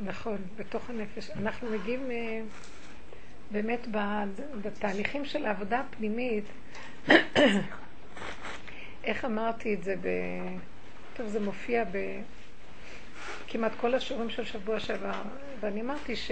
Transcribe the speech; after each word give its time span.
נכון, 0.00 0.36
בתוך 0.56 0.90
הנפש. 0.90 1.30
אנחנו 1.30 1.70
מגיעים 1.70 2.10
אה, 2.10 2.42
באמת 3.50 3.86
בתהליכים 4.62 5.24
של 5.24 5.46
העבודה 5.46 5.80
הפנימית, 5.80 6.44
איך 9.04 9.24
אמרתי 9.24 9.74
את 9.74 9.84
זה 9.84 9.94
ב... 9.96 10.08
טוב, 11.16 11.26
זה 11.26 11.40
מופיע 11.40 11.84
בכמעט 13.46 13.72
כל 13.80 13.94
השיעורים 13.94 14.30
של 14.30 14.44
שבוע 14.44 14.80
שעבר, 14.80 15.22
ואני 15.60 15.80
אמרתי 15.80 16.16
ש... 16.16 16.30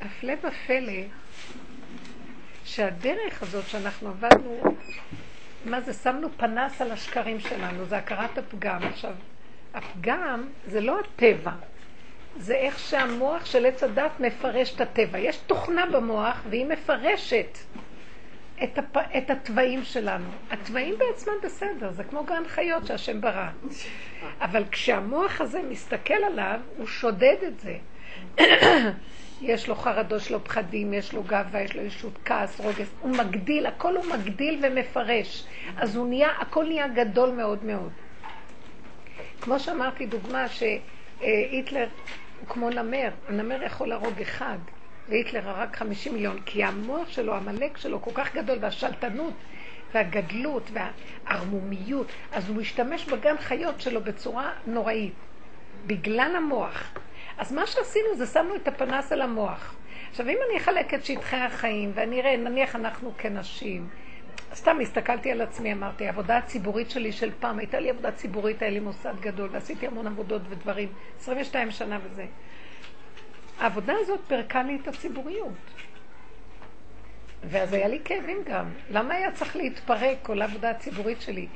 הפלא 0.00 0.32
ופלא, 0.32 1.02
שהדרך 2.64 3.42
הזאת 3.42 3.68
שאנחנו 3.68 4.08
עבדנו, 4.08 4.62
מה 5.64 5.80
זה, 5.80 5.92
שמנו 5.92 6.28
פנס 6.36 6.80
על 6.80 6.92
השקרים 6.92 7.40
שלנו, 7.40 7.86
זה 7.86 7.96
הכרת 7.96 8.38
הפגם. 8.38 8.82
עכשיו, 8.82 9.14
הפגם 9.74 10.48
זה 10.66 10.80
לא 10.80 11.00
הטבע, 11.00 11.52
זה 12.36 12.54
איך 12.54 12.78
שהמוח 12.78 13.44
של 13.44 13.66
עץ 13.66 13.82
הדת 13.82 14.20
מפרש 14.20 14.74
את 14.74 14.80
הטבע. 14.80 15.18
יש 15.18 15.36
תוכנה 15.36 15.86
במוח 15.86 16.42
והיא 16.50 16.66
מפרשת 16.66 17.58
את, 18.64 18.78
הפ... 18.78 18.96
את 18.96 19.30
התוואים 19.30 19.84
שלנו. 19.84 20.30
התוואים 20.50 20.94
בעצמם 20.98 21.32
בסדר, 21.42 21.92
זה 21.92 22.04
כמו 22.04 22.24
גן 22.24 22.42
חיות 22.48 22.86
שהשם 22.86 23.20
ברא. 23.20 23.48
אבל 24.40 24.64
כשהמוח 24.70 25.40
הזה 25.40 25.60
מסתכל 25.68 26.14
עליו, 26.14 26.60
הוא 26.76 26.86
שודד 26.86 27.36
את 27.46 27.60
זה. 27.60 27.76
יש 29.42 29.68
לו 29.68 29.74
חרדות, 29.74 30.20
יש 30.20 30.30
לו 30.30 30.44
פחדים, 30.44 30.92
יש 30.92 31.12
לו 31.12 31.22
גאווה, 31.22 31.62
יש 31.62 31.76
לו 31.76 31.82
ישות 31.82 32.18
כעס, 32.24 32.60
רוגס, 32.60 32.94
הוא 33.00 33.16
מגדיל, 33.16 33.66
הכל 33.66 33.96
הוא 33.96 34.04
מגדיל 34.12 34.60
ומפרש. 34.62 35.44
אז 35.76 35.96
הוא 35.96 36.08
נהיה, 36.08 36.28
הכל 36.40 36.64
נהיה 36.64 36.88
גדול 36.88 37.30
מאוד 37.30 37.64
מאוד. 37.64 37.92
כמו 39.42 39.60
שאמרתי, 39.60 40.06
דוגמה 40.06 40.46
שהיטלר 40.48 41.88
הוא 42.40 42.48
כמו 42.48 42.70
נמר, 42.70 43.08
הנמר 43.28 43.62
יכול 43.62 43.88
להרוג 43.88 44.20
אחד, 44.20 44.58
והיטלר 45.08 45.48
הרג 45.48 45.76
50 45.76 46.14
מיליון, 46.14 46.40
כי 46.46 46.64
המוח 46.64 47.08
שלו, 47.08 47.34
המלאק 47.34 47.76
שלו, 47.76 48.02
כל 48.02 48.10
כך 48.14 48.34
גדול, 48.34 48.58
והשלטנות 48.60 49.34
והגדלות 49.94 50.70
והערמומיות, 50.72 52.06
אז 52.32 52.48
הוא 52.48 52.56
משתמש 52.56 53.04
בגן 53.04 53.38
חיות 53.38 53.80
שלו 53.80 54.00
בצורה 54.00 54.52
נוראית, 54.66 55.14
בגלל 55.86 56.36
המוח. 56.36 56.92
אז 57.38 57.52
מה 57.52 57.66
שעשינו 57.66 58.16
זה 58.16 58.26
שמנו 58.26 58.56
את 58.56 58.68
הפנס 58.68 59.12
על 59.12 59.22
המוח. 59.22 59.74
עכשיו, 60.10 60.28
אם 60.28 60.38
אני 60.50 60.58
אחלק 60.58 60.94
את 60.94 61.04
שטחי 61.04 61.36
החיים, 61.36 61.92
ואני 61.94 62.20
אראה, 62.20 62.36
נניח 62.36 62.76
אנחנו 62.76 63.12
כנשים, 63.18 63.88
סתם 64.54 64.80
הסתכלתי 64.80 65.32
על 65.32 65.40
עצמי, 65.40 65.72
אמרתי, 65.72 66.06
העבודה 66.06 66.36
הציבורית 66.36 66.90
שלי 66.90 67.12
של 67.12 67.30
פעם, 67.40 67.58
הייתה 67.58 67.80
לי 67.80 67.90
עבודה 67.90 68.12
ציבורית, 68.12 68.62
היה 68.62 68.70
לי 68.70 68.80
מוסד 68.80 69.14
גדול, 69.20 69.48
ועשיתי 69.52 69.86
המון 69.86 70.06
עבודות 70.06 70.42
ודברים, 70.48 70.88
22 71.20 71.70
שנה 71.70 71.98
וזה. 72.04 72.26
העבודה 73.58 73.94
הזאת 74.00 74.20
פירקה 74.26 74.62
לי 74.62 74.78
את 74.82 74.88
הציבוריות. 74.88 75.52
ואז 77.44 77.72
היה 77.72 77.88
לי 77.88 77.98
כאבים 78.04 78.38
גם. 78.46 78.68
למה 78.90 79.14
היה 79.14 79.32
צריך 79.32 79.56
להתפרק 79.56 80.16
כל 80.22 80.42
העבודה 80.42 80.70
הציבורית 80.70 81.20
שלי? 81.20 81.46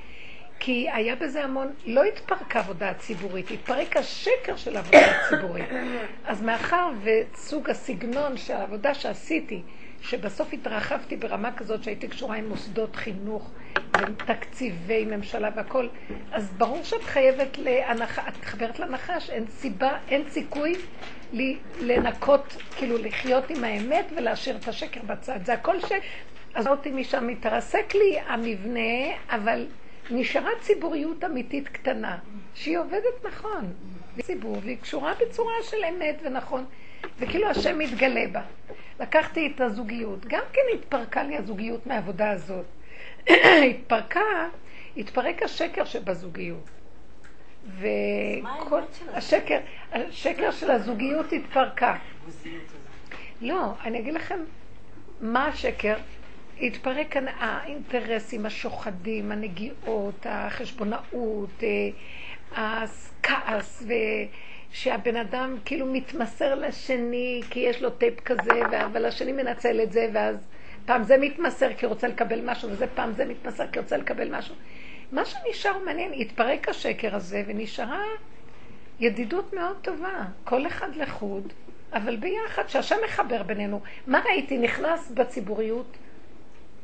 כי 0.59 0.91
היה 0.91 1.17
בזה 1.17 1.45
המון, 1.45 1.73
לא 1.87 2.05
התפרקה 2.05 2.59
עבודה 2.59 2.95
ציבורית, 2.95 3.51
התפרק 3.51 3.97
השקר 3.97 4.57
של 4.57 4.77
העבודה 4.77 4.99
הציבורית. 4.99 5.67
אז 6.25 6.43
מאחר 6.43 6.91
וסוג 7.03 7.71
הסגנון 7.71 8.37
של 8.37 8.55
העבודה 8.55 8.95
שעשיתי, 8.95 9.63
שבסוף 10.03 10.53
התרחבתי 10.53 11.17
ברמה 11.17 11.53
כזאת 11.53 11.85
שהייתי 11.85 12.09
קשורה 12.09 12.37
עם 12.37 12.49
מוסדות 12.49 12.97
חינוך 12.97 13.51
ותקציבי 14.01 15.05
ממשלה 15.05 15.51
והכל, 15.57 15.89
אז 16.33 16.53
ברור 16.59 16.83
שאת 16.83 17.03
חייבת 17.03 17.59
להנחה, 17.59 18.29
את 18.29 18.37
מתחברת 18.39 18.79
לנחש, 18.79 19.31
אין 19.31 19.47
סיבה, 19.47 19.99
אין 20.09 20.23
סיכוי 20.29 20.75
לי 21.33 21.57
לנקות, 21.81 22.57
כאילו 22.77 22.99
לחיות 22.99 23.51
עם 23.51 23.65
האמת 23.65 24.07
ולהשאיר 24.17 24.57
את 24.57 24.69
השקר 24.69 25.01
בצד. 25.03 25.39
זה 25.45 25.53
הכל 25.53 25.81
ש... 25.81 25.93
אז 26.55 26.67
אותי 26.67 26.91
משם 26.91 27.27
מתרסק 27.27 27.95
לי 27.95 28.19
המבנה, 28.27 29.15
אבל 29.31 29.67
נשארה 30.11 30.51
ציבוריות 30.61 31.25
אמיתית 31.25 31.69
קטנה, 31.69 32.19
שהיא 32.55 32.79
עובדת 32.79 33.25
נכון. 33.29 33.73
ציבור, 34.23 34.59
והיא 34.63 34.79
קשורה 34.81 35.13
בצורה 35.21 35.55
של 35.63 35.77
אמת 35.89 36.21
ונכון, 36.25 36.65
וכאילו 37.19 37.49
השם 37.51 37.79
מתגלה 37.79 38.27
בה. 38.33 38.43
לקחתי 39.01 39.53
את 39.55 39.61
הזוגיות, 39.61 40.27
גם 40.27 40.43
כן 40.53 40.61
התפרקה 40.75 41.23
לי 41.23 41.37
הזוגיות 41.37 41.87
מהעבודה 41.87 42.31
הזאת. 42.31 42.65
התפרקה, 43.71 44.49
התפרק 44.97 45.43
השקר 45.43 45.85
שבזוגיות. 45.85 46.71
וכל 47.79 48.81
השקר, 49.13 49.59
השקר 49.93 50.51
של 50.51 50.71
הזוגיות 50.71 51.33
התפרקה. 51.33 51.97
לא, 53.41 53.73
אני 53.85 53.99
אגיד 53.99 54.15
לכם 54.15 54.39
מה 55.21 55.47
השקר. 55.47 55.95
התפרק 56.61 57.07
כאן 57.11 57.25
האינטרסים, 57.29 58.47
השוחדים, 58.47 59.33
הנגיעות, 59.33 60.27
החשבונאות, 60.29 61.63
אה, 61.63 61.89
הכעס, 62.53 63.87
ושהבן 64.73 65.17
אדם 65.17 65.57
כאילו 65.65 65.87
מתמסר 65.87 66.55
לשני 66.55 67.41
כי 67.51 67.61
יש 67.61 67.83
לו 67.83 67.91
טייפ 67.91 68.21
כזה, 68.21 68.85
אבל 68.85 69.05
השני 69.05 69.33
מנצל 69.33 69.81
את 69.83 69.93
זה, 69.93 70.09
ואז 70.13 70.37
פעם 70.85 71.03
זה 71.03 71.17
מתמסר 71.17 71.75
כי 71.75 71.87
רוצה 71.87 72.09
לקבל 72.09 72.51
משהו, 72.51 72.71
וזה 72.71 72.87
פעם 72.87 73.13
זה 73.13 73.25
מתמסר 73.25 73.67
כי 73.67 73.79
רוצה 73.79 73.97
לקבל 73.97 74.37
משהו. 74.37 74.55
מה 75.13 75.25
שנשאר 75.25 75.85
מעניין, 75.85 76.13
התפרק 76.13 76.69
השקר 76.69 77.17
הזה 77.17 77.43
ונשארה 77.47 78.03
ידידות 79.01 79.53
מאוד 79.53 79.77
טובה. 79.83 80.25
כל 80.45 80.67
אחד 80.67 80.97
לחוד, 80.97 81.53
אבל 81.93 82.17
ביחד, 82.17 82.69
שהשם 82.69 82.97
מחבר 83.05 83.43
בינינו. 83.43 83.81
מה 84.07 84.21
ראיתי? 84.27 84.59
נכנס 84.59 85.11
בציבוריות 85.11 85.97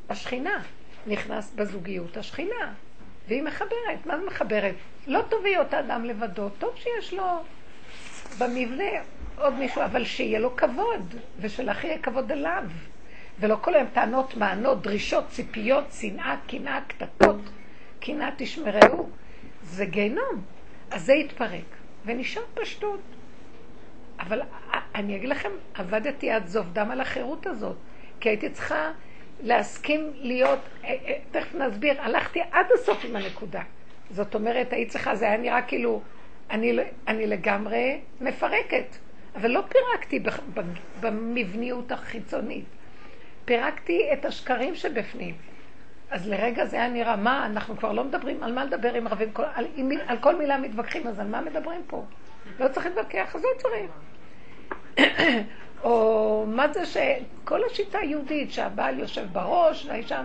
השכינה 0.08 0.62
נכנס 1.06 1.52
בזוגיות 1.54 2.16
השכינה, 2.16 2.72
והיא 3.28 3.42
מחברת. 3.42 4.06
מה 4.06 4.18
זה 4.18 4.26
מחברת? 4.26 4.74
לא 5.06 5.22
טוב 5.28 5.42
להיות 5.42 5.74
האדם 5.74 6.04
לבדו, 6.04 6.48
טוב 6.48 6.76
שיש 6.76 7.14
לו 7.14 7.42
במבנה 8.38 8.84
עוד 9.38 9.54
מישהו, 9.54 9.82
אבל 9.84 10.04
שיהיה 10.04 10.38
לו 10.38 10.56
כבוד, 10.56 11.14
ושלך 11.40 11.84
יהיה 11.84 11.98
כבוד 11.98 12.32
עליו. 12.32 12.64
ולא 13.40 13.56
כל 13.60 13.74
היום 13.74 13.86
טענות, 13.92 14.36
מענות, 14.36 14.82
דרישות, 14.82 15.28
ציפיות, 15.28 15.84
שנאה, 16.00 16.36
קנאה, 16.46 16.80
קטטות, 16.86 17.40
קנאה 18.00 18.28
תשמרהו. 18.36 19.10
זה 19.62 19.84
גיהנום. 19.84 20.42
אז 20.90 21.04
זה 21.04 21.12
התפרק, 21.12 21.64
ונשאר 22.04 22.42
פשטות. 22.54 23.00
אבל 24.20 24.40
אני 24.94 25.16
אגיד 25.16 25.28
לכם, 25.28 25.50
עבדתי 25.74 26.30
עד 26.30 26.46
זוב 26.46 26.72
דם 26.72 26.90
על 26.90 27.00
החירות 27.00 27.46
הזאת, 27.46 27.76
כי 28.20 28.28
הייתי 28.28 28.50
צריכה 28.50 28.92
להסכים 29.42 30.12
להיות, 30.14 30.58
אה, 30.84 30.88
אה, 30.88 31.14
תכף 31.30 31.54
נסביר, 31.54 32.02
הלכתי 32.02 32.40
עד 32.52 32.66
הסוף 32.74 33.04
עם 33.04 33.16
הנקודה. 33.16 33.62
זאת 34.10 34.34
אומרת, 34.34 34.72
היית 34.72 34.88
צריכה, 34.88 35.14
זה 35.14 35.24
היה 35.24 35.36
נראה 35.36 35.62
כאילו, 35.62 36.02
אני, 36.50 36.78
אני 37.08 37.26
לגמרי 37.26 38.00
מפרקת, 38.20 38.96
אבל 39.36 39.50
לא 39.50 39.62
פירקתי 39.68 40.20
במבניות 41.00 41.92
החיצונית. 41.92 42.64
פירקתי 43.44 44.08
את 44.12 44.24
השקרים 44.24 44.74
שבפנים. 44.74 45.34
אז 46.10 46.28
לרגע 46.28 46.64
זה 46.64 46.76
היה 46.76 46.88
נראה, 46.88 47.16
מה, 47.16 47.46
אנחנו 47.46 47.76
כבר 47.76 47.92
לא 47.92 48.04
מדברים, 48.04 48.42
על 48.42 48.52
מה 48.52 48.64
לדבר 48.64 48.94
עם 48.94 49.08
רבים, 49.08 49.28
על, 49.54 49.66
על 50.06 50.18
כל 50.18 50.36
מילה 50.36 50.58
מתווכחים, 50.58 51.06
אז 51.06 51.18
על 51.18 51.26
מה 51.26 51.40
מדברים 51.40 51.80
פה? 51.86 52.04
לא 52.60 52.68
צריך 52.68 52.86
להתווכח, 52.86 53.36
אז 53.36 53.42
לא 53.42 53.48
צריך. 53.58 53.90
או 55.82 56.44
מה 56.48 56.72
זה 56.72 56.86
שכל 56.86 57.60
השיטה 57.64 57.98
היהודית 57.98 58.52
שהבעל 58.52 58.98
יושב 58.98 59.26
בראש 59.32 59.86
והאישה... 59.86 60.22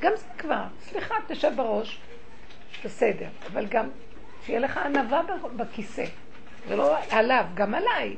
גם 0.00 0.12
זה 0.16 0.24
כבר, 0.38 0.62
סליחה, 0.80 1.14
תשב 1.26 1.52
בראש, 1.56 2.00
בסדר, 2.84 3.26
אבל 3.52 3.66
גם 3.66 3.88
שיהיה 4.46 4.60
לך 4.60 4.76
ענווה 4.76 5.22
בכיסא. 5.56 6.04
זה 6.68 6.76
לא 6.76 6.96
עליו, 7.10 7.44
גם 7.54 7.74
עליי. 7.74 8.16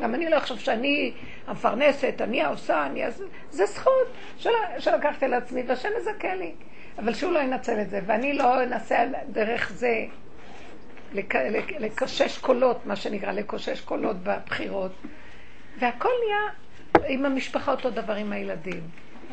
גם 0.00 0.14
אני 0.14 0.30
לא 0.30 0.38
אחשוב 0.38 0.58
שאני 0.58 1.12
המפרנסת, 1.46 2.14
אני 2.20 2.42
העושה, 2.42 2.86
אני... 2.86 3.02
זה 3.50 3.66
זכות 3.66 4.06
של... 4.36 4.50
שלקחתי 4.78 5.28
לעצמי 5.28 5.62
והשם 5.66 5.88
מזכה 6.00 6.34
לי. 6.34 6.54
אבל 6.98 7.14
שהוא 7.14 7.32
לא 7.32 7.38
ינצל 7.38 7.80
את 7.80 7.90
זה, 7.90 8.00
ואני 8.06 8.32
לא 8.32 8.62
אנסה 8.62 9.04
דרך 9.28 9.72
זה 9.74 10.04
לקושש 11.78 12.38
קולות, 12.38 12.86
מה 12.86 12.96
שנקרא, 12.96 13.32
לקושש 13.32 13.80
קולות 13.80 14.16
בבחירות. 14.22 14.92
והכל 15.78 16.08
נהיה 16.24 16.52
עם 17.08 17.26
המשפחה 17.26 17.70
אותו 17.70 17.90
דבר 17.90 18.14
עם 18.14 18.32
הילדים. 18.32 18.80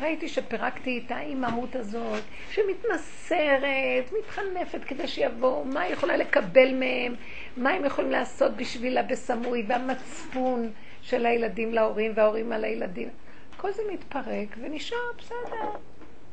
ראיתי 0.00 0.28
שפירקתי 0.28 1.02
את 1.06 1.10
האימהות 1.10 1.76
הזאת, 1.76 2.22
שמתמסרת, 2.50 4.12
מתחנפת 4.18 4.84
כדי 4.84 5.08
שיבואו, 5.08 5.64
מה 5.64 5.80
היא 5.80 5.92
יכולה 5.92 6.16
לקבל 6.16 6.74
מהם, 6.74 7.14
מה 7.56 7.70
הם 7.70 7.84
יכולים 7.84 8.10
לעשות 8.10 8.56
בשבילה 8.56 9.02
בסמוי, 9.02 9.64
והמצפון 9.68 10.70
של 11.02 11.26
הילדים 11.26 11.74
להורים 11.74 12.12
וההורים 12.14 12.52
על 12.52 12.64
הילדים. 12.64 13.08
כל 13.56 13.72
זה 13.72 13.82
מתפרק 13.92 14.48
ונשאר 14.60 14.98
בסדר. 15.18 15.70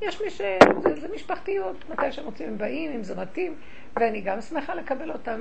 יש 0.02 0.22
מי 0.22 0.30
ש... 0.30 0.42
זה, 0.84 1.02
זה 1.02 1.08
משפחתיות, 1.16 1.90
מתי 1.90 2.12
שהם 2.12 2.26
רוצים 2.26 2.48
הם 2.48 2.58
באים, 2.58 2.92
אם 2.92 3.04
זה 3.04 3.16
מתאים, 3.16 3.56
ואני 3.96 4.22
גם 4.22 4.42
שמחה 4.42 4.76
לקבל 4.76 5.12
אותם, 5.12 5.40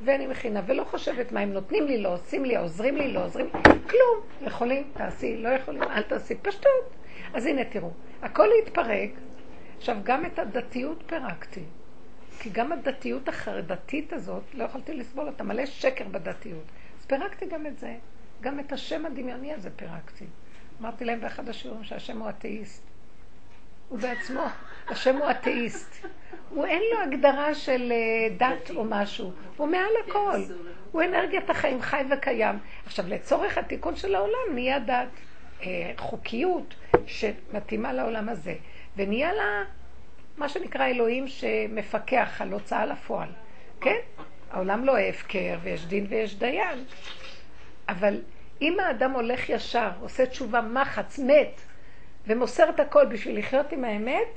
ואני 0.00 0.26
מכינה, 0.26 0.62
ולא 0.66 0.84
חושבת 0.84 1.32
מה 1.32 1.40
הם 1.40 1.52
נותנים 1.52 1.86
לי, 1.86 1.98
לא 1.98 2.14
עושים 2.14 2.44
לי, 2.44 2.56
עוזרים 2.56 2.96
לי, 2.96 3.12
לא 3.12 3.24
עוזרים 3.24 3.46
לי, 3.46 3.60
כלום. 3.62 4.46
יכולים, 4.48 4.84
תעשי, 4.92 5.36
לא 5.36 5.48
יכולים, 5.48 5.82
אל 5.82 6.02
תעשי, 6.02 6.34
פשטות. 6.34 6.96
אז 7.34 7.46
הנה 7.46 7.64
תראו, 7.64 7.90
הכל 8.22 8.48
התפרק, 8.62 9.10
עכשיו 9.78 9.96
גם 10.02 10.26
את 10.26 10.38
הדתיות 10.38 11.02
פירקתי. 11.06 11.62
כי 12.40 12.50
גם 12.50 12.72
הדתיות 12.72 13.28
החרדתית 13.28 14.12
הזאת, 14.12 14.42
לא 14.54 14.64
יכולתי 14.64 14.94
לסבול 14.94 15.26
אותה, 15.26 15.44
מלא 15.44 15.66
שקר 15.66 16.04
בדתיות. 16.08 16.64
אז 17.00 17.06
פירקתי 17.06 17.46
גם 17.46 17.66
את 17.66 17.78
זה. 17.78 17.94
גם 18.40 18.60
את 18.60 18.72
השם 18.72 19.06
הדמיוני 19.06 19.52
הזה 19.52 19.70
פירקתי. 19.76 20.24
אמרתי 20.80 21.04
להם 21.04 21.20
באחד 21.20 21.48
השיעורים 21.48 21.84
שהשם 21.84 22.20
הוא 22.20 22.28
אתאיסט. 22.28 22.91
הוא 23.92 24.00
בעצמו, 24.00 24.42
השם 24.88 25.16
הוא 25.16 25.30
אתאיסט. 25.30 26.06
הוא 26.48 26.66
אין 26.66 26.82
לו 26.92 27.00
הגדרה 27.00 27.54
של 27.54 27.92
אה, 27.92 28.36
דת 28.36 28.70
או 28.70 28.84
משהו, 28.84 29.32
הוא 29.56 29.68
מעל 29.68 29.92
הכל. 30.06 30.40
הוא 30.92 31.02
אנרגיית 31.02 31.50
החיים, 31.50 31.82
חי 31.82 32.02
וקיים. 32.10 32.58
עכשיו, 32.86 33.04
לצורך 33.08 33.58
התיקון 33.58 33.96
של 33.96 34.14
העולם 34.14 34.54
נהיה 34.54 34.78
דת, 34.78 35.08
אה, 35.62 35.92
חוקיות 35.96 36.74
שמתאימה 37.06 37.92
לעולם 37.92 38.28
הזה, 38.28 38.54
ונהיה 38.96 39.32
לה 39.32 39.64
מה 40.36 40.48
שנקרא 40.48 40.86
אלוהים 40.86 41.28
שמפקח 41.28 42.40
על 42.40 42.52
הוצאה 42.52 42.86
לפועל. 42.86 43.28
כן? 43.80 43.98
העולם 44.50 44.84
לא 44.84 44.98
הפקר, 44.98 45.58
ויש 45.62 45.86
דין 45.86 46.06
ויש 46.08 46.34
דיין. 46.34 46.84
אבל 47.88 48.20
אם 48.62 48.80
האדם 48.80 49.10
הולך 49.10 49.48
ישר, 49.48 49.90
עושה 50.00 50.26
תשובה 50.26 50.60
מחץ, 50.60 51.18
מת, 51.18 51.60
ומוסר 52.26 52.70
את 52.70 52.80
הכל 52.80 53.06
בשביל 53.06 53.38
לחיות 53.38 53.72
עם 53.72 53.84
האמת, 53.84 54.28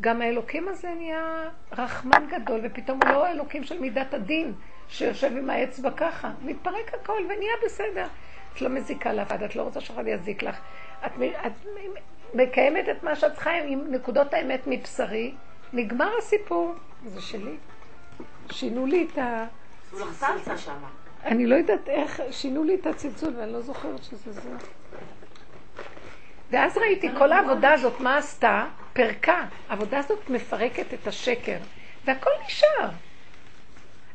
גם 0.00 0.22
האלוקים 0.22 0.68
הזה 0.68 0.88
נהיה 0.96 1.48
רחמן 1.72 2.26
גדול, 2.30 2.60
ופתאום 2.64 2.98
הוא 3.02 3.12
לא 3.12 3.26
האלוקים 3.26 3.64
של 3.64 3.80
מידת 3.80 4.14
הדין, 4.14 4.52
שיושב 4.88 5.36
עם 5.36 5.50
האצבע 5.50 5.90
ככה. 5.90 6.30
מתפרק 6.42 6.94
הכל 6.94 7.22
ונהיה 7.24 7.52
בסדר. 7.64 8.06
את 8.54 8.60
לא 8.60 8.68
מזיקה 8.68 9.12
לאף 9.12 9.28
אחד, 9.28 9.42
את 9.42 9.56
לא 9.56 9.62
רוצה 9.62 9.80
שאחד 9.80 10.06
יזיק 10.06 10.42
לך. 10.42 10.58
את, 11.06 11.12
את 11.46 11.52
מקיימת 12.34 12.88
את 12.88 13.02
מה 13.02 13.16
שאת 13.16 13.34
צריכה 13.34 13.50
עם 13.50 13.84
נקודות 13.90 14.34
האמת 14.34 14.60
מבשרי, 14.66 15.34
נגמר 15.72 16.10
הסיפור. 16.18 16.74
זה 17.04 17.20
שלי. 17.20 17.56
שינו 18.50 18.86
לי 18.86 19.08
את 19.12 19.18
ה... 19.18 19.46
אני 21.24 21.46
לא 21.46 21.54
יודעת 21.54 21.88
איך, 21.88 22.20
שינו 22.30 22.64
לי 22.64 22.74
את 22.74 22.86
הצלצול 22.86 23.34
ואני 23.36 23.52
לא 23.52 23.60
זוכרת 23.60 24.02
שזה 24.02 24.32
זה. 24.32 24.50
ואז 26.52 26.78
ראיתי, 26.78 27.08
כל 27.18 27.32
העבודה 27.32 27.72
הזאת, 27.72 28.00
מה 28.00 28.16
עשתה? 28.16 28.66
פרקה. 28.92 29.46
העבודה 29.68 29.98
הזאת 29.98 30.30
מפרקת 30.30 30.94
את 30.94 31.06
השקר, 31.06 31.56
והכל 32.04 32.30
נשאר. 32.46 32.88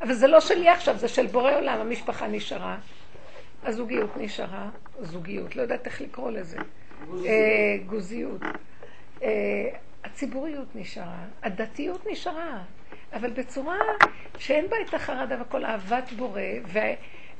אבל 0.01 0.13
זה 0.13 0.27
לא 0.27 0.39
שלי 0.39 0.69
עכשיו, 0.69 0.97
זה 0.97 1.07
של 1.07 1.25
בורא 1.27 1.55
עולם, 1.55 1.79
המשפחה 1.79 2.27
נשארה, 2.27 2.77
הזוגיות 3.63 4.17
נשארה, 4.17 4.69
זוגיות, 4.99 5.55
לא 5.55 5.61
יודעת 5.61 5.85
איך 5.85 6.01
לקרוא 6.01 6.31
לזה. 6.31 6.57
אה, 7.25 7.77
גוזיות. 7.85 8.41
אה, 9.23 9.29
הציבוריות 10.03 10.75
נשארה, 10.75 11.25
הדתיות 11.43 12.07
נשארה, 12.11 12.63
אבל 13.13 13.29
בצורה 13.29 13.77
שאין 14.37 14.69
בה 14.69 14.75
את 14.87 14.93
החרדה 14.93 15.41
וכל 15.41 15.65
אהבת 15.65 16.11
בורא. 16.11 16.41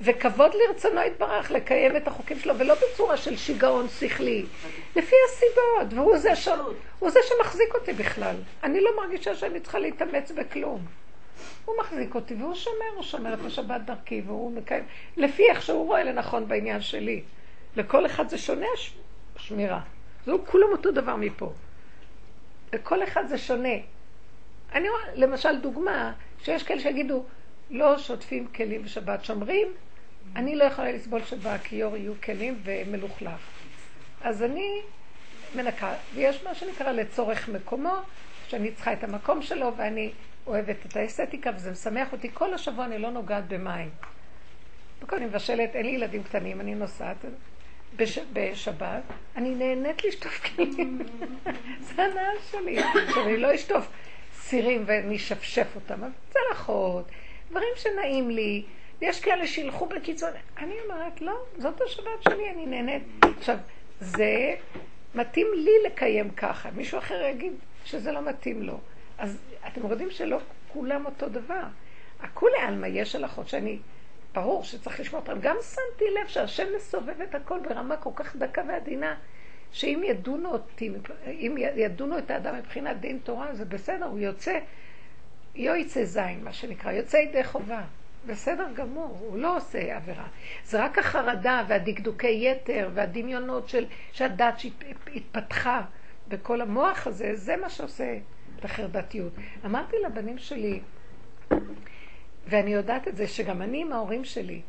וכבוד 0.01 0.51
לרצונו 0.53 1.01
יתברך 1.01 1.51
לקיים 1.51 1.97
את 1.97 2.07
החוקים 2.07 2.39
שלו, 2.39 2.59
ולא 2.59 2.75
בצורה 2.75 3.17
של 3.17 3.37
שיגעון 3.37 3.87
שכלי, 3.99 4.45
לפי 4.95 5.15
הסיבות, 5.27 5.93
והוא 5.93 6.17
זה, 6.17 6.35
ש... 6.35 6.49
זה 7.07 7.19
שמחזיק 7.23 7.75
אותי 7.75 7.93
בכלל. 7.93 8.35
אני 8.63 8.81
לא 8.81 8.91
מרגישה 8.97 9.35
שאני 9.35 9.59
צריכה 9.59 9.79
להתאמץ 9.79 10.31
בכלום. 10.31 10.85
הוא 11.65 11.75
מחזיק 11.79 12.15
אותי 12.15 12.33
והוא 12.33 12.55
שומר, 12.55 12.89
הוא 12.95 13.03
שומר 13.03 13.33
את 13.33 13.39
השבת 13.45 13.81
דרכי 13.81 14.21
והוא 14.25 14.51
מקיים, 14.51 14.83
לפי 15.17 15.49
איך 15.49 15.61
שהוא 15.61 15.87
רואה 15.87 16.03
לנכון 16.03 16.47
בעניין 16.47 16.81
שלי. 16.81 17.21
לכל 17.75 18.05
אחד 18.05 18.29
זה 18.29 18.37
שונה 18.37 18.67
שמירה. 19.37 19.79
זהו 20.25 20.45
כולם 20.45 20.67
אותו 20.71 20.91
דבר 20.91 21.15
מפה. 21.15 21.51
לכל 22.73 23.03
אחד 23.03 23.27
זה 23.27 23.37
שונה. 23.37 23.75
אני 24.73 24.89
רואה, 24.89 25.01
למשל, 25.15 25.59
דוגמה, 25.61 26.13
שיש 26.43 26.63
כאלה 26.63 26.79
שיגידו, 26.79 27.23
לא 27.69 27.97
שוטפים 27.97 28.47
כלים 28.47 28.83
בשבת, 28.83 29.25
שומרים, 29.25 29.67
אני 30.35 30.55
לא 30.55 30.63
יכולה 30.63 30.91
לסבול 30.91 31.23
שבכיור 31.23 31.97
יהיו 31.97 32.13
כלים 32.23 32.59
ומלוכלך. 32.63 33.39
אז 34.21 34.43
אני 34.43 34.81
מנקה, 35.55 35.93
ויש 36.15 36.43
מה 36.43 36.55
שנקרא 36.55 36.91
לצורך 36.91 37.49
מקומו, 37.49 37.95
שאני 38.47 38.71
צריכה 38.71 38.93
את 38.93 39.03
המקום 39.03 39.41
שלו, 39.41 39.73
ואני 39.77 40.11
אוהבת 40.47 40.85
את 40.85 40.97
האסתטיקה, 40.97 41.51
וזה 41.55 41.71
משמח 41.71 42.11
אותי. 42.11 42.29
כל 42.33 42.53
השבוע 42.53 42.85
אני 42.85 42.97
לא 42.97 43.11
נוגעת 43.11 43.47
במים. 43.47 43.89
אני 45.13 45.25
מבשלת, 45.25 45.75
אין 45.75 45.85
לי 45.85 45.91
ילדים 45.91 46.23
קטנים, 46.23 46.61
אני 46.61 46.75
נוסעת 46.75 47.17
בש... 47.95 48.19
בשבת, 48.33 49.01
אני 49.35 49.55
נהנית 49.55 50.03
לשטוף 50.03 50.39
כלים. 50.39 50.99
זה 51.85 52.03
הנאה 52.03 52.31
שלי. 52.51 52.79
שאני 53.13 53.37
לא 53.37 53.55
אשטוף 53.55 53.87
סירים 54.33 54.83
ונשפשף 54.87 55.67
אותם, 55.75 55.93
אבל 55.93 56.09
צלחות, 56.29 57.05
דברים 57.49 57.69
שנעים 57.75 58.29
לי. 58.29 58.63
ויש 58.99 59.19
כאלה 59.19 59.47
שילכו 59.47 59.85
בקיצון. 59.85 60.31
אני 60.57 60.75
אומרת, 60.85 61.21
לא, 61.21 61.33
זאת 61.57 61.81
השבת 61.81 62.23
שלי, 62.23 62.49
אני 62.51 62.65
נהנית. 62.65 63.03
עכשיו, 63.37 63.57
זה 63.99 64.55
מתאים 65.15 65.47
לי 65.55 65.71
לקיים 65.85 66.29
ככה. 66.29 66.69
מישהו 66.71 66.97
אחר 66.97 67.21
יגיד 67.21 67.53
שזה 67.85 68.11
לא 68.11 68.21
מתאים 68.21 68.63
לו. 68.63 68.79
אז 69.17 69.37
אתם 69.67 69.89
יודעים 69.89 70.11
שלא 70.11 70.39
כולם 70.73 71.05
אותו 71.05 71.29
דבר. 71.29 71.63
הכולי 72.19 72.57
עלמא 72.57 72.87
יש 72.87 73.15
הלכות 73.15 73.47
שאני, 73.47 73.79
ברור 74.33 74.63
שצריך 74.63 74.99
לשמוע 74.99 75.21
אותם. 75.21 75.39
גם 75.41 75.55
שמתי 75.61 76.05
לב 76.21 76.27
שהשם 76.27 76.67
מסובב 76.75 77.21
את 77.21 77.35
הכל 77.35 77.59
ברמה 77.59 77.97
כל 77.97 78.09
כך 78.15 78.35
דקה 78.35 78.61
ועדינה, 78.67 79.15
שאם 79.71 80.01
ידונו 80.05 80.51
אותי, 80.51 80.91
אם 81.27 81.55
ידונו 81.57 82.17
את 82.17 82.31
האדם 82.31 82.55
מבחינת 82.55 82.99
דין 82.99 83.19
תורה, 83.23 83.55
זה 83.55 83.65
בסדר, 83.65 84.05
הוא 84.05 84.19
יוצא, 84.19 84.59
יוצא 85.55 86.03
זין, 86.03 86.43
מה 86.43 86.53
שנקרא, 86.53 86.91
יוצא 86.91 87.17
ידי 87.17 87.43
חובה. 87.43 87.81
בסדר 88.25 88.67
גמור, 88.73 89.17
הוא 89.19 89.37
לא 89.37 89.57
עושה 89.57 89.95
עבירה. 89.95 90.27
זה 90.65 90.83
רק 90.83 90.97
החרדה 90.97 91.63
והדקדוקי 91.67 92.51
יתר 92.51 92.89
והדמיונות 92.93 93.69
של, 93.69 93.85
שהדת 94.11 94.59
שהתפתחה 94.59 95.81
בכל 96.27 96.61
המוח 96.61 97.07
הזה, 97.07 97.35
זה 97.35 97.57
מה 97.57 97.69
שעושה 97.69 98.17
את 98.59 98.65
החרדתיות. 98.65 99.33
אמרתי 99.65 99.95
לבנים 100.05 100.37
שלי, 100.37 100.79
ואני 102.47 102.73
יודעת 102.73 103.07
את 103.07 103.17
זה, 103.17 103.27
שגם 103.27 103.61
אני 103.61 103.81
עם 103.81 103.93
ההורים 103.93 104.25
שלי, 104.25 104.61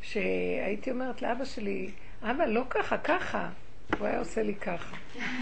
שהייתי 0.00 0.90
אומרת 0.90 1.22
לאבא 1.22 1.44
שלי, 1.44 1.90
אבא, 2.22 2.44
לא 2.44 2.62
ככה, 2.70 2.98
ככה. 2.98 3.48
הוא 3.98 4.06
היה 4.06 4.18
עושה 4.18 4.42
לי 4.42 4.54
ככה. 4.54 4.96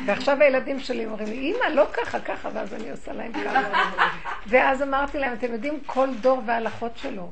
ועכשיו 0.07 0.43
הילדים 0.43 0.81
שלי 0.81 1.07
אומרים 1.07 1.29
לי, 1.29 1.53
אמא, 1.53 1.75
לא 1.75 1.87
ככה, 1.93 2.21
ככה, 2.21 2.49
ואז 2.53 2.75
אני 2.75 2.91
עושה 2.91 3.13
להם 3.13 3.33
ככה. 3.33 3.83
ואז 4.51 4.83
אמרתי 4.83 5.19
להם, 5.19 5.33
אתם 5.33 5.53
יודעים, 5.53 5.81
כל 5.87 6.09
דור 6.21 6.43
וההלכות 6.47 6.97
שלו. 6.97 7.31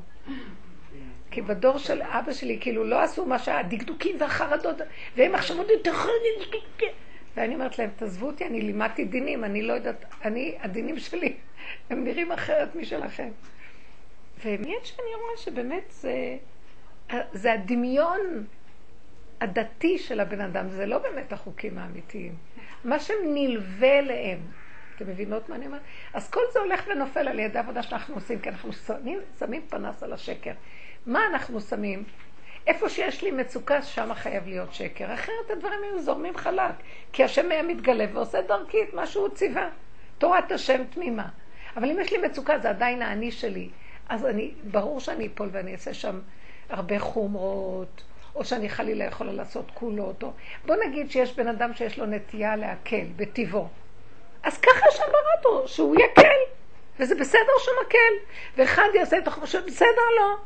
כי 1.31 1.41
בדור 1.41 1.77
של 1.77 2.01
אבא 2.01 2.33
שלי, 2.33 2.57
כאילו, 2.61 2.83
לא 2.83 3.01
עשו 3.01 3.25
מה 3.25 3.39
שהדקדוקים 3.39 4.15
והחרדות, 4.19 4.75
והם 5.15 5.35
עכשיו 5.35 5.57
עוד 5.57 5.69
יותר 5.69 5.93
חרדים. 5.93 6.61
ואני 7.35 7.55
אומרת 7.55 7.79
להם, 7.79 7.89
תעזבו 7.95 8.27
אותי, 8.27 8.45
אני 8.45 8.61
לימדתי 8.61 9.05
דינים, 9.05 9.43
אני 9.43 9.61
לא 9.61 9.73
יודעת, 9.73 10.05
אני, 10.25 10.55
הדינים 10.59 10.99
שלי, 10.99 11.33
הם 11.89 12.03
נראים 12.03 12.31
אחרת 12.31 12.75
משלכם. 12.75 13.29
ומייד 14.45 14.83
שאני 14.83 15.07
רואה 15.21 15.37
שבאמת 15.37 15.83
זה, 15.89 16.37
זה 17.33 17.53
הדמיון 17.53 18.45
הדתי 19.41 19.97
של 19.97 20.19
הבן 20.19 20.41
אדם, 20.41 20.69
זה 20.69 20.85
לא 20.85 20.97
באמת 20.97 21.33
החוקים 21.33 21.77
האמיתיים. 21.77 22.35
מה 22.83 22.99
שנלווה 22.99 23.99
אליהם. 23.99 24.39
אתם 24.95 25.09
מבינות 25.09 25.49
מה 25.49 25.55
אני 25.55 25.65
אומרת? 25.65 25.81
אז 26.13 26.29
כל 26.29 26.41
זה 26.53 26.59
הולך 26.59 26.83
ונופל 26.87 27.27
על 27.27 27.39
ידי 27.39 27.57
העבודה 27.57 27.83
שאנחנו 27.83 28.15
עושים, 28.15 28.39
כי 28.39 28.49
אנחנו 28.49 28.73
שמים, 28.73 29.19
שמים 29.39 29.61
פנס 29.69 30.03
על 30.03 30.13
השקר. 30.13 30.51
מה 31.05 31.25
אנחנו 31.27 31.61
שמים? 31.61 32.03
איפה 32.67 32.89
שיש 32.89 33.23
לי 33.23 33.31
מצוקה, 33.31 33.81
שם 33.81 34.13
חייב 34.13 34.47
להיות 34.47 34.73
שקר. 34.73 35.13
אחרת 35.13 35.49
הדברים 35.49 35.79
היו 35.83 36.01
זורמים 36.01 36.37
חלק. 36.37 36.75
כי 37.13 37.23
השם 37.23 37.51
היה 37.51 37.63
מתגלה 37.63 38.05
ועושה 38.13 38.41
דרכי 38.41 38.83
את 38.83 38.93
מה 38.93 39.07
שהוא 39.07 39.29
ציווה. 39.29 39.69
תורת 40.17 40.51
השם 40.51 40.83
תמימה. 40.89 41.27
אבל 41.77 41.91
אם 41.91 41.99
יש 41.99 42.11
לי 42.11 42.17
מצוקה, 42.17 42.59
זה 42.59 42.69
עדיין 42.69 43.01
האני 43.01 43.31
שלי. 43.31 43.69
אז 44.09 44.25
אני, 44.25 44.51
ברור 44.71 44.99
שאני 44.99 45.27
אפול 45.27 45.49
ואני 45.51 45.71
אעשה 45.73 45.93
שם 45.93 46.19
הרבה 46.69 46.99
חומרות, 46.99 48.03
או 48.35 48.45
שאני 48.45 48.69
חלילה 48.69 49.05
יכולה 49.05 49.31
לעשות 49.33 49.71
קולות, 49.73 50.23
או... 50.23 50.31
בוא 50.65 50.75
נגיד 50.87 51.11
שיש 51.11 51.35
בן 51.35 51.47
אדם 51.47 51.73
שיש 51.73 51.99
לו 51.99 52.05
נטייה 52.05 52.55
להקל 52.55 53.05
בטבעו. 53.15 53.67
אז 54.45 54.57
ככה 54.57 54.85
השם 54.89 55.03
ברא 55.11 55.37
אותו, 55.37 55.67
שהוא 55.67 55.95
יקל. 55.95 56.37
וזה 56.99 57.15
בסדר 57.15 57.51
שהוא 57.59 57.75
מקל. 57.85 58.33
ואחד 58.57 58.87
יעשה 58.93 59.17
את 59.17 59.27
החושב, 59.27 59.61
בסדר 59.65 60.09
לו. 60.19 60.37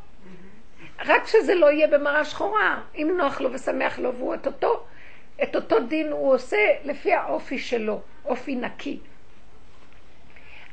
רק 1.06 1.26
שזה 1.26 1.54
לא 1.54 1.70
יהיה 1.70 1.86
במראה 1.86 2.24
שחורה. 2.24 2.80
אם 2.94 3.14
נוח 3.18 3.40
לו 3.40 3.52
ושמח 3.52 3.98
לו, 3.98 4.14
והוא 4.14 4.34
את 4.34 4.46
אותו, 4.46 4.84
את 5.42 5.56
אותו 5.56 5.80
דין 5.80 6.12
הוא 6.12 6.34
עושה 6.34 6.58
לפי 6.84 7.12
האופי 7.12 7.58
שלו. 7.58 8.00
אופי 8.24 8.54
נקי. 8.54 8.98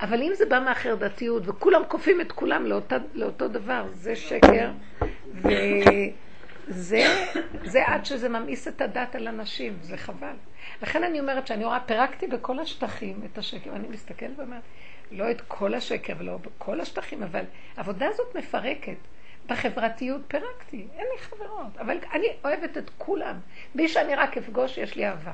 אבל 0.02 0.22
אם 0.22 0.32
זה 0.34 0.46
בא 0.46 0.60
מהחרדתיות 0.60 1.44
וכולם 1.46 1.82
כופים 1.88 2.22
את 2.22 2.32
כולם 2.32 2.66
לאותה, 2.66 2.98
לאותו 3.14 3.48
דבר, 3.48 3.84
זה 3.92 4.16
שקר, 4.16 4.70
וזה 5.34 7.04
זה 7.64 7.88
עד 7.88 8.06
שזה 8.06 8.30
ממאיס 8.30 8.68
את 8.68 8.82
הדת 8.82 9.16
על 9.16 9.28
אנשים, 9.28 9.78
זה 9.82 9.98
חבל. 9.98 10.36
לכן 10.82 11.04
אני 11.04 11.20
אומרת 11.20 11.48
שאני 11.48 11.66
רואה, 11.66 11.80
פירקתי 11.80 12.28
בכל 12.28 12.60
השטחים 12.60 13.22
את 13.26 13.38
השקר, 13.38 13.76
אני 13.76 13.88
מסתכלת 13.88 14.40
ואומרת, 14.40 14.62
לא 15.12 15.32
את 15.32 15.42
כל 15.48 15.74
השקר 15.74 16.14
ולא 16.18 16.38
בכל 16.38 16.82
השטחים, 16.82 17.24
אבל 17.24 17.44
העבודה 17.78 18.08
הזאת 18.08 18.36
מפרקת. 18.36 18.98
בחברתיות 19.50 20.22
פירקתי, 20.28 20.88
אין 20.98 21.06
לי 21.14 21.20
חברות, 21.20 21.78
אבל 21.80 21.98
אני 22.14 22.28
אוהבת 22.44 22.78
את 22.78 22.90
כולם. 22.98 23.40
מי 23.76 23.88
שאני 23.88 24.16
רק 24.16 24.38
אפגוש, 24.38 24.78
יש 24.78 24.96
לי 24.96 25.08
אהבה. 25.08 25.32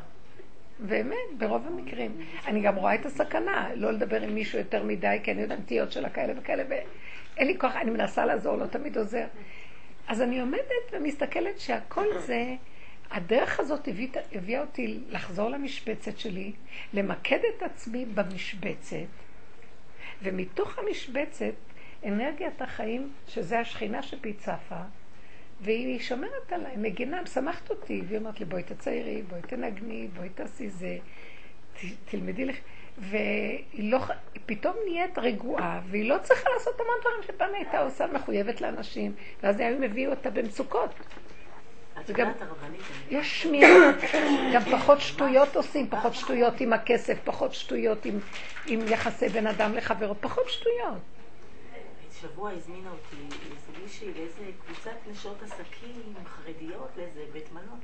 באמת, 0.79 1.37
ברוב 1.37 1.67
המקרים. 1.67 2.11
אני 2.47 2.61
גם 2.61 2.75
רואה 2.75 2.95
את 2.95 3.05
הסכנה, 3.05 3.69
לא 3.75 3.91
לדבר 3.91 4.21
עם 4.21 4.35
מישהו 4.35 4.59
יותר 4.59 4.83
מדי, 4.83 5.19
כי 5.23 5.31
אני 5.31 5.41
יודעת 5.41 5.59
נטיות 5.59 5.91
שלה 5.91 6.09
כאלה 6.09 6.33
וכאלה, 6.37 6.63
ואין 6.69 7.47
לי 7.47 7.57
כוח, 7.57 7.75
אני 7.75 7.91
מנסה 7.91 8.25
לעזור, 8.25 8.57
לא 8.57 8.65
תמיד 8.65 8.97
עוזר. 8.97 9.25
אז 10.07 10.21
אני 10.21 10.39
עומדת 10.39 10.91
ומסתכלת 10.91 11.59
שהכל 11.59 12.05
זה, 12.19 12.55
הדרך 13.13 13.59
הזאת 13.59 13.87
הביא, 13.87 14.07
הביאה 14.31 14.61
אותי 14.61 14.99
לחזור 15.09 15.49
למשבצת 15.49 16.17
שלי, 16.17 16.51
למקד 16.93 17.39
את 17.57 17.63
עצמי 17.63 18.05
במשבצת, 18.05 18.95
ומתוך 20.23 20.79
המשבצת, 20.79 21.53
אנרגיית 22.05 22.61
החיים, 22.61 23.13
שזה 23.27 23.59
השכינה 23.59 24.03
שבי 24.03 24.33
צפה, 24.33 24.81
והיא 25.61 25.99
שומרת 25.99 26.51
עליי, 26.53 26.75
מגינה, 26.77 27.21
משמחת 27.21 27.69
אותי, 27.69 28.01
והיא 28.07 28.19
אומרת 28.19 28.39
לי, 28.39 28.45
בואי 28.45 28.63
תציירי, 28.63 29.21
בואי 29.21 29.41
תנגני, 29.41 30.07
בואי 30.15 30.29
תעשי 30.29 30.69
זה, 30.69 30.97
ת, 31.73 31.79
תלמדי 32.05 32.45
לך. 32.45 32.57
והיא 32.97 33.91
לא, 33.91 33.99
פתאום 34.45 34.75
נהיית 34.85 35.17
רגועה, 35.17 35.81
והיא 35.85 36.09
לא 36.09 36.17
צריכה 36.23 36.49
לעשות 36.53 36.73
המון 36.79 36.95
דברים 37.01 37.23
שפעם 37.23 37.53
הייתה 37.53 37.79
עושה 37.79 38.07
מחויבת 38.07 38.61
לאנשים, 38.61 39.13
ואז 39.43 39.59
הם 39.59 39.83
הביאו 39.83 40.11
אותה 40.11 40.29
במצוקות. 40.29 40.95
וגם 42.05 42.31
יש 43.09 43.41
שמירה, 43.41 43.91
גם 44.53 44.61
פחות 44.61 44.99
שטויות 44.99 45.55
עושים, 45.55 45.89
פחות 45.89 46.13
שטויות 46.13 46.61
עם 46.61 46.73
הכסף, 46.73 47.17
פחות 47.23 47.53
שטויות 47.53 48.05
עם, 48.05 48.19
עם 48.67 48.79
יחסי 48.87 49.29
בן 49.29 49.47
אדם 49.47 49.73
לחברו, 49.75 50.15
פחות 50.21 50.49
שטויות. 50.49 50.97
שבוע 52.21 52.51
הזמינה 52.51 52.89
אותי 52.91 53.35
איזה 53.51 53.83
מישהי 53.83 54.13
לאיזה 54.13 54.51
קבוצת 54.65 54.97
נשות 55.11 55.43
עסקים 55.43 56.13
חרדיות 56.25 56.89
לאיזה 56.97 57.25
בית 57.33 57.51
מלון. 57.51 57.79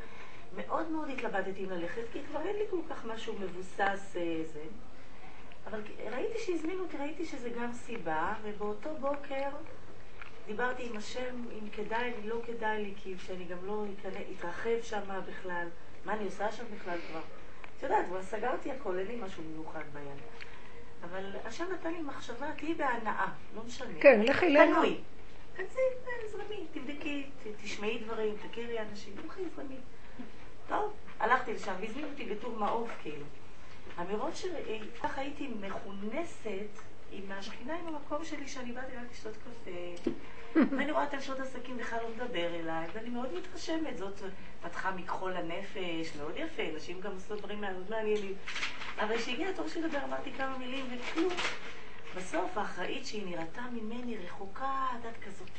מאוד 0.57 0.89
מאוד 0.91 1.09
התלבטתי 1.09 1.65
אם 1.65 1.69
ללכת, 1.69 2.01
כי 2.13 2.19
כבר 2.29 2.41
אין 2.41 2.55
לי 2.55 2.63
כל 2.69 2.77
כך 2.89 3.05
משהו 3.05 3.35
מבוסס 3.39 4.15
אה, 4.15 4.41
זה. 4.53 4.61
אבל 5.67 5.81
ראיתי 6.11 6.39
שהזמינו 6.45 6.83
אותי, 6.83 6.97
ראיתי 6.97 7.25
שזה 7.25 7.49
גם 7.49 7.73
סיבה, 7.73 8.33
ובאותו 8.43 8.89
בוקר 8.99 9.49
דיברתי 10.49 10.85
עם 10.89 10.97
השם 10.97 11.43
אם 11.51 11.69
כדאי 11.69 12.13
לי, 12.21 12.29
לא 12.29 12.41
כדאי 12.45 12.83
לי, 12.83 12.93
כי 13.03 13.15
שאני 13.17 13.45
גם 13.45 13.57
לא 13.65 13.85
אתרחב 14.37 14.81
שם 14.81 15.01
בכלל. 15.27 15.67
מה 16.05 16.13
אני 16.13 16.25
עושה 16.25 16.51
שם 16.51 16.63
בכלל 16.75 16.97
כבר? 17.09 17.21
את 17.77 17.83
יודעת, 17.83 18.05
כבר 18.05 18.23
סגרתי 18.23 18.71
הכל, 18.71 18.99
אין 18.99 19.07
לי 19.07 19.15
משהו 19.15 19.43
מיוחד 19.43 19.83
ביד. 19.93 20.21
אבל 21.03 21.35
השם 21.45 21.65
נתן 21.73 21.91
לי 21.91 22.01
מחשבה, 22.01 22.51
תהיי 22.57 22.73
בהנאה, 22.73 23.27
לא 23.55 23.63
משנה. 23.63 23.99
כן, 24.01 24.21
לכי 24.23 24.49
לנו. 24.49 24.73
תנוי. 24.75 24.97
תצאי, 25.53 25.83
זרמי, 26.31 26.67
תבדקי, 26.71 27.29
תשמעי 27.63 27.99
דברים, 27.99 28.35
תכירי 28.49 28.79
אנשים, 28.79 29.13
לכי 29.25 29.41
זרמי. 29.55 29.77
טוב, 30.67 30.93
הלכתי 31.19 31.53
לשם, 31.53 31.73
והזמינו 31.79 32.07
אותי 32.07 32.25
בטור 32.25 32.55
מעוף, 32.55 32.89
כאילו. 33.01 33.25
המרוב 33.97 34.35
שככה 34.35 35.21
הייתי 35.21 35.47
מכונסת 35.47 36.79
עם 37.11 37.31
השכינה, 37.31 37.75
עם 37.75 37.87
המקום 37.87 38.25
שלי, 38.25 38.47
שאני 38.47 38.71
באתי 38.71 38.95
רק 38.95 39.11
לשתות 39.11 39.33
קפה. 39.37 40.09
ואני 40.77 40.91
רואה 40.91 41.03
את 41.03 41.13
אנשות 41.13 41.39
עסקים 41.39 41.77
בכלל 41.77 41.99
לא 42.03 42.09
מדבר 42.09 42.55
אליי, 42.55 42.87
ואני 42.93 43.09
מאוד 43.09 43.33
מתרשמת. 43.33 43.97
זאת 43.97 44.21
פתחה 44.61 44.91
מכחול 44.91 45.33
הנפש, 45.37 46.15
מאוד 46.17 46.33
יפה, 46.35 46.63
נשים 46.75 47.01
גם 47.01 47.11
עושות 47.11 47.39
דברים 47.39 47.61
מאוד 47.61 47.89
מעניינים. 47.89 48.33
אבל 48.99 49.17
כשהגיע 49.17 49.49
התור 49.49 49.67
שלי 49.67 49.81
לדבר, 49.81 50.03
אמרתי 50.03 50.31
כמה 50.31 50.57
מילים 50.57 50.85
וכלום. 50.91 51.33
בסוף 52.15 52.57
האחראית 52.57 53.05
שהיא 53.05 53.25
נראתה 53.25 53.61
ממני 53.71 54.17
רחוקה, 54.17 54.85
את 54.91 54.95
יודעת 54.95 55.23
כזאת, 55.23 55.49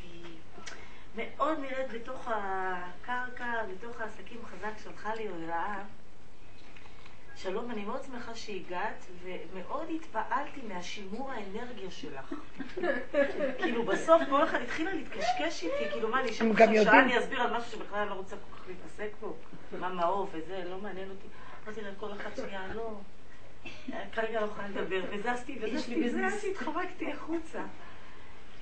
מאוד 1.16 1.58
נראית 1.58 1.92
בתוך 1.92 2.28
הקרקע, 2.34 3.52
בתוך 3.72 4.00
העסקים 4.00 4.40
חזק, 4.44 4.72
שלחה 4.84 5.14
לי 5.14 5.28
הודעה. 5.28 5.84
שלום, 7.42 7.70
אני 7.70 7.84
מאוד 7.84 8.02
שמחה 8.02 8.34
שהגעת, 8.34 9.06
ומאוד 9.22 9.86
התפעלתי 9.94 10.60
מהשימור 10.68 11.30
האנרגיה 11.30 11.90
שלך. 11.90 12.34
כאילו, 13.58 13.84
בסוף 13.84 14.22
כל 14.30 14.44
אחד 14.44 14.60
התחילה 14.60 14.94
להתקשקש 14.94 15.64
איתי, 15.64 15.90
כאילו, 15.92 16.08
מה, 16.08 16.20
אני 16.20 16.30
אשב 16.30 16.50
עכשיו 16.50 16.84
שעה, 16.84 17.02
אני 17.02 17.18
אסביר 17.18 17.42
על 17.42 17.56
משהו 17.56 17.70
שבכלל 17.70 18.08
לא 18.08 18.14
רוצה 18.14 18.36
כל 18.36 18.56
כך 18.56 18.68
להתעסק 18.68 19.10
בו? 19.20 19.36
מה 19.80 19.88
מעוף 19.88 20.30
וזה, 20.32 20.64
לא 20.70 20.78
מעניין 20.78 21.10
אותי. 21.10 21.26
אמרתי 21.64 21.80
להם, 21.80 21.94
כל 22.00 22.12
אחת 22.12 22.36
שנייה, 22.36 22.74
לא, 22.74 22.90
כרגע 24.12 24.40
לא 24.40 24.46
יכולה 24.46 24.68
לדבר, 24.68 25.00
וזזתי, 25.10 25.58
וזזתי, 25.62 26.06
וזזתי, 26.06 26.50
התחמקתי 26.50 27.12
החוצה. 27.12 27.62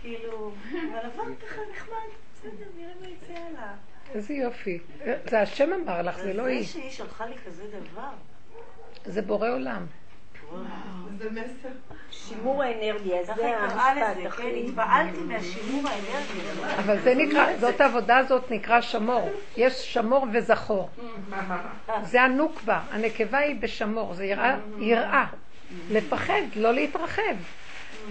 כאילו, 0.01 0.53
אבל 0.73 0.99
עבר 0.99 1.35
ככה 1.47 1.61
נחמד, 1.73 2.09
בסדר, 2.35 2.67
נראה 2.77 2.93
מה 3.01 3.09
יצא 3.09 3.33
עליו. 3.33 3.75
איזה 4.15 4.35
יופי. 4.35 4.79
זה 5.31 5.41
השם 5.41 5.73
אמר 5.73 6.03
לך, 6.03 6.19
זה 6.19 6.33
לא 6.33 6.47
היא. 6.47 6.61
זה 6.61 6.73
שהיא 6.73 6.91
שלחה 6.91 7.27
לי 7.27 7.37
כזה 7.47 7.65
דבר. 7.71 8.11
זה 9.09 9.23
בורא 9.23 9.49
עולם. 9.49 9.87
זה 11.19 11.31
מסר. 11.31 11.69
שימור 12.11 12.63
האנרגיה, 12.63 13.25
זה 13.25 13.57
המשפט 13.57 14.27
הכי... 14.27 14.43
כן, 14.43 14.49
התפעלתי 14.69 15.19
מהשימור 15.21 15.83
האנרגיה. 15.89 16.79
אבל 16.79 17.01
זה 17.01 17.15
נקרא, 17.15 17.57
זאת 17.57 17.81
העבודה 17.81 18.19
הזאת 18.19 18.51
נקרא 18.51 18.81
שמור. 18.81 19.31
יש 19.57 19.95
שמור 19.95 20.27
וזכור. 20.33 20.91
זה 22.03 22.23
הנוקבה, 22.23 22.81
הנקבה 22.91 23.39
היא 23.39 23.57
בשמור, 23.61 24.15
זה 24.15 24.25
יראה. 24.79 25.27
לפחד, 25.91 26.43
לא 26.57 26.75
להתרחב. 26.75 27.37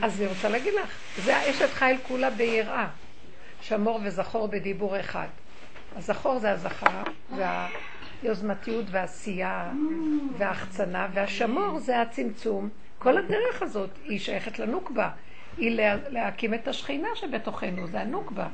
אז 0.02 0.22
אני 0.22 0.28
רוצה 0.28 0.50
להגיד 0.50 0.74
לך, 0.74 0.90
זה 1.24 1.38
האשת 1.38 1.70
חיל 1.70 1.98
כולה 2.08 2.30
ביראה. 2.30 2.88
שמור 3.62 4.00
וזכור 4.04 4.48
בדיבור 4.48 5.00
אחד. 5.00 5.28
הזכור 5.96 6.40
זה 6.40 6.52
הזכר, 6.52 7.04
וה... 7.38 7.68
היוזמתיות 8.22 8.86
והעשייה 8.92 9.72
וההחצנה, 10.38 11.08
והשמור 11.14 11.80
זה 11.80 12.02
הצמצום. 12.02 12.70
כל 13.00 13.18
הדרך 13.18 13.62
הזאת 13.62 13.90
היא 14.04 14.20
שייכת 14.20 14.60
לנוקבה. 14.60 15.10
היא 15.58 15.72
לה, 15.72 15.96
להקים 16.10 16.54
את 16.54 16.68
השכינה 16.68 17.08
שבתוכנו, 17.16 17.88
זה 17.88 18.02
הנוקבה. 18.02 18.48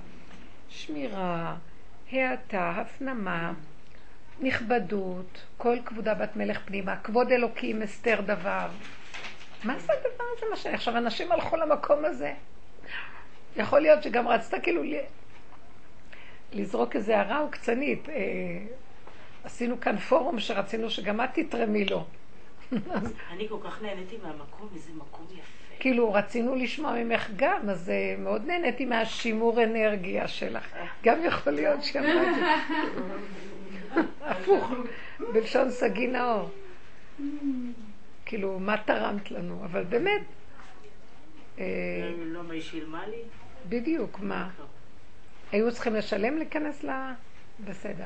שמירה, 0.70 1.56
האטה, 2.12 2.70
הפנמה, 2.70 3.54
נכבדות, 4.42 5.42
כל 5.58 5.78
כבודה 5.86 6.14
בת 6.14 6.36
מלך 6.36 6.60
פנימה, 6.66 6.96
כבוד 6.96 7.32
אלוקים, 7.32 7.82
הסתר 7.82 8.22
דבר. 8.22 8.68
מה 9.64 9.80
זה 9.80 9.94
הדבר 9.94 10.24
הזה? 10.38 10.46
מה 10.50 10.56
ש... 10.56 10.66
עכשיו, 10.66 10.98
אנשים 10.98 11.32
הלכו 11.32 11.56
למקום 11.56 12.06
הזה. 12.06 12.34
יכול 13.56 13.80
להיות 13.80 14.04
שגם 14.04 14.28
רצת 14.28 14.54
כאילו 14.64 14.82
לזרוק 16.54 16.96
איזה 16.96 17.20
הרע 17.20 17.38
עוקצנית. 17.38 18.10
אה, 18.10 18.16
עשינו 19.44 19.80
כאן 19.82 19.98
פורום 19.98 20.40
שרצינו 20.40 20.90
שגם 20.90 21.22
את 21.22 21.30
תתרמי 21.34 21.86
לו. 21.86 22.06
אני 23.32 23.48
כל 23.50 23.58
כך 23.64 23.82
נהניתי 23.82 24.18
מהמקום, 24.24 24.70
איזה 24.76 24.92
מקום 24.98 25.26
יפה. 25.32 25.64
כאילו, 25.80 26.14
רצינו 26.14 26.56
לשמוע 26.56 27.04
ממך 27.04 27.30
גם, 27.36 27.70
אז 27.70 27.90
אה, 27.90 28.16
מאוד 28.20 28.46
נהניתי 28.46 28.86
מהשימור 28.86 29.64
אנרגיה 29.64 30.28
שלך. 30.28 30.76
גם 31.04 31.26
יכול 31.26 31.54
להיות 31.54 31.84
שאמרתי. 31.84 32.42
הפוך, 34.22 34.72
בלשון 35.34 35.72
סגי 35.72 36.08
נאור. 36.08 36.50
כאילו, 38.26 38.60
מה 38.60 38.78
תרמת 38.78 39.32
לנו? 39.32 39.66
אבל 39.66 39.84
באמת... 39.84 40.22
אה, 41.60 41.66
לא, 42.26 42.44
מה 42.44 42.54
היא 42.54 42.62
שילמה 42.62 43.08
לי? 43.08 43.22
בדיוק, 43.70 44.20
מה? 44.20 44.50
היו 45.52 45.72
צריכים 45.72 45.96
לשלם 45.96 46.38
להיכנס 46.38 46.84
ל... 46.84 46.90
בסדר. 47.66 48.06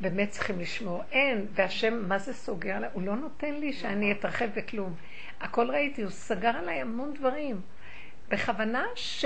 באמת 0.00 0.30
צריכים 0.30 0.60
לשמור. 0.60 1.02
אין, 1.12 1.46
והשם, 1.52 2.08
מה 2.08 2.18
זה 2.18 2.34
סוגר 2.34 2.76
עליי? 2.76 2.90
הוא 2.92 3.02
לא 3.02 3.16
נותן 3.16 3.54
לי 3.54 3.72
שאני 3.72 4.12
אתרחב 4.12 4.48
בכלום. 4.54 4.94
הכל 5.40 5.70
ראיתי, 5.70 6.02
הוא 6.02 6.10
סגר 6.10 6.48
עליי 6.48 6.80
המון 6.80 7.14
דברים. 7.14 7.60
בכוונה 8.28 8.86
ש... 8.94 9.24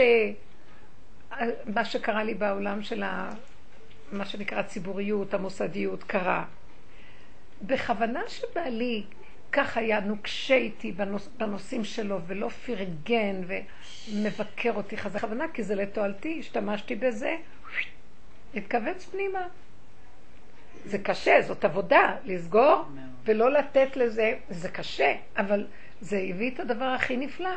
מה 1.67 1.85
שקרה 1.85 2.25
לי 2.25 2.35
בעולם 2.35 2.83
של 2.83 3.03
ה... 3.03 3.31
מה 4.13 4.25
שנקרא 4.25 4.59
הציבוריות, 4.59 5.35
המוסדיות, 5.35 6.05
קרה. 6.05 6.45
בכוונה 7.63 8.23
שבעלי 8.29 9.05
כך 9.53 9.77
היה 9.77 10.01
נוקשה 10.01 10.55
איתי 10.55 10.93
בנוש... 10.93 11.27
בנושאים 11.37 11.85
שלו, 11.85 12.21
ולא 12.27 12.49
פרגן 12.49 13.43
ומבקר 13.47 14.73
אותי 14.75 14.97
חזק. 14.97 15.17
בכוונה, 15.17 15.45
כי 15.55 15.63
זה 15.63 15.75
לתועלתי, 15.75 16.37
השתמשתי 16.41 16.95
בזה, 16.95 17.37
התכווץ 18.57 19.05
פנימה. 19.05 19.47
זה 20.85 20.99
קשה, 20.99 21.43
זאת 21.43 21.65
עבודה, 21.65 22.17
לסגור 22.25 22.85
ולא 23.25 23.51
לתת 23.51 23.97
לזה, 23.97 24.35
זה 24.51 24.69
קשה, 24.69 25.15
אבל 25.37 25.67
זה 26.01 26.27
הביא 26.31 26.51
את 26.51 26.61
הדבר 26.61 26.85
הכי 26.85 27.17
נפלא. 27.17 27.57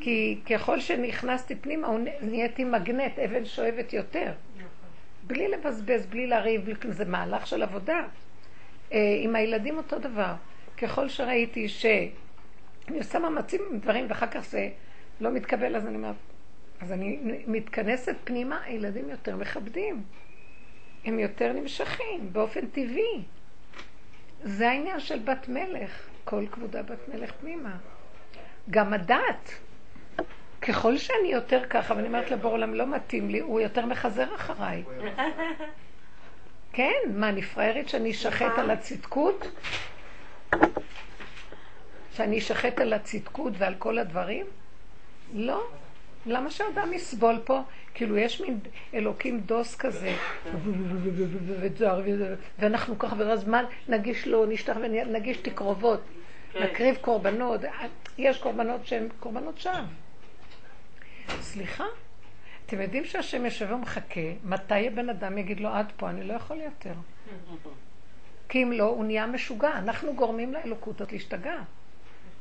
כי 0.00 0.38
ככל 0.50 0.80
שנכנסתי 0.80 1.54
פנימה, 1.54 1.88
נהייתי 2.22 2.64
מגנט, 2.64 3.18
אבן 3.18 3.44
שואבת 3.44 3.92
יותר. 3.92 4.32
בלי 5.26 5.48
לבזבז, 5.48 6.06
בלי 6.06 6.26
לריב, 6.26 6.68
זה 6.88 7.04
מהלך 7.04 7.46
של 7.46 7.62
עבודה. 7.62 8.00
אה, 8.92 9.18
עם 9.20 9.36
הילדים 9.36 9.76
אותו 9.76 9.98
דבר. 9.98 10.32
ככל 10.78 11.08
שראיתי 11.08 11.68
שאני 11.68 12.98
עושה 12.98 13.18
מאמצים 13.18 13.60
עם 13.70 13.78
דברים 13.78 14.06
ואחר 14.08 14.26
כך 14.26 14.44
זה 14.44 14.68
לא 15.20 15.30
מתקבל, 15.30 15.76
אז 15.76 15.86
אני 15.86 15.96
אומרת, 15.96 16.14
אז 16.80 16.92
אני 16.92 17.18
מתכנסת 17.46 18.16
פנימה, 18.24 18.60
הילדים 18.64 19.10
יותר 19.10 19.36
מכבדים. 19.36 20.02
הם 21.04 21.18
יותר 21.18 21.52
נמשכים 21.52 22.32
באופן 22.32 22.66
טבעי. 22.66 23.22
זה 24.42 24.70
העניין 24.70 25.00
של 25.00 25.18
בת 25.18 25.48
מלך, 25.48 26.08
כל 26.24 26.44
כבודה 26.50 26.82
בת 26.82 27.08
מלך 27.08 27.32
פנימה. 27.40 27.76
גם 28.70 28.92
הדת, 28.92 29.50
ככל 30.62 30.96
שאני 30.96 31.28
יותר 31.28 31.66
ככה, 31.70 31.94
ואני 31.94 32.06
אומרת 32.06 32.30
לבור 32.30 32.52
עולם, 32.52 32.74
לא 32.74 32.86
מתאים 32.86 33.30
לי, 33.30 33.38
הוא 33.38 33.60
יותר 33.60 33.86
מחזר 33.86 34.34
אחריי. 34.34 34.82
כן, 36.72 36.94
מה, 37.14 37.28
אני 37.28 37.42
פראיירית 37.42 37.88
שאני 37.88 38.10
אשחט 38.10 38.58
על 38.58 38.70
הצדקות? 38.70 39.46
שאני 42.12 42.38
אשחט 42.38 42.80
על 42.80 42.92
הצדקות 42.92 43.52
ועל 43.58 43.74
כל 43.74 43.98
הדברים? 43.98 44.46
לא. 45.34 45.66
למה 46.26 46.50
שאדם 46.50 46.92
יסבול 46.92 47.40
פה? 47.44 47.62
כאילו 47.94 48.18
יש 48.18 48.40
מין 48.40 48.58
אלוקים 48.94 49.40
דוס 49.40 49.76
כזה, 49.76 50.14
ואנחנו 52.58 52.98
ככה 52.98 53.14
בזמן 53.14 53.64
נגיש 53.88 54.26
לו, 54.26 54.46
נשטח 54.46 54.76
ונגיש 54.82 55.36
תקרובות, 55.36 56.00
כן. 56.52 56.62
נקריב 56.62 56.96
קורבנות, 57.00 57.60
יש 58.18 58.38
קורבנות 58.38 58.86
שהן 58.86 59.08
קורבנות 59.20 59.58
שווא. 59.58 59.74
סליחה? 61.40 61.84
אתם 62.66 62.80
יודעים 62.80 63.04
שהשם 63.04 63.44
יושב 63.44 63.70
ומחכה, 63.72 64.20
מתי 64.44 64.86
הבן 64.86 65.10
אדם 65.10 65.38
יגיד 65.38 65.60
לו 65.60 65.68
עד 65.68 65.92
פה, 65.96 66.10
אני 66.10 66.22
לא 66.22 66.32
יכול 66.32 66.60
יותר. 66.60 66.92
כי 68.48 68.62
אם 68.62 68.72
לא, 68.72 68.84
הוא 68.84 69.04
נהיה 69.04 69.26
משוגע. 69.26 69.78
אנחנו 69.78 70.14
גורמים 70.14 70.52
לאלוקות 70.52 71.00
הזאת 71.00 71.12
להשתגע. 71.12 71.56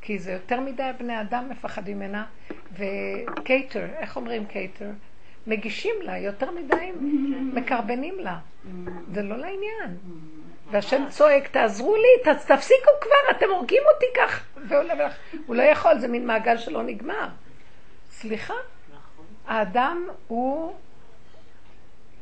כי 0.01 0.19
זה 0.19 0.31
יותר 0.31 0.59
מדי 0.59 0.91
בני 0.99 1.21
אדם 1.21 1.49
מפחדים 1.49 1.97
ממנה, 1.97 2.25
ו 2.73 2.89
cater, 2.89 3.85
איך 3.97 4.15
אומרים 4.17 4.45
cater? 4.45 4.89
מגישים 5.47 5.95
לה, 6.01 6.17
יותר 6.17 6.51
מדי 6.51 6.91
מקרבנים 7.53 8.19
לה. 8.19 8.37
זה 9.13 9.21
לא 9.21 9.37
לעניין. 9.37 9.97
והשם 10.71 11.03
צועק, 11.09 11.47
תעזרו 11.47 11.95
לי, 11.95 12.31
תפסיקו 12.47 12.91
כבר, 13.01 13.37
אתם 13.37 13.45
הורגים 13.49 13.83
אותי 13.93 14.05
כך. 14.17 14.45
הוא 15.45 15.55
לא 15.55 15.63
יכול, 15.63 15.99
זה 15.99 16.07
מין 16.07 16.27
מעגל 16.27 16.57
שלא 16.57 16.83
נגמר. 16.83 17.27
סליחה, 18.11 18.53
האדם 19.47 20.07
הוא, 20.27 20.75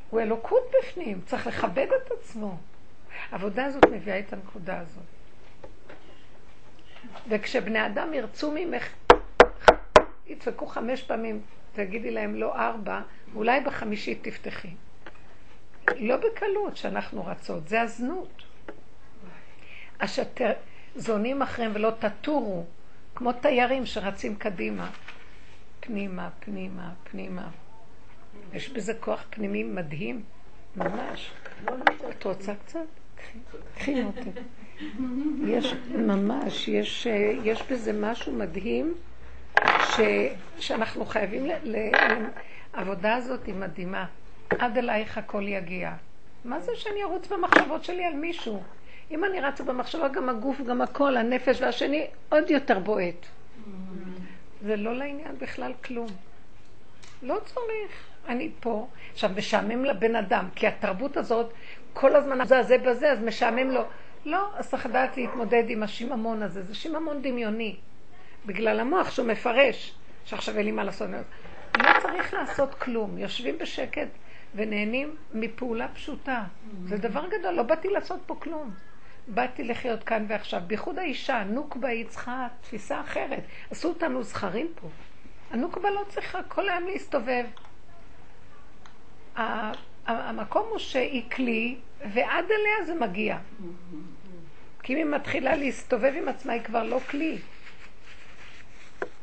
הוא 0.10 0.22
אלוקות 0.22 0.72
בפנים, 0.80 1.22
צריך 1.26 1.48
לכבד 1.48 1.88
את 2.06 2.12
עצמו. 2.12 2.58
העבודה 3.32 3.66
הזאת 3.66 3.86
מביאה 3.86 4.20
את 4.20 4.34
הנקודה 4.34 4.80
הזאת. 4.80 5.17
וכשבני 7.30 7.86
אדם 7.86 8.14
ירצו 8.14 8.52
ממך, 8.56 8.88
ידפקו 10.28 10.66
חמש 10.66 11.04
פעמים, 11.04 11.42
תגידי 11.74 12.12
להם 12.12 12.36
לא 12.36 12.56
ארבע, 12.56 13.02
אולי 13.36 13.62
בחמישית 13.62 14.28
תפתחי. 14.28 14.72
לא 16.00 16.18
בקלות 16.18 16.78
שאנחנו 16.78 17.26
רצות, 17.26 17.68
זה 17.68 17.82
הזנות. 17.82 18.44
אשר 19.98 20.24
זונים 20.96 21.42
אחריהם 21.42 21.72
ולא 21.76 21.92
תטורו, 22.00 22.66
כמו 23.16 23.34
תיירים 23.34 23.86
שרצים 23.86 24.36
קדימה. 24.36 24.90
פנימה, 25.80 26.30
פנימה, 26.40 26.94
פנימה. 27.04 27.50
יש 28.54 28.70
בזה 28.70 28.94
כוח 28.94 29.26
פנימי 29.30 29.64
מדהים, 29.64 30.24
ממש. 30.76 31.32
את 32.10 32.24
רוצה 32.24 32.54
קצת? 32.66 32.80
קחי 33.76 34.04
אותי. 34.04 34.30
יש, 35.48 35.74
ממש, 35.96 36.68
יש, 36.68 37.08
יש 37.44 37.64
בזה 37.72 37.94
משהו 37.94 38.34
מדהים 38.34 38.94
ש, 39.66 40.00
שאנחנו 40.60 41.06
חייבים, 41.06 41.46
ל, 41.46 41.52
ל, 41.64 41.76
העבודה 42.74 43.16
הזאת 43.16 43.46
היא 43.46 43.56
מדהימה. 43.56 44.06
עד 44.60 44.78
אלייך 44.78 45.18
הכל 45.18 45.48
יגיע. 45.48 45.94
מה 46.46 46.60
זה 46.60 46.72
שאני 46.76 47.04
ארוץ 47.04 47.28
במחשבות 47.28 47.84
שלי 47.84 48.06
על 48.06 48.14
מישהו? 48.14 48.64
אם 49.12 49.26
אני 49.26 49.40
רצה 49.40 49.64
במחשבה, 49.64 50.08
גם 50.08 50.30
הגוף, 50.30 50.62
גם 50.62 50.82
הכל, 50.82 51.18
הנפש, 51.18 51.62
והשני 51.62 52.08
עוד 52.30 52.52
יותר 52.52 52.80
בועט. 52.80 53.26
זה 54.62 54.76
לא 54.76 54.96
לעניין 54.96 55.38
בכלל 55.40 55.74
כלום. 55.84 56.08
לא 57.24 57.38
צריך. 57.46 58.08
אני 58.28 58.50
פה. 58.60 58.88
עכשיו, 59.14 59.30
משעמם 59.36 59.86
לבן 59.86 60.16
אדם, 60.16 60.46
כי 60.56 60.68
התרבות 60.68 61.18
הזאת, 61.18 61.54
כל 61.94 62.16
הזמן 62.16 62.46
זה 62.46 62.64
זה 62.64 62.78
בזה, 62.78 63.12
אז 63.12 63.20
משעמם 63.20 63.70
לו. 63.72 63.82
לא, 64.28 64.50
אז 64.56 64.70
צריך 64.70 64.86
לדעת 64.86 65.18
להתמודד 65.18 65.64
עם 65.68 65.84
השיממון 65.84 66.44
הזה. 66.44 66.64
זה 66.64 66.76
שיממון 66.76 67.22
דמיוני. 67.22 67.76
בגלל 68.46 68.80
המוח 68.80 69.12
שהוא 69.12 69.28
מפרש, 69.28 69.96
שעכשיו 70.26 70.58
אין 70.58 70.66
לי 70.66 70.72
מה 70.72 70.84
לעשות. 70.84 71.10
לא 71.78 71.90
צריך 72.02 72.34
לעשות 72.34 72.74
כלום. 72.74 73.18
יושבים 73.18 73.58
בשקט 73.58 74.08
ונהנים 74.56 75.16
מפעולה 75.34 75.88
פשוטה. 75.88 76.44
זה 76.86 76.98
דבר 76.98 77.28
גדול, 77.28 77.54
לא 77.54 77.64
באתי 77.64 77.90
לעשות 77.90 78.20
פה 78.26 78.36
כלום. 78.40 78.72
באתי 79.28 79.64
לחיות 79.64 80.04
כאן 80.04 80.26
ועכשיו. 80.30 80.62
בייחוד 80.68 81.00
האישה, 81.00 81.44
נוקבה 81.44 81.88
היא 81.88 82.06
צריכה 82.08 82.48
תפיסה 82.62 83.02
אחרת. 83.02 83.44
עשו 83.72 83.90
אותנו 83.90 84.24
זכרים 84.24 84.68
פה. 84.82 84.88
הנוקבה 85.52 85.90
לא 85.90 86.04
צריכה 86.10 86.44
כל 86.44 86.70
היום 86.70 86.84
להסתובב. 86.84 87.46
המקום 90.06 90.68
הוא 90.70 90.78
שהיא 90.78 91.30
כלי, 91.32 91.78
ועד 92.14 92.46
אליה 92.46 92.86
זה 92.86 92.96
מגיע. 92.96 93.38
כי 94.84 94.94
אם 94.94 94.98
היא 94.98 95.06
מתחילה 95.06 95.56
להסתובב 95.56 96.14
עם 96.18 96.28
עצמה, 96.28 96.54
היא 96.54 96.62
כבר 96.62 96.84
לא 96.84 97.00
כלי. 97.00 97.38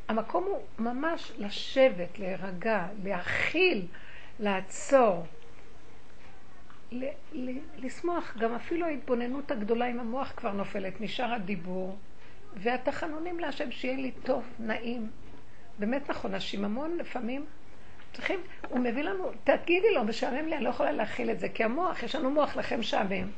המקום 0.09 0.45
הוא 0.45 0.61
ממש 0.79 1.33
לשבת, 1.38 2.19
להירגע, 2.19 2.87
להכיל, 3.05 3.87
לעצור. 4.40 5.27
לשמוח, 7.77 8.37
גם 8.38 8.55
אפילו 8.55 8.87
ההתבוננות 8.87 9.51
הגדולה 9.51 9.85
עם 9.87 10.01
המוח 10.01 10.33
כבר 10.37 10.53
נופלת, 10.53 11.01
נשאר 11.01 11.33
הדיבור, 11.33 11.97
והתחנונים 12.57 13.40
להשם 13.40 13.71
שיהיה 13.71 13.97
לי 13.97 14.11
טוב, 14.11 14.45
נעים. 14.59 15.11
באמת 15.79 16.11
נכון, 16.11 16.35
השיממון 16.35 16.97
לפעמים 16.97 17.45
צריכים, 18.12 18.40
הוא 18.69 18.81
מביא 18.81 19.03
לנו, 19.03 19.31
תגידי 19.45 19.95
לו, 19.95 20.05
משעמם 20.05 20.47
לי, 20.49 20.57
אני 20.57 20.64
לא 20.64 20.69
יכולה 20.69 20.93
להכיל 20.93 21.31
את 21.31 21.40
זה, 21.40 21.49
כי 21.49 21.64
המוח, 21.64 22.03
יש 22.03 22.14
לנו 22.14 22.31
מוח, 22.31 22.57
לכם 22.57 22.81
משעמם. 22.81 23.29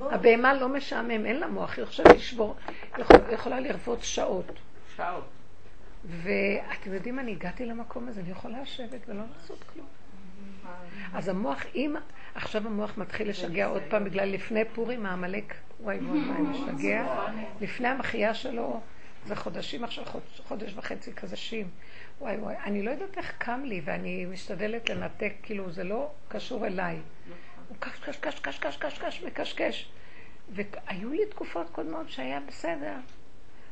הבהמה 0.00 0.54
לא 0.54 0.68
משעמם, 0.68 1.26
אין 1.26 1.40
לה 1.40 1.46
מוח, 1.46 1.78
היא 1.78 1.84
חושבת 1.84 2.06
לשבור, 2.06 2.56
היא 2.96 3.04
יכולה 3.30 3.60
לרפות 3.60 4.02
שעות. 4.02 4.52
שעות. 4.96 5.24
ואתם 6.04 6.94
יודעים, 6.94 7.18
אני 7.18 7.32
הגעתי 7.32 7.66
למקום 7.66 8.08
הזה, 8.08 8.20
אני 8.20 8.30
יכולה 8.30 8.62
לשבת 8.62 9.00
ולא 9.08 9.22
לעשות 9.36 9.64
כלום. 9.72 9.86
אז 11.14 11.28
המוח, 11.28 11.64
אם 11.74 11.96
עכשיו 12.34 12.66
המוח 12.66 12.98
מתחיל 12.98 13.28
לשגע 13.28 13.66
עוד 13.66 13.82
פעם 13.88 14.04
בגלל 14.04 14.28
לפני 14.28 14.64
פורים, 14.64 15.06
העמלק, 15.06 15.54
וואי 15.80 15.98
וואי 15.98 16.18
וואי, 16.18 16.40
משתגע. 16.50 17.04
לפני 17.60 17.88
המחיה 17.88 18.34
שלו, 18.34 18.80
זה 19.26 19.36
חודשים 19.36 19.84
עכשיו, 19.84 20.04
חודש 20.48 20.74
וחצי 20.76 21.12
כזשים. 21.12 21.68
וואי 22.20 22.36
וואי, 22.36 22.54
אני 22.64 22.82
לא 22.82 22.90
יודעת 22.90 23.18
איך 23.18 23.32
קם 23.38 23.60
לי, 23.64 23.80
ואני 23.84 24.26
משתדלת 24.26 24.90
לנתק, 24.90 25.32
כאילו 25.42 25.70
זה 25.70 25.84
לא 25.84 26.10
קשור 26.28 26.66
אליי. 26.66 26.98
הוא 27.70 27.76
קש, 27.78 27.98
קש, 28.00 28.16
קש, 28.16 28.38
קש, 28.40 28.58
קש, 28.58 28.76
קש, 28.76 28.98
קש, 28.98 29.22
מקשקש. 29.22 29.88
והיו 30.48 31.10
לי 31.10 31.26
תקופות 31.26 31.70
קודמות 31.70 32.10
שהיה 32.10 32.40
בסדר. 32.48 32.94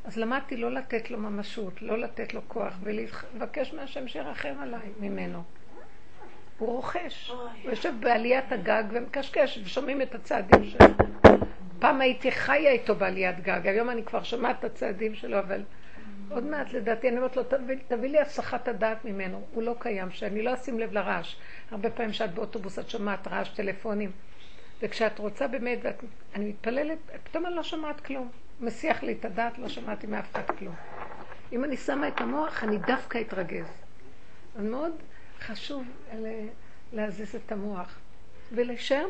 אז 0.04 0.16
למדתי 0.16 0.56
לא 0.56 0.72
לתת 0.72 1.10
לו 1.10 1.18
ממשות, 1.18 1.82
לא 1.82 1.98
לתת 1.98 2.34
לו 2.34 2.40
כוח, 2.48 2.74
ולבקש 2.82 3.74
מהשם 3.74 4.08
שירחם 4.08 4.54
עליי 4.60 4.88
ממנו. 5.00 5.42
הוא 6.58 6.68
רוכש. 6.68 7.30
הוא 7.30 7.70
יושב 7.70 7.94
בעליית 8.00 8.52
הגג 8.52 8.84
ומקשקש, 8.90 9.58
ושומעים 9.64 10.02
את 10.02 10.14
הצעדים 10.14 10.64
שלו. 10.64 10.86
פעם 11.78 12.00
הייתי 12.00 12.32
חיה 12.32 12.70
איתו 12.70 12.94
בעליית 12.94 13.40
גג, 13.40 13.66
היום 13.66 13.90
אני 13.90 14.04
כבר 14.04 14.22
שומעת 14.22 14.58
את 14.58 14.64
הצעדים 14.64 15.14
שלו, 15.14 15.38
אבל 15.38 15.62
עוד 16.30 16.44
מעט 16.44 16.72
לדעתי, 16.72 17.08
אני 17.08 17.16
אומרת 17.16 17.36
לו, 17.36 17.42
תביא, 17.42 17.76
תביא 17.88 18.08
לי 18.08 18.20
הסחת 18.20 18.68
הדעת 18.68 19.04
ממנו, 19.04 19.46
הוא 19.54 19.62
לא 19.62 19.74
קיים, 19.78 20.10
שאני 20.10 20.42
לא 20.42 20.54
אשים 20.54 20.78
לב 20.78 20.92
לרעש. 20.92 21.36
הרבה 21.70 21.90
פעמים 21.90 22.10
כשאת 22.10 22.34
באוטובוס 22.34 22.78
את 22.78 22.90
שומעת 22.90 23.28
רעש 23.28 23.48
טלפונים, 23.48 24.10
וכשאת 24.82 25.18
רוצה 25.18 25.48
באמת, 25.48 25.78
ואת, 25.82 26.04
אני 26.34 26.48
מתפללת, 26.48 26.98
פתאום 27.24 27.46
אני 27.46 27.54
לא 27.54 27.62
שומעת 27.62 28.00
כלום. 28.00 28.30
מסיח 28.60 29.02
לי 29.02 29.12
את 29.12 29.24
הדעת, 29.24 29.58
לא 29.58 29.68
שמעתי 29.68 30.06
מאף 30.06 30.32
אחד 30.32 30.56
כלום. 30.58 30.74
אם 31.52 31.64
אני 31.64 31.76
שמה 31.76 32.08
את 32.08 32.20
המוח, 32.20 32.64
אני 32.64 32.78
דווקא 32.78 33.20
אתרגז. 33.20 33.66
אז 34.56 34.64
מאוד 34.64 34.92
חשוב 35.40 35.84
להזיז 36.92 37.34
את 37.34 37.52
המוח. 37.52 37.98
ולהישאר 38.52 39.06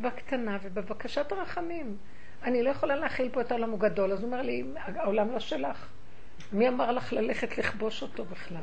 בקטנה 0.00 0.58
ובבקשת 0.62 1.32
הרחמים. 1.32 1.96
אני 2.42 2.62
לא 2.62 2.70
יכולה 2.70 2.96
להכיל 2.96 3.28
פה 3.28 3.40
את 3.40 3.50
העולם 3.50 3.74
הגדול, 3.74 4.12
אז 4.12 4.18
הוא 4.18 4.26
אומר 4.26 4.42
לי, 4.42 4.64
העולם 4.76 5.30
לא 5.30 5.38
שלך. 5.38 5.86
מי 6.52 6.68
אמר 6.68 6.92
לך 6.92 7.12
ללכת 7.12 7.58
לכבוש 7.58 8.02
אותו 8.02 8.24
בכלל? 8.24 8.62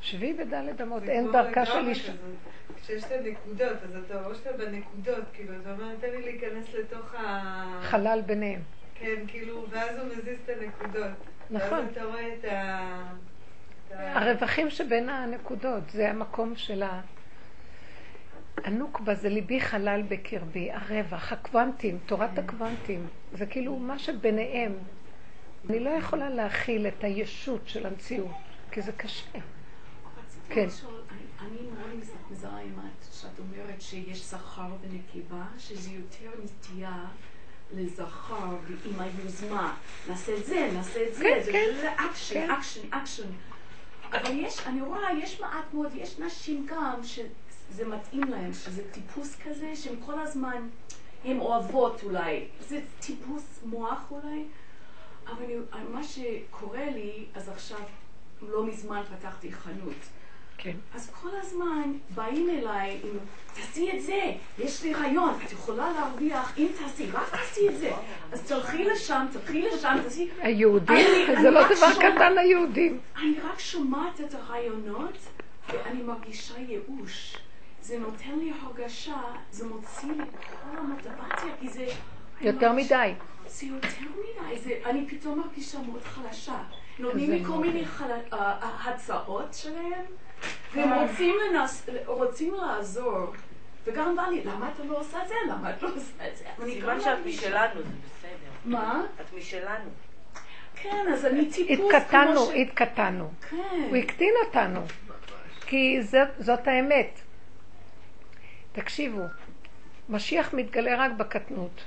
שבי 0.00 0.32
בדלת 0.32 0.80
אמות, 0.80 1.02
אין 1.02 1.32
דרכה 1.32 1.66
של 1.66 1.88
אישה. 1.88 2.12
כשיש 2.82 3.04
את 3.04 3.12
הנקודות, 3.12 3.76
אז 3.82 4.02
אתה 4.06 4.22
רואה 4.22 4.34
שאתה 4.34 4.52
בנקודות, 4.52 5.24
כאילו, 5.32 5.52
אתה 5.62 5.72
אומר, 5.72 5.94
תן 6.00 6.10
לי 6.10 6.22
להיכנס 6.22 6.74
לתוך 6.74 7.14
ה... 7.14 7.80
חלל 7.82 8.22
ביניהם. 8.26 8.60
כן, 8.94 9.14
כאילו, 9.28 9.66
ואז 9.70 9.98
הוא 9.98 10.06
מזיז 10.06 10.38
את 10.44 10.50
הנקודות. 10.60 11.10
נכון. 11.50 11.78
ואז 11.78 11.88
אתה 11.92 12.04
רואה 12.04 12.34
את 12.34 12.44
ה... 12.44 13.12
הרווחים 13.90 14.70
שבין 14.70 15.08
הנקודות, 15.08 15.90
זה 15.90 16.10
המקום 16.10 16.56
של 16.56 16.82
ה... 16.82 17.00
הנוקבה 18.64 19.14
זה 19.14 19.28
ליבי 19.28 19.60
חלל 19.60 20.02
בקרבי, 20.08 20.70
הרווח, 20.72 21.32
הקוונטים, 21.32 21.98
תורת 22.06 22.38
הקוונטים, 22.38 23.06
זה 23.32 23.46
כאילו 23.46 23.76
מה 23.76 23.98
שביניהם. 23.98 24.72
אני 25.70 25.80
לא 25.80 25.90
יכולה 25.90 26.30
להכיל 26.30 26.86
את 26.86 27.04
הישות 27.04 27.60
של 27.66 27.86
המציאות, 27.86 28.30
כי 28.70 28.82
זה 28.82 28.92
קשה. 28.92 29.38
כן. 30.48 30.68
אני 31.40 31.56
מאוד 31.60 32.04
מזהה 32.30 32.60
עם 32.60 32.78
את, 32.78 33.06
שאת 33.12 33.38
אומרת 33.38 33.82
שיש 33.82 34.24
זכר 34.24 34.68
ונקבה, 34.82 35.44
שזה 35.58 35.90
יותר 35.90 36.30
נטייה 36.44 37.04
לזכר 37.74 38.56
עם 38.84 39.00
היוזמה. 39.00 39.76
נעשה 40.08 40.36
את 40.36 40.46
זה, 40.46 40.70
נעשה 40.74 41.08
את 41.08 41.14
זה, 41.14 41.24
כן, 41.24 41.40
זה 41.44 41.52
כן. 41.52 41.94
אקשן, 42.10 42.50
אקשן, 42.50 42.80
אקשן. 42.90 43.28
אבל 44.12 44.38
יש, 44.38 44.66
אני 44.66 44.80
רואה, 44.80 45.12
יש 45.22 45.40
מעט 45.40 45.74
מאוד, 45.74 45.92
יש 45.94 46.18
נשים 46.18 46.66
גם 46.66 47.00
שזה 47.02 47.86
מתאים 47.86 48.24
להן, 48.24 48.52
שזה 48.52 48.82
טיפוס 48.90 49.36
כזה, 49.44 49.76
שהן 49.76 49.94
כל 50.06 50.20
הזמן, 50.20 50.68
הן 51.24 51.38
אוהבות 51.38 52.02
אולי. 52.02 52.44
זה 52.60 52.80
טיפוס 53.00 53.60
מוח 53.64 54.10
אולי. 54.10 54.44
אבל 55.26 55.44
אני, 55.44 55.84
מה 55.92 56.04
שקורה 56.04 56.84
לי, 56.84 57.24
אז 57.34 57.48
עכשיו, 57.48 57.80
לא 58.42 58.66
מזמן 58.66 59.02
פתחתי 59.02 59.52
חנות. 59.52 60.08
כן. 60.58 60.76
אז 60.94 61.10
כל 61.10 61.28
הזמן 61.42 61.92
באים 62.14 62.50
אליי 62.50 63.00
עם, 63.04 63.18
תעשי 63.54 63.90
את 63.96 64.02
זה, 64.02 64.32
יש 64.58 64.82
לי 64.82 64.94
רעיון, 64.94 65.34
את 65.44 65.52
יכולה 65.52 65.92
להרוויח 65.92 66.58
אם 66.58 66.66
תעשי, 66.78 67.10
רק 67.10 67.30
תעשי 67.30 67.68
את 67.68 67.78
זה. 67.78 67.90
אז 68.32 68.42
תלכי 68.42 68.84
לשם, 68.84 69.26
תלכי 69.32 69.62
לשם, 69.62 69.96
תעשי... 70.02 70.28
היהודים? 70.38 71.06
זה 71.42 71.50
לא 71.50 71.60
דבר 71.64 71.94
קטן 71.94 72.38
היהודים. 72.38 73.00
אני 73.16 73.34
רק 73.40 73.58
שומעת 73.58 74.20
את 74.20 74.34
הרעיונות 74.34 75.18
ואני 75.68 76.02
מרגישה 76.02 76.54
ייאוש. 76.58 77.36
זה 77.82 77.98
נותן 77.98 78.38
לי 78.38 78.52
הרגשה, 78.60 79.20
זה 79.50 79.66
מוציא 79.66 80.08
לי 80.08 80.24
כל 80.40 80.78
המוטיבציה, 80.78 81.50
כי 81.60 81.68
זה... 81.68 81.86
יותר 82.40 82.72
מדי. 82.72 83.12
זה 83.46 83.66
יותר 83.66 83.88
מדי, 84.00 84.58
זה, 84.58 84.72
אני 84.84 85.06
פתאום 85.08 85.38
מרגישה 85.38 85.78
מאוד 85.78 86.02
חלשה. 86.02 86.62
נותנים 86.98 87.30
לי 87.30 87.44
כל 87.44 87.58
מיני 87.58 87.84
הצעות 88.84 89.54
שלהם. 89.54 90.04
והם 90.74 90.92
רוצים, 90.92 91.34
לנס... 91.54 91.86
רוצים 92.06 92.54
לעזור. 92.54 93.32
וגם 93.84 94.16
בא 94.16 94.22
לי, 94.22 94.44
למה 94.44 94.70
את 94.70 94.86
לא 94.88 94.98
עושה 94.98 95.22
את 95.22 95.28
זה? 95.28 95.34
למה 95.50 95.70
את 95.70 95.82
לא 95.82 95.88
עושה 95.88 96.28
את 96.28 96.36
זה? 96.36 96.44
סימן 96.64 97.00
שאת 97.00 97.18
משלנו, 97.26 97.82
זה 97.82 97.88
בסדר. 97.88 98.50
מה? 98.64 99.02
את 99.20 99.34
משלנו. 99.38 99.90
כן, 100.76 101.06
אז 101.12 101.26
אני 101.26 101.50
טיפוס 101.52 101.94
התקטנו, 101.94 102.46
ש... 102.46 102.50
התקטנו. 102.54 103.30
כן. 103.50 103.86
הוא 103.88 103.96
הקטין 103.96 104.34
אותנו. 104.46 104.80
כי 105.66 106.02
זה, 106.02 106.18
זאת 106.38 106.68
האמת. 106.68 107.20
תקשיבו, 108.72 109.22
משיח 110.08 110.54
מתגלה 110.54 111.04
רק 111.04 111.12
בקטנות. 111.12 111.84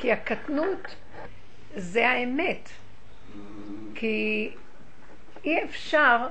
כי 0.00 0.12
הקטנות 0.12 0.94
זה 1.76 2.08
האמת. 2.08 2.68
כי 3.94 4.50
אי 5.44 5.64
אפשר 5.64 6.26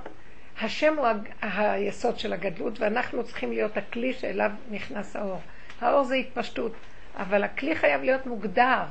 השם 0.61 0.97
הוא 0.97 1.07
היסוד 1.41 2.19
של 2.19 2.33
הגדלות, 2.33 2.79
ואנחנו 2.79 3.23
צריכים 3.23 3.51
להיות 3.51 3.77
הכלי 3.77 4.13
שאליו 4.13 4.51
נכנס 4.71 5.15
האור. 5.15 5.41
האור 5.81 6.03
זה 6.03 6.15
התפשטות, 6.15 6.71
אבל 7.15 7.43
הכלי 7.43 7.75
חייב 7.75 8.01
להיות 8.01 8.25
מוגדר, 8.25 8.83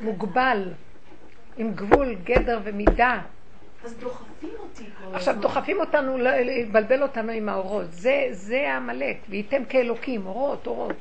מוגבל, 0.00 0.72
עם 1.56 1.74
גבול, 1.74 2.14
גדר 2.14 2.60
ומידה. 2.64 3.20
אז 3.84 3.94
דוחפים 3.94 4.50
אותי 4.58 4.84
כל 4.84 5.04
הזמן. 5.04 5.14
עכשיו 5.14 5.40
דוחפים 5.40 5.80
אותנו, 5.80 6.18
לבלבל 6.18 7.02
אותנו 7.02 7.32
עם 7.32 7.48
האורות. 7.48 7.92
זה, 7.92 8.28
זה 8.30 8.72
העמלק, 8.72 9.16
וייתם 9.28 9.64
כאלוקים, 9.64 10.26
אורות, 10.26 10.66
אורות. 10.66 10.96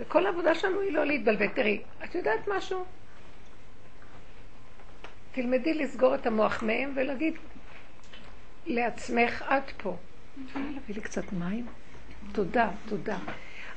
וכל 0.00 0.26
העבודה 0.26 0.54
שלנו 0.54 0.80
היא 0.80 0.92
לא 0.92 1.04
להתבלבל. 1.04 1.48
תראי, 1.48 1.80
את 2.04 2.14
יודעת 2.14 2.48
משהו? 2.56 2.84
תלמדי 5.32 5.74
לסגור 5.74 6.14
את 6.14 6.26
המוח 6.26 6.62
מהם 6.62 6.92
ולהגיד, 6.96 7.34
לעצמך 8.66 9.42
עד 9.46 9.62
פה. 9.76 9.96
אפשר 10.46 10.60
להביא 10.74 10.94
לי 10.94 11.00
קצת 11.00 11.32
מים? 11.32 11.66
תודה, 12.32 12.70
תודה. 12.88 13.18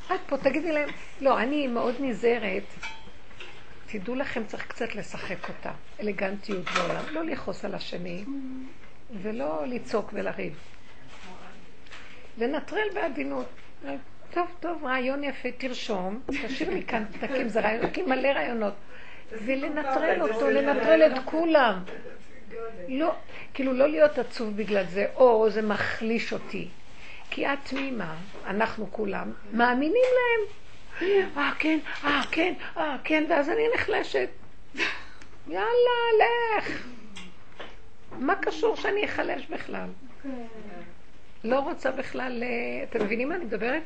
עד 0.10 0.20
פה, 0.28 0.38
תגידי 0.38 0.72
להם, 0.72 0.90
לא, 1.22 1.40
אני 1.40 1.68
מאוד 1.68 1.96
נזהרת. 2.00 2.64
תדעו 3.86 4.16
לכם, 4.16 4.46
צריך 4.46 4.68
קצת 4.68 4.96
לשחק 4.96 5.50
אותה. 5.50 5.72
אלגנטיות 6.00 6.66
בעולם. 6.66 7.04
לא 7.12 7.24
לכעוס 7.26 7.66
על 7.66 7.76
השני, 7.76 8.24
ולא 9.22 9.68
לצעוק 9.68 10.10
ולריב. 10.14 10.60
לנטרל 12.38 12.88
בעדינות. 12.94 13.48
טוב, 14.34 14.48
טוב, 14.60 14.86
רעיון 14.86 15.24
יפה, 15.24 15.50
תרשום, 15.58 16.22
תשאיר 16.48 16.70
לי 16.70 16.84
כאן 16.84 17.06
פתקים, 17.06 17.48
זה 17.48 17.60
רעיון, 17.60 17.90
כי 17.90 18.02
מלא 18.02 18.28
רעיונות. 18.28 18.74
ולנטרל 19.32 20.22
אותו, 20.22 20.50
לנטרל 20.50 21.02
את 21.06 21.20
כולם. 21.26 21.84
לא, 22.88 23.16
כאילו 23.54 23.74
לא 23.74 23.88
להיות 23.88 24.18
עצוב 24.18 24.58
בגלל 24.58 24.86
זה, 24.86 25.06
או 25.16 25.50
זה 25.50 25.62
מחליש 25.62 26.34
אותי. 26.34 26.68
כי 27.30 27.48
את 27.48 27.60
תמימה, 27.64 28.16
אנחנו 28.46 28.92
כולם, 28.92 29.32
מאמינים 29.54 30.04
להם. 30.16 30.48
אה, 31.38 31.52
כן, 31.60 31.80
אה, 32.04 32.22
כן, 32.32 32.54
אה, 32.78 32.98
כן, 33.04 33.24
ואז 33.30 33.50
אני 33.50 33.64
נחלשת. 33.76 34.30
יאללה, 35.48 36.00
לך. 36.58 36.88
מה 38.20 38.36
קשור 38.36 38.76
שאני 38.76 39.06
אחלש 39.06 39.48
בכלל? 39.48 39.88
לא 41.44 41.60
רוצה 41.60 41.92
בכלל... 41.92 42.44
אה, 42.44 42.84
אתם 42.84 43.06
מבינים 43.06 43.30
מה 43.30 43.36
אני 43.36 43.46
מדברת? 43.46 43.84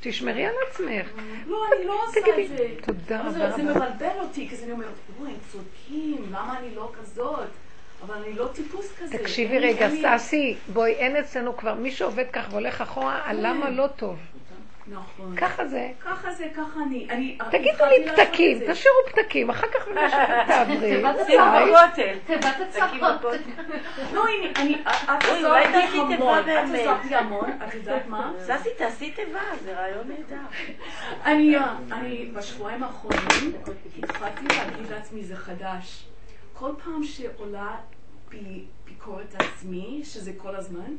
תשמרי 0.00 0.46
על 0.46 0.54
עצמך. 0.70 1.06
לא, 1.46 1.64
אני 1.76 1.86
לא 1.86 2.00
עושה 2.06 2.20
את 2.20 2.48
זה. 2.48 2.68
תודה 2.86 3.20
רבה. 3.20 3.50
זה 3.56 3.62
מבלבל 3.62 4.20
אותי, 4.20 4.48
כי 4.48 4.64
אני 4.64 4.72
אומרת, 4.72 4.88
אוי, 5.20 5.30
הם 5.30 5.36
צודקים, 5.52 6.24
למה 6.30 6.58
אני 6.58 6.74
לא 6.74 6.92
כזאת? 7.00 7.48
אבל 8.06 8.14
אני 8.14 8.34
לא 8.34 8.48
טיפוס 8.54 8.92
כזה. 8.98 9.18
תקשיבי 9.18 9.58
רגע, 9.58 9.88
ססי, 10.18 10.56
בואי, 10.72 10.92
אין 10.92 11.16
אצלנו 11.16 11.56
כבר, 11.56 11.74
מי 11.74 11.90
שעובד 11.90 12.24
כך 12.32 12.46
והולך 12.50 12.80
אחורה, 12.80 13.20
הלמה 13.24 13.66
כן. 13.66 13.74
לא 13.74 13.86
טוב. 13.86 14.18
נכון. 14.90 15.36
ככה 15.36 15.66
זה. 15.66 15.90
ככה 16.00 16.32
זה, 16.32 16.46
ככה 16.56 16.80
אני. 16.82 17.38
תגידו 17.50 17.84
לי 17.84 18.10
פתקים, 18.10 18.58
תשאירו 18.58 18.96
פתקים, 19.12 19.50
אחר 19.50 19.66
כך 19.66 19.88
משהו 19.88 20.18
תעברי. 20.46 21.02
שימו 21.26 21.44
בכותל. 21.66 22.18
תיבת 22.26 22.56
הצעות. 22.60 23.32
לא, 24.12 24.24
אני, 24.56 24.82
את 24.84 25.24
עזרת 25.24 25.66
לי 25.74 26.14
המון, 26.14 26.38
את 26.38 26.48
עזרת 26.74 27.04
לי 27.04 27.16
המון, 27.16 27.50
את 27.68 27.74
יודעת 27.74 28.06
מה? 28.06 28.32
ססי, 28.38 28.68
תעשי 28.78 29.10
תיבה, 29.10 29.40
זה 29.64 29.78
רעיון 29.78 30.08
נהדר. 30.08 31.56
אני 31.92 32.30
בשבועיים 32.34 32.82
האחרונים 32.82 33.52
התחלתי 34.02 34.44
להגיד 34.56 34.90
לעצמי, 34.90 35.24
זה 35.24 35.36
חדש. 35.36 36.06
כל 36.52 36.70
פעם 36.84 37.04
שעולה 37.04 37.76
בי 38.28 38.64
ביקורת 38.84 39.34
עצמי, 39.34 40.00
שזה 40.04 40.32
כל 40.36 40.56
הזמן, 40.56 40.94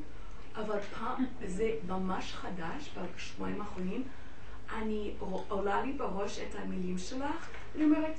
אבל 0.55 0.79
פעם, 0.79 1.25
זה 1.45 1.71
ממש 1.87 2.33
חדש 2.33 2.89
בשבועיים 3.15 3.61
האחרונים, 3.61 4.03
אני 4.77 5.13
עולה 5.49 5.81
לי 5.81 5.93
בראש 5.93 6.39
את 6.39 6.55
המילים 6.55 6.97
שלך, 6.97 7.49
אני 7.75 7.83
אומרת, 7.83 8.13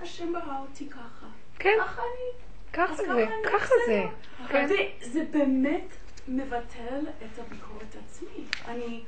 השם 0.00 0.32
ברא 0.32 0.58
אותי 0.60 0.88
ככה. 0.88 1.26
כן. 1.58 1.78
ככה 1.80 2.02
אני. 2.02 2.42
ככה 2.72 2.94
זה, 2.94 3.26
ככה 3.44 3.74
זה. 3.86 4.04
כן. 4.48 4.68
זה 5.00 5.24
באמת 5.30 5.96
מבטל 6.28 7.00
את 7.18 7.38
הביקורת 7.38 7.96
עצמי. 8.04 8.44
אני... 8.68 9.02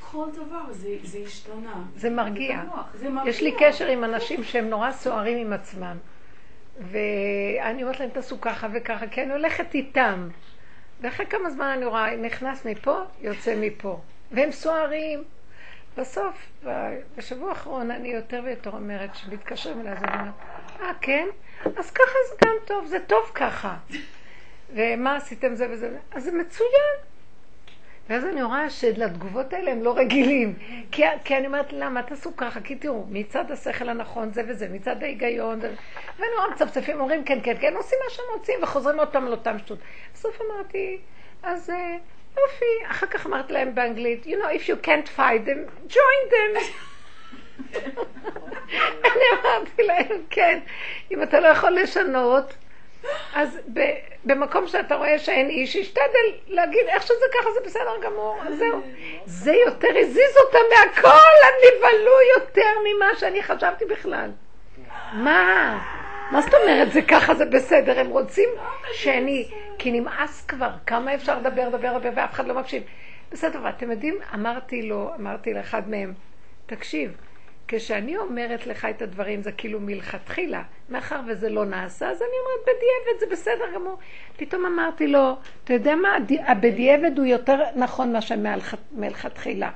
כל 0.00 0.26
דבר, 0.32 0.72
זה, 0.72 0.96
זה 1.02 1.18
השתנה. 1.18 1.82
זה 1.96 2.10
מרגיע. 2.10 2.62
זה 2.94 3.10
מרגיע. 3.10 3.30
יש 3.30 3.42
לי 3.42 3.54
קשר 3.58 3.86
עם 3.86 4.04
אנשים 4.04 4.44
שהם 4.44 4.68
נורא 4.68 4.92
סוערים 4.92 5.46
עם 5.46 5.52
עצמם. 5.52 5.96
ואני 6.80 7.82
אומרת 7.82 8.00
להם, 8.00 8.10
תעשו 8.10 8.40
ככה 8.40 8.68
וככה, 8.74 9.06
כי 9.06 9.22
אני 9.22 9.32
הולכת 9.32 9.74
איתם. 9.74 10.28
ואחרי 11.00 11.26
כמה 11.26 11.50
זמן 11.50 11.66
אני 11.66 11.84
רואה, 11.84 12.16
נכנס 12.16 12.64
מפה, 12.64 13.02
יוצא 13.20 13.54
מפה. 13.56 14.00
והם 14.32 14.52
סוערים. 14.52 15.24
בסוף, 15.96 16.62
בשבוע 17.16 17.48
האחרון, 17.48 17.90
אני 17.90 18.08
יותר 18.08 18.40
ויותר 18.44 18.70
אומרת, 18.70 19.10
כשמתקשרים 19.12 19.80
אליי, 19.80 19.92
אז 19.92 20.02
אני 20.02 20.12
אומרת, 20.12 20.34
אה, 20.80 20.92
כן? 21.00 21.28
אז 21.64 21.90
ככה 21.90 22.18
זה 22.30 22.36
גם 22.44 22.54
טוב, 22.64 22.86
זה 22.86 22.98
טוב 23.06 23.30
ככה. 23.34 23.76
ומה 24.74 25.16
עשיתם 25.16 25.54
זה 25.54 25.66
וזה? 25.70 25.98
אז 26.10 26.24
זה 26.24 26.32
מצוין. 26.32 26.96
ואז 28.08 28.24
אני 28.24 28.42
רואה 28.42 28.70
שלתגובות 28.70 29.52
האלה 29.52 29.72
הם 29.72 29.82
לא 29.82 29.96
רגילים. 29.96 30.54
כי, 30.92 31.02
כי 31.24 31.36
אני 31.36 31.46
אומרת, 31.46 31.72
למה? 31.72 32.02
תעשו 32.02 32.36
ככה, 32.36 32.60
כי 32.60 32.76
תראו, 32.76 33.04
מצד 33.08 33.50
השכל 33.50 33.88
הנכון 33.88 34.32
זה 34.32 34.42
וזה, 34.48 34.68
מצד 34.68 35.02
ההיגיון, 35.02 35.60
זה... 35.60 35.74
ואני 36.18 36.30
רואה 36.36 36.50
מצפצפים, 36.50 37.00
אומרים 37.00 37.24
כן, 37.24 37.38
כן, 37.42 37.56
כן, 37.60 37.76
עושים 37.76 37.98
מה 38.04 38.10
שהם 38.10 38.24
רוצים, 38.38 38.62
וחוזרים 38.62 38.98
עוד 38.98 39.08
פעם 39.08 39.26
לאותם 39.26 39.58
שטות. 39.58 39.78
בסוף 40.14 40.40
אמרתי, 40.40 40.98
אז 41.42 41.70
אה, 41.70 41.96
יופי, 42.30 42.90
אחר 42.90 43.06
כך 43.06 43.26
אמרתי 43.26 43.52
להם 43.52 43.74
באנגלית, 43.74 44.26
you 44.26 44.28
know, 44.28 44.60
if 44.60 44.68
you 44.68 44.86
can't 44.86 45.18
fight 45.18 45.46
them, 45.46 45.90
join 45.92 46.32
them. 46.32 46.62
אני 49.04 49.24
אמרתי 49.32 49.82
להם, 49.82 50.22
כן, 50.30 50.58
אם 51.10 51.22
אתה 51.22 51.40
לא 51.40 51.46
יכול 51.46 51.70
לשנות, 51.70 52.54
אז 53.34 53.58
במקום 54.24 54.66
שאתה 54.66 54.94
רואה 54.94 55.18
שאין 55.18 55.48
איש, 55.48 55.76
השתדל 55.76 56.32
להגיד 56.48 56.86
איך 56.88 57.02
שזה 57.02 57.24
ככה, 57.34 57.50
זה 57.54 57.60
בסדר 57.64 58.00
גמור, 58.02 58.40
זהו. 58.58 58.80
זה 59.24 59.52
יותר 59.52 59.98
הזיז 59.98 60.36
אותם 60.46 60.58
מהכל, 60.70 61.08
נבהלו 61.66 62.12
יותר 62.36 62.70
ממה 62.84 63.06
שאני 63.18 63.42
חשבתי 63.42 63.84
בכלל. 63.84 64.30
מה? 65.12 65.78
מה 66.30 66.40
זאת 66.40 66.54
אומרת 66.54 66.92
זה 66.92 67.02
ככה, 67.02 67.34
זה 67.34 67.44
בסדר? 67.44 68.00
הם 68.00 68.08
רוצים 68.08 68.48
שאני, 68.92 69.48
כי 69.78 69.90
נמאס 70.00 70.44
כבר, 70.46 70.70
כמה 70.86 71.14
אפשר 71.14 71.38
לדבר, 71.38 71.68
לדבר, 71.68 71.96
לדבר, 71.96 72.10
ואף 72.14 72.32
אחד 72.32 72.46
לא 72.46 72.54
מקשיב. 72.54 72.82
בסדר, 73.32 73.58
ואתם 73.64 73.90
יודעים, 73.90 74.18
אמרתי 74.34 74.82
לו, 74.82 75.10
אמרתי 75.20 75.54
לאחד 75.54 75.90
מהם, 75.90 76.12
תקשיב, 76.66 77.16
כשאני 77.68 78.16
אומרת 78.16 78.66
לך 78.66 78.84
את 78.84 79.02
הדברים 79.02 79.42
זה 79.42 79.52
כאילו 79.52 79.80
מלכתחילה, 79.80 80.62
מאחר 80.88 81.20
וזה 81.26 81.48
לא 81.48 81.64
נעשה, 81.64 82.10
אז 82.10 82.22
אני 82.22 82.30
אומרת 82.40 82.62
בדיעבד 82.62 83.20
זה 83.20 83.26
בסדר 83.30 83.74
גמור. 83.74 83.98
פתאום 84.36 84.66
אמרתי 84.66 85.06
לו, 85.06 85.36
אתה 85.64 85.72
יודע 85.72 85.94
מה, 85.94 86.16
הבדיעבד 86.46 87.18
הוא 87.18 87.26
יותר 87.26 87.58
נכון 87.76 88.12
מאשר 88.12 88.34
מלכתחילה. 88.92 89.70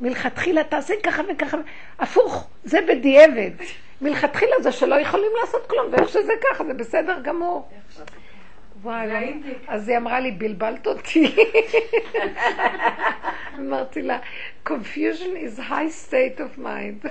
מלכתחילה 0.00 0.64
תעשה 0.64 0.94
ככה 1.02 1.22
וככה, 1.28 1.56
הפוך, 1.98 2.48
זה 2.64 2.78
בדיעבד. 2.88 3.50
מלכתחילה 4.00 4.56
זה 4.62 4.72
שלא 4.72 4.94
יכולים 4.94 5.30
לעשות 5.40 5.66
כלום, 5.66 5.86
ואיך 5.92 6.08
שזה 6.08 6.32
ככה, 6.50 6.64
זה 6.64 6.74
בסדר 6.74 7.20
גמור. 7.22 7.68
וואי, 8.84 9.40
אז 9.68 9.88
היא 9.88 9.96
אמרה 9.96 10.20
לי, 10.20 10.30
בלבלת 10.30 10.86
אותי. 10.86 11.36
אמרתי 13.58 14.02
לה, 14.02 14.18
confusion 14.68 15.34
is 15.46 15.58
high 15.58 16.10
state 16.10 16.38
of 16.38 16.58
mind. 16.58 17.08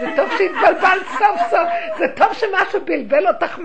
זה 0.00 0.06
טוב 0.16 0.30
שהתבלבלת 0.38 1.06
סוף 1.06 1.40
סוף, 1.50 1.68
זה 1.98 2.04
טוב 2.16 2.32
שמשהו 2.32 2.84
בלבל 2.84 3.28
אותך 3.28 3.58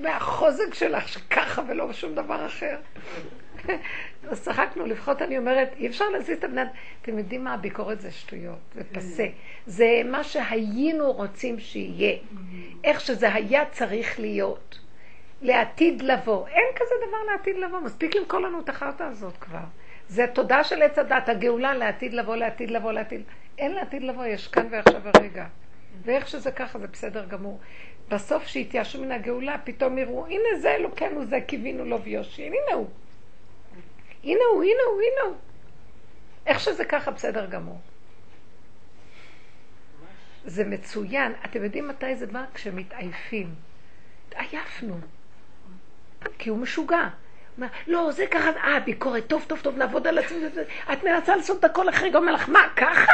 מהחוזק 0.00 0.74
שלך, 0.74 1.08
שככה 1.08 1.62
ולא 1.68 1.92
שום 1.92 2.14
דבר 2.14 2.46
אחר. 2.46 2.76
אז 4.28 4.42
צחקנו, 4.42 4.86
לפחות 4.86 5.22
אני 5.22 5.38
אומרת, 5.38 5.74
אי 5.76 5.86
אפשר 5.86 6.08
להזיז 6.08 6.38
את 6.38 6.44
הבנת, 6.44 6.68
אתם 7.02 7.18
יודעים 7.18 7.44
מה, 7.44 7.54
הביקורת 7.54 8.00
זה 8.00 8.10
שטויות, 8.10 8.58
זה 8.74 8.82
פסה. 8.92 9.26
זה 9.66 10.02
מה 10.04 10.24
שהיינו 10.24 11.12
רוצים 11.12 11.58
שיהיה. 11.58 12.16
איך 12.84 13.00
שזה 13.00 13.34
היה 13.34 13.64
צריך 13.64 14.20
להיות. 14.20 14.79
לעתיד 15.42 16.02
לבוא. 16.02 16.48
אין 16.48 16.66
כזה 16.76 16.94
דבר 17.08 17.32
לעתיד 17.32 17.56
לבוא, 17.56 17.80
מספיק 17.80 18.14
למכור 18.14 18.40
לנו 18.40 18.60
את 18.60 18.68
החרטא 18.68 19.02
הזאת 19.02 19.36
כבר. 19.36 19.64
זה 20.08 20.26
תודה 20.34 20.64
של 20.64 20.82
עץ 20.82 20.98
הדת, 20.98 21.28
הגאולה 21.28 21.74
לעתיד 21.74 22.14
לבוא, 22.14 22.36
לעתיד 22.36 22.70
לבוא, 22.70 22.92
לעתיד... 22.92 23.22
אין 23.58 23.72
לעתיד 23.72 24.02
לבוא, 24.02 24.24
יש 24.24 24.48
כאן 24.48 24.66
ועכשיו 24.70 25.00
הרגע. 25.14 25.46
ואיך 26.02 26.28
שזה 26.28 26.50
ככה, 26.50 26.78
זה 26.78 26.86
בסדר 26.86 27.24
גמור. 27.24 27.60
בסוף 28.08 28.46
שהתייאשו 28.46 29.02
מן 29.02 29.12
הגאולה, 29.12 29.56
פתאום 29.64 29.98
יראו, 29.98 30.26
הנה 30.26 30.58
זה 30.60 30.74
אלוקינו, 30.74 31.24
זה 31.24 31.40
קיווינו 31.40 31.84
לו 31.84 32.02
ויושין, 32.02 32.52
הנה 32.52 32.74
הוא. 32.74 32.88
הנה 34.24 34.40
הוא, 34.52 34.62
הנה 34.62 34.82
הוא, 34.92 35.00
הנה 35.00 35.28
הוא. 35.28 35.36
איך 36.46 36.60
שזה 36.60 36.84
ככה, 36.84 37.10
בסדר 37.10 37.46
גמור. 37.46 37.78
זה 40.44 40.64
מצוין. 40.64 41.32
אתם 41.44 41.64
יודעים 41.64 41.88
מתי 41.88 42.16
זה 42.16 42.26
בא? 42.26 42.44
כשמתעייפים. 42.54 43.54
התעייפנו. 44.28 44.94
כי 46.38 46.50
הוא 46.50 46.58
משוגע. 46.58 47.08
אומר, 47.56 47.68
לא, 47.86 48.12
זה 48.12 48.26
ככה, 48.26 48.50
אה, 48.64 48.80
ביקורת, 48.80 49.26
טוב, 49.26 49.44
טוב, 49.46 49.60
טוב, 49.60 49.78
לעבוד 49.78 50.06
על 50.06 50.18
עצמי, 50.18 50.38
את 50.92 51.04
מנסה 51.04 51.36
לעשות 51.36 51.58
את 51.58 51.64
הכל 51.64 51.88
אחרי, 51.88 52.14
אומר 52.14 52.32
לך, 52.32 52.48
מה, 52.48 52.60
ככה? 52.76 53.12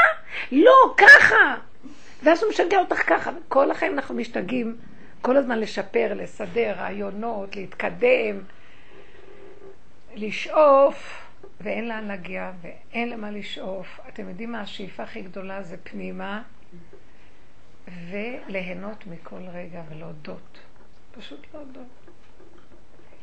לא, 0.53 0.95
ככה. 0.97 1.55
ואז 2.23 2.42
הוא 2.42 2.51
משגע 2.51 2.79
אותך 2.79 3.03
ככה. 3.07 3.31
כל 3.49 3.71
החיים 3.71 3.92
אנחנו 3.92 4.14
משתגעים 4.14 4.77
כל 5.23 5.37
הזמן 5.37 5.59
לשפר, 5.59 6.12
לסדר, 6.14 6.75
רעיונות, 6.79 7.57
להתקדם, 7.57 8.40
לשאוף, 10.14 11.27
ואין 11.61 11.88
לאן 11.88 12.05
להגיע, 12.05 12.53
ואין 12.62 13.11
למה 13.11 13.31
לשאוף. 13.31 14.01
אתם 14.09 14.29
יודעים 14.29 14.53
מה 14.53 14.61
השאיפה 14.61 15.03
הכי 15.03 15.23
גדולה 15.23 15.62
זה 15.62 15.77
פנימה, 15.83 16.42
וליהנות 18.11 19.07
מכל 19.07 19.40
רגע 19.53 19.83
ולהודות. 19.90 20.59
פשוט 21.19 21.47
להודות. 21.55 22.06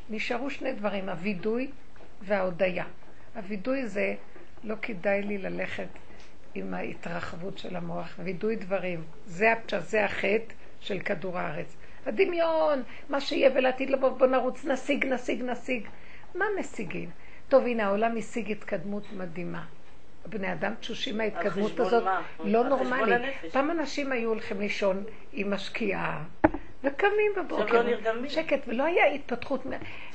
נשארו 0.10 0.50
שני 0.50 0.74
דברים, 0.74 1.10
הווידוי 1.10 1.72
וההודיה. 2.22 2.86
הווידוי 3.36 3.88
זה, 3.88 4.16
לא 4.64 4.76
כדאי 4.82 5.22
לי 5.22 5.38
ללכת 5.38 5.88
עם 6.56 6.74
ההתרחבות 6.74 7.58
של 7.58 7.76
המוח. 7.76 8.14
וידוי 8.24 8.56
דברים. 8.56 9.04
זה 9.26 9.52
הפשע, 9.52 9.80
זה 9.80 10.06
החטא 10.06 10.54
של 10.80 11.00
כדור 11.00 11.40
הארץ. 11.40 11.76
הדמיון, 12.06 12.84
מה 13.10 13.22
שיהיה 13.22 13.50
ולעתיד 13.56 13.90
לבוא, 13.90 14.10
בוא 14.10 14.28
נרוץ, 14.28 14.66
נשיג, 14.66 15.06
נשיג, 15.06 15.42
נשיג. 15.42 15.88
מה 16.36 16.46
משיגים? 16.60 17.10
טוב, 17.50 17.64
הנה, 17.64 17.86
העולם 17.86 18.18
השיג 18.18 18.52
התקדמות 18.52 19.04
מדהימה. 19.14 19.66
בני 20.26 20.54
אדם 20.54 20.74
תשושים 20.80 21.18
מההתקדמות 21.18 21.80
הזאת, 21.80 22.04
מה? 22.04 22.22
לא 22.46 22.64
נורמלית. 22.64 23.22
פעם 23.52 23.72
אנשים 23.72 24.12
היו 24.12 24.30
הולכים 24.30 24.60
לישון 24.60 25.04
עם 25.34 25.54
משקיעה, 25.54 26.24
וקמים 26.84 27.32
בבוקר, 27.38 27.82
לא 27.82 28.30
שקט, 28.30 28.60
ולא 28.68 28.84
היה 28.84 29.06
התפתחות. 29.06 29.64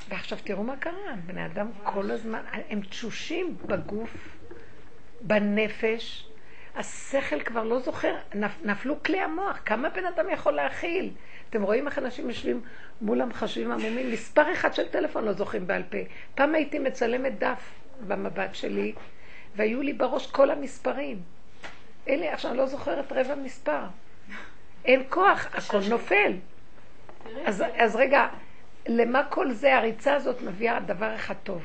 ועכשיו 0.09 0.37
תראו 0.43 0.63
מה 0.63 0.77
קרה, 0.77 1.13
בני 1.25 1.45
אדם 1.45 1.67
כל 1.83 2.11
הזמן, 2.11 2.41
הם 2.69 2.81
תשושים 2.81 3.57
בגוף, 3.65 4.37
בנפש, 5.21 6.29
השכל 6.75 7.39
כבר 7.39 7.63
לא 7.63 7.79
זוכר, 7.79 8.15
נפלו 8.63 9.03
כלי 9.03 9.19
המוח, 9.19 9.59
כמה 9.65 9.89
בן 9.89 10.05
אדם 10.05 10.29
יכול 10.29 10.53
להכיל? 10.53 11.11
אתם 11.49 11.63
רואים 11.63 11.87
איך 11.87 11.97
אנשים 11.97 12.29
יושבים 12.29 12.61
מול 13.01 13.21
המחשבים 13.21 13.71
עמומים, 13.71 14.11
מספר 14.11 14.53
אחד 14.53 14.73
של 14.73 14.87
טלפון 14.87 15.25
לא 15.25 15.33
זוכרים 15.33 15.67
בעל 15.67 15.83
פה. 15.89 15.97
פעם 16.35 16.55
הייתי 16.55 16.79
מצלמת 16.79 17.39
דף 17.39 17.61
במבט 18.07 18.55
שלי, 18.55 18.93
והיו 19.55 19.81
לי 19.81 19.93
בראש 19.93 20.31
כל 20.31 20.49
המספרים. 20.49 21.21
אלה, 22.07 22.33
עכשיו 22.33 22.51
אני 22.51 22.57
לא 22.57 22.65
זוכרת 22.65 23.11
רבע 23.11 23.35
מספר. 23.35 23.81
אין 24.85 25.03
כוח, 25.09 25.47
הכל 25.53 25.79
נופל. 25.89 26.33
אז, 27.45 27.63
אז 27.77 27.95
רגע, 27.95 28.27
למה 28.87 29.23
כל 29.29 29.51
זה, 29.51 29.75
הריצה 29.77 30.15
הזאת 30.15 30.41
מביאה 30.41 30.79
דבר 30.79 31.15
אחד 31.15 31.35
טוב. 31.43 31.63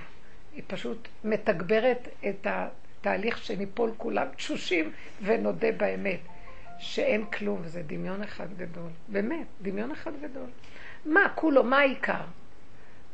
היא 0.54 0.62
פשוט 0.66 1.08
מתגברת 1.24 2.08
את 2.28 2.46
התהליך 2.46 3.38
שניפול 3.38 3.90
כולם 3.96 4.26
תשושים 4.36 4.92
ונודה 5.22 5.72
באמת. 5.72 6.20
שאין 6.78 7.24
כלום, 7.24 7.62
זה 7.64 7.82
דמיון 7.82 8.22
אחד 8.22 8.56
גדול. 8.56 8.90
באמת, 9.08 9.46
דמיון 9.62 9.90
אחד 9.90 10.12
גדול. 10.22 10.46
מה, 11.04 11.28
כולו, 11.34 11.62
מה 11.62 11.78
העיקר? 11.78 12.24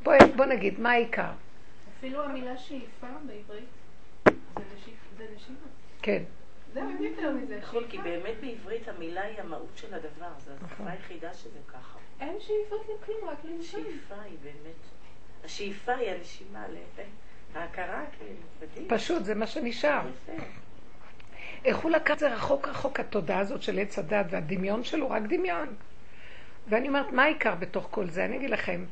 בוא, 0.03 0.15
בוא 0.37 0.45
נגיד, 0.45 0.81
מה 0.81 0.91
העיקר? 0.91 1.31
אפילו 1.99 2.25
המילה 2.25 2.57
שאיפה 2.57 3.07
בעברית 3.27 3.69
זה 5.19 5.25
נשימה. 5.37 5.59
כן. 6.03 6.23
זה 6.73 6.83
עוד 6.83 7.01
יותר 7.01 7.31
מזה. 7.35 7.59
נכון, 7.59 7.85
כי 7.89 7.99
באמת 7.99 8.35
בעברית 8.41 8.89
המילה 8.89 9.23
היא 9.23 9.41
המהות 9.41 9.73
של 9.77 9.95
הדבר, 9.95 10.31
זו 10.39 10.53
השפה 10.53 10.65
נכון. 10.65 10.89
היחידה 10.89 11.35
שזה 11.35 11.59
ככה. 11.69 11.99
אין 12.21 12.37
שאיפות 12.41 12.83
לכלום, 12.83 13.29
רק 13.29 13.39
לנשימה. 13.45 13.83
השאיפה 13.83 14.15
היא 14.25 14.37
באמת, 14.43 14.81
השאיפה 15.45 15.93
היא 15.93 16.11
הנשימה, 16.11 16.65
ההכרה 17.55 18.05
כאילו, 18.19 18.87
פשוט, 18.89 19.25
זה 19.25 19.35
מה 19.35 19.47
שנשאר. 19.47 20.01
איך 21.65 21.77
הוא 21.77 21.91
לקח 21.91 22.15
את 22.15 22.19
זה 22.19 22.35
רחוק 22.35 22.69
רחוק, 22.69 23.01
התודעה 23.01 23.39
הזאת 23.39 23.63
של 23.63 23.79
עץ 23.79 23.99
הדת 23.99 24.27
והדמיון 24.31 24.85
שלו, 24.85 25.11
רק 25.11 25.23
דמיון. 25.23 25.69
ואני 26.69 26.89
אומרת, 26.89 27.13
מה 27.13 27.25
העיקר 27.25 27.55
בתוך 27.55 27.89
כל 27.91 28.11
זה? 28.11 28.25
אני 28.25 28.37
אגיד 28.37 28.51
לכם, 28.51 28.85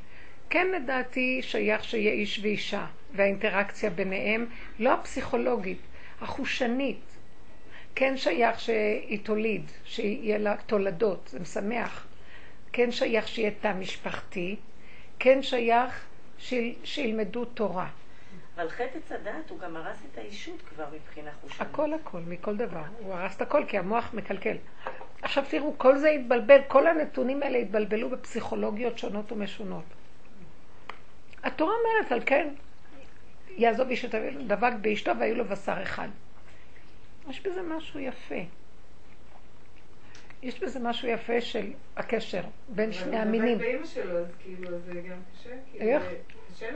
כן 0.51 0.67
לדעתי 0.71 1.43
שייך 1.43 1.85
שיהיה 1.85 2.13
איש 2.13 2.41
ואישה, 2.43 2.87
והאינטראקציה 3.15 3.91
ביניהם, 3.91 4.47
לא 4.79 4.93
הפסיכולוגית, 4.93 5.81
החושנית. 6.21 7.01
כן 7.95 8.17
שייך 8.17 8.61
שהיא 8.61 9.25
תוליד, 9.25 9.71
שיהיה 9.85 10.39
לה 10.39 10.57
תולדות, 10.67 11.29
זה 11.29 11.41
משמח. 11.41 12.07
כן 12.73 12.91
שייך 12.91 13.29
שיהיה 13.29 13.51
תא 13.61 13.73
משפחתי, 13.73 14.57
כן 15.19 15.43
שייך 15.43 16.07
שילמדו 16.85 17.45
תורה. 17.45 17.89
אבל 18.57 18.69
חטא 18.69 18.99
עץ 19.05 19.13
הדעת, 19.13 19.51
הוא 19.51 19.59
גם 19.59 19.77
הרס 19.77 19.99
את 20.13 20.19
האישות 20.19 20.63
כבר 20.63 20.85
מבחינה 20.95 21.31
חושנית. 21.41 21.61
הכל 21.61 21.95
הכל, 21.95 22.21
מכל 22.29 22.57
דבר. 22.57 22.83
הוא 22.99 23.15
הרס 23.15 23.37
את 23.37 23.43
הכל, 23.43 23.65
כי 23.69 23.79
המוח 23.79 24.15
מקלקל. 24.15 24.57
עכשיו 25.23 25.45
תראו, 25.51 25.75
כל 25.79 25.99
זה 25.99 26.09
התבלבל, 26.09 26.61
כל 26.69 26.87
הנתונים 26.87 27.43
האלה 27.43 27.59
התבלבלו 27.59 28.11
בפסיכולוגיות 28.11 28.99
שונות 28.99 29.33
ומשונות. 29.33 29.85
התורה 31.43 31.73
אומרת 31.75 32.13
על 32.13 32.21
כן, 32.27 32.49
יעזוב 33.57 33.89
איש 33.89 34.05
את 34.05 34.15
אביו, 34.15 34.33
דבק 34.47 34.73
באשתו 34.81 35.13
והיו 35.19 35.35
לו 35.35 35.45
בשר 35.45 35.83
אחד. 35.83 36.09
יש 37.31 37.41
בזה 37.41 37.63
משהו 37.63 38.01
יפה. 38.01 38.41
יש 40.43 40.61
בזה 40.61 40.81
משהו 40.81 41.09
יפה 41.09 41.41
של 41.41 41.73
הקשר 41.97 42.43
בין 42.69 42.93
שני 42.93 43.17
המינים. 43.17 43.59
אבל 43.59 43.65
הוא 43.65 43.81
דבק 43.81 43.87
באימא 43.87 43.87
שלו, 43.87 44.19
אז 44.19 44.27
כאילו 44.39 44.79
זה 44.79 44.93
גם 44.95 45.19
קשה. 45.33 45.51
כאילו, 45.73 45.91
איך? 45.91 46.03
קשה 46.53 46.67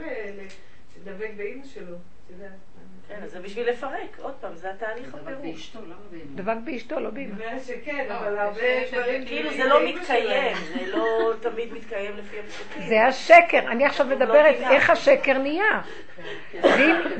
לדבק 0.97 1.31
באימא 1.37 1.65
שלו, 1.65 1.95
את 1.95 2.29
יודעת. 2.29 2.51
כן, 3.07 3.23
אז 3.23 3.31
זה 3.31 3.41
בשביל 3.41 3.69
לפרק, 3.69 4.19
עוד 4.19 4.33
פעם, 4.33 4.55
זה 4.55 4.71
התהליך 4.71 5.15
הפירוק. 5.15 5.55
דבק 6.35 6.55
באשתו, 6.65 6.99
לא 6.99 7.09
באמא. 7.09 7.35
נראה 7.35 7.59
שכן, 7.59 8.05
לא, 8.09 8.17
אבל 8.17 8.37
הרבה 8.37 8.61
דברים... 8.91 9.25
כאילו 9.25 9.49
זה 9.51 9.57
באימא 9.57 9.73
לא. 9.73 9.89
מתקיים, 9.89 10.57
זה 10.73 10.85
לא 10.85 11.33
תמיד 11.41 11.73
מתקיים 11.73 12.17
לפי 12.17 12.39
הפסוקים. 12.39 12.87
זה 12.87 13.03
השקר. 13.05 13.71
אני 13.71 13.85
עכשיו 13.85 14.09
לא 14.09 14.15
מדברת. 14.15 14.55
איך 14.55 14.89
השקר 14.89 15.37
נהיה. 15.37 15.81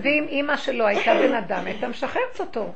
ואם 0.03 0.25
אימא 0.29 0.57
שלו 0.57 0.87
הייתה 0.87 1.13
בן 1.13 1.33
אדם, 1.33 1.65
הייתה 1.65 1.87
משחררת 1.87 2.39
אותו. 2.39 2.73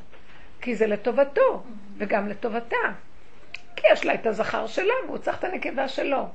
כי 0.62 0.76
זה 0.76 0.88
לטובתו, 0.88 1.64
וגם 1.98 2.30
לטובתה. 2.30 2.78
כי 3.78 3.88
יש 3.92 4.06
לה 4.06 4.14
את 4.14 4.26
הזכר 4.26 4.68
שלה, 4.68 4.94
והוא 5.06 5.18
צריך 5.18 5.40
את 5.40 5.44
הנקבה 5.44 5.88
שלו. 5.88 6.28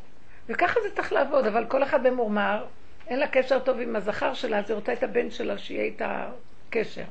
וככה 0.49 0.81
זה 0.81 0.97
צריך 0.97 1.13
לעבוד, 1.13 1.47
אבל 1.47 1.65
כל 1.69 1.83
אחד 1.83 2.07
במורמר, 2.07 2.65
אין 3.09 3.19
לה 3.19 3.27
קשר 3.27 3.59
טוב 3.59 3.81
עם 3.81 3.97
הזכר 3.97 4.35
שלה, 4.35 4.59
אז 4.59 4.71
היא 4.71 4.75
רוצה 4.75 4.93
את 4.93 5.03
הבן 5.03 5.31
שלה 5.31 5.59
שיהיה 5.59 5.85
איתה 5.85 6.27
קשר. 6.71 7.05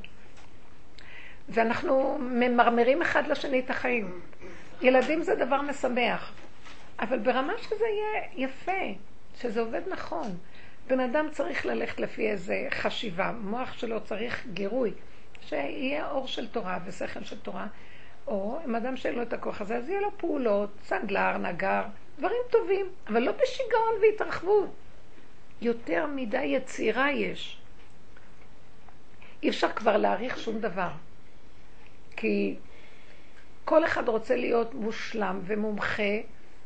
ואנחנו 1.48 2.18
ממרמרים 2.18 3.02
אחד 3.02 3.26
לשני 3.28 3.60
את 3.60 3.70
החיים. 3.70 4.20
ילדים 4.82 5.22
זה 5.22 5.34
דבר 5.34 5.60
משמח, 5.62 6.32
אבל 7.00 7.18
ברמה 7.18 7.52
שזה 7.58 7.84
יהיה 7.84 8.46
יפה, 8.46 8.82
שזה 9.40 9.60
עובד 9.60 9.80
נכון. 9.90 10.36
בן 10.86 11.00
אדם 11.00 11.28
צריך 11.32 11.66
ללכת 11.66 12.00
לפי 12.00 12.30
איזה 12.30 12.66
חשיבה, 12.70 13.32
מוח 13.40 13.72
שלו 13.72 14.00
צריך 14.00 14.46
גירוי, 14.52 14.92
שיהיה 15.40 16.10
אור 16.10 16.26
של 16.26 16.48
תורה 16.48 16.78
ושכל 16.84 17.24
של 17.24 17.38
תורה, 17.38 17.66
או 18.26 18.58
אם 18.64 18.74
אדם 18.74 18.96
שאין 18.96 19.14
לו 19.14 19.22
את 19.22 19.32
הכוח 19.32 19.60
הזה, 19.60 19.76
אז 19.76 19.88
יהיה 19.88 20.00
לו 20.00 20.18
פעולות, 20.18 20.70
סנדלר, 20.84 21.38
נגר, 21.38 21.82
דברים 22.18 22.42
טובים, 22.50 22.86
אבל 23.06 23.22
לא 23.22 23.32
בשיגעון 23.32 23.94
והתרחבות. 24.02 24.70
יותר 25.60 26.06
מדי 26.06 26.44
יצירה 26.44 27.12
יש. 27.12 27.58
אי 29.42 29.48
אפשר 29.48 29.72
כבר 29.72 29.96
להעריך 29.96 30.38
שום 30.38 30.60
דבר. 30.60 30.88
כי 32.16 32.56
כל 33.64 33.84
אחד 33.84 34.08
רוצה 34.08 34.36
להיות 34.36 34.74
מושלם 34.74 35.40
ומומחה 35.44 36.12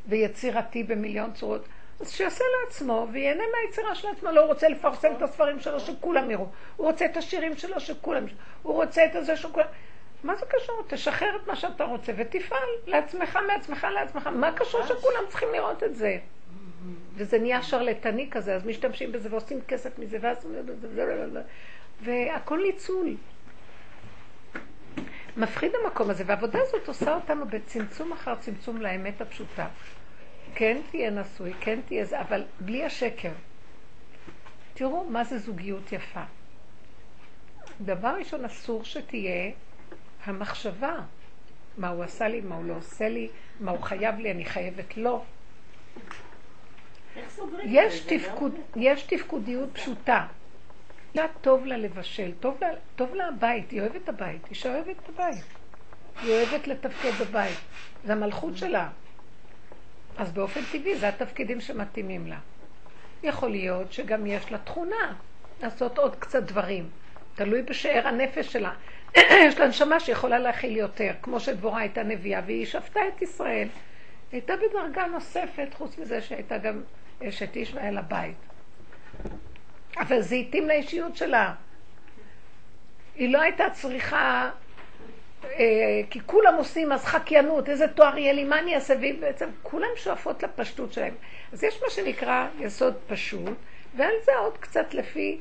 ויצירתי 0.08 0.82
במיליון 0.82 1.32
צורות, 1.32 1.68
אז 2.00 2.10
שיעשה 2.10 2.44
לעצמו 2.64 3.08
וייהנה 3.12 3.42
מהיצירה 3.52 3.94
של 3.94 4.08
עצמו. 4.08 4.30
לא 4.30 4.40
הוא 4.40 4.48
רוצה 4.48 4.68
לפרסם 4.68 5.12
את 5.16 5.22
הספרים 5.22 5.60
שלו 5.60 5.80
שכולם 5.80 6.30
יראו. 6.30 6.46
הוא 6.76 6.86
רוצה 6.86 7.04
את 7.04 7.16
השירים 7.16 7.56
שלו 7.56 7.80
שכולם. 7.80 8.24
הוא 8.62 8.74
רוצה 8.74 9.04
את 9.04 9.14
הזה 9.14 9.36
שכולם... 9.36 9.66
מה 10.24 10.36
זה 10.36 10.46
קשור? 10.46 10.82
תשחרר 10.86 11.36
את 11.36 11.46
מה 11.46 11.56
שאתה 11.56 11.84
רוצה 11.84 12.12
ותפעל 12.16 12.68
לעצמך, 12.86 13.38
מעצמך 13.46 13.86
לעצמך. 13.94 14.26
מה 14.26 14.52
קשור 14.52 14.86
שכולם 14.86 15.22
צריכים 15.28 15.48
לראות 15.52 15.82
את 15.82 15.96
זה? 15.96 16.18
וזה 17.14 17.38
נהיה 17.38 17.62
שרלטני 17.62 18.30
כזה, 18.30 18.54
אז 18.54 18.66
משתמשים 18.66 19.12
בזה 19.12 19.28
ועושים 19.32 19.60
כסף 19.68 19.98
מזה, 19.98 20.18
ואז... 20.20 20.48
והכל 22.02 22.62
ניצול. 22.62 23.16
מפחיד 25.36 25.72
המקום 25.84 26.10
הזה, 26.10 26.24
והעבודה 26.26 26.58
הזאת 26.62 26.88
עושה 26.88 27.14
אותנו 27.14 27.46
בצמצום 27.46 28.12
אחר 28.12 28.34
צמצום 28.34 28.82
לאמת 28.82 29.20
הפשוטה. 29.20 29.66
כן 30.54 30.80
תהיה 30.90 31.10
נשוי, 31.10 31.52
כן 31.60 31.80
תהיה 31.88 32.04
זה, 32.04 32.20
אבל 32.20 32.44
בלי 32.60 32.84
השקר. 32.84 33.32
תראו 34.74 35.04
מה 35.04 35.24
זה 35.24 35.38
זוגיות 35.38 35.92
יפה. 35.92 36.22
דבר 37.80 38.14
ראשון, 38.18 38.44
אסור 38.44 38.84
שתהיה 38.84 39.50
המחשבה. 40.26 40.96
מה 41.76 41.88
הוא 41.88 42.04
עשה 42.04 42.28
לי, 42.28 42.40
מה 42.40 42.54
הוא 42.54 42.64
לא 42.64 42.74
עושה 42.74 43.08
לי, 43.08 43.28
מה 43.60 43.70
הוא 43.70 43.80
חייב 43.80 44.18
לי, 44.18 44.30
אני 44.30 44.44
חייבת 44.44 44.96
לו. 44.96 45.24
יש, 47.64 48.00
תפקוד, 48.00 48.54
יש 48.76 49.02
תפקודיות 49.02 49.68
פשוטה. 49.72 50.26
לה 51.14 51.26
טוב 51.40 51.66
לה 51.66 51.76
לבשל, 51.76 52.32
טוב 52.40 52.58
לה, 52.60 52.68
טוב 52.96 53.14
לה 53.14 53.28
הבית, 53.28 53.70
היא 53.70 53.80
אוהבת 53.80 54.08
הבית, 54.08 54.50
אישה 54.50 54.74
אוהבת 54.74 54.96
את 55.04 55.08
הבית. 55.08 55.44
היא 56.22 56.32
אוהבת 56.32 56.66
לתפקד 56.66 57.12
בבית, 57.20 57.58
זה 58.04 58.12
המלכות 58.12 58.56
שלה. 58.56 58.88
אז 60.16 60.32
באופן 60.32 60.60
טבעי 60.72 60.96
זה 60.98 61.08
התפקידים 61.08 61.60
שמתאימים 61.60 62.26
לה. 62.26 62.38
יכול 63.22 63.50
להיות 63.50 63.92
שגם 63.92 64.26
יש 64.26 64.52
לה 64.52 64.58
תכונה 64.58 65.14
לעשות 65.62 65.98
עוד 65.98 66.16
קצת 66.16 66.42
דברים, 66.42 66.88
תלוי 67.34 67.62
בשאר 67.62 68.08
הנפש 68.08 68.52
שלה. 68.52 68.72
יש 69.46 69.58
לה 69.58 69.68
נשמה 69.68 70.00
שיכולה 70.00 70.38
להכיל 70.38 70.76
יותר, 70.76 71.12
כמו 71.22 71.40
שדבורה 71.40 71.80
הייתה 71.80 72.02
נביאה 72.02 72.40
והיא 72.46 72.66
שפטה 72.66 73.00
את 73.08 73.22
ישראל. 73.22 73.68
הייתה 74.32 74.54
בדרגה 74.56 75.06
נוספת, 75.06 75.74
חוץ 75.74 75.98
מזה 75.98 76.22
שהייתה 76.22 76.58
גם 76.58 76.82
אשת 77.22 77.56
איש 77.56 77.74
והיה 77.74 77.90
לה 77.90 78.02
בית. 78.02 78.36
אבל 79.98 80.20
זה 80.20 80.34
התאים 80.34 80.68
לאישיות 80.68 81.16
שלה. 81.16 81.54
היא 83.14 83.32
לא 83.32 83.40
הייתה 83.40 83.64
צריכה, 83.72 84.50
אה, 85.44 86.00
כי 86.10 86.20
כולם 86.26 86.54
עושים 86.54 86.92
אז 86.92 87.04
חקיינות, 87.04 87.68
איזה 87.68 87.88
תואר 87.88 88.18
יהיה 88.18 88.32
לי, 88.32 88.44
מה 88.44 88.58
אני 88.58 88.74
אעשה? 88.74 88.94
והיא 89.00 89.20
בעצם, 89.20 89.48
כולם 89.62 89.88
שואפות 89.96 90.42
לפשטות 90.42 90.92
שלהם. 90.92 91.14
אז 91.52 91.64
יש 91.64 91.82
מה 91.82 91.90
שנקרא 91.90 92.46
יסוד 92.58 92.94
פשוט, 93.06 93.54
ועל 93.96 94.14
זה 94.24 94.32
עוד 94.36 94.58
קצת 94.58 94.94
לפי 94.94 95.38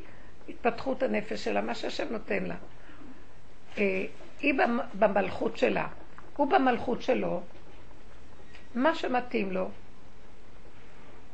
התפתחות 0.50 1.04
הנפש 1.04 1.44
שלה, 1.44 1.62
מה 1.62 1.76
שהשם 1.76 2.06
נותן 2.10 2.44
לה. 2.44 2.56
אה, 3.78 4.06
היא 4.40 4.54
במ- 4.54 5.00
במלכות 5.00 5.58
שלה, 5.58 5.88
הוא 6.38 6.48
במלכות 6.52 7.02
שלו, 7.02 7.42
מה 8.76 8.96
שמתאים 8.96 9.52
לו. 9.52 9.70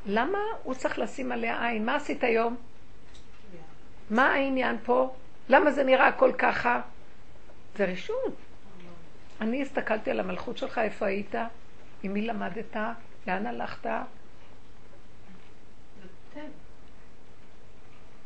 למה 0.06 0.38
הוא 0.63 0.73
צריך 0.73 0.99
לשים 0.99 1.32
עליה 1.32 1.67
עין? 1.67 1.86
מה 1.86 1.95
עשית 1.95 2.23
היום? 2.23 2.56
מה 4.10 4.34
העניין 4.34 4.77
פה? 4.84 5.13
למה 5.49 5.71
זה 5.71 5.84
נראה 5.84 6.08
הכל 6.08 6.32
ככה? 6.38 6.82
זה 7.77 7.86
רשות. 7.86 8.36
אני 9.41 9.62
הסתכלתי 9.62 10.12
על 10.12 10.19
המלכות 10.19 10.58
שלך, 10.58 10.77
איפה 10.77 11.06
היית? 11.06 11.36
עם 12.04 12.13
מי 12.13 12.21
למדת? 12.21 12.75
לאן 13.27 13.45
הלכת? 13.45 13.89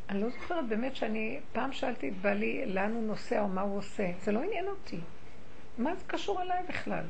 אני 0.09 0.21
לא 0.21 0.29
זוכרת 0.29 0.67
באמת 0.67 0.95
שאני 0.95 1.39
פעם 1.53 1.71
שאלתי 1.71 2.09
את 2.09 2.17
בעלי 2.21 2.65
לאן 2.65 2.91
הוא 2.93 3.03
נוסע 3.03 3.41
או 3.41 3.47
מה 3.47 3.61
הוא 3.61 3.77
עושה. 3.77 4.11
זה 4.21 4.31
לא 4.31 4.39
עניין 4.39 4.67
אותי. 4.67 4.99
מה 5.77 5.95
זה 5.95 6.03
קשור 6.07 6.41
אליי 6.41 6.63
בכלל? 6.69 7.03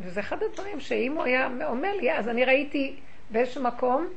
וזה 0.00 0.20
אחד 0.20 0.42
הדברים 0.42 0.80
שאם 0.80 1.12
הוא 1.12 1.24
היה 1.24 1.48
אומר 1.66 1.96
לי, 1.96 2.12
אז 2.12 2.28
אני 2.28 2.44
ראיתי 2.44 2.96
באיזשהו 3.30 3.62
מקום 3.62 4.08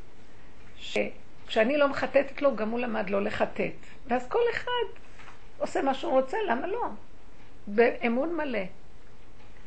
שכשאני 0.77 1.77
לא 1.77 1.87
מחטטת 1.87 2.41
לו, 2.41 2.55
גם 2.55 2.69
הוא 2.69 2.79
למד 2.79 3.09
לא 3.09 3.23
לחטט. 3.23 3.73
ואז 4.07 4.27
כל 4.27 4.39
אחד 4.51 5.01
עושה 5.57 5.81
מה 5.81 5.93
שהוא 5.93 6.11
רוצה, 6.11 6.37
למה 6.47 6.67
לא? 6.67 6.85
באמון 7.67 8.35
מלא. 8.35 8.59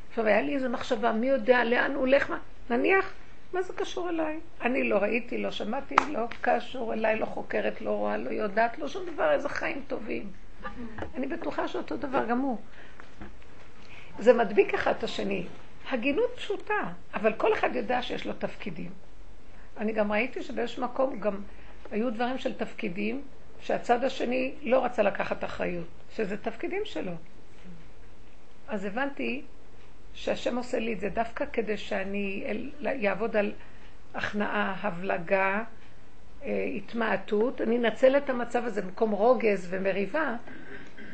עכשיו, 0.09 0.27
היה 0.27 0.43
לי 0.43 0.55
איזו 0.55 0.69
מחשבה, 0.69 1.13
מי 1.13 1.29
יודע 1.29 1.65
לאן 1.65 1.91
הוא 1.91 2.01
הולך, 2.01 2.31
מה? 2.31 2.39
נניח, 2.71 3.13
מה 3.53 3.63
זה 3.63 3.73
קשור 3.73 4.09
אליי? 4.09 4.41
אני 4.61 4.89
לא 4.89 4.97
ראיתי, 4.99 5.39
לא 5.39 5.51
שמעתי, 5.51 5.95
לא 6.09 6.27
קשור 6.41 6.95
אליי, 6.95 7.19
לא 7.19 7.27
חוקרת, 7.27 7.81
לא 7.81 7.91
רואה, 7.91 8.17
לא 8.17 8.31
יודעת, 8.31 8.79
לא 8.79 8.89
שום 8.89 9.07
דבר, 9.07 9.33
איזה 9.33 9.49
חיים 9.49 9.83
טובים. 9.87 10.33
אני 11.15 11.27
בטוחה 11.27 11.69
שאותו 11.69 11.97
דבר 11.97 12.25
גם 12.25 12.39
הוא. 12.39 12.59
זה 14.19 14.33
מדביק 14.33 14.75
אחד 14.75 14.95
את 14.99 15.05
השני. 15.05 15.47
הגינות 15.91 16.31
פשוטה, 16.37 16.93
אבל 17.15 17.33
כל 17.33 17.53
אחד 17.53 17.77
יודע 17.77 18.03
שיש 18.03 18.27
לו 18.27 18.33
תפקידים. 18.33 18.91
אני 19.79 19.93
גם 19.93 20.13
ראיתי 20.13 20.43
שבאיזשהו 20.43 20.85
מקום 20.85 21.21
גם 21.21 21.41
היו 21.91 22.11
דברים 22.11 22.39
של 22.39 22.55
תפקידים 22.55 23.23
שהצד 23.61 24.05
השני 24.05 24.55
לא 24.63 24.85
רצה 24.85 25.03
לקחת 25.03 25.45
אחריות, 25.45 25.87
שזה 26.17 26.37
תפקידים 26.37 26.83
שלו. 26.85 27.13
אז 28.69 28.85
הבנתי 28.85 29.43
שהשם 30.15 30.57
עושה 30.57 30.79
לי 30.79 30.93
את 30.93 31.01
זה 31.01 31.09
דווקא 31.09 31.45
כדי 31.53 31.77
שאני 31.77 32.45
אעבוד 33.09 33.37
על 33.37 33.53
הכנעה, 34.15 34.77
הבלגה, 34.83 35.63
אה, 36.43 36.65
התמעטות. 36.77 37.61
אני 37.61 37.79
אנצל 37.79 38.17
את 38.17 38.31
המצב 38.31 38.65
הזה 38.65 38.83
במקום 38.83 39.11
רוגז 39.11 39.67
ומריבה, 39.71 40.37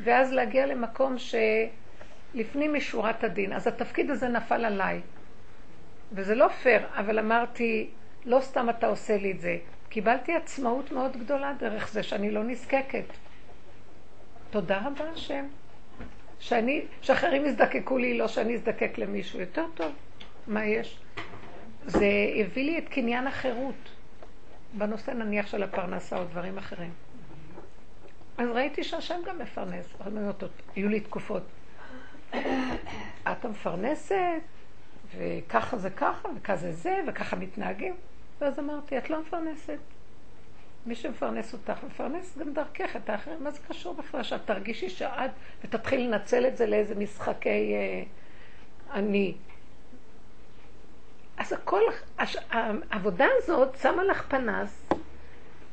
ואז 0.03 0.31
להגיע 0.33 0.65
למקום 0.65 1.15
שלפנים 1.17 2.73
משורת 2.73 3.23
הדין. 3.23 3.53
אז 3.53 3.67
התפקיד 3.67 4.09
הזה 4.09 4.27
נפל 4.27 4.65
עליי. 4.65 5.01
וזה 6.11 6.35
לא 6.35 6.47
פייר, 6.47 6.81
אבל 6.95 7.19
אמרתי, 7.19 7.89
לא 8.25 8.39
סתם 8.39 8.69
אתה 8.69 8.87
עושה 8.87 9.17
לי 9.17 9.31
את 9.31 9.39
זה. 9.39 9.57
קיבלתי 9.89 10.35
עצמאות 10.35 10.91
מאוד 10.91 11.17
גדולה 11.17 11.53
דרך 11.59 11.89
זה 11.89 12.03
שאני 12.03 12.31
לא 12.31 12.43
נזקקת. 12.43 13.05
תודה 14.49 14.81
רבה 14.85 15.09
השם. 15.13 15.45
שאני, 16.39 16.85
שאחרים 17.01 17.45
יזדקקו 17.45 17.97
לי, 17.97 18.17
לא 18.17 18.27
שאני 18.27 18.55
אזדקק 18.55 18.97
למישהו. 18.97 19.39
יותר 19.39 19.65
טוב. 19.75 19.91
מה 20.47 20.65
יש? 20.65 20.99
זה 21.85 22.05
הביא 22.39 22.65
לי 22.65 22.77
את 22.77 22.89
קניין 22.89 23.27
החירות. 23.27 23.89
בנושא 24.73 25.11
נניח 25.11 25.47
של 25.47 25.63
הפרנסה 25.63 26.17
או 26.17 26.23
דברים 26.23 26.57
אחרים. 26.57 26.91
אז 28.37 28.49
ראיתי 28.49 28.83
שהשם 28.83 29.19
גם 29.25 29.39
מפרנס. 29.39 29.85
היו 30.75 30.89
לי 30.89 30.99
תקופות. 30.99 31.43
את 33.31 33.45
המפרנסת, 33.45 34.41
וככה 35.17 35.77
זה 35.77 35.89
ככה, 35.89 36.29
וככה 36.37 36.55
זה 36.55 36.71
זה, 36.71 36.99
וככה 37.07 37.35
מתנהגים. 37.35 37.95
ואז 38.41 38.59
אמרתי, 38.59 38.97
את 38.97 39.09
לא 39.09 39.21
מפרנסת. 39.21 39.77
מי 40.87 40.95
שמפרנס 40.95 41.53
אותך, 41.53 41.83
מפרנס 41.87 42.37
גם 42.37 42.53
דרכך 42.53 42.95
את 42.95 43.09
האחרים. 43.09 43.43
מה 43.43 43.51
זה 43.51 43.59
קשור 43.67 43.93
בכלל 43.93 44.23
שאת 44.23 44.41
תרגישי 44.45 44.89
שאת, 44.89 45.31
ותתחיל 45.63 46.01
לנצל 46.01 46.47
את 46.47 46.57
זה 46.57 46.65
לאיזה 46.65 46.95
משחקי 46.95 47.73
אה, 47.75 48.03
אני. 48.93 49.33
אז 51.37 51.53
הכל, 51.53 51.81
הש, 52.19 52.37
העבודה 52.51 53.25
הזאת 53.37 53.75
שמה 53.81 54.03
לך 54.03 54.25
פנס 54.27 54.89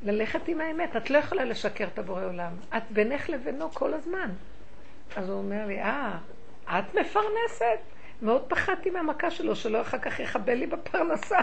ללכת 0.02 0.48
עם 0.48 0.60
האמת. 0.60 0.96
את 0.96 1.10
לא 1.10 1.18
יכולה 1.18 1.44
לשקר 1.44 1.84
את 1.84 1.98
הבורא 1.98 2.24
עולם. 2.24 2.52
את 2.76 2.82
בינך 2.90 3.28
לבינו 3.28 3.70
כל 3.70 3.94
הזמן. 3.94 4.30
אז 5.16 5.28
הוא 5.28 5.38
אומר 5.38 5.66
לי, 5.66 5.82
אה, 5.82 6.18
את 6.66 6.94
מפרנסת? 6.94 7.78
מאוד 8.22 8.42
פחדתי 8.48 8.90
מהמכה 8.90 9.30
שלו, 9.30 9.56
שלא 9.56 9.80
אחר 9.80 9.98
כך 9.98 10.20
יחבל 10.20 10.54
לי 10.54 10.66
בפרנסה, 10.66 11.38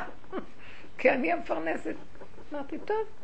כי 0.98 1.10
אני 1.10 1.32
המפרנסת. 1.32 1.96
אמרתי, 2.54 2.78
טוב. 2.78 3.21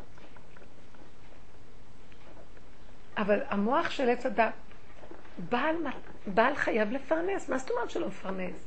אבל 3.18 3.40
המוח 3.48 3.90
של 3.90 4.08
עץ 4.08 4.26
הדת, 4.26 4.52
בעל, 5.48 5.76
בעל 6.26 6.54
חייב 6.54 6.92
לפרנס, 6.92 7.48
מה 7.48 7.58
זאת 7.58 7.70
אומרת 7.70 7.90
שלא 7.90 8.06
מפרנס? 8.06 8.66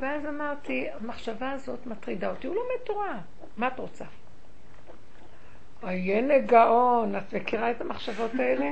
ואז 0.00 0.26
אמרתי, 0.26 0.86
המחשבה 1.00 1.50
הזאת 1.50 1.86
מטרידה 1.86 2.30
אותי, 2.30 2.46
הוא 2.46 2.56
לומד 2.56 2.84
תורה, 2.84 3.18
מה 3.56 3.68
את 3.68 3.78
רוצה? 3.78 4.04
עיין 5.82 6.28
נגאון, 6.28 7.16
את 7.16 7.34
מכירה 7.34 7.70
את 7.70 7.80
המחשבות 7.80 8.30
האלה? 8.38 8.70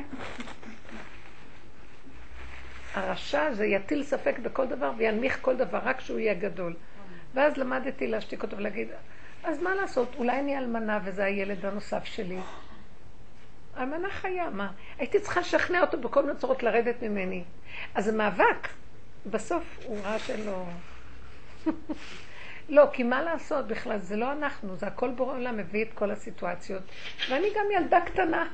הרשע 2.94 3.52
זה 3.52 3.66
יטיל 3.66 4.02
ספק 4.02 4.38
בכל 4.38 4.66
דבר 4.66 4.92
וינמיך 4.96 5.38
כל 5.40 5.56
דבר, 5.56 5.78
רק 5.78 6.00
שהוא 6.00 6.18
יהיה 6.18 6.34
גדול. 6.34 6.76
ואז 7.34 7.56
למדתי 7.56 8.06
להשתיק 8.06 8.42
אותו 8.42 8.56
ולהגיד, 8.56 8.88
אז 9.44 9.62
מה 9.62 9.74
לעשות, 9.74 10.14
אולי 10.18 10.40
אני 10.40 10.58
אלמנה 10.58 10.98
וזה 11.04 11.24
הילד 11.24 11.66
הנוסף 11.66 12.04
שלי. 12.04 12.38
אלמנה 13.80 14.10
חיה, 14.10 14.50
מה? 14.50 14.72
הייתי 14.98 15.20
צריכה 15.20 15.40
לשכנע 15.40 15.80
אותו 15.80 15.98
בכל 15.98 16.22
מיני 16.22 16.38
צורות 16.38 16.62
לרדת 16.62 17.02
ממני. 17.02 17.44
אז 17.94 18.04
זה 18.04 18.12
מאבק. 18.12 18.68
בסוף 19.26 19.78
הוא 19.84 19.98
ראה 20.02 20.18
שלא... 20.18 20.64
לא, 22.68 22.86
כי 22.92 23.02
מה 23.02 23.22
לעשות 23.22 23.66
בכלל? 23.66 23.98
זה 23.98 24.16
לא 24.16 24.32
אנחנו, 24.32 24.76
זה 24.76 24.86
הכל 24.86 25.10
בורא 25.10 25.34
עולם 25.34 25.56
מביא 25.56 25.84
את 25.84 25.92
כל 25.94 26.10
הסיטואציות. 26.10 26.82
ואני 27.30 27.48
גם 27.56 27.64
ילדה 27.76 28.00
קטנה. 28.00 28.48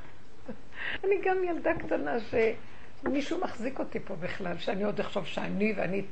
אני 1.05 1.15
גם 1.25 1.45
ילדה 1.45 1.71
קטנה 1.79 2.17
שמישהו 2.21 3.41
מחזיק 3.41 3.79
אותי 3.79 4.01
פה 4.01 4.17
בכלל, 4.17 4.59
שאני 4.59 4.85
עוד 4.85 5.01
אחשוב 5.01 5.27
שאני 5.27 5.73
ואני 5.77 6.03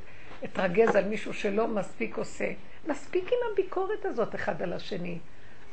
אתרגז 0.43 0.95
על 0.95 1.05
מישהו 1.05 1.33
שלא 1.33 1.67
מספיק 1.67 2.17
עושה. 2.17 2.51
מספיק 2.87 3.23
עם 3.23 3.51
הביקורת 3.53 4.05
הזאת 4.05 4.35
אחד 4.35 4.61
על 4.61 4.73
השני. 4.73 5.19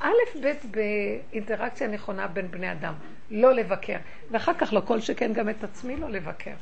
א', 0.02 0.38
ב', 0.42 0.52
באינטראקציה 0.70 1.88
נכונה 1.88 2.26
בין 2.26 2.50
בני 2.50 2.72
אדם, 2.72 2.94
לא 3.30 3.54
לבקר. 3.54 3.96
ואחר 4.30 4.54
כך, 4.54 4.72
לא 4.72 4.80
כל 4.80 5.00
שכן 5.00 5.32
גם 5.32 5.48
את 5.48 5.64
עצמי 5.64 5.96
לא 5.96 6.10
לבקר. 6.10 6.54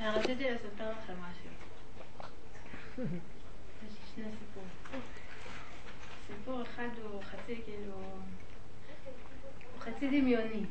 רציתי 0.00 0.44
שני 4.14 4.24
סיפורים. 4.38 5.02
סיפור 6.26 6.62
אחד 6.62 6.88
הוא 7.02 7.22
חצי 7.22 7.60
כאילו... 7.64 7.94
הוא 9.72 9.80
חצי 9.80 10.06
דמיוני, 10.06 10.64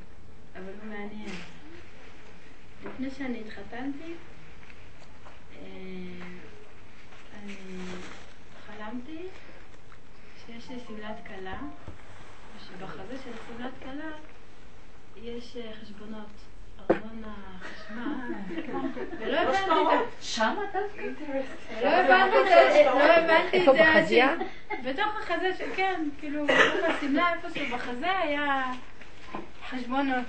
אבל 0.56 0.74
הוא 0.82 0.90
מעניין. 0.90 1.36
לפני 2.86 3.12
שאני 3.12 3.42
התחתנתי, 3.42 4.14
אה, 5.54 5.58
אני 7.34 7.56
חלמתי 8.68 9.28
לי 10.72 10.80
שמלת 10.88 11.28
כלה, 11.28 11.58
ושבחזה 12.58 13.18
של 13.24 13.32
שמלת 13.48 13.72
כלה 13.84 14.12
יש 15.16 15.58
אה, 15.58 15.72
חשבונות. 15.82 16.28
ארנונה, 16.92 17.34
חשמל, 17.62 18.34
ולא 19.20 19.38
הבנתי 19.38 19.80
את 19.80 20.00
זה. 20.00 20.64
אתה? 20.70 20.80
לא 21.82 21.90
הבנתי 21.90 22.38
את 22.38 22.74
זה, 22.74 22.84
לא 22.86 23.04
הבנתי 23.04 23.70
את 23.70 23.76
זה 23.76 23.88
עד 23.88 24.08
ש... 24.08 24.14
בתוך 24.84 25.18
החזה, 25.20 25.52
כן, 25.76 26.04
כאילו, 26.20 26.44
בתוך 26.46 26.90
השמלה 26.90 27.34
איפשהו 27.34 27.78
בחזה 27.78 28.20
היה 28.20 28.64
חשבונות. 29.70 30.26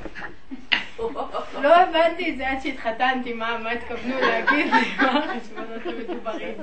לא 1.63 1.77
הבנתי 1.77 2.31
את 2.31 2.37
זה 2.37 2.51
עד 2.51 2.61
שהתחתנתי, 2.63 3.33
מה 3.33 3.71
התכוונו 3.71 4.21
להגיד 4.21 4.67
לי, 4.73 4.97
מה 4.97 5.25
החשבונות 5.25 5.87
המדוברים. 5.87 6.55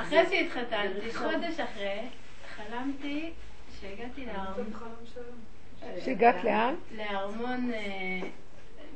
אחרי 0.00 0.26
שהתחתנתי, 0.30 1.14
חודש 1.14 1.60
אחרי, 1.60 2.00
חלמתי 2.56 3.32
שהגעתי 3.80 4.26
לארמון. 4.26 4.72
שהגעת 6.04 6.44
לאן? 6.44 6.74
לארמון, 6.96 7.70
אה, 7.72 8.28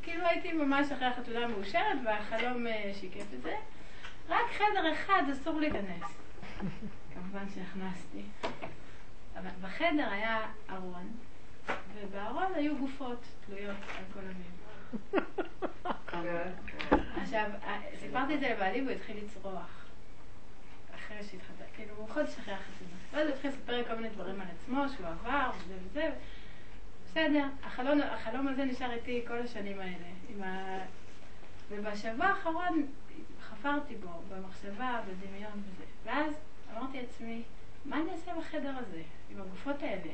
כאילו 0.03 0.27
הייתי 0.27 0.53
ממש 0.53 0.93
אחרי 0.93 1.07
החתונה 1.07 1.47
מאושרת 1.47 1.99
והחלום 2.05 2.67
אה, 2.67 2.91
שיקף 3.01 3.35
את 3.35 3.43
זה. 3.43 3.55
רק 4.29 4.53
חדר 4.53 4.93
אחד 4.93 5.23
אסור 5.33 5.61
להיכנס. 5.61 6.03
כמובן 7.15 7.45
שנכנסתי. 7.55 8.23
אבל 9.37 9.51
בחדר 9.63 10.09
היה 10.11 10.41
ארון, 10.71 11.13
ובארון 11.95 12.55
היו 12.55 12.77
גופות 12.77 13.25
תלויות 13.47 13.77
על 13.89 14.05
כל 14.13 14.21
המים. 14.21 14.55
עכשיו, 17.23 17.51
אה, 17.67 17.81
סיפרתי 18.01 18.35
את 18.35 18.41
זה 18.41 18.49
לבעלי 18.49 18.81
והוא 18.81 18.91
התחיל 18.91 19.17
לצרוח. 19.25 19.84
אחרי 21.75 21.87
שהתחתן, 21.87 21.95
כאילו, 21.95 22.07
חודש 22.09 22.39
אחרי 22.39 22.55
החתונה. 22.55 22.91
ואז 23.13 23.27
הוא 23.27 23.35
התחיל 23.35 23.51
לספר 23.51 23.85
כל 23.89 23.95
מיני 23.95 24.09
דברים 24.09 24.41
על 24.41 24.47
עצמו, 24.55 24.85
שהוא 24.97 25.07
עבר, 25.07 25.51
וזה 25.59 25.75
וזה. 25.85 26.11
בסדר, 27.05 27.45
החלום, 27.65 28.01
החלום 28.01 28.49
הזה 28.49 28.65
נשאר 28.65 28.93
איתי 28.93 29.25
כל 29.27 29.39
השנים 29.39 29.81
האלה. 29.81 30.45
ה... 30.45 30.79
ובשבוע 31.71 32.27
האחרון 32.27 32.87
חפרתי 33.41 33.95
בו, 33.95 34.09
במחשבה, 34.29 35.01
בדמיון 35.07 35.53
וזה. 35.53 35.85
ואז 36.05 36.35
אמרתי 36.77 37.01
לעצמי, 37.01 37.43
מה 37.85 37.97
אני 37.97 38.13
אעשה 38.13 38.33
בחדר 38.39 38.73
הזה, 38.79 39.03
עם 39.31 39.41
הגופות 39.41 39.83
האלה? 39.83 40.13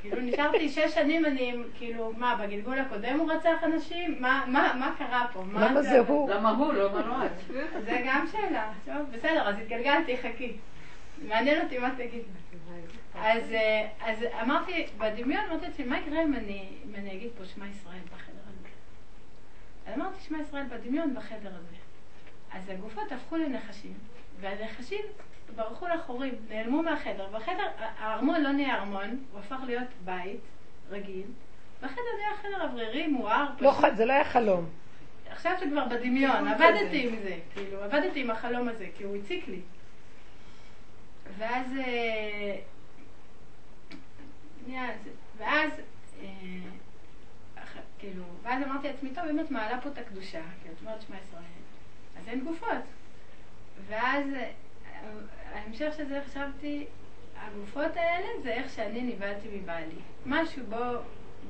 כאילו, 0.00 0.20
נשארתי 0.20 0.68
שש 0.68 0.94
שנים, 0.94 1.24
אני, 1.26 1.54
כאילו, 1.78 2.12
מה, 2.16 2.36
בגלגול 2.42 2.78
הקודם 2.78 3.18
הוא 3.18 3.32
רצח 3.32 3.64
אנשים? 3.64 4.16
מה, 4.20 4.44
מה, 4.48 4.72
מה 4.78 4.94
קרה 4.98 5.26
פה? 5.32 5.44
למה 5.52 5.82
זה 5.82 5.98
הוא? 5.98 6.30
למה 6.30 6.50
הוא, 6.50 6.72
לא 6.72 6.92
מה 6.92 7.26
את? 7.26 7.30
זה 7.84 8.02
גם 8.06 8.26
שאלה. 8.32 8.72
טוב, 8.84 9.10
בסדר, 9.12 9.48
אז 9.48 9.58
התגלגלתי, 9.58 10.16
חכי. 10.16 10.56
מעניין 11.28 11.64
אותי 11.64 11.78
מה 11.78 11.90
תגיד. 11.96 12.22
אז, 13.14 13.52
אה, 13.52 13.88
אז 14.00 14.24
אמרתי, 14.42 14.86
בדמיון 14.98 15.44
אמרתי 15.50 15.66
לעצמי, 15.66 15.84
מה 15.84 15.98
יקרה 15.98 16.22
אם 16.22 16.34
אני, 16.34 16.68
אם 16.84 16.94
אני 16.94 17.12
אגיד 17.16 17.30
פה 17.38 17.44
שמע 17.44 17.66
ישראל 17.68 18.00
בחדר 18.06 18.42
הזה? 18.46 18.68
אז 19.86 19.94
אמרתי 19.94 20.20
שמע 20.20 20.38
ישראל 20.40 20.64
בדמיון 20.64 21.14
בחדר 21.14 21.48
הזה. 21.54 21.76
אז 22.52 22.68
הגופות 22.68 23.12
הפכו 23.12 23.36
לנחשים, 23.36 23.94
והנחשים 24.40 25.00
ברחו 25.56 25.88
לחורים, 25.88 26.34
נעלמו 26.48 26.82
מהחדר. 26.82 27.26
בחדר, 27.32 27.66
הארמון 27.78 28.42
לא 28.42 28.52
נהיה 28.52 28.74
ארמון, 28.74 29.24
הוא 29.32 29.40
הפך 29.40 29.58
להיות 29.66 29.88
בית 30.04 30.40
רגיל. 30.90 31.26
בחדר 31.82 32.02
נהיה 32.18 32.36
חדר 32.36 32.64
אוורירי, 32.64 33.06
מואר. 33.06 33.46
לא, 33.60 33.72
זה 33.96 34.04
לא 34.04 34.12
היה 34.12 34.24
חלום. 34.24 34.66
עכשיו 35.30 35.52
זה 35.60 35.66
כבר 35.70 35.84
בדמיון, 35.84 36.48
עבדתי 36.48 37.08
עם 37.08 37.16
זה, 37.22 37.36
כאילו, 37.54 37.82
עבדתי 37.82 38.20
עם 38.20 38.30
החלום 38.30 38.68
הזה, 38.68 38.86
כי 38.96 39.04
הוא 39.04 39.16
הציק 39.16 39.48
לי. 39.48 39.60
ואז 41.38 41.66
אה, 41.76 42.58
ואז, 45.38 45.72
אה, 46.22 46.26
כאילו, 47.98 48.24
ואז 48.42 48.62
אמרתי 48.62 48.88
לעצמי, 48.88 49.10
טוב, 49.14 49.24
אם 49.24 49.40
את 49.40 49.50
מעלה 49.50 49.80
פה 49.80 49.88
את 49.88 49.98
הקדושה, 49.98 50.42
כי 50.62 50.68
את 50.68 50.80
אומרת 50.80 51.02
שמע 51.02 51.16
ישראל, 51.28 51.42
אז 52.18 52.28
אין 52.28 52.44
גופות. 52.44 52.82
ואז 53.86 54.26
אה, 54.34 54.50
ההמשך 55.52 55.92
של 55.96 56.08
זה 56.08 56.20
חשבתי, 56.26 56.86
הגופות 57.36 57.96
האלה 57.96 58.28
זה 58.42 58.52
איך 58.52 58.74
שאני 58.74 59.02
נבהלתי 59.02 59.48
מבעלי. 59.52 60.00
משהו 60.26 60.66
בו 60.68 60.76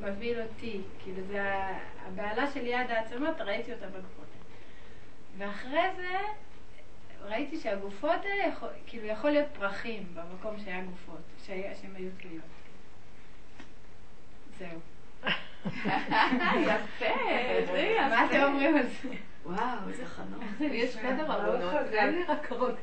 מבהיל 0.00 0.40
אותי, 0.40 0.80
כאילו 1.02 1.26
זה 1.26 1.42
הבעלה 2.06 2.50
של 2.50 2.66
יד 2.66 2.90
העצמות, 2.90 3.40
ראיתי 3.40 3.72
אותה 3.72 3.86
בגופות. 3.86 4.26
ואחרי 5.38 5.88
זה 5.96 6.18
ראיתי 7.24 7.56
שהגופות 7.56 8.24
האלה, 8.24 8.44
יכול, 8.48 8.68
כאילו 8.86 9.06
יכול 9.06 9.30
להיות 9.30 9.48
פרחים 9.58 10.06
במקום 10.14 10.58
שהיה 10.64 10.82
גופות, 10.84 11.20
שהם 11.46 11.94
היו 11.94 12.10
תלויות. 12.20 12.44
זהו. 14.58 14.80
יפה, 16.62 17.06
זה 17.66 17.78
יפה. 17.78 18.08
מה 18.08 18.26
אתם 18.26 18.42
אומרים 18.42 18.76
על 18.76 18.86
זה? 18.86 19.08
וואו, 19.44 19.88
איזה 19.88 20.06
חנוך. 20.06 20.44
יש 20.60 20.96
חדר 20.96 21.32
ארונות. 21.32 21.86
זה 21.90 22.02
היה 22.02 22.10
לי 22.10 22.24
רק 22.24 22.52
ארון 22.52 22.74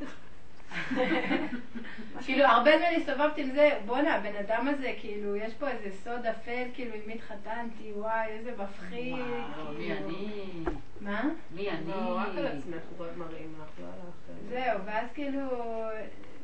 כאילו, 2.26 2.46
הרבה 2.46 2.72
זמן 2.78 3.02
הסתובבתי 3.02 3.42
עם 3.42 3.52
זה, 3.52 3.80
בואנה, 3.86 4.16
הבן 4.16 4.36
אדם 4.36 4.68
הזה, 4.68 4.94
כאילו, 5.00 5.36
יש 5.36 5.54
פה 5.54 5.70
איזה 5.70 5.98
סוד 6.04 6.26
אפל, 6.26 6.64
כאילו, 6.74 6.94
עם 6.96 7.02
מי 7.06 7.14
התחתנתי, 7.14 7.92
וואי, 7.96 8.28
איזה 8.28 8.54
מפחיד. 8.58 9.14
וואו, 9.14 9.74
מי 9.74 9.88
כאילו. 9.88 10.08
אני? 10.08 10.64
מה? 11.02 11.24
מי 11.56 11.70
אני? 11.70 11.88
לא, 11.88 12.18
רק 12.18 12.28
על 12.38 12.48
עצמך, 12.48 12.82
הוא 12.98 13.06
רק 13.06 13.18
מראים 13.18 13.54
לך, 13.62 13.80
לא 13.80 13.86
על. 13.86 14.50
זהו, 14.50 14.86
ואז 14.86 15.08
כאילו, 15.14 15.42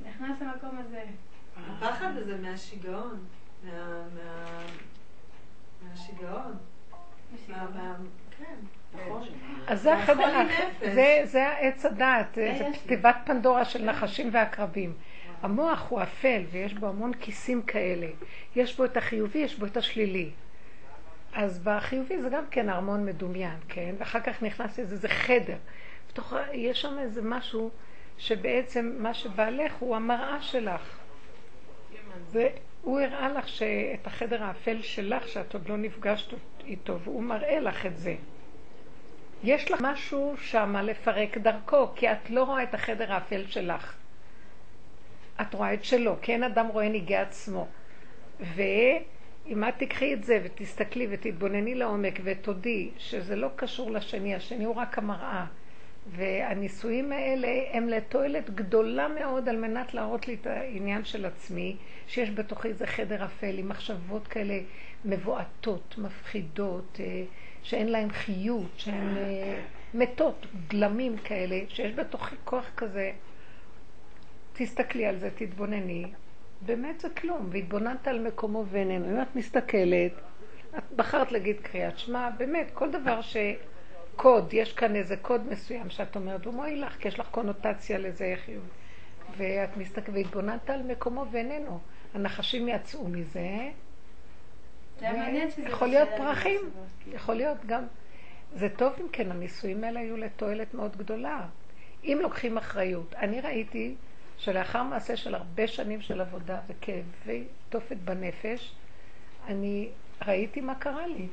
נכנס 0.06 0.42
למקום 0.42 0.78
הזה. 0.78 1.04
הפחד 1.58 2.18
הזה 2.18 2.38
מהשיגעון, 2.38 3.20
מה... 3.64 4.04
מה... 4.16 4.66
מהשיגעון. 5.84 6.58
מה... 7.50 7.66
מה... 7.76 7.96
כן. 8.38 8.56
נכון. 8.96 9.28
אז 9.68 9.82
זה 9.82 9.96
נפש. 9.96 10.54
זה, 10.94 11.22
זה 11.24 11.48
העץ 11.48 11.86
הדעת, 11.86 12.28
זה. 12.36 12.68
תיבת 12.88 13.16
פנדורה 13.26 13.66
של 13.66 13.86
נחשים 13.86 14.30
ועקרבים. 14.34 14.94
המוח 15.42 15.86
הוא 15.90 16.02
אפל 16.04 16.42
ויש 16.52 16.74
בו 16.74 16.88
המון 16.88 17.14
כיסים 17.14 17.62
כאלה. 17.62 18.08
יש 18.56 18.78
בו 18.78 18.86
את 18.86 18.98
החיובי, 18.98 19.40
יש 19.40 19.60
בו 19.60 19.66
את 19.66 19.78
השלילי. 19.78 20.30
אז 21.34 21.60
בחיובי 21.64 22.22
זה 22.22 22.30
גם 22.30 22.44
כן 22.52 22.70
ארמון 22.70 23.06
מדומיין, 23.06 23.58
כן? 23.68 23.96
ואחר 23.98 24.20
כך 24.20 24.44
נכנס 24.44 24.80
איזה 24.80 24.98
זה 24.98 25.08
חדר. 25.08 25.58
בתוך, 26.10 26.34
יש 26.54 26.82
שם 26.82 27.00
איזה 27.00 27.22
משהו 27.22 27.70
שבעצם 28.18 28.96
מה 29.00 29.14
שבעלך 29.14 29.74
הוא 29.80 29.96
המראה 29.96 30.42
שלך. 30.42 30.98
והוא 32.32 33.00
הראה 33.00 33.30
לך 33.30 33.48
שאת 33.48 34.08
החדר 34.08 34.44
האפל 34.44 34.82
שלך, 34.82 35.28
שאת 35.28 35.54
עוד 35.54 35.70
לא 35.70 35.78
נפגשת 35.78 36.34
איתו, 36.66 37.00
והוא 37.00 37.24
מראה 37.24 37.60
לך 37.60 37.86
את 37.86 37.98
זה. 37.98 38.16
יש 39.46 39.72
לך 39.72 39.82
משהו 39.82 40.36
שמה 40.38 40.82
לפרק 40.82 41.38
דרכו, 41.38 41.88
כי 41.96 42.12
את 42.12 42.30
לא 42.30 42.44
רואה 42.44 42.64
את 42.64 42.74
החדר 42.74 43.14
האפל 43.14 43.48
שלך. 43.48 43.96
את 45.42 45.54
רואה 45.54 45.74
את 45.74 45.84
שלו, 45.84 46.16
כי 46.22 46.32
אין 46.32 46.44
אדם 46.44 46.68
רואה 46.68 46.90
ניגי 46.90 47.16
עצמו. 47.16 47.68
ואם 48.40 49.64
את 49.70 49.74
תקחי 49.78 50.14
את 50.14 50.24
זה 50.24 50.40
ותסתכלי 50.44 51.08
ותתבונני 51.12 51.76
לעומק 51.76 52.20
ותודי 52.24 52.90
שזה 52.98 53.36
לא 53.36 53.50
קשור 53.56 53.92
לשני, 53.92 54.36
השני 54.36 54.64
הוא 54.64 54.76
רק 54.76 54.98
המראה. 54.98 55.46
והניסויים 56.08 57.12
האלה 57.12 57.62
הם 57.72 57.90
לתועלת 57.90 58.50
גדולה 58.50 59.08
מאוד 59.08 59.50
על 59.50 59.58
מנת 59.58 59.94
להראות 59.94 60.28
לי 60.28 60.34
את 60.42 60.48
העניין 60.48 61.06
של 61.06 61.26
עצמי, 61.26 61.76
שיש 62.08 62.30
בתוכי 62.30 62.68
איזה 62.68 62.88
חדר 62.88 63.26
אפל 63.26 63.58
עם 63.58 63.70
מחשבות 63.70 64.28
כאלה 64.28 64.60
מבועתות, 65.06 65.96
מפחידות, 65.98 67.00
אה, 67.00 67.24
שאין 67.66 67.88
להן 67.88 68.12
חיות, 68.12 68.72
שהן 68.78 69.18
אה, 69.18 69.62
מתות, 69.94 70.46
גלמים 70.68 71.18
כאלה, 71.18 71.60
שיש 71.70 71.94
בתוכי 71.94 72.36
כוח 72.44 72.66
כזה. 72.78 73.12
תסתכלי 74.54 75.06
על 75.06 75.18
זה, 75.18 75.30
תתבונני. 75.36 76.06
באמת 76.62 77.00
זה 77.00 77.10
כלום, 77.10 77.50
והתבוננת 77.52 78.08
על 78.08 78.28
מקומו 78.28 78.66
ואיננו. 78.70 79.06
אם 79.06 79.22
את 79.22 79.36
מסתכלת, 79.36 80.12
את 80.78 80.84
בחרת 80.96 81.32
להגיד 81.32 81.56
קריאת 81.62 82.00
שמע, 82.00 82.30
באמת, 82.38 82.72
כל 82.74 82.92
דבר 82.92 83.22
ש... 83.22 83.38
קוד, 84.16 84.54
יש 84.54 84.74
כאן 84.74 84.96
איזה 84.96 85.18
קוד 85.18 85.48
מסוים 85.52 85.90
שאת 85.90 86.16
אומרת, 86.16 86.46
הוא 86.46 86.54
מועיל 86.54 86.86
לך, 86.86 86.98
כי 87.00 87.08
יש 87.08 87.20
לך 87.20 87.28
קונוטציה 87.32 87.98
לזה 87.98 88.34
חיוב. 88.46 88.64
ואת 89.38 89.78
מסתכלת, 89.78 90.16
והתבוננת 90.16 90.70
על 90.70 90.84
מקומו 90.84 91.26
ואיננו. 91.32 91.80
הנחשים 92.14 92.68
יצאו 92.68 93.08
מזה. 93.08 93.70
יכול 95.58 95.88
להיות 95.88 96.10
פרחים, 96.18 96.60
כאילו. 97.00 97.16
יכול 97.16 97.36
להיות 97.36 97.58
גם... 97.66 97.84
זה 98.56 98.68
טוב 98.70 98.94
אם 99.02 99.08
כן, 99.12 99.32
הניסויים 99.32 99.84
האלה 99.84 100.00
היו 100.00 100.18
לתועלת 100.18 100.74
מאוד 100.74 100.98
גדולה. 100.98 101.46
אם 102.04 102.20
לוקחים 102.22 102.58
אחריות. 102.58 103.14
אני 103.16 103.42
ראיתי 103.42 103.96
שלאחר 104.38 104.84
מעשה 104.84 105.18
של 105.18 105.36
הרבה 105.36 105.68
שנים 105.68 106.02
של 106.02 106.22
עבודה 106.22 106.60
וכאבי 106.68 107.44
תופת 107.70 107.98
בנפש, 107.98 108.76
אני 109.48 109.90
ראיתי 110.28 110.62
מה 110.62 110.76
קרה 110.76 111.08
לי. 111.08 111.28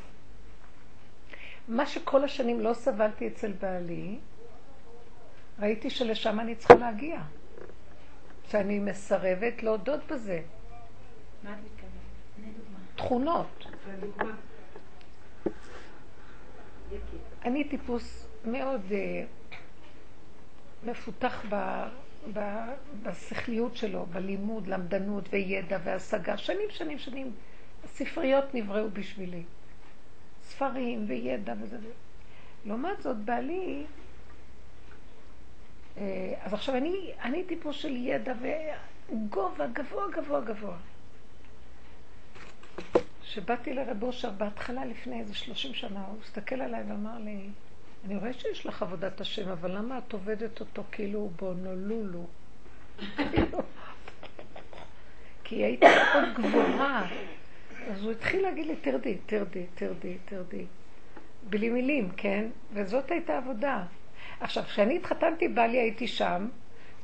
מה 1.68 1.86
שכל 1.86 2.24
השנים 2.24 2.60
לא 2.60 2.74
סבלתי 2.74 3.28
אצל 3.28 3.52
בעלי, 3.52 4.18
ראיתי 5.58 5.90
שלשם 5.90 6.40
אני 6.40 6.54
צריכה 6.54 6.74
להגיע. 6.74 7.20
שאני 8.52 8.78
מסרבת 8.78 9.62
להודות 9.62 10.00
בזה. 10.06 10.40
מה 11.44 11.50
את 11.52 11.56
מתכוונת? 11.64 11.81
תכונות. 12.96 13.66
אני 17.44 17.64
טיפוס 17.64 18.26
מאוד 18.44 18.80
uh, 18.90 19.54
מפותח 20.86 21.44
ב, 21.48 21.84
ב, 22.32 22.40
בשכליות 23.02 23.76
שלו, 23.76 24.06
בלימוד, 24.06 24.66
למדנות 24.66 25.24
וידע 25.30 25.78
והשגה. 25.84 26.36
שנים, 26.36 26.70
שנים, 26.70 26.98
שנים. 26.98 27.32
הספריות 27.84 28.54
נבראו 28.54 28.90
בשבילי. 28.90 29.42
ספרים 30.42 31.04
וידע 31.08 31.54
וזה. 31.62 31.78
לעומת 32.64 33.02
זאת, 33.02 33.16
בעלי... 33.16 33.84
אה, 35.96 36.34
אז 36.42 36.54
עכשיו, 36.54 36.76
אני, 36.76 37.12
אני 37.22 37.44
טיפוס 37.44 37.76
של 37.76 37.96
ידע 37.96 38.32
וגובה, 38.40 39.66
גבוה, 39.66 40.04
גבוה, 40.12 40.40
גבוה. 40.40 40.76
כשבאתי 43.22 43.74
לרב 43.74 44.02
אושר 44.02 44.30
בהתחלה, 44.30 44.84
לפני 44.84 45.20
איזה 45.20 45.34
30 45.34 45.74
שנה, 45.74 46.04
הוא 46.06 46.16
הסתכל 46.22 46.60
עליי 46.60 46.82
ואמר 46.88 47.18
לי, 47.18 47.48
אני 48.04 48.16
רואה 48.16 48.32
שיש 48.32 48.66
לך 48.66 48.82
עבודת 48.82 49.20
השם, 49.20 49.48
אבל 49.48 49.76
למה 49.76 49.98
את 49.98 50.12
עובדת 50.12 50.60
אותו 50.60 50.82
כאילו 50.92 51.18
הוא 51.18 51.30
בהונולולו? 51.40 52.26
כי 55.44 55.64
הייתי 55.64 55.86
מאוד 55.86 56.34
גבוהה. 56.34 57.08
אז 57.90 58.02
הוא 58.02 58.12
התחיל 58.12 58.42
להגיד 58.42 58.66
לי, 58.66 58.76
תרדי, 58.76 59.16
תרדי, 59.26 59.66
תרדי, 59.74 60.16
תרדי. 60.24 60.64
בלי 61.42 61.68
מילים, 61.68 62.10
כן? 62.16 62.44
וזאת 62.72 63.10
הייתה 63.10 63.36
עבודה. 63.36 63.84
עכשיו, 64.40 64.64
כשאני 64.64 64.96
התחתנתי, 64.96 65.48
בעלי 65.48 65.78
הייתי 65.78 66.06
שם, 66.06 66.48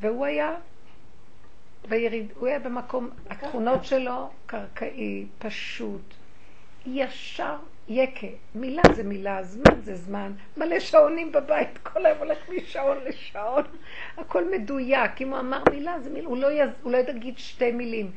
והוא 0.00 0.26
היה 0.26 0.54
ביריד, 1.88 2.32
הוא 2.38 2.48
היה 2.48 2.58
במקום, 2.58 3.10
התכונות 3.30 3.84
שלו 3.84 4.30
קרקעי, 4.46 5.26
פשוט, 5.38 6.14
ישר, 6.86 7.56
יקה. 7.88 8.26
מילה 8.54 8.82
זה 8.94 9.04
מילה, 9.04 9.42
זמן 9.42 9.80
זה 9.82 9.96
זמן, 9.96 10.32
מלא 10.56 10.80
שעונים 10.80 11.32
בבית, 11.32 11.78
כל 11.82 12.06
היום 12.06 12.18
הולך 12.18 12.38
משעון 12.48 12.96
לשעון, 13.04 13.64
הכל 14.16 14.50
מדויק. 14.50 15.20
אם 15.20 15.30
הוא 15.30 15.38
אמר 15.38 15.62
מילה, 15.70 16.00
זה 16.00 16.10
מילה, 16.10 16.28
הוא 16.28 16.38
לא, 16.38 16.52
יז, 16.52 16.70
הוא 16.82 16.92
לא 16.92 16.98
יגיד 16.98 17.38
שתי 17.38 17.72
מילים. 17.72 18.10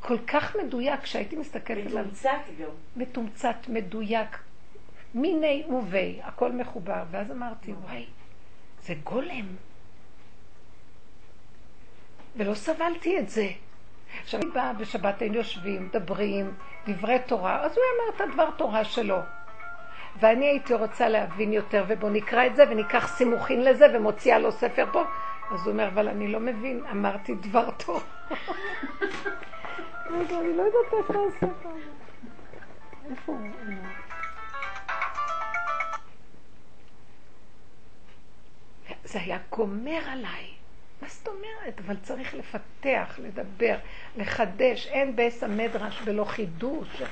כל 0.00 0.18
כך 0.18 0.56
מדויק, 0.56 1.00
כשהייתי 1.02 1.36
מסתכלת 1.36 1.86
עליו, 1.86 2.04
מתומצת 2.04 2.30
גם. 2.60 2.68
מתומצת, 2.96 3.56
מדויק, 3.68 4.38
מיני 5.14 5.64
ובי, 5.68 6.18
הכל 6.22 6.52
מחובר. 6.52 7.02
ואז 7.10 7.30
אמרתי, 7.30 7.72
וואי, 7.72 8.04
זה 8.82 8.94
גולם. 9.04 9.46
ולא 12.36 12.54
סבלתי 12.54 13.18
את 13.18 13.28
זה. 13.28 13.48
עכשיו, 14.22 14.40
אני 14.40 14.50
באה 14.50 14.72
בשבת, 14.72 15.20
היינו 15.20 15.36
יושבים, 15.36 15.84
מדברים, 15.84 16.54
דברי 16.86 17.18
תורה, 17.26 17.64
אז 17.64 17.76
הוא 17.76 17.84
אמר 17.96 18.16
את 18.16 18.20
הדבר 18.20 18.50
תורה 18.50 18.84
שלו. 18.84 19.18
ואני 20.20 20.46
הייתי 20.46 20.74
רוצה 20.74 21.08
להבין 21.08 21.52
יותר, 21.52 21.84
ובוא 21.88 22.10
נקרא 22.10 22.46
את 22.46 22.56
זה, 22.56 22.64
וניקח 22.70 23.08
סימוכין 23.08 23.64
לזה, 23.64 23.86
ומוציאה 23.94 24.38
לו 24.38 24.52
ספר 24.52 24.86
פה. 24.92 25.04
אז 25.50 25.60
הוא 25.66 25.72
אומר, 25.72 25.88
אבל 25.88 26.08
אני 26.08 26.28
לא 26.28 26.40
מבין, 26.40 26.82
אמרתי 26.90 27.34
דבר 27.34 27.70
תורה. 27.70 28.00
אני 30.10 30.56
לא 30.56 30.62
יודעת 30.62 30.94
איפה 30.98 31.26
הספר 31.28 31.68
הזה. 31.68 31.90
איפה 33.10 33.32
הוא? 33.32 33.48
זה 39.04 39.20
היה 39.20 39.38
גומר 39.50 40.00
עליי. 40.06 40.57
מה 41.02 41.08
זאת 41.08 41.28
אומרת? 41.28 41.80
אבל 41.86 41.96
צריך 42.02 42.34
לפתח, 42.34 43.18
לדבר, 43.22 43.78
לחדש. 44.16 44.86
אין 44.86 45.16
בעץ 45.16 45.42
המדרש 45.42 46.00
ולא 46.04 46.24
חידוש. 46.24 47.02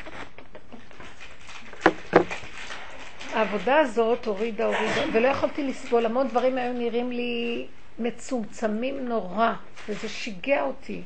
העבודה 3.33 3.79
הזאת 3.79 4.27
הורידה, 4.27 4.67
הורידה, 4.67 5.03
ולא 5.13 5.29
יכולתי 5.29 5.63
לסבול. 5.63 6.07
המון 6.07 6.29
דברים 6.29 6.59
היו 6.59 6.73
נראים 6.73 7.13
לי 7.13 7.67
מצומצמים 7.99 9.09
נורא, 9.09 9.53
וזה 9.89 10.09
שיגע 10.09 10.63
אותי. 10.63 11.03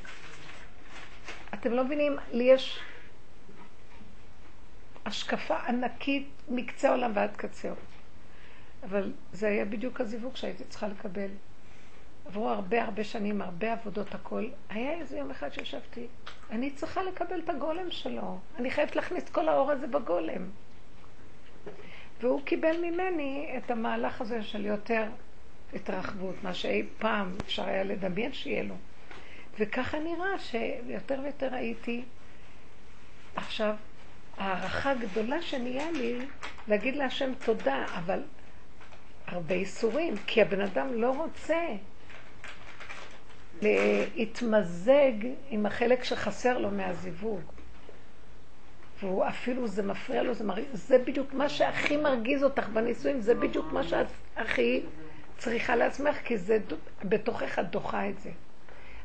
אתם 1.54 1.72
לא 1.72 1.84
מבינים, 1.84 2.16
לי 2.32 2.44
יש 2.44 2.80
השקפה 5.06 5.56
ענקית 5.56 6.28
מקצה 6.48 6.88
העולם 6.88 7.12
ועד 7.14 7.36
קצהו. 7.36 7.74
אבל 8.82 9.12
זה 9.32 9.48
היה 9.48 9.64
בדיוק 9.64 10.00
הזיווג 10.00 10.36
שהייתי 10.36 10.64
צריכה 10.64 10.88
לקבל. 10.88 11.28
עברו 12.30 12.48
הרבה 12.48 12.82
הרבה 12.82 13.04
שנים, 13.04 13.42
הרבה 13.42 13.72
עבודות, 13.72 14.14
הכל. 14.14 14.48
היה 14.68 14.92
איזה 14.92 15.18
יום 15.18 15.30
אחד 15.30 15.52
שישבתי, 15.52 16.06
אני 16.50 16.70
צריכה 16.70 17.02
לקבל 17.02 17.40
את 17.44 17.48
הגולם 17.48 17.90
שלו. 17.90 18.38
אני 18.58 18.70
חייבת 18.70 18.96
להכניס 18.96 19.28
כל 19.28 19.48
האור 19.48 19.70
הזה 19.70 19.86
בגולם. 19.86 20.50
והוא 22.20 22.42
קיבל 22.44 22.76
ממני 22.76 23.54
את 23.56 23.70
המהלך 23.70 24.20
הזה 24.20 24.42
של 24.42 24.66
יותר 24.66 25.04
התרחבות, 25.74 26.34
מה 26.42 26.54
שאי 26.54 26.86
פעם 26.98 27.36
אפשר 27.40 27.64
היה 27.64 27.84
לדמיין 27.84 28.32
שיהיה 28.32 28.62
לו. 28.62 28.74
וככה 29.58 29.98
נראה 29.98 30.38
שיותר 30.38 31.20
ויותר 31.22 31.54
הייתי 31.54 32.02
עכשיו, 33.36 33.74
הערכה 34.36 34.94
גדולה 34.94 35.42
שנהיה 35.42 35.90
לי 35.90 36.18
להגיד 36.68 36.96
להשם 36.96 37.34
תודה, 37.44 37.84
אבל 37.94 38.22
הרבה 39.26 39.54
איסורים, 39.54 40.14
כי 40.26 40.42
הבן 40.42 40.60
אדם 40.60 40.94
לא 40.94 41.10
רוצה 41.16 41.64
להתמזג 43.62 45.12
עם 45.50 45.66
החלק 45.66 46.04
שחסר 46.04 46.58
לו 46.58 46.70
מהזיווג. 46.70 47.40
והוא 49.00 49.28
אפילו, 49.28 49.66
זה 49.66 49.82
מפריע 49.82 50.22
לו, 50.22 50.34
זה, 50.34 50.44
מרגיז, 50.44 50.66
זה 50.72 50.98
בדיוק 50.98 51.34
מה 51.34 51.48
שהכי 51.48 51.96
מרגיז 51.96 52.44
אותך 52.44 52.68
בנישואים, 52.68 53.20
זה 53.20 53.34
בדיוק 53.34 53.72
מה 53.72 53.82
שאת 53.84 54.06
הכי 54.36 54.82
צריכה 55.38 55.76
לעצמך, 55.76 56.16
כי 56.24 56.38
זה 56.38 56.58
בתוכך 57.04 57.58
את 57.58 57.70
דוחה 57.70 58.08
את 58.08 58.20
זה. 58.20 58.30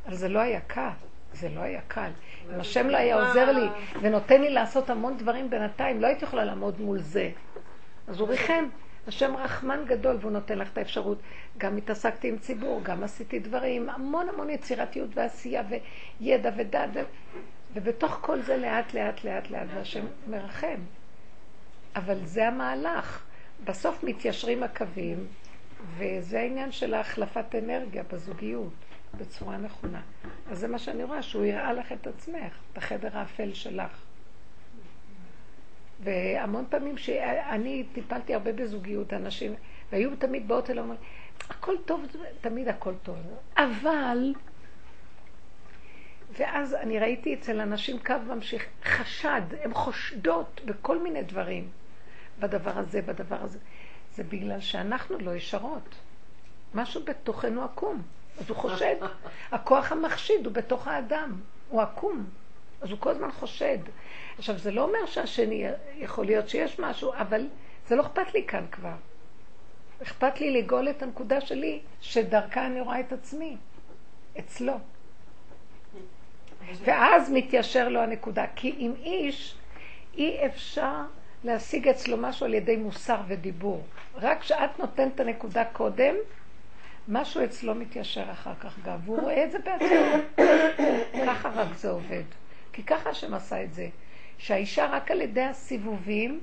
אבל 0.05 0.15
זה 0.15 0.29
לא 0.29 0.39
היה 0.39 0.59
קל, 0.61 0.89
זה 1.33 1.49
לא 1.49 1.61
היה 1.61 1.81
קל. 1.87 2.09
אם 2.55 2.59
השם 2.59 2.87
לא 2.87 2.97
היה 2.97 3.27
עוזר 3.27 3.51
לי 3.51 3.67
ונותן 4.01 4.41
לי 4.41 4.49
לעשות 4.49 4.89
המון 4.89 5.17
דברים 5.17 5.49
בינתיים, 5.49 6.01
לא 6.01 6.07
הייתי 6.07 6.25
יכולה 6.25 6.45
לעמוד 6.45 6.81
מול 6.81 6.99
זה. 6.99 7.29
אז 8.07 8.19
הוא 8.19 8.27
ריחם. 8.27 8.65
השם 9.07 9.35
רחמן 9.35 9.79
גדול 9.87 10.17
והוא 10.21 10.31
נותן 10.31 10.59
לך 10.59 10.69
את 10.73 10.77
האפשרות. 10.77 11.17
גם 11.57 11.77
התעסקתי 11.77 12.29
עם 12.29 12.37
ציבור, 12.37 12.81
גם 12.83 13.03
עשיתי 13.03 13.39
דברים, 13.39 13.89
המון 13.89 14.29
המון 14.29 14.49
יצירתיות 14.49 15.09
ועשייה 15.13 15.63
וידע 16.19 16.51
ודעת. 16.57 16.89
ובתוך 17.73 18.17
כל 18.21 18.41
זה 18.41 18.57
לאט 18.57 18.93
לאט 18.93 19.23
לאט 19.23 19.51
לאט, 19.51 19.67
והשם 19.75 20.05
מרחם. 20.27 20.79
אבל 21.95 22.25
זה 22.25 22.47
המהלך. 22.47 23.23
בסוף 23.63 24.03
מתיישרים 24.03 24.63
הקווים, 24.63 25.27
וזה 25.97 26.39
העניין 26.39 26.71
של 26.71 26.93
ההחלפת 26.93 27.55
אנרגיה 27.55 28.03
בזוגיות, 28.03 28.73
בצורה 29.17 29.57
נכונה. 29.57 30.01
אז 30.51 30.59
זה 30.59 30.67
מה 30.67 30.79
שאני 30.79 31.03
רואה, 31.03 31.21
שהוא 31.21 31.45
יראה 31.45 31.73
לך 31.73 31.91
את 31.91 32.07
עצמך, 32.07 32.53
את 32.73 32.77
החדר 32.77 33.17
האפל 33.17 33.53
שלך. 33.53 34.04
והמון 35.99 36.65
פעמים 36.69 36.97
שאני 36.97 37.83
טיפלתי 37.93 38.33
הרבה 38.33 38.51
בזוגיות, 38.51 39.13
אנשים, 39.13 39.53
והיו 39.91 40.15
תמיד 40.15 40.47
באות 40.47 40.69
אליי 40.69 40.79
ואומרים, 40.79 40.99
הכל 41.49 41.75
טוב, 41.85 42.05
תמיד 42.41 42.67
הכל 42.67 42.93
טוב. 43.03 43.17
אבל, 43.57 44.33
ואז 46.37 46.73
אני 46.73 46.99
ראיתי 46.99 47.33
אצל 47.33 47.61
אנשים 47.61 47.99
קו 47.99 48.13
ממשיך, 48.27 48.65
חשד, 48.83 49.41
הן 49.61 49.73
חושדות 49.73 50.61
בכל 50.65 51.03
מיני 51.03 51.23
דברים, 51.23 51.69
בדבר 52.39 52.77
הזה, 52.77 53.01
בדבר 53.01 53.41
הזה. 53.41 53.59
זה 54.15 54.23
בגלל 54.23 54.59
שאנחנו 54.59 55.17
לא 55.19 55.35
ישרות. 55.35 55.95
משהו 56.73 57.05
בתוכנו 57.05 57.63
עקום. 57.63 58.01
אז 58.39 58.49
הוא 58.49 58.57
חושד. 58.57 58.95
הכוח 59.51 59.91
המחשיד 59.91 60.45
הוא 60.45 60.53
בתוך 60.53 60.87
האדם, 60.87 61.41
הוא 61.69 61.81
עקום. 61.81 62.25
אז 62.81 62.91
הוא 62.91 62.99
כל 62.99 63.09
הזמן 63.09 63.31
חושד. 63.31 63.77
עכשיו, 64.37 64.57
זה 64.57 64.71
לא 64.71 64.83
אומר 64.83 65.05
שהשני, 65.05 65.65
יכול 65.95 66.25
להיות 66.25 66.49
שיש 66.49 66.79
משהו, 66.79 67.13
אבל 67.13 67.47
זה 67.87 67.95
לא 67.95 68.01
אכפת 68.01 68.33
לי 68.33 68.43
כאן 68.47 68.65
כבר. 68.71 68.95
אכפת 70.03 70.41
לי 70.41 70.51
לגאול 70.51 70.89
את 70.89 71.03
הנקודה 71.03 71.41
שלי, 71.41 71.79
שדרכה 72.01 72.65
אני 72.65 72.81
רואה 72.81 72.99
את 72.99 73.13
עצמי, 73.13 73.57
אצלו. 74.39 74.73
ואז 76.83 77.31
מתיישר 77.31 77.89
לו 77.89 77.99
הנקודה. 77.99 78.45
כי 78.55 78.75
עם 78.77 78.93
איש, 79.03 79.55
אי 80.17 80.45
אפשר 80.45 81.01
להשיג 81.43 81.87
אצלו 81.87 82.17
משהו 82.17 82.45
על 82.45 82.53
ידי 82.53 82.75
מוסר 82.75 83.17
ודיבור. 83.27 83.83
רק 84.15 84.41
כשאת 84.41 84.79
נותנת 84.79 85.15
את 85.15 85.19
הנקודה 85.19 85.65
קודם, 85.65 86.15
משהו 87.07 87.43
אצלו 87.43 87.75
מתיישר 87.75 88.31
אחר 88.31 88.53
כך 88.59 88.79
גם, 88.85 88.97
והוא 89.05 89.21
רואה 89.21 89.43
את 89.43 89.51
זה 89.51 89.59
בעצמו. 89.59 90.43
ככה 91.27 91.49
רק 91.49 91.67
זה 91.75 91.89
עובד. 91.89 92.23
כי 92.75 92.83
ככה 92.83 93.09
השם 93.09 93.33
עשה 93.33 93.63
את 93.63 93.73
זה. 93.73 93.87
שהאישה 94.37 94.85
רק 94.85 95.11
על 95.11 95.21
ידי 95.21 95.43
הסיבובים 95.43 96.39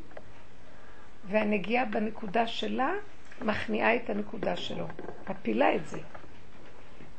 והנגיעה 1.24 1.84
בנקודה 1.84 2.46
שלה, 2.46 2.92
מכניעה 3.42 3.96
את 3.96 4.10
הנקודה 4.10 4.56
שלו. 4.56 4.86
מפילה 5.30 5.74
את 5.74 5.88
זה. 5.88 5.98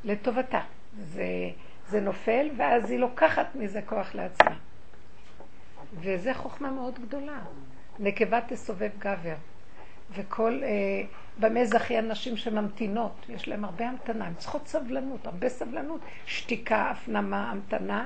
לטובתה. 0.03 0.59
זה, 0.99 1.25
זה 1.87 2.01
נופל, 2.01 2.49
ואז 2.57 2.91
היא 2.91 2.99
לוקחת 2.99 3.55
מזה 3.55 3.81
כוח 3.85 4.15
לעצמה. 4.15 4.57
וזה 5.93 6.33
חוכמה 6.33 6.71
מאוד 6.71 6.99
גדולה. 6.99 7.39
נקבה 7.99 8.39
תסובב 8.41 8.91
גבר. 8.99 9.35
וכל, 10.11 10.59
אה, 10.63 10.69
במה 11.39 11.65
זכיין 11.65 12.07
נשים 12.07 12.37
שממתינות, 12.37 13.25
יש 13.29 13.47
להן 13.47 13.63
הרבה 13.63 13.89
המתנה, 13.89 14.25
הן 14.25 14.33
צריכות 14.33 14.67
סבלנות, 14.67 15.27
הרבה 15.27 15.49
סבלנות, 15.49 16.01
שתיקה, 16.25 16.89
הפנמה, 16.89 17.51
המתנה, 17.51 18.05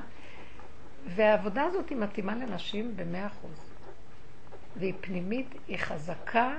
והעבודה 1.08 1.62
הזאת 1.62 1.88
היא 1.88 1.98
מתאימה 1.98 2.34
לנשים 2.34 2.96
במאה 2.96 3.26
אחוז. 3.26 3.70
והיא 4.76 4.94
פנימית, 5.00 5.46
היא 5.68 5.78
חזקה, 5.78 6.54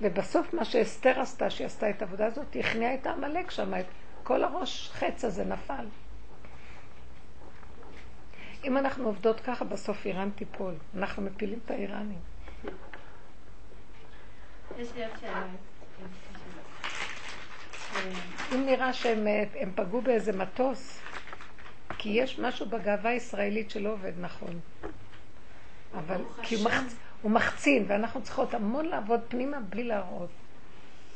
ובסוף 0.00 0.54
מה 0.54 0.64
שאסתר 0.64 1.20
עשתה, 1.20 1.50
שהיא 1.50 1.66
עשתה 1.66 1.90
את 1.90 2.02
העבודה 2.02 2.26
הזאת, 2.26 2.54
היא 2.54 2.64
הכניעה 2.64 2.94
את 2.94 3.06
העמלק 3.06 3.50
שם, 3.50 3.74
את 3.74 3.86
כל 4.22 4.44
הראש 4.44 4.90
חץ 4.92 5.24
הזה 5.24 5.44
נפל. 5.44 5.86
אם 8.64 8.76
אנחנו 8.76 9.04
עובדות 9.04 9.40
ככה, 9.40 9.64
בסוף 9.64 10.06
איראן 10.06 10.30
תיפול. 10.30 10.74
אנחנו 10.96 11.22
מפילים 11.22 11.58
את 11.64 11.70
האיראנים. 11.70 12.18
אם 18.54 18.66
נראה 18.66 18.92
שהם 18.92 19.26
פגעו 19.74 20.00
באיזה 20.00 20.32
מטוס, 20.32 21.00
כי 21.98 22.08
יש 22.08 22.38
משהו 22.38 22.66
בגאווה 22.66 23.10
הישראלית 23.10 23.70
שלא 23.70 23.92
עובד 23.92 24.12
נכון. 24.20 24.60
אבל, 25.94 26.20
כי 26.42 26.54
הוא, 26.54 26.64
מחצ... 26.64 26.96
הוא 27.22 27.30
מחצין, 27.30 27.84
ואנחנו 27.88 28.22
צריכות 28.22 28.54
המון 28.54 28.86
לעבוד 28.86 29.20
פנימה 29.28 29.60
בלי 29.60 29.84
להראות. 29.84 30.30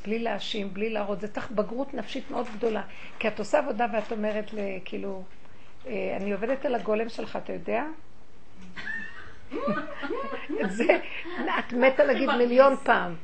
בלי 0.04 0.18
להאשים, 0.18 0.74
בלי 0.74 0.90
להראות. 0.90 1.20
זה 1.20 1.28
צריך 1.28 1.50
בגרות 1.50 1.94
נפשית 1.94 2.30
מאוד 2.30 2.46
גדולה. 2.56 2.82
כי 3.18 3.28
את 3.28 3.38
עושה 3.38 3.58
עבודה 3.58 3.86
ואת 3.92 4.12
אומרת, 4.12 4.50
כאילו, 4.84 5.22
אה, 5.86 6.16
אני 6.20 6.32
עובדת 6.32 6.64
על 6.64 6.74
הגולם 6.74 7.08
שלך, 7.08 7.38
אתה 7.44 7.52
יודע? 7.52 7.84
את 10.64 10.70
זה, 10.78 10.98
את 11.58 11.72
מתה 11.72 12.04
להגיד 12.04 12.30
מיליון 12.30 12.76
פעם. 12.76 13.14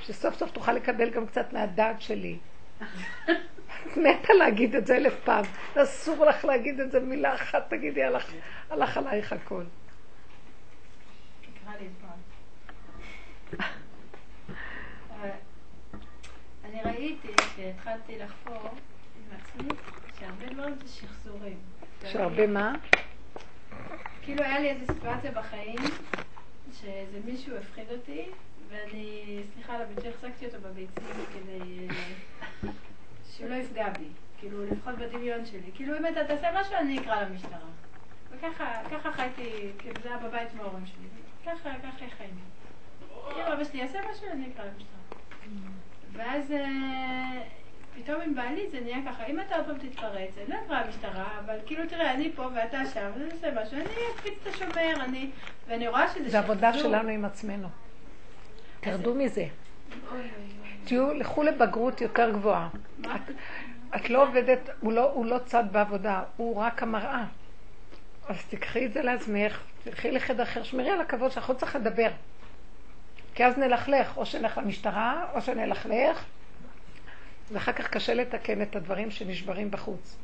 שסוף 0.00 0.34
סוף 0.34 0.50
תוכל 0.50 0.72
לקבל 0.72 1.10
גם 1.10 1.26
קצת 1.26 1.52
מהדעת 1.52 2.02
שלי. 2.02 2.38
מתה 4.02 4.32
להגיד 4.32 4.74
את 4.74 4.86
זה 4.86 4.96
אלף 4.96 5.14
פעם. 5.24 5.44
אסור 5.74 6.24
לך 6.24 6.44
להגיד 6.44 6.80
את 6.80 6.90
זה 6.90 7.00
מילה 7.00 7.34
אחת, 7.34 7.70
תגידי, 7.70 8.04
הלך, 8.04 8.32
הלך 8.70 8.96
עלייך 8.96 9.32
הכל. 9.32 9.62
אני 16.64 16.82
ראיתי 16.84 17.28
כשהתחלתי 17.36 18.18
לחפור 18.18 18.70
עם 19.16 19.38
עצמי, 19.40 19.68
שהרבה 20.18 20.46
דברים 20.54 20.74
זה 20.74 20.88
שחזורים. 20.88 21.58
שהרבה 22.06 22.46
מה? 22.46 22.74
כאילו 24.22 24.44
היה 24.44 24.60
לי 24.60 24.70
איזו 24.70 24.94
סיטואציה 24.94 25.30
בחיים, 25.30 25.78
שאיזה 26.72 27.18
מישהו 27.24 27.56
הפחיד 27.56 27.90
אותי, 27.90 28.24
ואני, 28.68 29.40
סליחה 29.54 29.74
על 29.74 29.82
הביטוי, 29.82 30.08
החזקתי 30.08 30.46
אותו 30.46 30.56
בביצים 30.60 31.24
כדי 31.32 31.88
אה, 31.90 31.94
שהוא 33.36 33.48
לא 33.48 33.54
יפגע 33.54 33.88
בי, 33.88 34.08
כאילו 34.38 34.66
לפחות 34.66 34.94
בדמיון 34.94 35.46
שלי. 35.46 35.70
כאילו 35.74 35.98
אם 35.98 36.06
אתה 36.06 36.24
תעשה 36.24 36.60
משהו 36.60 36.74
אני 36.74 36.98
אקרא 36.98 37.22
למשטרה. 37.22 37.58
וככה 38.30 39.12
חייתי, 39.12 39.70
כאילו 39.78 39.94
זה 40.02 40.08
היה 40.08 40.18
בבית 40.18 40.54
מההורים 40.54 40.86
שלי. 40.86 41.08
ככה, 41.46 41.70
ככה 41.82 41.98
חייתי. 41.98 42.32
אם 43.36 43.52
אבא 43.52 43.64
שלי 43.64 43.80
יעשה 43.80 43.98
משהו 44.12 44.26
אני 44.32 44.46
אקרא 44.54 44.64
למשטרה. 44.64 44.92
ואז 46.12 46.52
אה, 46.52 47.42
פתאום 47.96 48.20
עם 48.20 48.34
בעלי 48.34 48.70
זה 48.70 48.80
נהיה 48.80 48.98
ככה, 49.06 49.26
אם 49.26 49.40
אתה 49.40 49.56
עוד 49.56 49.66
פעם 49.66 49.78
תתפרץ, 49.78 50.30
אני 50.38 50.48
לא 50.48 50.56
אקרא 50.66 50.84
למשטרה, 50.84 51.38
אבל 51.44 51.58
כאילו 51.66 51.86
תראה, 51.88 52.14
אני 52.14 52.32
פה 52.34 52.48
ואתה 52.54 52.86
שם, 52.94 53.10
ואני 53.14 53.30
עושה 53.32 53.62
משהו, 53.62 53.76
אני 53.76 53.84
אקפיץ 54.14 54.34
את 54.42 54.54
השומר, 54.54 55.04
אני... 55.04 55.30
ואני 55.68 55.88
רואה 55.88 56.08
שזה... 56.08 56.30
זה 56.30 56.38
עבודה 56.38 56.72
שלנו 56.72 57.08
עם 57.08 57.24
עצמנו. 57.24 57.68
תרדו 58.80 59.14
מזה. 59.14 59.46
תהיו, 60.84 61.14
לכו 61.14 61.42
לבגרות 61.42 62.00
יותר 62.00 62.30
גבוהה. 62.30 62.68
את, 63.96 64.10
לא 64.10 64.22
עובדת, 64.28 64.70
הוא 64.80 64.92
לא, 64.92 65.12
הוא 65.12 65.26
לא 65.26 65.38
צד 65.46 65.64
בעבודה, 65.72 66.22
הוא 66.36 66.56
רק 66.56 66.82
המראה. 66.82 67.24
אז 68.28 68.44
תקחי 68.50 68.86
את 68.86 68.92
זה 68.92 69.02
לעצמך, 69.02 69.62
תלכי 69.84 70.10
לחדר 70.10 70.42
אחר, 70.42 70.62
שמרי 70.62 70.90
על 70.90 71.00
הכבוד 71.00 71.32
שלך, 71.32 71.50
לא 71.50 71.54
צריך 71.54 71.76
לדבר. 71.76 72.10
כי 73.34 73.44
אז 73.44 73.58
נלכלך, 73.58 74.16
או 74.16 74.26
שנלך 74.26 74.58
למשטרה, 74.58 75.26
או 75.34 75.40
שנלכלך, 75.40 76.24
ואחר 77.52 77.72
כך 77.72 77.88
קשה 77.88 78.14
לתקן 78.14 78.62
את 78.62 78.76
הדברים 78.76 79.10
שנשברים 79.10 79.70
בחוץ. 79.70 80.16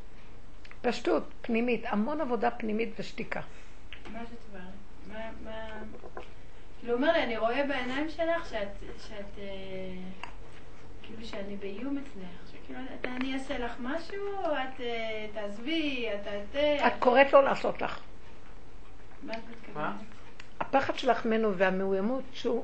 פשטות, 0.81 1.23
פנימית, 1.41 1.81
המון 1.85 2.21
עבודה 2.21 2.51
פנימית 2.51 2.89
ושתיקה. 2.99 3.41
מה 4.13 4.19
זאת 4.25 4.39
אומרת? 4.49 5.33
מה... 5.43 5.59
כאילו, 6.79 6.93
אומר 6.93 7.11
לי, 7.11 7.23
אני 7.23 7.37
רואה 7.37 7.63
בעיניים 7.67 8.09
שלך 8.09 8.49
שאת, 8.49 8.67
שאת, 9.07 9.39
אה, 9.39 9.45
כאילו 11.09 11.25
שאני 11.27 11.55
באיום 11.55 11.97
אצלך, 11.97 12.25
כאילו, 12.65 12.79
את- 13.01 13.05
אני 13.05 13.33
אעשה 13.33 13.57
לך 13.59 13.75
משהו, 13.79 14.15
את 14.45 14.81
אה, 14.81 15.27
תעזבי, 15.33 16.09
אתה 16.21 16.29
ת... 16.53 16.55
את 16.87 16.93
קוראת 16.99 17.33
לו 17.33 17.41
לעשות 17.41 17.81
לך. 17.81 17.99
מה 19.23 19.33
את? 19.33 19.79
הפחד 20.59 20.95
שלך 20.97 21.25
ממנו 21.25 21.55
והמאוימות, 21.57 22.23
שהוא, 22.33 22.63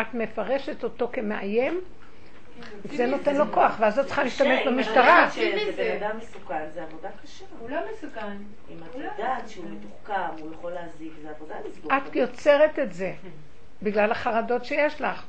את 0.00 0.14
מפרשת 0.14 0.84
אותו 0.84 1.08
כמאיים, 1.12 1.80
זה 2.84 3.06
נותן 3.06 3.36
לו 3.36 3.52
כוח, 3.52 3.76
ואז 3.80 3.98
את 3.98 4.06
צריכה 4.06 4.24
להשתמש 4.24 4.66
במשטרה. 4.66 5.26
את 5.26 5.32
שזה 5.32 5.96
בן 5.98 6.04
אדם 6.06 6.16
מסוכן, 6.18 6.64
זה 6.74 6.82
עבודה 6.82 7.08
קשה. 7.22 7.44
הוא 7.58 7.70
לא 7.70 7.76
מסוכן. 7.92 8.36
אם 8.70 8.76
את 8.90 8.94
לא 8.96 9.04
יודעת 9.04 9.48
שהוא. 9.48 9.64
מתוחכם, 9.70 10.12
הוא 10.42 10.52
יכול 10.54 10.72
להזיק, 10.72 11.12
זה 11.22 11.30
עבודה 11.30 11.54
לסגור. 11.68 11.92
את. 11.96 12.16
יוצרת 12.16 12.78
את 12.78 12.92
זה, 12.92 13.14
בגלל 13.82 14.10
החרדות 14.12 14.64
שיש 14.64 15.00
לך. 15.00 15.24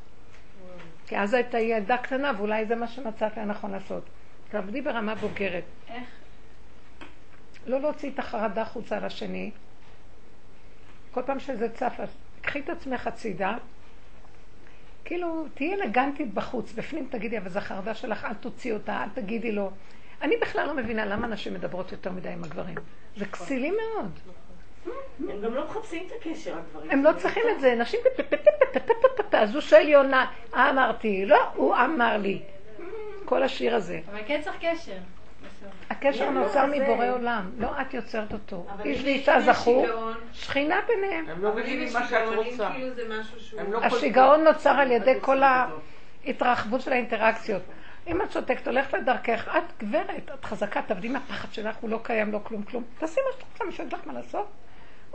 כי 1.08 1.18
אז 1.18 1.34
הייתה 1.34 1.60
ילדה 1.60 1.97
קטנה, 1.97 2.32
ואולי 2.38 2.66
זה 2.66 2.76
מה 2.76 2.88
שמצאת 2.88 3.38
לנכון 3.38 3.72
לעשות. 3.72 4.03
תעבדי 4.49 4.82
ברמה 4.82 5.16
בוגרת. 5.16 5.64
איך? 5.89 6.10
לא 7.66 7.82
להוציא 7.82 8.10
את 8.10 8.20
החרדה 8.20 8.62
החוצה 8.62 8.99
לשני. 8.99 9.51
כל 11.12 11.22
פעם 11.26 11.39
שזה 11.39 11.70
צף, 11.70 11.93
אז 11.99 12.10
קחי 12.41 12.60
את 12.60 12.70
עצמך 12.70 13.08
הצידה. 13.08 13.58
כאילו, 15.06 15.45
תהיי 15.53 15.74
אלגנטית 15.74 16.34
בחוץ, 16.34 16.74
בפנים 16.74 17.08
תגידי, 17.12 17.38
אבל 17.38 17.49
זו 17.49 17.60
החרדה 17.60 17.93
שלך, 17.93 18.26
אל 18.26 18.34
תוציאי 18.34 18.74
אותה, 18.74 19.03
אל 19.03 19.10
תגידי 19.10 19.51
לו. 19.51 19.72
אני 20.22 20.36
בכלל 20.41 20.68
לא 20.68 20.74
מבינה 20.74 21.06
למה 21.06 21.28
נשים 21.28 21.53
מדברות 21.53 21.91
יותר 21.91 22.12
מדי 22.12 22.30
עם 22.30 22.43
הגברים. 22.43 22.76
זה 23.18 23.26
כסילי 23.26 23.72
מאוד. 23.72 24.20
הם 25.30 25.42
גם 25.42 25.56
לא 25.56 25.66
מחפשים 25.66 26.08
את 26.08 26.12
הקשר, 26.20 26.58
הדברים. 26.58 26.92
הם 26.92 27.04
לא 27.04 27.12
צריכים 27.18 27.44
את 27.56 27.62
זה, 27.62 27.76
נשים... 27.76 28.00
אז 29.34 29.54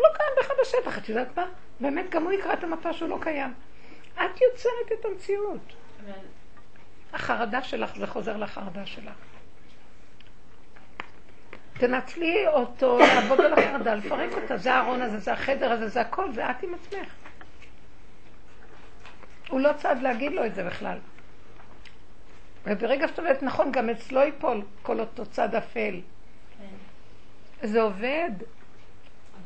הוא 0.00 0.06
לא 0.08 0.16
קיים 0.16 0.30
בכלל 0.40 0.56
בשטח, 0.62 0.98
את 0.98 1.08
יודעת 1.08 1.38
מה? 1.38 1.44
באמת, 1.80 2.10
גם 2.10 2.24
הוא 2.24 2.32
יקרא 2.32 2.52
את 2.52 2.64
המפה 2.64 2.92
שהוא 2.92 3.08
לא 3.08 3.18
קיים. 3.20 3.54
את 4.14 4.40
יוצרת 4.40 5.00
את 5.00 5.04
המציאות. 5.04 5.72
החרדה 7.12 7.62
שלך, 7.62 7.96
זה 7.98 8.06
חוזר 8.06 8.36
לחרדה 8.36 8.86
שלך. 8.86 9.14
תנצלי 11.72 12.46
אותו, 12.48 12.98
לעבוד 12.98 13.40
על 13.40 13.52
החרדה, 13.52 13.94
לפרק 13.94 14.32
אותה. 14.42 14.56
זה 14.56 14.74
הארון 14.74 15.02
הזה, 15.02 15.18
זה 15.18 15.32
החדר 15.32 15.72
הזה, 15.72 15.88
זה 15.88 16.00
הכל, 16.00 16.32
זה 16.32 16.50
את 16.50 16.62
עם 16.62 16.74
עצמך. 16.74 17.08
הוא 19.48 19.60
לא 19.60 19.70
צד 19.76 19.96
להגיד 20.02 20.32
לו 20.32 20.46
את 20.46 20.54
זה 20.54 20.64
בכלל. 20.64 20.98
וברגע 22.64 23.08
שאת 23.08 23.18
עובדת 23.18 23.42
נכון, 23.42 23.72
גם 23.72 23.90
אצלו 23.90 24.20
ייפול 24.20 24.62
כל 24.82 25.00
אותו 25.00 25.26
צד 25.26 25.54
אפל. 25.54 26.00
כן. 27.60 27.66
זה 27.66 27.80
עובד. 27.82 28.30
אבל 28.32 28.40
איך... 28.40 28.40
איך- 28.40 28.40
איך 29.38 29.39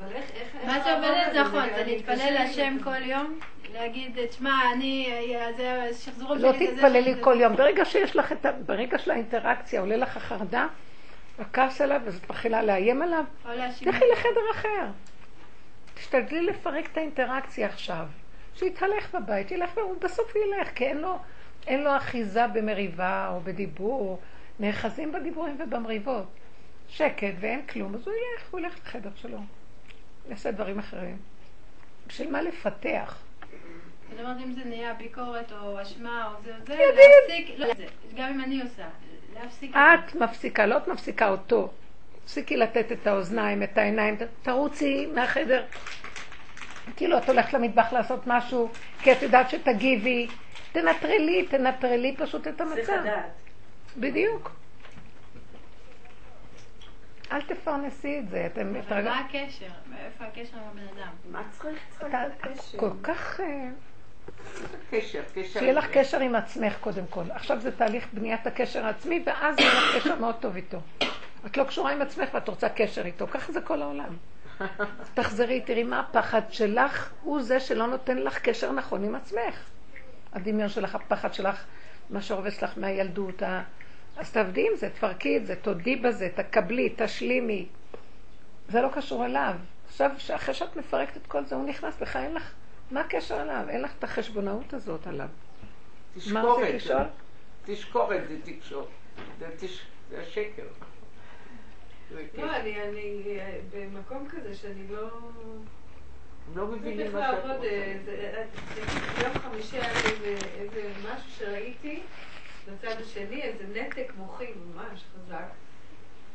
מה 0.67 0.81
זה 0.81 0.91
העבודה 0.91 1.09
עובדת 1.09 1.31
הזה? 1.31 1.41
נכון? 1.43 1.59
אני- 1.63 1.75
זה 1.75 1.85
להתפלל 1.85 2.31
להשם. 2.35 2.77
כל 2.85 3.03
יום? 3.03 3.39
להגיד, 3.73 4.27
תשמע, 4.29 4.53
אני, 4.75 5.15
זה 5.57 5.89
שחזרו 5.99 6.35
לא 6.35 6.53
שלי, 6.53 6.67
זה 6.69 6.75
תתפללי 6.77 7.15
זה- 7.15 7.21
כל 7.23 7.37
יום. 7.41 7.57
ברגע 7.57 7.85
שיש 7.85 8.17
לך 8.17 8.33
את 8.33 8.47
ה... 8.47 8.53
ברגע 8.53 8.99
של 8.99 9.11
האינטראקציה, 9.11 9.81
עולה 9.81 9.97
לך 9.97 10.17
החרדה, 10.17 10.67
הכעס 11.39 11.81
עליו, 11.81 12.01
אז 12.07 12.17
את 12.17 12.31
מתחילה 12.31 12.63
לאיים 12.63 13.03
עליו. 13.03 13.25
לכי 13.87 14.05
לחדר 14.13 14.41
אחר. 14.53 14.87
תשתדלי 15.95 16.41
לפרק 16.41 16.87
את 16.93 16.97
האינטראקציה 16.97 17.67
עכשיו. 17.67 18.07
שיתהלך 18.55 19.15
בבית, 19.15 19.51
ילך, 19.51 19.77
והוא 19.77 19.97
בסוף 20.01 20.33
ילך, 20.37 20.69
כי 20.75 20.85
אין 20.85 20.99
לו, 20.99 21.19
אין 21.67 21.85
לו 21.85 21.97
אחיזה 21.97 22.47
במריבה 22.47 23.29
או 23.35 23.41
בדיבור. 23.41 24.21
נאחזים 24.61 25.13
בדיבורים 25.13 25.57
ובמריבות. 25.61 26.27
שקט 26.89 27.35
ואין 27.41 27.67
כלום, 27.67 27.95
אז 27.95 28.07
הוא 28.07 28.15
ילך, 28.15 28.51
הוא 28.51 28.61
ילך 28.61 28.75
לחדר 28.87 29.11
שלו. 29.17 29.39
יעשה 30.29 30.51
דברים 30.51 30.79
אחרים. 30.79 31.17
בשביל 32.07 32.31
מה 32.31 32.43
לפתח? 32.43 33.19
זאת 34.11 34.21
אומרת, 34.21 34.37
אם 34.45 34.53
זה 34.53 34.65
נהיה 34.65 34.95
ביקורת 34.95 35.53
או 35.53 35.83
אשמה 35.83 36.27
או 36.27 36.43
זה 36.45 36.53
או 36.55 36.67
זה. 36.67 36.75
להפסיק, 36.77 37.59
לא, 37.59 37.67
זה, 37.77 37.85
גם 38.17 38.31
אם 38.31 38.41
אני 38.41 38.63
עושה, 38.63 38.87
להפסיק. 39.35 39.77
את 39.77 40.15
מפסיקה, 40.15 40.67
לא 40.67 40.77
את 40.77 40.89
מפסיקה 40.89 41.29
אותו. 41.29 41.73
תפסיקי 42.25 42.57
לתת 42.57 42.93
את 42.93 43.07
האוזניים, 43.07 43.63
את 43.63 43.79
העיניים, 43.79 44.17
תרוצי 44.43 45.07
מהחדר. 45.15 45.65
כאילו 46.97 47.19
את 47.19 47.29
הולכת 47.29 47.53
למטבח 47.53 47.93
לעשות 47.93 48.21
משהו, 48.27 48.69
כי 49.03 49.13
את 49.13 49.23
יודעת 49.23 49.51
שתגיבי. 49.51 50.27
תנטרלי, 50.73 51.47
תנטרלי 51.51 52.17
פשוט 52.17 52.49
את 52.49 52.59
צריך 52.59 52.91
המצב. 52.91 52.93
לדעת. 52.93 53.25
בדיוק. 53.97 54.51
אל 57.33 57.41
תפרנסי 57.43 58.19
את 58.19 58.29
זה, 58.29 58.47
אתם... 58.47 58.77
אבל 58.77 59.05
מה 59.05 59.19
הקשר? 59.19 59.67
איפה 60.07 60.25
הקשר 60.25 60.57
עם 60.57 60.63
הבן 60.71 60.99
אדם? 60.99 61.13
מה 61.31 61.43
צריך? 61.51 61.79
צריך 61.91 62.09
אתה 62.09 62.27
לדעת 62.27 62.33
קשר. 62.41 62.79
כל 62.79 62.91
כך... 63.03 63.41
אה, 63.41 63.69
קשר, 64.91 65.23
קשר. 65.35 65.61
שיהיה 65.61 65.73
לך 65.73 65.87
קשר 65.93 66.21
עם 66.21 66.35
עצמך 66.35 66.77
קודם 66.81 67.07
כל. 67.11 67.25
עכשיו 67.31 67.61
זה 67.61 67.77
תהליך 67.77 68.07
בניית 68.13 68.47
הקשר 68.47 68.87
העצמי, 68.87 69.23
ואז 69.27 69.59
יהיה 69.59 69.75
לך 69.75 69.97
קשר 69.97 70.19
מאוד 70.21 70.35
טוב 70.41 70.57
איתו. 70.57 70.79
את 71.47 71.57
לא 71.57 71.65
קשורה 71.65 71.93
עם 71.93 72.03
עצמך 72.03 72.29
ואת 72.35 72.49
רוצה 72.49 72.69
קשר 72.69 73.07
איתו, 73.07 73.27
ככה 73.27 73.53
זה 73.53 73.61
כל 73.61 73.83
העולם. 73.83 74.17
תחזרי, 75.15 75.61
תראי 75.61 75.83
מה 75.83 76.01
הפחד 76.01 76.43
שלך, 76.51 77.11
הוא 77.23 77.43
זה 77.43 77.61
שלא 77.61 77.87
נותן 77.87 78.19
לך 78.19 78.39
קשר 78.39 78.73
נכון 78.73 79.05
עם 79.05 79.15
עצמך. 79.15 79.65
הדמיון 80.33 80.69
שלך, 80.69 80.95
הפחד 80.95 81.35
שלך, 81.35 81.65
מה 82.11 82.23
שרובץ 82.23 82.63
לך 82.63 82.73
מהילדות, 82.77 83.43
אז 84.17 84.33
תעבדי 84.33 84.67
עם 84.71 84.77
זה, 84.77 84.91
תפרקי 84.91 85.37
את 85.37 85.47
זה, 85.47 85.57
תודי 85.57 85.97
בזה, 85.97 86.29
תקבלי, 86.35 86.95
תשלימי. 86.97 87.67
זה 88.69 88.81
לא 88.83 88.89
קשור 88.95 89.25
אליו. 89.27 89.55
עכשיו, 89.87 90.11
אחרי 90.35 90.55
שאת 90.55 90.77
מפרקת 90.77 91.17
את 91.17 91.27
כל 91.27 91.45
זה, 91.45 91.55
הוא 91.55 91.67
נכנס 91.69 91.99
בך, 91.99 92.17
אין 92.17 92.35
לך, 92.35 92.53
מה 92.91 93.01
הקשר 93.01 93.43
אליו? 93.43 93.65
אין 93.69 93.83
לך 93.83 93.93
את 93.99 94.05
החשבונאות 94.05 94.73
הזאת 94.75 95.07
עליו. 95.07 95.29
מה 96.33 96.43
רצית 96.43 96.65
תשקורת. 96.65 96.75
לשאול? 96.75 97.03
תשקורת 97.65 98.29
זה 98.29 98.37
תקשורת. 98.45 98.87
זה 99.39 99.47
תש- 99.59 99.87
זה 100.11 100.21
השקר. 100.21 100.63
זה 102.11 102.23
קשר. 102.33 102.47
לא, 102.47 102.57
אני, 102.57 102.83
אני 102.83 103.23
במקום 103.75 104.29
כזה 104.29 104.55
שאני 104.55 104.89
לא... 104.91 105.09
לא 106.55 106.67
מבינים 106.67 106.97
צריך 107.01 107.15
מה 107.15 107.21
שאת 107.27 107.35
לעבוד, 107.45 107.51
רוצה. 107.57 107.69
זה- 108.05 108.33
אה, 108.37 108.45
זה- 108.75 109.23
יום 109.25 109.35
חמישי 109.35 109.77
היה 109.77 109.93
לי 109.93 110.35
איזה 110.61 110.83
משהו 111.03 111.31
שראיתי 111.39 112.03
בצד 112.67 113.01
השני, 113.01 113.43
איזה 113.43 113.65
נתק 113.75 114.13
מוחי 114.17 114.47
ממש 114.67 115.05
חזק. 115.15 115.47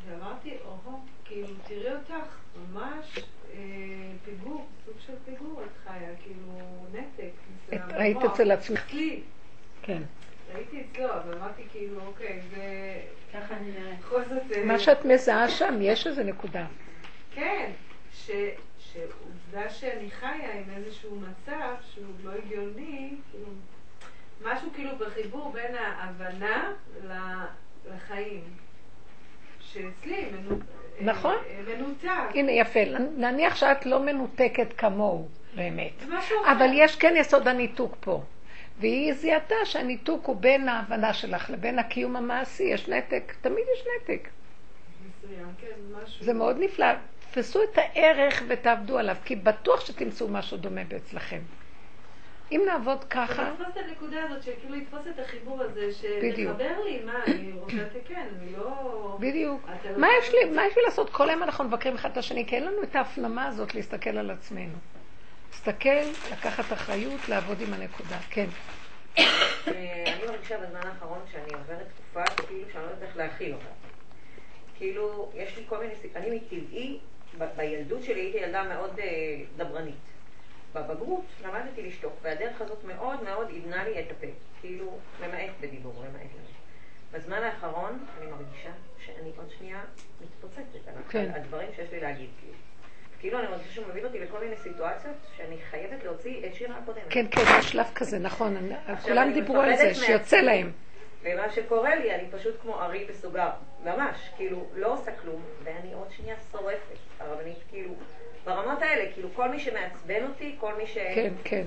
ואמרתי, 0.07 0.57
אוהו, 0.65 0.99
כאילו, 1.25 1.47
תראי 1.67 1.95
אותך, 1.95 2.35
ממש 2.55 3.19
אה, 3.53 3.59
פיגור, 4.25 4.67
סוג 4.85 4.95
של 5.05 5.13
פיגור 5.25 5.61
את 5.63 5.87
חיה, 5.87 6.09
כאילו, 6.23 6.59
נתק. 6.93 7.31
המוח. 7.71 7.95
ראית 7.99 8.17
אצל 8.17 8.51
עצמך. 8.51 8.85
אצלי, 8.87 9.21
כן. 9.81 10.01
ראיתי 10.53 10.81
אצלו, 10.81 11.13
אבל 11.13 11.37
אמרתי 11.37 11.63
כאילו, 11.71 12.05
אוקיי, 12.05 12.41
זה 12.49 12.63
ככה 13.33 13.57
אני 13.57 13.71
נראית. 13.71 13.99
בכל 13.99 14.23
זאת... 14.23 14.51
אה, 14.55 14.65
מה 14.65 14.79
שאת 14.79 15.05
מזהה 15.05 15.49
שם, 15.49 15.77
יש 15.81 16.07
איזה 16.07 16.23
נקודה. 16.23 16.67
כן, 17.31 17.71
ש, 18.13 18.31
שעובדה 18.79 19.69
שאני 19.69 20.11
חיה 20.11 20.53
עם 20.53 20.69
איזשהו 20.75 21.19
מצב 21.19 21.75
שהוא 21.93 22.13
לא 22.23 22.31
הגיוני, 22.31 23.15
כאילו, 23.31 23.47
משהו 24.43 24.69
כאילו 24.73 24.91
בחיבור 24.97 25.51
בין 25.51 25.75
ההבנה 25.75 26.73
לחיים. 27.95 28.43
שאצלי 29.61 30.25
נכון. 31.01 31.35
אה, 31.35 31.75
מנותק. 31.77 32.09
הנה 32.35 32.51
יפה, 32.51 32.79
נניח 33.17 33.55
שאת 33.55 33.85
לא 33.85 33.99
מנותקת 33.99 34.73
כמוהו, 34.77 35.27
באמת. 35.55 35.93
אבל 36.51 36.69
יש 36.73 36.95
כן 36.95 37.13
יסוד 37.17 37.47
הניתוק 37.47 37.95
פה. 37.99 38.23
והיא 38.79 39.13
זיהתה 39.13 39.55
שהניתוק 39.63 40.25
הוא 40.25 40.35
בין 40.35 40.69
ההבנה 40.69 41.13
שלך 41.13 41.49
לבין 41.49 41.79
הקיום 41.79 42.15
המעשי, 42.15 42.63
יש 42.63 42.89
נתק, 42.89 43.33
תמיד 43.41 43.65
יש 43.75 43.83
נתק. 43.95 44.29
כן. 45.61 45.67
זה 46.21 46.33
מאוד 46.33 46.57
נפלא. 46.59 46.85
תפסו 47.31 47.63
את 47.63 47.77
הערך 47.77 48.43
ותעבדו 48.47 48.97
עליו, 48.97 49.15
כי 49.25 49.35
בטוח 49.35 49.85
שתמצאו 49.85 50.27
משהו 50.27 50.57
דומה 50.57 50.81
אצלכם. 50.97 51.39
אם 52.51 52.61
נעבוד 52.65 53.03
ככה, 53.03 53.49
לתפוס 53.49 53.67
את 53.71 53.77
הנקודה 53.77 54.23
הזאת, 54.23 54.43
שכאילו 54.43 54.75
לתפוס 54.75 54.99
את 55.09 55.19
החיבור 55.19 55.61
הזה, 55.61 55.89
בדיוק. 56.21 56.51
שתחבר 56.51 56.83
לי, 56.83 57.01
מה, 57.05 57.23
אני 57.27 57.51
רוצה 57.51 57.75
לתקן, 57.75 58.27
אני 58.41 58.51
לא... 58.57 59.17
בדיוק. 59.19 59.69
לא 59.85 59.97
מה 59.97 60.07
יש 60.19 60.33
לי, 60.33 60.45
מה 60.45 60.65
יש 60.67 60.77
לי 60.77 60.83
לעשות? 60.85 61.09
כל 61.09 61.29
היום 61.29 61.43
אנחנו 61.43 61.63
מבקרים 61.63 61.95
אחד 61.95 62.11
את 62.11 62.17
השני, 62.17 62.45
כי 62.45 62.55
אין 62.55 62.65
לנו 62.65 62.83
את 62.83 62.95
ההפנמה 62.95 63.47
הזאת 63.47 63.75
להסתכל 63.75 64.17
על 64.17 64.31
עצמנו. 64.31 64.77
להסתכל, 65.51 66.29
לקחת 66.31 66.73
אחריות, 66.73 67.29
לעבוד 67.29 67.61
עם 67.61 67.73
הנקודה. 67.73 68.17
כן. 68.29 68.45
אני 69.67 70.25
מרגישה 70.27 70.57
בזמן 70.57 70.79
האחרון 70.83 71.19
שאני 71.31 71.53
עוברת 71.53 71.87
תקופה 71.95 72.43
כאילו 72.47 72.61
שאני 72.73 72.83
לא 72.83 72.89
יודעת 72.89 73.09
איך 73.09 73.17
להכיל 73.17 73.53
אותה. 73.53 73.65
כאילו, 74.77 75.31
יש 75.35 75.57
לי 75.57 75.63
כל 75.69 75.79
מיני 75.79 75.95
סיפורים, 75.95 76.27
אני 76.27 76.35
מטבעי, 76.35 76.99
בילדות 77.57 78.03
שלי 78.03 78.21
הייתי 78.21 78.37
ילדה 78.37 78.63
מאוד 78.63 78.99
אה, 78.99 79.05
דברנית. 79.57 80.08
בבגרות 80.73 81.25
למדתי 81.43 81.81
לשתוק, 81.81 82.13
והדרך 82.21 82.61
הזאת 82.61 82.83
מאוד 82.83 83.23
מאוד 83.23 83.49
עידנה 83.49 83.83
לי 83.83 83.99
את 83.99 84.11
הפה. 84.11 84.27
כאילו, 84.61 84.97
למעט 85.21 85.49
בדיבור, 85.61 85.93
למעט 85.93 86.13
למעט. 86.13 86.59
בזמן 87.11 87.43
האחרון 87.43 88.05
אני 88.17 88.31
מרגישה 88.31 88.69
שאני 89.05 89.31
עוד 89.37 89.49
שנייה 89.57 89.83
מתפוצצת 90.21 90.87
על 90.87 90.93
כן. 91.09 91.31
הדברים 91.35 91.69
שיש 91.75 91.91
לי 91.91 91.99
להגיד. 91.99 92.29
כאילו. 92.39 92.53
כאילו 93.19 93.39
אני 93.39 93.47
מרגישה 93.47 93.71
שהוא 93.71 93.87
מביא 93.87 94.05
אותי 94.05 94.19
לכל 94.19 94.39
מיני 94.39 94.55
סיטואציות 94.55 95.15
שאני 95.37 95.57
חייבת 95.69 96.03
להוציא 96.03 96.45
את 96.47 96.55
שירה 96.55 96.77
הקודמת. 96.77 97.03
כן, 97.09 97.25
כן, 97.31 97.41
יש 97.59 97.71
שלב 97.71 97.85
כזה, 97.95 98.19
נכון. 98.19 98.71
כולם 99.03 99.33
דיברו 99.33 99.61
על 99.61 99.75
זה, 99.75 99.93
שיוצא. 99.93 100.41
להם. 100.41 100.71
ומה 101.23 101.49
שקורה 101.49 101.95
לי, 101.95 102.15
אני 102.15 102.23
פשוט 102.31 102.61
כמו 102.61 102.81
ארי 102.81 103.05
בסוגר, 103.05 103.49
ממש, 103.83 104.29
כאילו, 104.37 104.65
לא 104.75 104.93
עושה 104.93 105.11
כלום, 105.21 105.41
ואני 105.63 105.93
עוד 105.93 106.07
שנייה 106.11 106.35
שורפת, 106.51 106.97
הרבנית, 107.19 107.57
כאילו, 107.69 107.93
ברמות 108.45 108.81
האלה, 108.81 109.11
כאילו, 109.13 109.29
כל 109.33 109.49
מי 109.49 109.59
שמעצבן 109.59 110.23
אותי, 110.23 110.55
כל 110.59 110.73
מי 110.77 110.87
ש... 110.87 110.97
כן, 111.15 111.33
כן. 111.43 111.63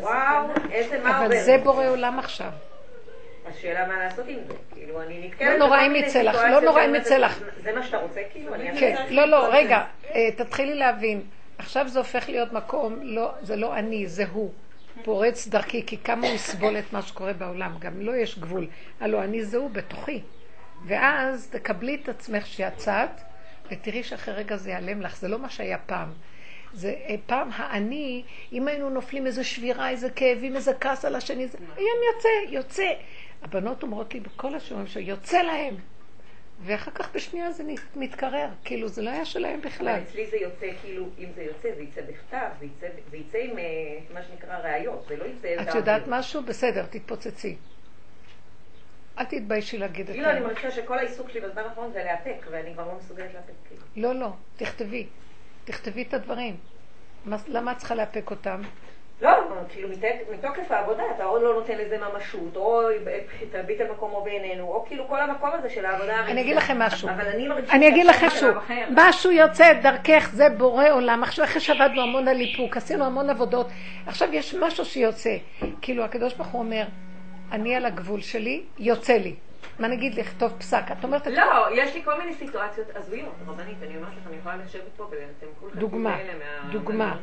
וואו, 0.00 0.46
איזה 0.70 0.98
מה 0.98 1.18
עובר. 1.18 1.26
אבל 1.26 1.44
זה 1.44 1.58
בורא 1.58 1.88
עולם 1.88 2.18
עכשיו. 2.18 2.50
השאלה 3.46 3.86
מה 3.86 3.98
לעשות 3.98 4.24
עם 4.28 4.38
זה, 4.46 4.54
כאילו, 4.74 5.02
אני 5.02 5.26
נתקלת... 5.26 5.48
לא 5.48 5.66
נורא 5.66 5.86
אם 5.86 5.96
יצא 5.96 6.22
לך, 6.22 6.36
לא 6.50 6.60
נורא 6.60 6.84
אם 6.84 6.94
יצא 6.94 7.18
לך. 7.18 7.42
זה 7.62 7.72
מה 7.72 7.82
שאתה 7.82 7.98
רוצה, 7.98 8.20
כאילו, 8.32 8.54
אני... 8.54 8.80
כן, 8.80 9.06
לא, 9.10 9.24
לא, 9.24 9.48
רגע, 9.52 9.84
אה, 10.14 10.28
תתחילי 10.36 10.74
להבין. 10.74 11.22
עכשיו 11.58 11.88
זה 11.88 11.98
הופך 11.98 12.28
להיות 12.28 12.52
מקום, 12.52 12.98
לא, 13.02 13.32
זה 13.42 13.56
לא 13.56 13.76
אני, 13.76 14.06
זה 14.06 14.24
הוא. 14.32 14.50
פורץ 15.04 15.46
דרכי, 15.46 15.86
כי 15.86 15.96
כמה 15.96 16.26
הוא 16.26 16.34
יסבול 16.34 16.78
את 16.78 16.92
מה 16.92 17.02
שקורה 17.02 17.32
בעולם, 17.32 17.74
גם 17.78 18.00
לו 18.00 18.14
יש 18.14 18.38
גבול. 18.38 18.66
הלו, 19.00 19.22
אני 19.22 19.44
זה 19.44 19.56
הוא 19.56 19.70
בתוכי. 19.70 20.22
ואז 20.86 21.48
תקבלי 21.50 21.98
את 22.02 22.08
עצמך 22.08 22.46
שיצאת, 22.46 23.10
ותראי 23.72 24.02
שאחרי 24.02 24.34
רגע 24.34 24.56
זה 24.56 24.70
ייעלם 24.70 25.02
לך, 25.02 25.16
זה 25.16 25.28
לא 25.28 25.38
מה 25.38 25.50
שהיה 25.50 25.78
פעם. 25.78 26.12
זה 26.74 26.94
אה, 27.08 27.14
פעם 27.26 27.48
האני, 27.52 28.22
אם 28.52 28.68
היינו 28.68 28.90
נופלים 28.90 29.26
איזה 29.26 29.44
שבירה, 29.44 29.90
איזה 29.90 30.10
כאבים, 30.10 30.56
איזה 30.56 30.72
כעס 30.80 31.04
על 31.04 31.14
השני, 31.14 31.48
זה 31.48 31.58
היום 31.58 31.98
יוצא, 32.14 32.28
יוצא. 32.48 32.92
הבנות 33.42 33.82
אומרות 33.82 34.14
לי 34.14 34.20
בכל 34.20 34.54
השיעורים 34.54 34.86
שיוצא 34.86 35.42
להם. 35.42 35.74
ואחר 36.64 36.90
כך 36.90 37.14
בשנייה 37.14 37.52
זה 37.52 37.64
מתקרר, 37.96 38.48
כאילו 38.64 38.88
זה 38.88 39.02
לא 39.02 39.10
היה 39.10 39.24
שלהם 39.24 39.60
בכלל. 39.60 40.00
אצלי 40.08 40.26
זה 40.26 40.36
יוצא, 40.36 40.66
כאילו, 40.82 41.06
אם 41.18 41.28
זה 41.34 41.42
יוצא, 41.42 41.68
זה 41.76 41.82
יצא 41.82 42.00
בכתב, 42.00 42.48
זה 42.60 42.66
יצא, 42.66 42.86
זה 43.10 43.16
יצא 43.16 43.38
עם 43.38 43.58
אה, 43.58 43.64
מה 44.14 44.20
שנקרא 44.22 44.58
ראיות, 44.58 45.04
זה 45.08 45.16
לא 45.16 45.24
יצא... 45.24 45.62
את. 45.62 45.74
יודעת 45.74 46.02
משהו? 46.06 46.42
בסדר, 46.42 46.86
תתפוצצי. 46.86 47.56
אל 49.18 49.24
תתביישי 49.24 49.78
להגיד 49.78 50.08
את 50.08 50.14
כאילו, 50.14 50.30
אני 50.30 50.40
זה. 50.40 50.46
מרגישה 50.46 50.70
שכל 50.70 50.98
העיסוק 50.98 51.28
שלי 51.30 51.40
בזמן 51.40 51.62
האחרון 51.62 51.92
זה 51.92 52.04
לאפק, 52.04 52.46
ואני 52.50 52.72
כבר 52.74 52.86
לא 52.86 52.92
מסוגלת 52.98 53.34
לאפק, 53.34 53.52
כאילו. 53.68 53.82
לא, 53.96 54.20
לא, 54.20 54.28
תכתבי. 54.56 55.06
תכתבי 55.64 56.02
את 56.02 56.14
הדברים. 56.14 56.56
מה- 57.24 57.36
למה 57.48 57.72
את 57.72 57.76
צריכה 57.76 57.94
לאפק 57.94 58.30
אותם? 58.30 58.60
לא, 59.22 59.30
כאילו 59.68 59.88
מתוקף 60.32 60.70
העבודה 60.72 61.02
אתה 61.16 61.24
עוד 61.24 61.42
לא 61.42 61.54
נותן 61.54 61.78
לזה 61.78 61.98
ממשות, 61.98 62.56
או 62.56 62.80
תביט 63.52 63.80
על 63.80 63.90
מקומו 63.92 64.22
בעינינו, 64.24 64.64
או 64.64 64.84
כאילו 64.88 65.08
כל 65.08 65.20
המקום 65.20 65.50
הזה 65.52 65.70
של 65.70 65.84
העבודה 65.86 66.12
הרגילה. 66.16 66.32
אני 66.32 66.40
אגיד 66.40 66.56
לכם 66.56 66.78
משהו. 66.78 67.08
אבל 67.08 67.28
אני 67.28 67.48
מרגישה... 67.48 67.72
אני 67.72 67.88
אגיד 67.88 68.06
לכם 68.06 68.26
אחר. 68.26 68.84
משהו 68.96 69.30
יוצא 69.30 69.72
דרכך, 69.72 70.30
זה 70.32 70.48
בורא 70.48 70.88
עולם. 70.90 71.22
עכשיו 71.22 71.44
אחרי 71.44 71.60
שעבדנו 71.60 72.02
המון 72.02 72.28
על 72.28 72.40
איפוק, 72.40 72.76
עשינו 72.76 73.04
המון 73.04 73.30
עבודות, 73.30 73.66
עכשיו 74.06 74.34
יש 74.34 74.54
משהו 74.54 74.84
שיוצא. 74.84 75.36
כאילו 75.82 76.04
הקדוש 76.04 76.34
ברוך 76.34 76.48
הוא 76.48 76.60
אומר, 76.62 76.84
אני 77.52 77.76
על 77.76 77.86
הגבול 77.86 78.20
שלי, 78.20 78.64
יוצא 78.78 79.12
לי. 79.12 79.34
מה 79.78 79.88
נגיד 79.88 80.14
לכתוב 80.14 80.52
פסק? 80.58 80.82
את 80.98 81.04
אומרת, 81.04 81.26
לא, 81.26 81.68
יש 81.74 81.94
לי 81.94 82.02
כל 82.04 82.18
מיני 82.18 82.34
סיטואציות 82.34 82.86
הזויות, 82.94 83.34
רבנית, 83.46 83.76
אני 83.82 83.96
אומרת 83.96 84.12
לך, 84.12 84.26
אני 84.26 84.36
יכולה 84.36 84.56
לשבת 84.56 84.82
פה 84.96 85.02
ואתם 85.02 85.46
כולכם 85.60 85.78
דוגמה, 85.78 86.16
דוגמה. 86.72 87.16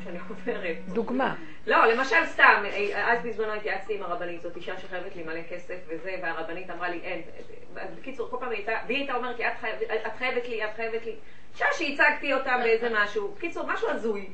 דוגמה. 0.87 1.35
לא, 1.67 1.85
למשל 1.85 2.25
סתם, 2.25 2.63
אז 2.95 3.19
בזמנו 3.23 3.53
התייעצתי 3.53 3.95
עם 3.95 4.03
הרבנית, 4.03 4.41
זאת 4.41 4.55
אישה 4.55 4.79
שחייבת 4.79 5.15
לי 5.15 5.23
מלא 5.23 5.41
כסף 5.49 5.75
וזה, 5.87 6.15
והרבנית 6.23 6.69
אמרה 6.69 6.89
לי, 6.89 6.99
אין. 7.03 7.21
בקיצור, 7.97 8.29
כל 8.29 8.37
פעם 8.39 8.49
הייתה, 8.49 8.71
והיא 8.87 8.97
הייתה 8.97 9.15
אומרת 9.15 9.39
לי, 9.39 9.47
את 9.47 10.13
חייבת 10.17 10.47
לי, 10.47 10.65
את 10.65 10.69
חייבת 10.75 11.05
לי. 11.05 11.15
אישה 11.53 11.65
שהצגתי 11.73 12.33
אותה 12.33 12.57
באיזה 12.63 12.89
משהו. 13.03 13.33
בקיצור, 13.37 13.67
משהו 13.67 13.89
הזוי. 13.89 14.27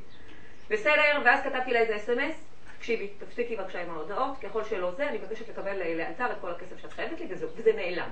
בסדר, 0.70 1.22
ואז 1.26 1.44
כתבתי 1.44 1.74
לה 1.74 1.80
איזה 1.80 1.96
אס.אם.אס, 1.96 2.48
תקשיבי, 2.86 3.08
תפסיקי 3.08 3.56
בבקשה 3.56 3.82
עם 3.82 3.90
ההודעות, 3.90 4.38
ככל 4.42 4.64
שלא 4.64 4.92
זה, 4.92 5.10
אני 5.10 5.18
מבקשת 5.18 5.50
לקבל 5.50 5.78
לאלתר 5.78 6.32
את 6.32 6.38
כל 6.42 6.52
הכסף 6.52 6.78
שאת 6.82 6.94
חייבת 6.94 7.20
לי, 7.20 7.28
וזהו, 7.30 7.50
וזה 7.56 7.74
נעלם. 7.74 8.10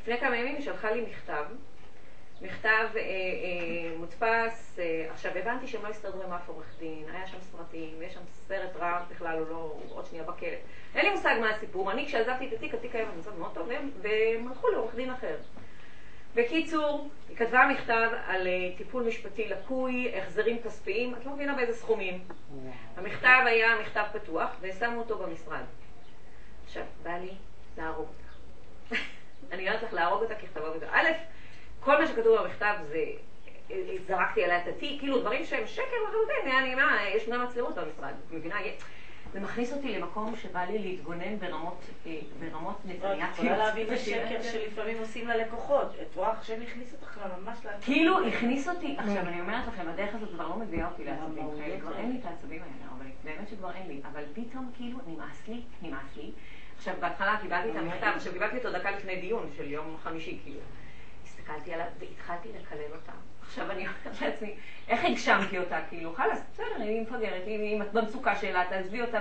לפני 0.00 0.20
כמה 0.20 0.36
ימים 0.36 0.54
היא 0.54 0.64
שלחה 0.64 0.90
לי 0.90 1.02
מכתב, 1.02 1.44
מכתב 2.40 2.88
אה, 2.96 3.00
אה, 3.00 3.96
מודפס, 3.98 4.78
אה, 4.78 5.06
עכשיו 5.10 5.38
הבנתי 5.38 5.66
שהם 5.66 5.82
לא 5.82 5.88
הסתדרו 5.88 6.22
עם 6.22 6.32
אף 6.32 6.48
עורך 6.48 6.66
דין, 6.78 7.04
היה 7.12 7.26
שם 7.26 7.36
סרטים, 7.40 8.02
יש 8.02 8.14
שם 8.14 8.20
סרט 8.48 8.76
רע, 8.76 9.04
בכלל 9.10 9.38
הוא 9.38 9.48
לא, 9.48 9.54
הוא 9.54 9.96
עוד 9.96 10.06
שנייה 10.06 10.24
בכלא. 10.24 10.48
אין 10.94 11.06
לי 11.06 11.10
מושג 11.10 11.36
מה 11.40 11.50
הסיפור, 11.50 11.92
אני 11.92 12.06
כשעזבתי 12.06 12.48
את 12.48 12.52
התיק, 12.52 12.74
התיק 12.74 12.94
היה 12.94 13.04
במצב 13.04 13.38
מאוד 13.38 13.54
טוב, 13.54 13.68
והם 14.02 14.48
הלכו 14.48 14.68
לעורך 14.68 14.94
דין 14.94 15.10
אחר. 15.10 15.36
בקיצור, 16.34 17.08
היא 17.28 17.36
כתבה 17.36 17.66
מכתב 17.72 18.10
על 18.26 18.46
אה, 18.46 18.70
טיפול 18.76 19.02
משפטי 19.02 19.48
לקוי, 19.48 20.12
החזרים 20.18 20.62
כספיים, 20.62 21.14
את 21.14 21.26
לא 21.26 21.32
מבינה 21.32 21.54
באיזה 21.54 21.72
סכומים. 21.72 22.24
המכתב 22.96 23.42
היה 23.46 23.68
מכתב 23.80 24.04
פתוח, 24.12 24.50
ושמו 24.60 24.98
אותו 24.98 25.18
במשרד. 25.18 25.64
עכשיו, 26.64 26.82
בא 27.02 27.10
לי 27.10 27.30
להרוג 27.78 28.06
אותה. 28.08 28.96
אני 29.52 29.68
אומרת 29.68 29.82
לך 29.82 29.92
להרוג 29.92 30.22
אותה 30.22 30.34
ככתבה 30.34 30.70
וכתבה. 30.70 30.88
א', 30.92 31.08
כל 31.80 32.00
מה 32.00 32.06
שכתוב 32.06 32.38
במכתב 32.40 32.74
זה, 32.88 33.04
אה, 33.70 33.76
זרקתי 34.06 34.44
עליה 34.44 34.62
את 34.62 34.68
התיק, 34.68 35.00
כאילו 35.00 35.20
דברים 35.20 35.44
שהם 35.44 35.66
שקר 35.66 35.96
לחלוטין, 36.08 36.56
אני 36.56 36.74
מה, 36.74 36.98
יש 37.14 37.28
מצלמות 37.28 37.74
במשרד, 37.74 38.12
את 38.26 38.32
מבינה? 38.32 38.56
זה 39.32 39.40
מכניס 39.40 39.72
אותי 39.72 39.98
למקום 39.98 40.36
שבא 40.36 40.64
לי 40.64 40.78
להתגונן 40.78 41.38
ברמות, 41.38 41.84
אה, 42.06 42.18
ברמות 42.40 42.76
את 42.80 42.86
נתניאתיות. 42.86 43.32
יכולה 43.32 43.56
להבין 43.56 43.86
את 43.86 43.92
השקר 43.92 44.42
שלפעמים 44.42 44.98
עושים 44.98 45.28
ללקוחות. 45.28 45.86
את 46.02 46.16
רואה 46.16 46.32
עכשיו 46.32 46.56
הכניס 46.62 46.92
אותך 46.92 47.20
ממש 47.38 47.58
ל... 47.66 47.68
כאילו 47.80 48.26
הכניס 48.26 48.68
אותי, 48.68 48.96
עכשיו 48.98 49.22
אני 49.28 49.40
אומרת 49.40 49.66
לכם, 49.66 49.88
הדרך 49.88 50.14
הזאת 50.14 50.28
כבר 50.34 50.48
לא 50.48 50.56
מביאה 50.56 50.88
אותי 50.88 51.04
לעצבים 51.04 51.50
כאלה, 51.58 51.80
כבר. 51.80 51.96
אין 51.96 52.12
לי 52.12 52.18
את 52.20 52.24
העצבים 52.24 52.62
האלה, 52.62 52.92
אבל 52.98 53.06
באמת 53.24 53.48
שכבר 53.48 53.72
אין 53.72 53.88
לי, 53.88 54.00
אבל 54.12 54.22
פתאום 54.34 54.70
כאילו 54.76 54.98
נמאס 55.06 55.48
לי, 55.48 55.60
נמאס 55.82 56.16
לי. 56.16 56.30
עכשיו 56.76 56.94
בהתחלה 57.00 57.38
קיבלתי 57.42 57.70
את 57.70 57.76
המכתב, 57.76 58.12
עכשיו 58.16 58.32
קיבלתי 58.32 58.56
אותו 58.56 58.72
דקה 58.72 58.90
לפני 58.90 59.20
דיון 59.20 59.50
של 59.56 59.70
יום 59.70 59.96
חמישי, 60.02 60.38
כאילו. 60.44 60.60
הסתכלתי 61.24 61.74
עליו 61.74 61.86
והתחלתי 61.98 62.48
לקלל 62.48 62.92
אותה. 62.94 63.12
עכשיו 63.52 63.70
אני 63.70 63.80
אומרת 63.80 64.22
לעצמי, 64.22 64.54
איך 64.88 65.04
הגשמתי 65.04 65.58
אותה? 65.58 65.78
כאילו, 65.88 66.14
חלאס, 66.14 66.38
בסדר, 66.52 66.64
היא 66.78 67.02
מפגרת, 67.02 67.42
היא 67.46 67.58
היא 67.58 67.82
במצוקה 67.92 68.36
שלה, 68.36 68.64
תעזבי 68.68 69.02
אותה, 69.02 69.20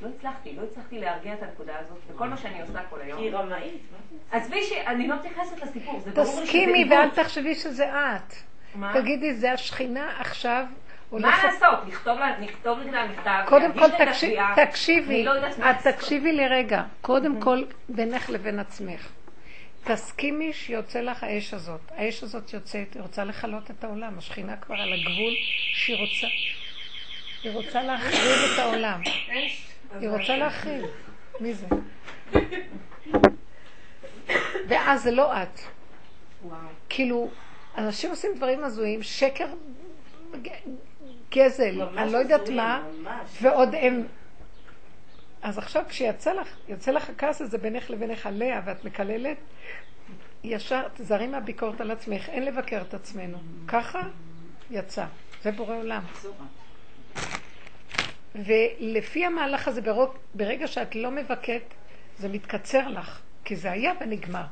ולא 0.00 0.10
הצלחתי, 0.16 0.56
לא 0.56 0.62
הצלחתי 0.62 0.98
להרגיע 0.98 1.34
את 1.34 1.42
הנקודה 1.42 1.72
הזאת, 1.78 1.98
וכל 2.10 2.28
מה 2.28 2.36
שאני 2.36 2.60
עושה 2.60 2.80
כל 2.90 3.00
היום. 3.00 3.18
כי 3.18 3.24
היא 3.24 3.32
רמאית. 3.32 3.82
מה 3.92 3.98
זה? 4.10 4.36
עזבי 4.36 4.62
שאני 4.62 5.08
לא 5.08 5.16
מתייחסת 5.16 5.62
לסיפור, 5.62 6.00
זה 6.00 6.10
ברור 6.10 6.26
שזה 6.26 6.42
תסכימי. 6.42 6.84
ואל 6.90 7.10
תחשבי 7.10 7.54
שזה 7.54 7.86
את. 7.90 8.34
מה? 8.74 8.92
תגידי, 8.94 9.34
זה 9.34 9.52
השכינה 9.52 10.10
עכשיו 10.18 10.64
מה. 11.12 11.44
לעשות? 11.44 11.78
לכתוב 11.88 12.18
לה, 12.18 12.38
לכתוב 12.40 12.78
לה 12.78 13.06
מכתב, 13.08 13.42
קודם 13.46 13.70
להגיש 13.76 13.82
כל 13.82 14.02
את 14.02 14.68
תקשיבי, 14.68 15.14
אני 15.14 15.24
לא 15.24 15.48
את. 15.70 15.86
תקשיבי 15.86 16.32
לי 16.32 16.48
רגע. 16.48 16.82
קודם 17.00 17.40
כל, 17.40 17.64
בינך 17.88 18.30
לבין 18.30 18.58
עצמך. 18.58 19.08
תסכימי 19.86 20.52
שיוצא 20.52 21.00
לך 21.00 21.22
האש 21.22 21.54
הזאת. 21.54 21.80
האש 21.96 22.22
הזאת 22.22 22.52
יוצאת, 22.52 22.94
היא 22.94 23.02
רוצה 23.02 23.24
לכלות 23.24 23.70
את 23.70 23.84
העולם. 23.84 24.18
השכינה 24.18 24.56
כבר 24.56 24.74
על 24.74 24.92
הגבול 24.92 25.34
שהיא 25.74 25.96
רוצה... 25.96 26.26
היא 27.42 27.52
רוצה 27.52 27.82
להחריב 27.82 28.52
את 28.54 28.58
העולם. 28.58 29.00
היא 30.00 30.08
רוצה 30.08 30.36
להחריב. 30.36 30.84
מי 31.40 31.54
זה? 31.54 31.66
ואז 34.68 35.02
זה 35.02 35.10
לא 35.10 35.42
את. 35.42 35.60
כאילו, 36.88 37.30
אנשים 37.78 38.10
עושים 38.10 38.30
דברים 38.36 38.64
הזויים, 38.64 39.02
שקר, 39.02 39.46
גזל, 41.30 41.82
אני 41.82 42.12
לא 42.12 42.18
יודעת 42.18 42.48
מה. 42.48 42.82
ועוד 43.42 43.74
הם... 43.74 44.06
אז 45.42 45.58
עכשיו 45.58 45.82
כשיצא 45.88 46.32
לך, 46.32 46.48
יוצא 46.68 46.90
לך 46.90 47.10
הכעס 47.10 47.40
הזה 47.42 47.58
בינך 47.58 47.90
לבינך 47.90 48.26
עליה 48.26 48.60
ואת 48.64 48.84
מקללת, 48.84 49.36
ישר 50.44 50.88
תזהרי 50.94 51.26
מהביקורת 51.26 51.80
על 51.80 51.90
עצמך, 51.90 52.28
אין 52.28 52.44
לבקר 52.44 52.82
את 52.88 52.94
עצמנו. 52.94 53.38
ככה 53.68 54.00
יצא. 54.70 55.04
זה 55.42 55.52
בורא 55.52 55.76
עולם. 55.76 56.02
ולפי 58.34 59.24
המהלך 59.24 59.68
הזה, 59.68 59.80
ברוב, 59.80 60.16
ברגע 60.34 60.66
שאת 60.66 60.94
לא 60.94 61.10
מבכת, 61.10 61.62
זה 62.18 62.28
מתקצר 62.28 62.88
לך, 62.88 63.20
כי 63.44 63.56
זה 63.56 63.70
היה 63.70 63.92
ונגמר. 64.00 64.44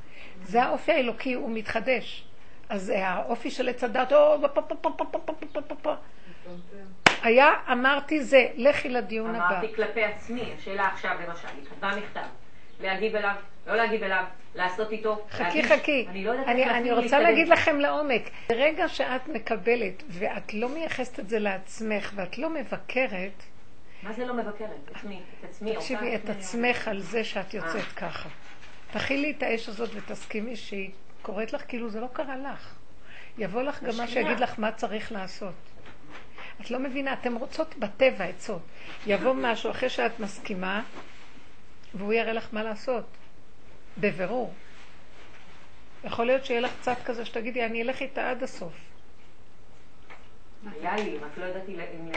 זה 0.44 0.62
האופי 0.62 0.92
האלוקי, 0.92 1.34
הוא 1.34 1.50
מתחדש. 1.50 2.24
אז 2.68 2.92
האופי 2.96 3.50
של 3.50 3.68
עץ 3.68 3.84
הדת, 3.84 4.12
או, 4.12 4.36
פה, 4.54 4.62
פה, 4.62 4.74
פה, 4.80 4.90
פה, 4.98 5.04
פה, 5.12 5.18
פה, 5.26 5.46
פה, 5.52 5.62
פה, 5.62 5.74
פה. 5.82 5.94
היה, 7.24 7.52
אמרתי 7.72 8.22
זה, 8.22 8.46
לכי 8.54 8.88
לדיון 8.88 9.34
הבא. 9.34 9.48
אמרתי 9.48 9.74
כלפי 9.74 10.04
עצמי, 10.04 10.52
השאלה 10.58 10.86
עכשיו 10.86 11.16
למשל, 11.28 11.48
היא 11.48 11.64
כתבה 11.70 11.90
מכתב, 11.96 12.26
להגיב 12.80 13.16
אליו, 13.16 13.34
לא 13.66 13.76
להגיב 13.76 14.02
אליו, 14.02 14.24
לעשות 14.54 14.92
איתו, 14.92 15.26
חכי 15.30 15.42
להגיש. 15.42 15.72
חכי, 15.72 16.06
אני 16.08 16.24
לא 16.24 16.32
אני, 16.46 16.64
אני 16.70 16.92
רוצה 16.92 17.00
להתקדם. 17.02 17.22
להגיד 17.22 17.48
לכם 17.48 17.80
לעומק, 17.80 18.30
ברגע 18.48 18.88
שאת 18.88 19.28
מקבלת 19.28 20.02
ואת 20.08 20.54
לא 20.54 20.68
מייחסת 20.68 21.20
את 21.20 21.28
זה 21.28 21.38
לעצמך 21.38 22.12
ואת 22.14 22.38
לא 22.38 22.50
מבקרת, 22.50 23.42
מה 24.02 24.12
זה 24.12 24.26
לא 24.26 24.34
מבקרת? 24.34 24.70
את 24.84 24.96
עצמי, 24.96 25.20
את 25.40 25.44
עצמי, 25.44 25.74
תקשיבי 25.74 26.14
את. 26.14 26.28
עצמך 26.30 26.88
על 26.88 27.00
זה 27.00 27.24
שאת 27.24 27.54
יוצאת 27.54 27.76
אה. 27.76 27.82
ככה. 27.96 28.28
תכילי 28.92 29.30
את 29.38 29.42
האש 29.42 29.68
הזאת 29.68 29.90
ותסכימי 29.94 30.56
שהיא 30.56 30.90
קוראת 31.22 31.52
לך 31.52 31.62
כאילו 31.68 31.88
זה 31.88 32.00
לא 32.00 32.06
קרה 32.12 32.36
לך. 32.36 32.74
יבוא 33.38 33.62
לך 33.62 33.82
גם 33.82 33.96
מה 33.96 34.06
שיגיד 34.06 34.40
לך 34.40 34.58
מה 34.58 34.72
צריך 34.72 35.12
לעשות. 35.12 35.54
את 36.60 36.70
לא 36.70 36.78
מבינה, 36.78 37.12
אתן 37.12 37.36
רוצות 37.36 37.74
בטבע 37.78 38.24
עצות. 38.24 38.62
יבוא 39.06 39.32
משהו 39.32 39.70
אחרי 39.70 39.88
שאת 39.88 40.20
מסכימה, 40.20 40.82
והוא 41.94 42.12
יראה 42.12 42.32
לך 42.32 42.48
מה 42.52 42.62
לעשות. 42.62 43.04
בבירור. 43.98 44.54
יכול 46.04 46.26
להיות 46.26 46.44
שיהיה 46.44 46.60
לך 46.60 46.72
צד 46.80 46.94
כזה 47.04 47.24
שתגידי, 47.24 47.64
אני 47.64 47.82
אלך 47.82 48.00
איתה 48.00 48.30
עד 48.30 48.42
הסוף. 48.42 48.72
היה 50.80 50.96
לי, 50.96 51.18
רק 51.18 51.38
לא 51.38 51.44
ידעתי 51.44 51.72
אם 51.74 52.10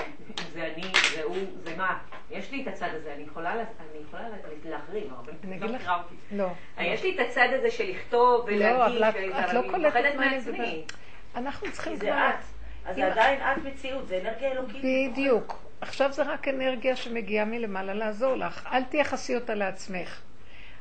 זה 0.54 0.74
אני, 0.76 0.84
זה 1.16 1.24
הוא, 1.24 1.38
זה 1.64 1.76
מה. 1.76 2.00
יש 2.32 2.52
לי 2.52 2.64
את 2.64 2.68
הצד 2.68 2.90
הזה, 2.94 3.14
אני 3.14 3.24
יכולה 3.24 3.56
להחרים, 3.56 5.14
אבל 5.14 5.34
אני 5.44 5.60
לא 5.60 5.74
מכירה 5.74 6.02
אותי. 6.04 6.16
לא. 6.32 6.50
יש 6.80 7.04
לי 7.04 7.16
את 7.16 7.30
הצד 7.30 7.48
הזה 7.52 7.72
של 7.72 7.84
לכתוב 7.84 8.50
לא, 8.50 8.86
אבל 8.86 8.96
וזה, 8.96 9.10
את 9.10 9.34
אבל 9.34 9.56
לא 9.56 9.60
אני 9.60 9.70
קולטת 9.70 9.86
מפחדת 9.86 10.16
מעצמי. 10.16 10.84
אנחנו 11.36 11.72
צריכים 11.72 12.00
כבר... 12.00 12.30
אז 12.88 12.96
זה 12.96 13.06
אם- 13.08 13.12
עדיין 13.12 13.40
את 13.42 13.74
מציאות, 13.74 14.08
זה 14.08 14.20
אנרגיה 14.22 14.52
אלוקית. 14.52 14.84
בדיוק. 15.12 15.56
עכשיו 15.82 16.12
זה 16.12 16.24
רק 16.24 16.48
אנרגיה 16.48 16.96
שמגיעה 16.96 17.46
מלמעלה 17.46 17.94
לעזור 17.94 18.36
לך. 18.36 18.68
אל 18.72 18.84
תייחסי 18.84 19.36
אותה 19.36 19.56
לעצמך. 19.56 20.22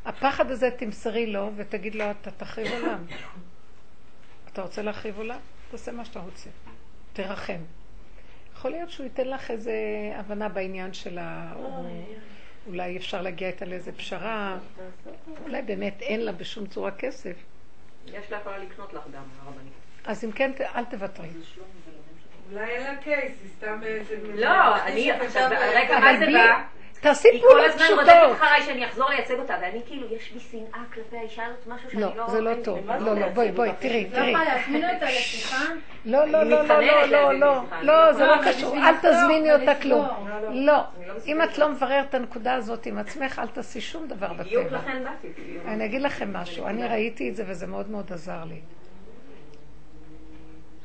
הפחד 0.05 0.51
הזה 0.51 0.71
תמסרי 0.71 1.27
לו 1.27 1.51
ותגיד 1.57 1.95
לו, 1.95 2.05
אתה 2.11 2.31
תחריב 2.31 2.73
עולם. 2.73 3.05
אתה 4.53 4.63
רוצה 4.63 4.83
להחריב 4.83 5.19
עולם? 5.19 5.39
תעשה 5.71 5.93
מה 5.93 6.05
שאתה 6.05 6.21
רוצה. 6.21 6.51
תרחם. 7.13 7.61
יכול 8.57 8.71
להיות 8.71 8.91
שהוא 8.91 9.05
ייתן 9.05 9.29
לך 9.29 9.51
איזה 9.51 9.73
הבנה 10.15 10.49
בעניין 10.49 10.93
של 10.95 11.19
ה... 11.19 11.55
אולי 12.67 12.97
אפשר 12.97 13.23
להגיע 13.23 13.49
איתה 13.49 13.65
לאיזה 13.65 13.93
פשרה. 13.93 14.59
אולי 15.43 15.63
באמת 15.63 16.03
אין 16.03 16.21
לה 16.21 16.33
בשום 16.33 16.67
צורה 16.67 16.91
כסף. 16.91 17.37
יש 18.07 18.31
לה 18.31 18.39
יכולה 18.39 18.59
לקנות 18.59 18.93
לך 18.93 19.03
גם, 19.15 19.23
הרבנית. 19.43 19.73
אז 20.05 20.25
אם 20.25 20.33
כן, 20.33 20.53
אל 20.75 20.85
תוותרי. 20.85 21.29
אולי 22.53 22.65
אין 22.71 22.83
לה 22.83 22.97
קייס, 22.97 23.33
היא 23.43 23.51
סתם 23.57 23.81
איזה... 23.83 24.15
לא, 24.35 24.77
אני, 24.85 25.13
עכשיו, 25.13 25.51
רגע, 25.75 25.99
מה 25.99 26.17
זה 26.19 26.27
בא? 26.27 26.63
תעשי 27.01 27.29
היא 27.29 27.41
כל 27.43 27.49
פעולות 27.49 27.67
הזמן 27.75 27.87
רודפת 27.91 28.11
פשוטות. 28.13 28.37
אחריי 28.37 28.63
שאני 28.63 28.87
אחזור 28.87 29.11
לייצג 29.11 29.35
אותה, 29.39 29.55
ואני 29.63 29.81
כאילו, 29.87 30.07
יש 30.15 30.33
בי 30.33 30.41
שנאה 30.41 30.81
כלפי 30.95 31.17
האישה 31.17 31.43
הזאת, 31.47 31.67
משהו 31.67 31.91
שאני 31.91 32.03
לא... 32.03 32.17
לא, 32.17 32.29
זה 32.31 32.41
לא 32.41 32.53
לי- 32.53 32.63
טוב. 32.63 32.79
לא, 32.91 32.99
לא, 32.99 33.15
לייצג 33.15 33.35
בואי, 33.35 33.53
בואי, 33.53 33.69
אותך? 33.69 33.81
תראי, 33.81 34.05
לא 34.11 34.17
תראי. 34.17 34.31
יכולה 34.31 34.45
להזמין 34.55 34.85
אותה 34.95 35.07
לשיחה? 35.07 35.65
לא, 36.05 36.25
לא, 36.27 36.43
לא, 36.43 36.63
לא, 36.63 36.81
לא, 36.81 37.07
לא, 37.07 37.33
לא, 37.39 37.61
לי 37.81 37.87
לא, 37.87 38.13
זה 38.13 38.27
לא 38.27 38.37
לא. 38.37 38.43
קשור, 38.53 38.77
אל 38.77 38.95
תזמיני 38.97 39.53
אותה. 39.55 39.75
כלום. 39.83 40.07
לא, 40.29 40.51
לא, 40.53 40.83
לא 41.07 41.15
אם. 41.27 41.43
את 41.43 41.59
לא 41.59 41.69
מבררת 41.69 42.09
את 42.09 42.15
הנקודה 42.15 42.55
הזאת 42.55 42.87
עם 42.87 42.99
עצמך, 42.99 43.39
אל 43.39 43.47
תעשי 43.47 43.81
שום 43.81 44.07
דבר 44.09 44.33
בדיוק 44.33 44.65
בטבע. 44.65 44.79
לכן 44.79 45.05
באתי. 45.05 45.29
כאילו. 45.35 45.61
אני 45.69 45.85
אגיד 45.85 46.03
לכם 46.03 46.33
משהו, 46.33 46.67
אני 46.67 46.87
ראיתי 46.89 47.29
את 47.29 47.37
זה 47.37 47.45
וזה 47.47 47.67
מאוד 47.67 47.91
מאוד 47.91 48.13
עזר 48.13 48.45
לי. 48.49 48.61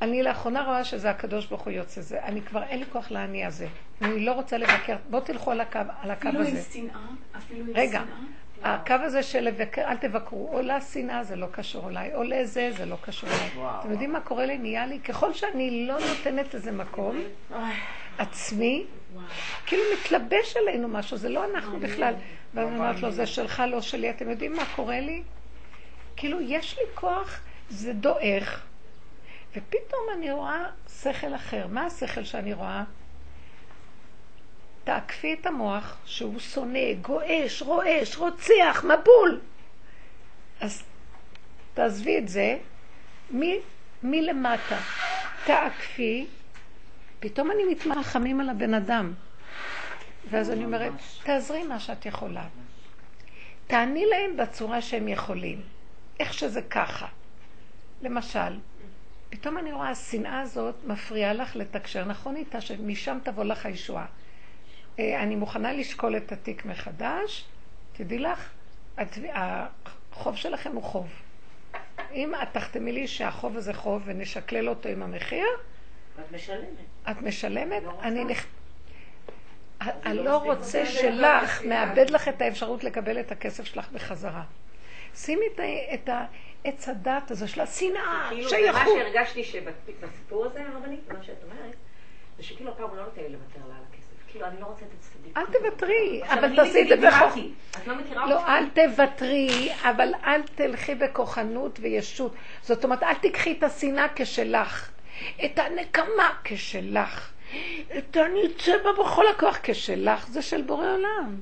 אני 0.02 0.22
לאחרונה 0.22 0.62
רואה 0.62 0.84
שזה 0.84 1.10
הקדוש 1.10 1.46
ברוך 1.46 1.62
הוא 1.62 1.72
יוצא 1.72 2.00
זה. 2.00 2.22
אני 2.22 2.42
כבר 2.42 2.62
אין 2.62 2.78
לי 2.78 2.84
כוח 2.92 3.10
לעני 3.10 3.44
הזה. 3.44 3.66
אני 4.02 4.24
לא 4.24 4.32
רוצה 4.32 4.58
לבקר, 4.58 4.96
בואו 5.10 5.22
תלכו 5.22 5.50
על 5.50 5.60
הקו, 5.60 5.78
על 6.00 6.10
הקו 6.10 6.28
אפילו 6.28 6.40
עם 6.40 6.46
הזה. 6.46 6.62
שנאה, 6.72 7.00
אפילו 7.38 7.60
עם 7.60 7.70
רגע, 7.74 8.02
שנאה. 8.60 8.74
הקו 8.74 8.94
הזה 8.94 9.22
של 9.22 9.40
לבקר, 9.40 9.82
אל 9.82 9.96
תבקרו, 9.96 10.50
או 10.52 10.62
לשנאה 10.62 11.24
זה 11.24 11.36
לא 11.36 11.46
קשור 11.50 11.90
אליי, 11.90 12.14
או 12.14 12.22
לזה 12.22 12.70
זה 12.76 12.86
לא 12.86 12.96
קשור 13.00 13.30
אליי. 13.30 13.68
אתם 13.80 13.90
יודעים 13.90 14.12
מה 14.12 14.20
קורה 14.20 14.46
לי? 14.46 14.58
נהיה 14.58 14.86
לי, 14.86 15.00
ככל 15.00 15.32
שאני 15.32 15.86
לא 15.86 15.98
נותנת 16.08 16.54
לזה 16.54 16.72
מקום, 16.72 17.20
עצמי, 18.18 18.84
כאילו 19.66 19.82
מתלבש 20.00 20.56
עלינו 20.56 20.88
משהו, 20.88 21.16
זה 21.16 21.28
לא 21.28 21.44
אנחנו 21.54 21.80
בכלל. 21.80 22.14
ואז 22.54 22.68
אני 22.68 22.78
אומרת 22.78 23.00
לו, 23.00 23.10
זה 23.10 23.26
שלך, 23.26 23.62
לא 23.68 23.80
שלי. 23.80 24.10
אתם 24.10 24.30
יודעים 24.30 24.56
מה 24.56 24.64
קורה 24.76 25.00
לי? 25.00 25.22
כאילו, 26.16 26.40
יש 26.40 26.78
לי 26.78 26.84
כוח, 26.94 27.40
זה 27.70 27.92
דועך, 27.92 28.62
ופתאום 29.56 30.00
אני 30.16 30.32
רואה 30.32 30.64
שכל 31.02 31.34
אחר. 31.34 31.66
מה 31.66 31.86
השכל 31.86 32.24
שאני 32.24 32.52
רואה? 32.52 32.84
תעקפי 34.84 35.36
את 35.40 35.46
המוח 35.46 35.96
שהוא 36.04 36.38
שונא, 36.38 36.92
גועש, 37.02 37.62
רועש, 37.62 38.16
רוצח, 38.16 38.84
מבול. 38.84 39.40
אז 40.60 40.82
תעזבי 41.74 42.18
את 42.18 42.28
זה, 42.28 42.58
מ- 43.34 43.62
מלמטה. 44.02 44.78
תעקפי, 45.44 46.26
פתאום 47.20 47.50
אני 47.50 47.64
מתמרחמים 47.64 48.40
על 48.40 48.48
הבן 48.48 48.74
אדם. 48.74 49.12
ואז 50.30 50.50
אני 50.50 50.64
אומרת, 50.64 50.92
תעזרי 51.22 51.62
מה 51.62 51.80
שאת 51.80 52.06
יכולה. 52.06 52.46
תעני 53.66 54.06
להם 54.06 54.36
בצורה 54.36 54.82
שהם 54.82 55.08
יכולים, 55.08 55.60
איך 56.20 56.34
שזה 56.34 56.62
ככה. 56.62 57.06
למשל, 58.02 58.58
פתאום 59.32 59.58
אני 59.58 59.72
רואה, 59.72 59.88
השנאה 59.90 60.40
הזאת 60.40 60.74
מפריעה 60.86 61.32
לך 61.32 61.56
לתקשר 61.56 62.04
נכון 62.04 62.36
איתה, 62.36 62.60
שמשם 62.60 63.18
תבוא 63.22 63.44
לך 63.44 63.66
הישועה. 63.66 64.06
אה, 64.98 65.22
אני 65.22 65.36
מוכנה 65.36 65.72
לשקול 65.72 66.16
את 66.16 66.32
התיק 66.32 66.64
מחדש, 66.64 67.44
תדעי 67.92 68.18
לך, 68.18 68.50
החוב 69.34 70.36
שלכם 70.36 70.72
הוא 70.74 70.82
חוב. 70.82 71.08
אם 72.12 72.32
את 72.42 72.48
תחתמי 72.52 72.92
לי 72.92 73.08
שהחוב 73.08 73.56
הזה 73.56 73.74
חוב 73.74 74.02
ונשקלל 74.04 74.68
אותו 74.68 74.88
עם 74.88 75.02
המחיר, 75.02 75.46
את 76.20 76.32
משלמת. 76.32 76.66
את 77.10 77.22
משלמת, 77.22 77.82
לא. 77.82 77.98
אני 78.02 78.24
נכ... 78.24 78.46
אני 79.80 80.16
לא 80.16 80.24
לא 80.24 80.36
רוצה 80.36 80.86
שלך. 80.86 81.62
מאבד 81.68 82.10
לך 82.10 82.28
את 82.28 82.42
האפשרות 82.42 82.84
לקבל 82.84 83.20
את 83.20 83.32
הכסף 83.32 83.64
שלך 83.64 83.90
בחזרה. 83.92 84.42
שימי 85.14 85.46
את 85.94 86.08
ה- 86.08 86.24
העץ 86.64 86.88
הדת 86.88 87.30
הזה 87.30 87.48
של 87.48 87.60
השנאה, 87.60 88.26
כאילו, 88.28 88.48
זה 88.50 88.56
מה 88.56 88.62
שייכות. 88.62 88.98
שהרגשתי 88.98 89.44
שבסיפור 89.44 90.46
הזה, 90.46 90.62
הרבנית, 90.62 91.00
מה 91.12 91.22
שאת 91.22 91.36
אומרת, 91.44 91.74
זה 92.36 92.42
שכאילו 92.42 92.70
הפעם 92.70 92.96
לא 92.96 93.04
נותן 93.04 93.20
לי 93.20 93.28
לוותר 93.28 93.68
לה 93.68 93.74
על 93.74 93.82
הכסף. 93.90 94.30
כאילו, 94.32 94.46
אני 94.46 94.60
לא 94.60 94.66
רוצה 94.66 94.84
את 94.84 94.90
הצדדים. 94.98 95.32
אל 95.36 95.46
תוותרי, 95.46 96.22
אבל 96.24 96.56
תעשי 96.56 96.82
את 96.82 97.00
זה. 97.00 97.08
בחוכמה. 97.08 97.42
את 97.76 97.86
לא 97.86 97.94
מכירה 97.94 98.22
אותי? 98.22 98.34
לא, 98.34 98.46
אל 98.46 98.68
תוותרי, 98.68 99.72
אבל 99.82 100.12
אל 100.24 100.42
תלכי 100.42 100.94
בכוחנות 100.94 101.78
וישות. 101.82 102.34
זאת 102.62 102.84
אומרת, 102.84 103.02
אל 103.02 103.14
תיקחי 103.14 103.52
את 103.58 103.62
השנאה 103.62 104.06
כשלך, 104.14 104.90
את 105.44 105.58
הנקמה 105.58 106.30
כשלך, 106.44 107.32
את 107.98 108.16
אני 108.16 108.46
אצא 108.46 108.72
בה 108.84 108.92
בכל 108.92 109.24
הכוח 109.28 109.58
כשלך, 109.62 110.26
זה 110.26 110.42
של 110.42 110.62
בורא 110.62 110.86
עולם. 110.86 111.40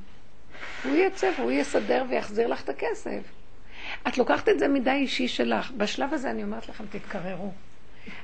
הוא 0.85 0.97
יצא 0.97 1.31
והוא 1.39 1.51
יסדר 1.51 2.05
ויחזיר 2.09 2.49
לך 2.49 2.63
את 2.65 2.69
הכסף. 2.69 3.40
את 4.09 4.19
לוקחת 4.19 4.49
את 4.49 4.59
זה 4.59 4.69
מדי 4.69 4.91
אישי 4.91 5.29
שלך. 5.29 5.71
בשלב 5.71 6.15
הזה 6.15 6.31
אני 6.31 6.43
אומרת 6.43 6.69
לכם, 6.69 6.85
תתקררו. 6.91 7.53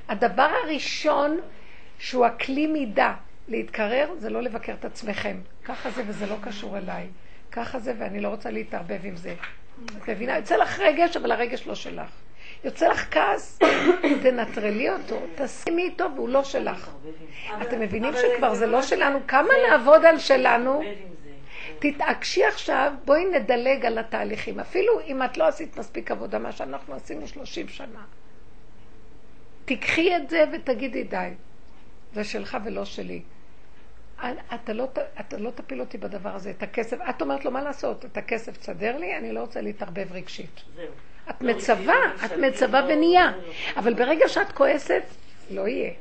הדבר 0.09 0.49
הראשון 0.63 1.39
שהוא 1.99 2.25
הכלי 2.25 2.67
מידה 2.67 3.13
להתקרר, 3.47 4.09
זה 4.17 4.29
לא 4.29 4.41
לבקר 4.41 4.73
את 4.73 4.85
עצמכם. 4.85 5.37
ככה 5.65 5.89
זה 5.91 6.03
וזה 6.07 6.25
לא 6.25 6.35
קשור 6.41 6.77
אליי. 6.77 7.07
ככה 7.51 7.79
זה 7.79 7.93
ואני 7.99 8.21
לא 8.21 8.27
רוצה 8.27 8.51
להתערבב 8.51 8.99
עם 9.03 9.15
זה. 9.15 9.35
את 9.97 10.09
מבינה? 10.09 10.37
יוצא 10.37 10.55
לך 10.55 10.79
רגש, 10.79 11.17
אבל 11.17 11.31
הרגש 11.31 11.67
לא 11.67 11.75
שלך. 11.75 12.09
יוצא 12.63 12.87
לך 12.87 13.13
כעס, 13.13 13.59
תנטרלי 14.23 14.89
אותו, 14.89 15.19
תסכימי 15.35 15.83
איתו 15.83 16.07
והוא 16.15 16.29
לא 16.29 16.43
שלך. 16.43 16.89
אתם 17.61 17.79
מבינים 17.79 18.13
שכבר 18.13 18.53
זה 18.53 18.65
לא 18.65 18.81
שלנו? 18.81 19.19
כמה 19.27 19.49
נעבוד 19.69 20.05
על 20.05 20.19
שלנו? 20.19 20.83
תתעקשי 21.79 22.45
עכשיו, 22.45 22.93
בואי 23.05 23.25
נדלג 23.25 23.85
על 23.85 23.97
התהליכים. 23.97 24.59
אפילו 24.59 25.01
אם 25.01 25.23
את 25.23 25.37
לא 25.37 25.47
עשית 25.47 25.77
מספיק 25.77 26.11
עבודה, 26.11 26.39
מה 26.39 26.51
שאנחנו 26.51 26.95
עשינו 26.95 27.27
30 27.27 27.67
שנה. 27.67 28.03
תיקחי 29.65 30.15
את 30.15 30.29
זה 30.29 30.43
ותגידי 30.53 31.03
די. 31.03 31.29
זה 32.13 32.23
שלך 32.23 32.57
ולא 32.65 32.85
שלי. 32.85 33.21
אתה 34.53 34.73
לא, 34.73 34.87
אתה 35.19 35.37
לא 35.37 35.51
תפיל 35.51 35.79
אותי 35.79 35.97
בדבר 35.97 36.35
הזה, 36.35 36.49
את 36.49 36.63
הכסף. 36.63 36.97
את 37.09 37.21
אומרת 37.21 37.45
לו, 37.45 37.51
מה 37.51 37.61
לעשות? 37.61 38.05
את 38.05 38.17
הכסף 38.17 38.57
תסדר 38.57 38.97
לי, 38.97 39.17
אני 39.17 39.31
לא 39.31 39.39
רוצה 39.39 39.61
להתערבב 39.61 40.11
רגשית. 40.11 40.61
זהו. 40.75 40.85
את 41.29 41.41
לא, 41.41 41.53
מצווה, 41.53 41.95
רגשית, 42.05 42.25
את 42.25 42.37
ממשלתית, 42.37 42.53
מצווה 42.53 42.81
לא-. 42.81 42.87
לא- 43.31 43.53
אבל 43.77 43.93
ברגע 43.93 44.27
שאת 44.27 44.51
כועסת, 44.51 45.03
לא 45.51 45.67
יהיה. 45.67 45.91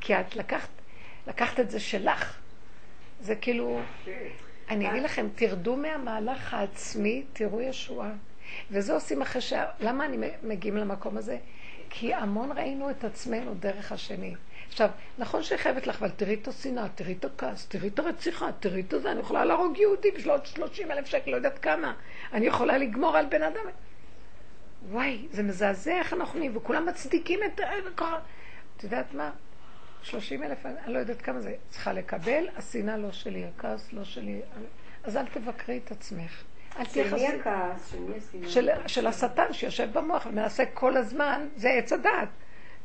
כי 0.00 0.14
את 0.14 0.36
לקחת, 0.36 0.68
לקחת 1.26 1.60
את 1.60 1.70
זה 1.70 1.80
שלך. 1.80 2.38
זה 3.20 3.36
כאילו, 3.36 3.80
אני 4.72 4.90
אגיד 4.90 5.02
לכם, 5.02 5.28
תרדו 5.34 5.76
מהמהלך 5.76 6.54
העצמי, 6.54 7.22
תראו 7.32 7.60
ישועה. 7.60 8.10
וזה 8.70 8.92
עושים 8.92 9.22
אחרי 9.22 9.40
ש... 9.40 9.52
למה 9.80 10.04
אני 10.04 10.30
מגיעים 10.42 10.76
למקום 10.76 11.16
הזה? 11.16 11.38
כי 11.90 12.14
המון 12.14 12.52
ראינו 12.52 12.90
את 12.90 13.04
עצמנו 13.04 13.54
דרך 13.54 13.92
השני. 13.92 14.34
עכשיו, 14.68 14.90
נכון 15.18 15.42
שהיא 15.42 15.58
חייבת 15.58 15.86
לך, 15.86 15.96
אבל 15.98 16.10
תראי 16.10 16.34
את 16.34 16.48
השנאה, 16.48 16.88
תראי 16.94 17.12
את 17.12 17.24
הכעס, 17.24 17.66
תראי 17.66 17.88
את 17.88 17.98
הרציחה, 17.98 18.48
תראי 18.60 18.80
את 18.80 18.94
זה, 19.02 19.12
אני 19.12 19.20
יכולה 19.20 19.44
להרוג 19.44 19.78
יהודי 19.78 20.10
בשביל 20.10 20.30
עוד 20.30 20.46
30 20.46 20.90
אלף 20.90 21.06
שקל, 21.06 21.30
לא 21.30 21.36
יודעת 21.36 21.58
כמה. 21.58 21.94
אני 22.32 22.46
יכולה 22.46 22.78
לגמור 22.78 23.16
על 23.16 23.26
בן 23.26 23.42
אדם. 23.42 23.64
וואי, 24.90 25.26
זה 25.30 25.42
מזעזע 25.42 25.98
איך 25.98 26.12
אנחנו 26.12 26.38
נהיים, 26.38 26.56
וכולם 26.56 26.86
מצדיקים 26.86 27.40
את... 27.46 27.60
את 28.76 28.84
יודעת 28.84 29.14
מה? 29.14 29.30
30 30.02 30.42
אלף, 30.42 30.66
אני 30.66 30.74
לא 30.86 30.98
יודעת 30.98 31.22
כמה 31.22 31.40
זה. 31.40 31.54
צריכה 31.68 31.92
לקבל, 31.92 32.48
השנאה 32.56 32.96
לא 32.96 33.12
שלי, 33.12 33.44
הכעס 33.44 33.92
לא 33.92 34.04
שלי. 34.04 34.40
אז 35.04 35.16
אל 35.16 35.26
תבקרי 35.26 35.80
את 35.84 35.90
עצמך. 35.90 36.42
אל 36.78 36.84
תתייחסי. 36.84 37.14
מי 37.14 37.28
הכעס? 37.28 37.90
של 37.90 37.98
מי 37.98 38.16
השנאה? 38.16 38.48
של, 38.48 38.70
של 38.86 39.06
השטן 39.06 39.52
שיושב 39.52 39.88
במוח 39.92 40.26
ומנסה 40.26 40.64
כל 40.66 40.96
הזמן, 40.96 41.48
זה 41.56 41.70
עץ 41.70 41.92
הדעת. 41.92 42.28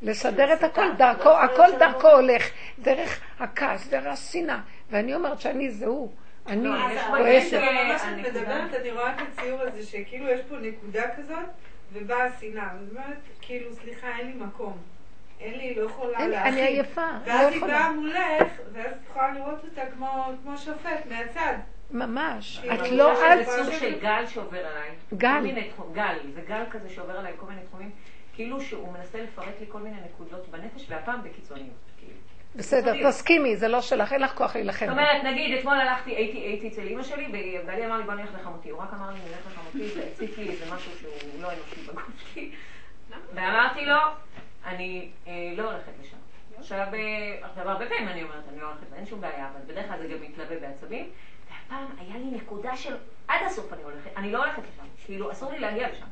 לסדר 0.02 0.54
את 0.54 0.64
הכל, 0.64 0.92
דרכו, 0.98 1.30
הכל 1.30 1.68
דרכו 1.80 2.08
הולך, 2.08 2.50
דרך 2.80 3.22
הכעס, 3.40 3.88
דרך 3.90 4.06
השנאה. 4.06 4.60
ואני 4.90 5.16
אומרת 5.16 5.42
שאני 5.42 5.72
זה 5.72 5.86
הוא, 5.86 6.12
אני 6.48 6.64
לא, 6.64 6.76
כועסת. 7.08 7.60
מה 7.88 8.00
שאת. 8.00 8.28
מדברת, 8.28 8.74
אני 8.74 8.92
רואה 8.92 9.16
את 9.16 9.28
הציור 9.28 9.62
הזה, 9.62 9.84
שכאילו 9.84 10.30
יש 10.30 10.42
פה 10.50 10.56
נקודה 10.58 11.04
כזאת, 11.18 11.46
ובאה 11.94 12.24
השנאה. 12.24 12.72
אני 12.72 12.90
אומרת, 12.92 13.18
כאילו, 13.42 13.74
סליחה, 13.74 14.08
אין 14.20 14.28
לי 14.28 14.34
מקום. 14.34 14.78
אין 15.40 15.58
לי, 15.58 15.76
לא 15.76 15.82
יכולה 15.86 16.20
אין- 16.20 16.30
להכיל. 16.30 16.54
אני 16.54 16.62
עייפה, 16.62 17.02
לא 17.02 17.32
ואז 17.34 17.48
היא 17.48 17.58
יכולה. 17.58 17.74
באה 17.74 17.92
מולך, 17.92 18.52
ואז 18.74 18.86
את 18.92 19.10
יכולה 19.10 19.32
לראות 19.34 19.64
אותה 19.64 19.82
כמו, 19.96 20.32
כמו 20.44 20.58
שופט, 20.58 21.06
מהצד. 21.10 21.54
ממש. 21.92 22.60
את 22.74 22.92
לא. 22.92 23.16
זה 23.16 23.64
סוג 23.64 23.74
של 23.80 24.00
גל 24.00 24.26
שעובר 24.26 24.66
עליי. 24.68 24.90
גל. 25.14 25.44
גל, 25.94 26.18
זה 26.34 26.42
גל 26.48 26.64
כזה 26.72 26.90
שעובר 26.90 27.18
עליי 27.18 27.34
כל 27.38 27.46
מיני 27.46 27.62
תחומים. 27.62 27.92
כאילו 28.34 28.62
שהוא 28.62 28.94
מנסה 28.94 29.22
לפרק 29.22 29.54
לי 29.60 29.66
כל 29.70 29.80
מיני 29.80 29.96
נקודות 30.06 30.48
בנפש, 30.50 30.86
והפעם 30.90 31.24
בקיצוניות. 31.24 31.68
כאילו. 31.98 32.14
בסדר, 32.56 33.10
תסכימי, 33.10 33.56
זה 33.56 33.68
לא 33.68 33.82
שלך, 33.82 34.14
אין 34.14 34.22
לך 34.22 34.34
כוח 34.34 34.56
להילחם. 34.56 34.86
זאת 34.86 34.92
אומרת, 34.94 35.24
נגיד, 35.24 35.58
אתמול 35.58 35.74
הלכתי, 35.80 36.12
הייתי, 36.16 36.38
הייתי 36.38 36.68
אצל 36.68 36.82
אימא 36.82 37.04
שלי, 37.04 37.28
ובעלי 37.64 37.86
אמר 37.86 37.98
לי, 37.98 38.04
בוא 38.04 38.14
נלך 38.14 38.30
לחמותי. 38.34 38.70
הוא 38.70 38.82
רק 38.82 38.94
אמר 38.94 39.10
לי, 39.12 39.20
נלך 39.20 39.48
לחמותי, 39.52 39.88
זה 39.90 40.04
הציף 40.14 40.38
לי 40.38 40.50
איזה 40.50 40.66
משהו 40.76 40.92
שהוא 41.00 41.12
לא 41.42 41.48
אנושי 41.48 41.82
בגוף 41.92 42.04
שלי. 42.34 42.52
ואמרתי 43.34 43.86
לו, 43.86 43.96
אני 44.68 45.10
אה, 45.28 45.54
לא 45.58 45.72
הולכת 45.72 45.92
לשם. 46.02 46.18
עכשיו, 46.60 46.88
אה, 46.94 47.38
עכשיו, 47.42 47.70
הרבה 47.70 47.86
פעמים 47.90 48.08
אני 48.08 48.24
אומרת, 48.24 48.44
אני 48.54 48.60
לא 48.60 48.66
הולכת, 48.66 48.94
אין 48.96 49.06
שום 49.06 49.22
בעיה, 49.22 49.50
אבל 49.50 49.74
בדרך 49.74 49.88
כלל 49.88 49.98
זה 49.98 50.08
גם 50.08 50.22
מתלווה 50.22 50.60
בעצבים. 50.60 51.10
והפעם 51.50 51.86
היה 52.00 52.18
לי 52.18 52.26
נקודה 52.26 52.78
של 52.78 52.96
עד 53.28 53.40
הסוף 53.46 53.74
אני 53.74 53.84
הולכת, 53.84 54.18
אני 54.18 54.32
לא 54.32 54.38
הולכת 54.38 54.62
לשם. 54.74 54.84
כאילו, 55.06 55.32
אסור 55.32 55.52
לי 55.52 55.60
להגיע 55.60 55.92
לשם. 55.92 56.06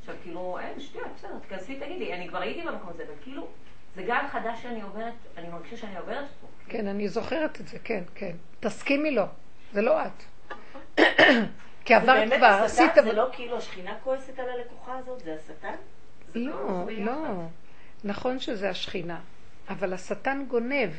עכשיו, 0.00 0.14
כאילו, 0.22 0.58
אין, 0.58 0.80
שטויות, 0.80 1.08
בסדר, 1.16 1.38
תכנסי, 1.38 1.80
תגידי, 1.80 2.14
אני 2.14 2.28
כבר 2.28 2.38
הייתי 2.38 2.62
במקום 2.62 2.90
הזה, 2.90 3.04
אבל 3.04 3.14
כאילו, 3.22 3.48
זה 3.94 4.02
גל 4.02 4.26
חדש 4.32 4.62
שאני 4.62 4.82
עוברת, 4.82 5.14
אני 5.36 5.48
מרגישה 5.48 5.76
שאני 5.76 5.96
עוברת 5.96 6.24
אותו. 6.24 6.52
כן, 6.68 6.86
אני 6.86 7.08
זוכרת 7.08 7.60
את 7.60 7.68
זה, 7.68 7.78
כן, 7.78 8.02
כן. 8.14 8.36
תסכימי 8.60 9.10
לו, 9.10 9.24
זה 9.72 9.82
לא 9.82 9.98
את. 10.02 10.22
כי 11.84 11.94
עברת 11.94 12.28
באמת 12.28 12.38
כבר? 12.38 12.60
עשית... 12.64 12.90
זה 12.94 13.12
לא 13.12 13.28
כאילו 13.32 13.56
השכינה 13.56 13.94
כועסת 14.04 14.38
על 14.38 14.50
הלקוחה 14.50 14.98
הזאת? 14.98 15.20
זה 15.20 15.34
השטן? 15.34 15.74
לא, 16.34 16.84
לא. 16.90 17.12
נכון 18.04 18.38
שזה 18.38 18.70
השכינה, 18.70 19.20
אבל 19.68 19.92
השטן 19.92 20.44
גונב. 20.48 20.90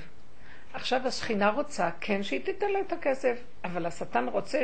עכשיו 0.74 1.08
השכינה 1.08 1.50
רוצה, 1.50 1.89
כן 2.02 2.24
שהיא 2.24 2.45
תיתן 2.45 2.72
לו 2.72 2.80
את 2.80 2.93
הכסף, 2.93 3.38
אבל 3.64 3.86
השטן 3.86 4.28
רוצה 4.28 4.64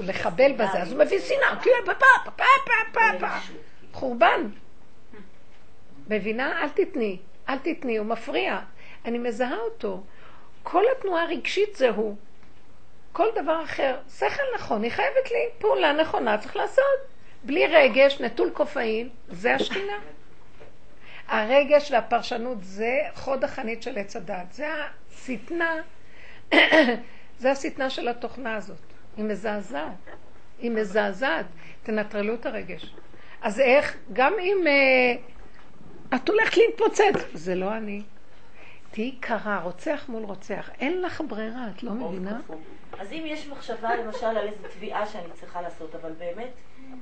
לחבל 0.00 0.52
בזה, 0.52 0.82
אז 0.82 0.92
הוא 0.92 1.04
מביא 1.04 1.20
שנאה, 1.20 1.62
כאילו, 1.62 1.76
פה, 1.84 1.92
פה, 1.94 2.30
פה, 2.30 2.44
פה, 2.64 2.72
פה, 2.92 3.18
פה. 3.20 3.26
חורבן. 3.92 4.48
מבינה? 6.08 6.62
אל 6.62 6.68
תתני, 6.68 7.18
אל 7.48 7.58
תתני, 7.58 7.96
הוא 7.96 8.06
מפריע. 8.06 8.60
אני 9.04 9.18
מזהה 9.18 9.58
אותו. 9.58 10.02
כל 10.62 10.84
התנועה 10.98 11.22
הרגשית 11.22 11.76
זה 11.76 11.88
הוא. 11.88 12.16
כל 13.12 13.26
דבר 13.34 13.64
אחר, 13.64 13.96
שכל 14.18 14.42
נכון, 14.54 14.82
היא 14.82 14.90
חייבת 14.90 15.30
לי 15.30 15.48
פעולה 15.58 15.92
נכונה, 15.92 16.38
צריך 16.38 16.56
לעשות. 16.56 16.84
בלי 17.44 17.66
רגש, 17.66 18.20
נטול 18.20 18.50
קופאין, 18.50 19.08
זה 19.28 19.54
השכינה. 19.54 19.98
הרגש 21.32 21.90
והפרשנות 21.90 22.58
זה 22.60 23.00
חוד 23.14 23.44
החנית 23.44 23.82
של 23.82 23.98
עץ 23.98 24.16
הדת. 24.16 24.52
זה 24.52 24.66
השטנה, 25.10 25.82
זה 27.38 27.50
השטנה 27.50 27.90
של 27.90 28.08
התוכנה 28.08 28.56
הזאת. 28.56 28.78
היא 29.16 29.24
מזעזעת. 29.24 29.92
היא 30.58 30.70
מזעזעת. 30.70 31.46
תנטרלו 31.82 32.34
את 32.34 32.46
הרגש. 32.46 32.94
אז 33.42 33.60
איך, 33.60 33.96
גם 34.12 34.32
אם 34.40 34.56
uh, 34.64 36.16
את 36.16 36.28
הולכת 36.28 36.56
להתפוצץ, 36.56 37.26
זה 37.32 37.54
לא 37.54 37.76
אני. 37.76 38.02
תהיי 38.90 39.12
קרה, 39.20 39.60
רוצח 39.62 40.04
מול 40.08 40.22
רוצח. 40.22 40.70
אין 40.80 41.02
לך 41.02 41.22
ברירה, 41.28 41.68
את 41.76 41.82
לא 41.82 41.92
מבינה? 41.92 42.40
אז 42.98 43.12
אם 43.12 43.22
יש 43.26 43.48
מחשבה 43.48 43.96
למשל 43.96 44.26
על 44.26 44.48
איזו 44.48 44.68
תביעה 44.76 45.06
שאני 45.06 45.32
צריכה 45.32 45.62
לעשות, 45.62 45.94
אבל 45.94 46.12
באמת 46.12 46.52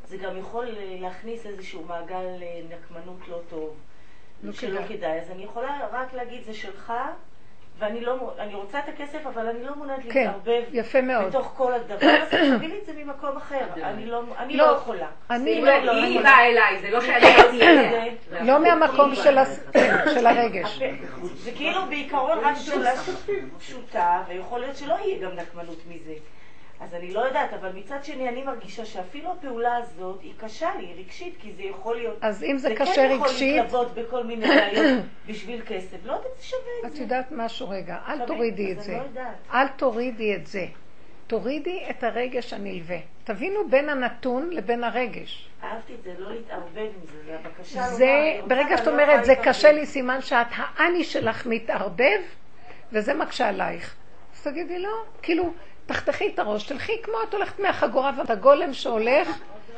זה 0.05 0.17
גם 0.17 0.37
יכול 0.39 0.67
להכניס 1.01 1.47
איזשהו 1.47 1.85
מעגל 1.85 2.43
אה, 2.43 2.61
נקמנות 2.71 3.29
לא 3.29 3.41
טוב, 3.49 3.77
לא 4.43 4.53
שלא 4.53 4.81
כדאי. 4.83 4.97
כדאי. 4.99 5.21
אז 5.21 5.31
אני 5.31 5.43
יכולה 5.45 5.69
רק 5.93 6.15
להגיד, 6.15 6.43
זה 6.45 6.55
שלך, 6.55 6.93
ואני 7.79 8.01
לא, 8.01 8.35
אני 8.39 8.55
רוצה 8.55 8.79
את 8.79 8.89
הכסף, 8.89 9.27
אבל 9.27 9.47
אני 9.49 9.65
לא 9.65 9.77
מעוניינת 9.77 10.03
כן, 10.11 10.21
להתערבב 10.21 10.63
יפה 10.73 11.01
מאוד. 11.01 11.25
בתוך 11.27 11.53
כל 11.57 11.73
הדבר 11.73 11.97
הזה, 12.23 12.39
תביא 12.57 12.69
לי 12.69 12.79
את 12.81 12.87
זה 12.87 12.93
ממקום 12.97 13.37
אחר. 13.37 13.61
אני 13.83 14.07
לא, 14.07 14.23
אני 14.39 14.57
לא, 14.57 14.67
לא 14.67 14.73
יכולה. 14.77 15.07
אני 15.31 15.61
לא- 15.61 15.71
אני 15.77 15.91
היא 15.91 16.09
יכולה- 16.15 16.23
באה 16.31 16.47
אליי, 16.47 16.81
זה 16.81 16.91
לא 16.91 17.01
שאני 17.01 17.17
אליה. 17.63 18.45
לא 18.45 18.61
מהמקום 18.63 19.15
של 20.15 20.27
הרגש. 20.27 20.81
זה 21.35 21.51
כאילו 21.53 21.87
בעיקרון 21.89 22.39
רק 22.39 22.57
פעולה 22.71 22.93
פשוטה, 23.59 24.23
ויכול 24.29 24.61
להיות 24.61 24.77
שלא 24.77 24.95
יהיה 25.05 25.19
גם 25.29 25.37
נקמנות 25.37 25.79
מזה. 25.89 26.13
אז 26.81 26.95
אני 26.95 27.13
לא 27.13 27.21
יודעת, 27.21 27.53
אבל 27.53 27.73
מצד 27.75 28.05
שני 28.05 28.29
אני 28.29 28.43
מרגישה 28.43 28.85
שאפילו 28.85 29.33
הפעולה 29.33 29.77
הזאת 29.77 30.23
היא 30.23 30.33
קשה 30.37 30.75
לי, 30.79 30.87
היא 30.87 30.95
רגשית, 31.05 31.35
כי 31.39 31.53
זה 31.53 31.63
יכול 31.63 31.97
להיות... 31.97 32.19
אז 32.21 32.43
אם 32.43 32.59
זה 32.59 32.69
זה 32.69 32.75
קשה 32.75 32.95
כן 32.95 33.11
יכול 33.15 33.29
רגשית, 33.29 33.57
להתלוות 33.57 33.95
בכל 33.95 34.25
מיני 34.25 34.49
בעיות 34.49 35.05
בשביל 35.29 35.63
כסף. 35.67 35.97
לא 36.05 36.13
יודעת, 36.13 36.37
זה 36.37 36.45
שווה 36.45 36.61
את 36.81 36.87
את 36.87 36.93
זה. 36.93 37.03
יודעת 37.03 37.27
משהו 37.31 37.69
רגע, 37.69 37.99
אל 38.09 38.15
שווה, 38.15 38.27
תורידי 38.27 38.73
את 38.73 38.83
זה. 38.83 38.99
לא. 39.15 39.21
אל 39.55 39.69
תורידי 39.69 40.35
את 40.35 40.47
זה. 40.47 40.67
תורידי 41.27 41.85
את 41.91 42.05
הרגש 42.05 42.53
הנלווה. 42.53 42.99
תבינו 43.25 43.69
בין 43.69 43.89
הנתון 43.89 44.51
לבין 44.51 44.85
הרגש. 44.85 45.49
אהבתי 45.65 45.95
את 45.95 46.03
זה, 46.03 46.15
לא 46.19 46.33
להתערבב 46.33 46.79
עם 46.79 47.05
זה, 47.05 47.25
זה 47.25 47.39
הבקשה 47.39 47.81
לומר, 47.81 47.91
זה, 47.91 48.37
רוצה, 48.43 48.49
ברגע 48.49 48.77
שאת 48.77 48.87
לא 48.87 48.93
אומרת, 48.93 49.25
זה 49.25 49.33
להתערבב." 49.33 49.51
קשה 49.51 49.73
לי, 49.73 49.87
סימן 49.87 50.21
שאת, 50.21 50.47
האני 50.51 51.05
שלך 51.05 51.47
מתערבב, 51.47 52.21
וזה 52.93 53.15
מקשה 53.15 53.49
עלייך. 53.49 53.95
אז 54.35 54.43
תגידי 54.43 54.79
לא, 54.79 55.05
כאילו, 55.23 55.53
תחתכי 55.93 56.29
את 56.35 56.39
הראש, 56.39 56.63
תלכי 56.63 57.03
כמו 57.03 57.15
את 57.29 57.35
הולכת 57.35 57.59
מהחגורה, 57.59 58.11
ואת 58.19 58.31
הגולם 58.31 58.73
שהולך, 58.73 59.29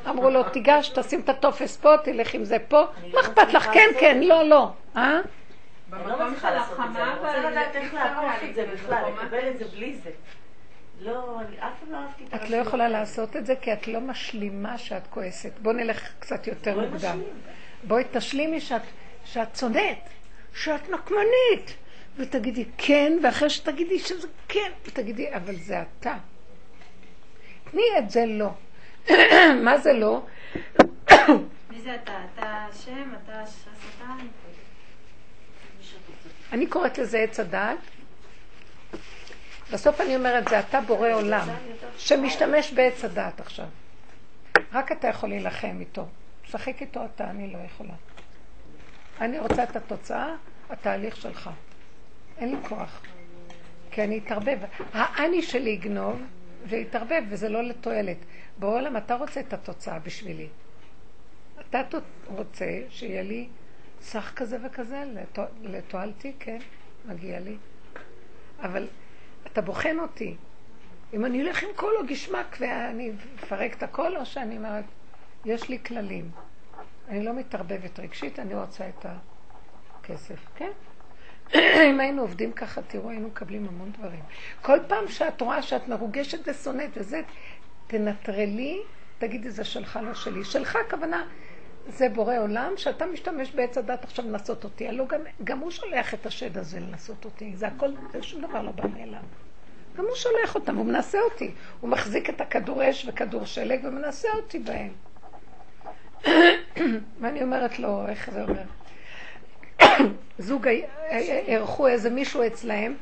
אמרו 0.08 0.30
לו, 0.30 0.42
תיגש, 0.42 0.88
תשים 0.88 1.20
את 1.20 1.28
הטופס 1.28 1.76
פה, 1.76 1.94
תלך 2.04 2.34
עם 2.34 2.44
זה 2.44 2.56
פה, 2.68 2.80
מה 2.80 3.08
לא 3.12 3.20
אכפת 3.20 3.52
לך? 3.52 3.64
כן, 3.72 3.88
כן, 4.00 4.20
לא, 4.22 4.48
לא. 4.48 4.70
אה? 4.96 5.20
לא 5.92 6.16
במקום 6.16 6.34
של 6.40 6.46
את 6.48 7.76
אני 7.76 7.76
איך 7.76 7.94
לעקוף 7.94 8.54
זה 8.54 8.66
בכלל, 8.72 9.02
לקבל 9.08 9.52
זה 9.58 9.64
בלי 9.64 9.94
זה. 9.94 10.10
לא, 11.00 11.40
אני 11.40 11.56
אף 11.58 11.72
פעם 11.80 11.92
לא 11.92 11.96
אהבתי 11.96 12.24
את 12.24 12.28
את 12.28 12.32
לא 12.32 12.38
הרשויות 12.38 12.66
יכולה. 12.66 12.88
לעשות 12.88 13.36
את 13.36 13.46
זה 13.46 13.54
כי 13.56 13.72
את 13.72 13.88
לא 13.88 14.00
משלימה 14.00 14.78
שאת 14.78 15.06
כועסת. 15.10 15.58
בוא 15.58 15.72
נלך 15.72 16.08
קצת 16.18 16.46
יותר 16.46 16.74
בואי 16.74 16.86
מוקדם. 16.88 17.20
בואי 17.84 18.04
תשלימי 18.12 18.60
שאת, 18.60 18.82
שאת 19.24 19.52
צודקת, 19.52 20.08
שאת 20.54 20.90
נקמנית, 20.90 21.76
ותגידי 22.16 22.64
כן, 22.78 23.18
ואחרי 23.22 23.50
שתגידי 23.50 23.98
שזה 23.98 24.28
כן, 24.48 24.72
ותגידי, 24.84 25.34
אבל 25.34 25.56
זה 25.56 25.82
אתה. 25.82 26.14
תני 27.70 27.82
את 27.98 28.10
זה 28.10 28.26
לא. 28.26 28.50
מה 29.64 29.78
זה 29.78 29.92
לא? 29.92 30.22
מי 31.70 31.80
זה 31.82 31.94
אתה? 31.94 32.20
אתה 32.34 32.66
השם? 32.70 33.12
אתה 33.24 33.40
השטן? 33.40 34.26
אני 36.52 36.66
קוראת 36.66 36.98
לזה 36.98 37.18
עץ 37.18 37.40
הדעת. 37.40 37.78
בסוף 39.72 40.00
אני 40.00 40.16
אומרת, 40.16 40.48
זה 40.48 40.60
אתה 40.60 40.80
בורא 40.80 41.08
עולם, 41.12 41.48
שמשתמש 41.98 42.72
בעץ 42.72 43.04
הדעת 43.04 43.40
עכשיו. 43.40 43.66
רק 44.72 44.92
אתה 44.92 45.08
יכול 45.08 45.28
להילחם 45.28 45.76
איתו. 45.80 46.06
שחק 46.44 46.80
איתו 46.80 47.04
אתה, 47.04 47.30
אני 47.30 47.52
לא 47.52 47.58
יכולה. 47.66 47.94
אני 49.20 49.38
רוצה 49.38 49.62
את 49.62 49.76
התוצאה, 49.76 50.34
התהליך 50.70 51.16
שלך. 51.16 51.50
אין 52.42 52.50
לי 52.50 52.68
כוח. 52.68 53.02
כי 53.90 54.02
אני 54.04 54.18
אתערבב. 54.18 54.58
האני 54.92 55.42
שלי 55.42 55.70
יגנוב 55.70 56.22
ויתערבב, 56.66 57.22
וזה 57.28 57.48
לא 57.48 57.62
לתועלת. 57.62 58.16
בעולם 58.58 58.96
אתה 58.96 59.14
רוצה 59.14 59.40
את 59.40 59.52
התוצאה 59.52 59.98
בשבילי. 59.98 60.48
אתה 61.60 61.82
רוצה 62.26 62.66
שיהיה 62.88 63.22
לי 63.22 63.48
סך 64.00 64.32
כזה 64.36 64.58
וכזה, 64.64 65.04
לתוע- 65.14 65.46
לתועלתי, 65.62 66.32
כן, 66.38 66.58
מגיע 67.04 67.40
לי. 67.40 67.56
אבל 68.62 68.88
אתה 69.46 69.60
בוחן 69.60 69.98
אותי. 69.98 70.36
אם 71.12 71.24
אני 71.24 71.42
אלך 71.42 71.62
עם 71.62 71.68
כל 71.76 71.92
הגשמק 72.00 72.56
ואני 72.60 73.12
אפרק 73.44 73.74
את 73.76 73.82
הכל, 73.82 74.16
או 74.16 74.26
שאני 74.26 74.56
אומרת, 74.56 74.84
יש 75.44 75.68
לי 75.68 75.78
כללים. 75.86 76.30
אני 77.08 77.24
לא 77.24 77.34
מתערבבת 77.34 78.00
רגשית, 78.00 78.38
אני 78.38 78.54
רוצה 78.54 78.88
את 78.88 79.06
כסף, 80.02 80.38
כן? 80.56 80.70
אם 81.54 82.00
היינו 82.00 82.22
עובדים 82.22 82.52
ככה, 82.52 82.82
תראו, 82.82 83.10
היינו 83.10 83.28
מקבלים 83.28 83.68
המון 83.68 83.92
דברים. 83.98 84.22
כל 84.62 84.78
פעם 84.88 85.08
שאת 85.08 85.40
רואה 85.40 85.62
שאת 85.62 85.88
מרוגשת 85.88 86.48
ושונאת 86.48 86.90
וזה, 86.96 87.20
תנטרלי, 87.86 88.80
תגידי, 89.18 89.50
זה 89.50 89.64
שלך, 89.64 89.98
לא 90.02 90.14
שלי. 90.14 90.44
שלך, 90.44 90.76
הכוונה, 90.86 91.26
זה 91.86 92.08
בורא 92.08 92.38
עולם, 92.38 92.72
שאתה 92.76 93.06
משתמש 93.06 93.50
בעץ 93.50 93.78
הדת 93.78 94.04
עכשיו 94.04 94.24
לנסות 94.24 94.64
אותי. 94.64 94.88
הלוא 94.88 95.08
גם, 95.08 95.20
גם 95.44 95.58
הוא 95.58 95.70
שולח 95.70 96.14
את 96.14 96.26
השד 96.26 96.58
הזה 96.58 96.80
לנסות 96.80 97.24
אותי. 97.24 97.52
זה 97.56 97.66
הכל, 97.66 97.90
זה 98.12 98.22
שום 98.22 98.42
דבר 98.42 98.62
לא 98.62 98.70
בא 98.70 98.84
מאליו. 98.88 99.22
גם 99.96 100.04
הוא 100.04 100.16
שולח 100.16 100.54
אותם, 100.54 100.76
הוא 100.76 100.86
מנסה 100.86 101.18
אותי. 101.20 101.50
הוא 101.80 101.90
מחזיק 101.90 102.30
את 102.30 102.40
הכדור 102.40 102.90
אש 102.90 103.08
וכדור 103.08 103.44
שלג 103.44 103.80
ומנסה 103.84 104.28
אותי 104.36 104.58
בהם. 104.58 104.92
ואני 107.20 107.42
אומרת 107.42 107.78
לו, 107.78 108.08
איך 108.08 108.30
זה 108.30 108.42
אומר? 108.42 108.62
זוג 110.38 110.68
אירחו 111.46 111.88
איזה 111.88 112.10
מישהו 112.10 112.46
אצלהם, 112.46 112.94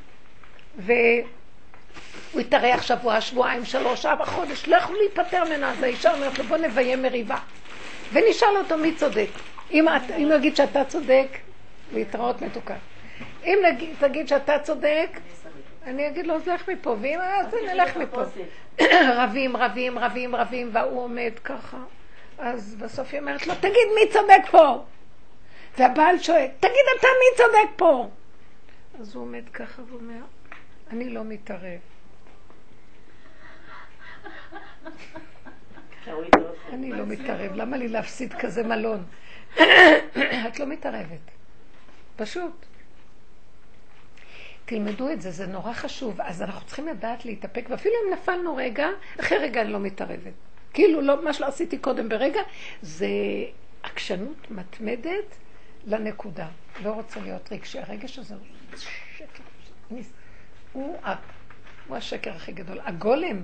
והוא 0.76 2.40
התארח 2.40 2.82
שבוע, 2.82 3.20
שבועיים, 3.20 3.64
שלוש, 3.64 4.06
ארבע 4.06 4.24
חודש, 4.24 4.68
לא 4.68 4.76
יכלו 4.76 4.96
להיפטר 4.96 5.44
ממנו, 5.44 5.66
אז 5.66 5.82
האישה 5.82 6.14
אומרת 6.14 6.38
לו, 6.38 6.44
בוא 6.44 6.56
נביים 6.56 7.02
מריבה. 7.02 7.38
ונשאל 8.12 8.56
אותו 8.56 8.78
מי 8.78 8.94
צודק. 8.94 9.28
אם 9.70 9.86
נגיד 10.30 10.56
שאתה 10.56 10.84
צודק, 10.84 11.26
להתראות 11.92 12.42
מתוקה. 12.42 12.74
אם 13.44 13.58
נגיד, 13.68 13.90
תגיד 13.98 14.28
שאתה 14.28 14.58
צודק, 14.58 15.08
אני 15.84 16.08
אגיד 16.08 16.26
לו, 16.26 16.34
אז 16.34 16.48
לך 16.48 16.68
מפה, 16.68 16.96
ואם 17.00 17.18
אז 17.20 17.54
נלך 17.72 17.96
מפה. 17.96 18.22
רבים, 19.20 19.56
רבים, 19.56 19.98
רבים, 19.98 20.36
רבים, 20.36 20.70
והוא 20.72 21.02
עומד 21.02 21.32
ככה. 21.44 21.76
אז 22.38 22.76
בסוף 22.78 23.12
היא 23.12 23.20
אומרת 23.20 23.46
לו, 23.46 23.54
תגיד 23.54 23.88
מי 23.94 24.12
צודק 24.12 24.50
פה? 24.50 24.82
והבעל 25.80 26.18
שואל, 26.18 26.46
תגיד 26.60 26.84
אתה 26.98 27.06
מי 27.06 27.36
צודק 27.36 27.76
פה? 27.76 28.08
אז 29.00 29.14
הוא 29.14 29.22
עומד 29.22 29.48
ככה 29.52 29.82
ואומר, 29.90 30.20
אני 30.90 31.10
לא 31.10 31.24
מתערב. 31.24 31.78
אני 36.72 36.92
לא 36.92 37.06
מתערב, 37.06 37.52
למה 37.54 37.76
לי 37.76 37.88
להפסיד 37.88 38.34
כזה 38.34 38.62
מלון? 38.62 39.04
את 40.48 40.58
לא 40.60 40.66
מתערבת. 40.66 41.30
פשוט. 42.16 42.66
תלמדו 44.64 45.10
את 45.10 45.22
זה, 45.22 45.30
זה 45.30 45.46
נורא 45.46 45.72
חשוב. 45.72 46.20
אז 46.20 46.42
אנחנו 46.42 46.66
צריכים 46.66 46.88
לדעת 46.88 47.24
להתאפק, 47.24 47.66
ואפילו 47.68 47.94
אם 47.94 48.12
נפלנו 48.12 48.56
רגע, 48.56 48.88
אחרי 49.20 49.38
רגע 49.38 49.60
אני 49.60 49.72
לא 49.72 49.78
מתערבת. 49.78 50.32
כאילו, 50.72 51.00
לא, 51.00 51.24
מה 51.24 51.32
שלא 51.32 51.46
עשיתי 51.46 51.78
קודם 51.78 52.08
ברגע, 52.08 52.40
זה 52.82 53.08
עקשנות 53.82 54.50
מתמדת 54.50 55.36
לנקודה. 55.86 56.48
לא 56.82 56.92
רוצה 56.92 57.20
להיות 57.20 57.52
רגשי. 57.52 57.78
הרגש 57.78 58.18
הזה 58.18 58.34
הוא 58.34 58.76
שקר. 59.16 59.42
הוא, 60.72 60.96
הוא 61.86 61.96
השקר 61.96 62.36
הכי 62.36 62.52
גדול. 62.52 62.80
הגולם, 62.80 63.42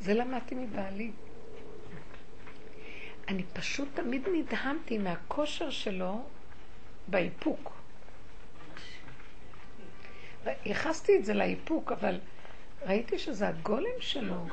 זה 0.00 0.14
למדתי 0.14 0.54
מבעלי. 0.54 1.10
אני 3.28 3.42
פשוט 3.52 3.88
תמיד 3.94 4.28
נדהמתי 4.32 4.98
מהכושר 4.98 5.70
שלו 5.70 6.22
באיפוק. 7.08 7.72
ייחסתי 10.64 11.16
את 11.16 11.24
זה 11.24 11.34
לאיפוק, 11.34 11.92
אבל 11.92 12.20
ראיתי 12.86 13.18
שזה 13.18 13.48
הגולם 13.48 14.00
שלו. 14.00 14.46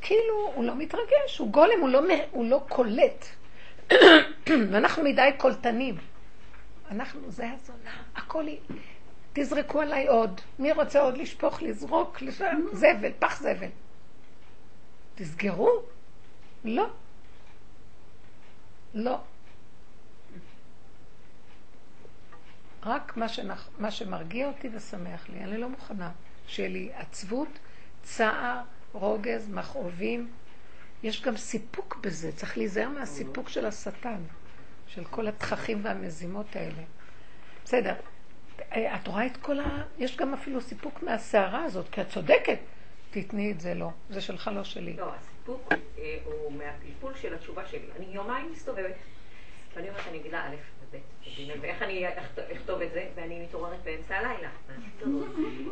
כאילו, 0.00 0.52
הוא 0.54 0.64
לא 0.64 0.76
מתרגש, 0.76 1.38
הוא 1.38 1.50
גולם, 1.50 1.80
הוא 1.80 1.88
לא, 1.88 2.00
הוא 2.30 2.44
לא 2.44 2.64
קולט. 2.68 3.26
ואנחנו 4.70 5.04
מדי 5.04 5.30
קולטנים. 5.36 5.98
אנחנו, 6.90 7.30
זה 7.30 7.50
הזונה, 7.50 8.02
הכל 8.14 8.46
היא... 8.46 8.58
תזרקו 9.32 9.80
עליי 9.80 10.06
עוד. 10.06 10.40
מי 10.58 10.72
רוצה 10.72 11.00
עוד 11.00 11.16
לשפוך, 11.16 11.62
לזרוק, 11.62 12.22
לשם, 12.22 12.60
זבל, 12.72 13.12
פח 13.18 13.40
זבל. 13.40 13.68
תסגרו. 15.14 15.70
לא. 16.64 16.90
לא. 18.94 19.18
רק 22.82 23.16
מה, 23.16 23.28
שנח, 23.28 23.68
מה 23.78 23.90
שמרגיע 23.90 24.46
אותי 24.46 24.68
ושמח 24.72 25.28
לי. 25.28 25.44
אני 25.44 25.58
לא 25.58 25.68
מוכנה 25.68 26.10
שיהיה 26.46 26.68
לי 26.68 26.90
עצבות, 26.94 27.48
צער, 28.02 28.60
רוגז, 28.92 29.48
מכאובים. 29.48 30.30
יש 31.02 31.22
גם 31.22 31.36
סיפוק 31.36 31.96
בזה, 32.02 32.32
צריך 32.32 32.58
להיזהר 32.58 32.88
מהסיפוק 32.88 33.48
של 33.48 33.66
השטן, 33.66 34.20
של 34.86 35.04
כל 35.04 35.28
התככים 35.28 35.84
והמזימות 35.84 36.56
האלה. 36.56 36.82
בסדר, 37.64 37.94
את 38.68 39.06
רואה 39.06 39.26
את 39.26 39.36
כל 39.36 39.60
ה... 39.60 39.82
יש 39.98 40.16
גם 40.16 40.34
אפילו 40.34 40.60
סיפוק 40.60 41.02
מהסערה 41.02 41.64
הזאת, 41.64 41.88
כי 41.92 42.00
את 42.00 42.08
צודקת. 42.08 42.58
תתני 43.10 43.52
את 43.52 43.60
זה 43.60 43.74
לא, 43.74 43.90
זה 44.10 44.20
שלך 44.20 44.50
לא 44.54 44.64
שלי. 44.64 44.92
לא, 44.92 45.14
הסיפוק 45.14 45.72
אה, 45.98 46.18
הוא 46.24 46.52
מהפלפול 46.52 47.14
של 47.14 47.34
התשובה 47.34 47.66
שלי. 47.66 47.86
אני 47.96 48.06
יומיים 48.06 48.52
מסתובבת, 48.52 48.94
ואני 49.76 49.88
אומרת, 49.88 50.04
אני 50.08 50.18
אגיד 50.18 50.32
לה 50.32 50.48
א' 50.48 50.56
וב' 50.82 51.00
ואיך 51.60 51.82
אני 51.82 52.04
אכתוב 52.52 52.82
את 52.82 52.92
זה, 52.92 53.08
ואני 53.14 53.42
מתעוררת 53.42 53.82
באמצע 53.84 54.16
הלילה. 54.16 54.48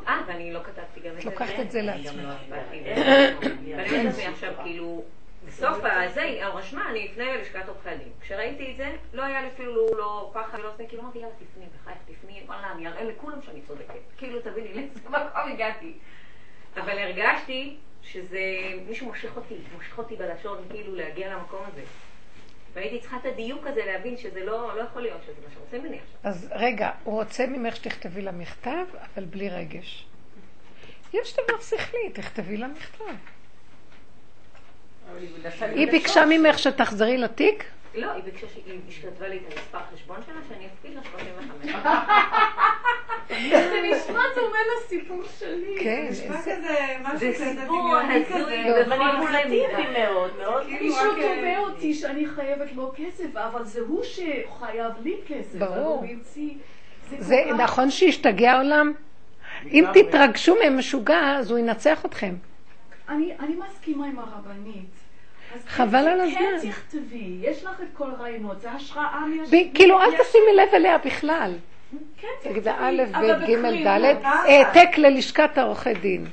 אה, 0.09 0.20
ואני 0.26 0.52
לא 0.52 0.60
כתבתי 0.62 1.00
גם 1.00 1.16
את 1.16 1.22
זה. 1.22 1.30
לוקחת 1.30 1.60
את 1.60 1.70
זה 1.70 1.82
לעצמך. 1.82 2.34
ואני 2.48 3.72
אומרת 3.72 3.90
לעצמי 3.90 4.26
עכשיו, 4.26 4.55
כאילו, 4.62 5.05
בסוף 5.49 5.79
הזה, 5.85 6.23
היא 6.23 6.45
רשמה, 6.45 6.91
אני 6.91 7.11
אפנה 7.12 7.37
ללשכת 7.37 7.69
עורכי 7.69 7.89
הדין. 7.89 8.09
כשראיתי 8.20 8.70
את 8.70 8.77
זה, 8.77 8.97
לא 9.12 9.23
היה 9.23 9.43
לי 9.43 9.49
אפילו 9.49 9.99
לא 9.99 10.31
פחד 10.35 10.59
ולא 10.59 10.77
זה, 10.77 10.85
כאילו 10.89 11.03
אמרתי, 11.03 11.19
יאללה, 11.19 11.33
תפני, 11.35 11.65
בחייך, 11.81 11.99
תפני, 12.07 12.43
וואלה, 12.47 12.73
אני 12.73 12.89
אראה 12.89 13.05
לכולם 13.05 13.43
שאני 13.43 13.61
צודקת. 13.62 13.95
כאילו, 14.16 14.41
תביני 14.41 14.75
לאיזה 14.75 15.01
מקום 15.09 15.53
הגעתי. 15.53 15.93
אבל 16.77 16.99
הרגשתי 16.99 17.77
שזה, 18.03 18.41
מישהו 18.89 19.07
מושך 19.07 19.37
אותי, 19.37 19.55
מושך 19.75 19.99
אותי 19.99 20.16
בלשון, 20.16 20.59
כאילו 20.70 20.95
להגיע 20.95 21.35
למקום 21.35 21.61
הזה. 21.73 21.83
והייתי 22.73 23.01
צריכה 23.01 23.16
את 23.16 23.27
הדיוק 23.27 23.66
הזה 23.66 23.85
להבין 23.87 24.16
שזה 24.16 24.45
לא, 24.45 24.77
לא 24.77 24.83
יכול 24.83 25.03
להיות 25.03 25.20
שזה 25.23 25.41
מה 25.49 25.55
שרוצה 25.55 25.79
ממני 25.79 25.99
עכשיו. 25.99 26.31
אז 26.31 26.49
רגע, 26.51 26.91
הוא 27.05 27.23
רוצה 27.23 27.47
ממך 27.47 27.77
שתכתבי 27.77 28.23
לה 28.23 28.33
מכתב, 28.33 28.85
אבל 29.15 29.25
בלי 29.25 29.49
רגש. 29.49 30.07
יש 31.12 31.37
דבר 31.37 31.61
שכלי, 31.61 32.11
תכתבי 32.12 32.57
לה 32.57 32.69
מכתב. 32.69 33.15
היא 35.74 35.89
ביקשה 35.90 36.24
ממך 36.28 36.59
שתחזרי 36.59 37.18
לתיק? 37.18 37.64
לא, 37.94 38.10
היא 38.12 38.22
ביקשה 38.24 38.47
שהיא 38.48 38.62
כתבה 39.02 39.28
לי 39.28 39.36
את 39.36 39.43
המספר 39.52 39.78
חשבון 39.94 40.16
שלה, 40.26 40.35
שאני 40.48 40.66
אפקיד 40.66 40.94
לה 40.94 41.01
35. 41.02 41.72
זה 43.51 43.80
נשמע 43.90 44.22
דומה 44.35 44.59
לסיפור 44.78 45.22
שלי. 45.39 45.76
כן, 45.80 46.06
זה 46.10 46.24
נשמע 46.24 46.36
זה- 46.40 46.56
כזה, 46.56 46.76
משהו 47.02 47.18
זה 47.18 47.32
כזה 47.35 47.44
סיפור 47.60 47.78
דמיוני 47.78 48.14
הזוי 48.14 48.64
כזה. 48.64 48.85
בכל 48.85 48.98
מניפולטיבי 48.98 49.66
מאוד, 49.98 50.30
מאוד. 50.39 50.66
מישהו 50.80 51.10
תובע 51.14 51.59
אותי 51.59 51.94
שאני 51.94 52.26
חייבת 52.26 52.72
לו 52.74 52.93
כסף, 52.97 53.36
אבל 53.36 53.64
זה 53.64 53.80
הוא 53.80 54.02
שחייב 54.05 54.93
לי 55.05 55.16
כסף. 55.28 55.59
ברור. 55.59 56.05
זה 57.18 57.36
נכון 57.59 57.90
שהשתגע 57.90 58.52
העולם? 58.52 58.93
אם 59.66 59.85
תתרגשו 59.94 60.56
ממשוגע, 60.66 61.36
אז 61.39 61.51
הוא 61.51 61.59
ינצח 61.59 62.05
אתכם. 62.06 62.35
אני 63.09 63.35
אני 63.40 63.56
מסכימה 63.56 64.06
עם 64.06 64.18
הרבנית. 64.18 64.90
אז 65.55 65.60
חבל 65.66 65.89
כן- 65.90 65.97
על 66.09 66.20
הזמן. 66.20 66.39
כן 66.39 66.70
תכתבי, 66.70 67.39
יש 67.40 67.64
לך 67.64 67.80
את 67.80 67.86
כל 67.93 68.10
הרעיונות, 68.10 68.60
זה 68.60 68.70
השראה 68.70 69.20
מה... 69.26 69.44
ב- 69.47 69.74
כאילו, 69.74 70.01
אל 70.01 70.10
תשימי 70.22 70.55
לב 70.56 70.68
אליה 70.74 70.98
בכלל. 70.98 71.55
כן 72.16 72.28
תגיד, 72.43 72.62
תכתבי. 72.62 72.70
א', 72.78 73.02
אבל 73.16 73.35
ב', 73.35 73.47
ג', 73.51 73.86
ד', 73.86 74.05
אה? 74.24 74.30
העתק 74.30 74.98
ללשכת 74.98 75.59
העורכי 75.59 75.94
דין. 75.94 76.26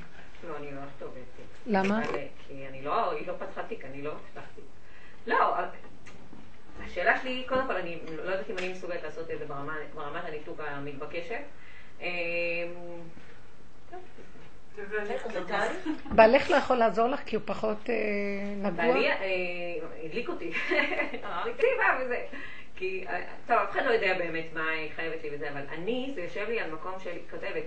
לא, 0.49 0.57
אני 0.57 0.67
לא 0.75 0.79
אכתוב 0.95 1.09
זה. 1.13 1.19
למה? 1.67 1.99
אבל, 2.03 2.17
כי 2.47 2.67
אני 2.69 2.81
לא, 2.83 3.11
היא 3.11 3.27
לא 3.27 3.33
פתחה 3.33 3.63
תיק, 3.63 3.85
אני 3.85 4.01
לא 4.01 4.11
פתחתי. 4.31 4.61
לא, 5.27 5.53
השאלה 6.85 7.19
שלי, 7.21 7.43
קודם 7.49 7.67
כל, 7.67 7.75
אני 7.75 7.97
לא 8.17 8.31
יודעת 8.31 8.49
אם 8.49 8.57
אני 8.57 8.71
מסוגלת 8.71 9.03
לעשות 9.03 9.31
את 9.31 9.39
זה 9.39 9.45
ברמת 9.95 10.23
הניתוק 10.27 10.59
המתבקשת. 10.67 11.41
בעלך 16.11 16.51
לא 16.51 16.55
יכול 16.55 16.77
לעזור 16.77 17.07
לך 17.07 17.19
כי 17.25 17.35
הוא 17.35 17.43
פחות 17.45 17.89
אה, 17.89 17.95
נגוע? 18.57 18.85
בעלי 18.85 19.11
אה, 19.11 19.15
הדליק 20.03 20.29
אותי. 20.29 20.51
אמר 21.25 21.45
לי, 21.45 21.53
כתיבה 21.53 21.99
וזה. 22.01 22.25
כי, 22.75 23.05
אה, 23.09 23.21
טוב, 23.47 23.57
אף 23.57 23.71
אחד 23.71 23.85
לא 23.85 23.91
יודע 23.91 24.13
באמת 24.17 24.45
מה 24.53 24.69
היא 24.69 24.91
חייבת 24.95 25.23
לי 25.23 25.29
וזה, 25.35 25.49
אבל 25.51 25.61
אני, 25.69 26.11
זה 26.15 26.21
יושב 26.21 26.45
לי 26.49 26.59
על 26.59 26.71
מקום 26.71 26.93
של 26.99 27.11
כותבת. 27.31 27.63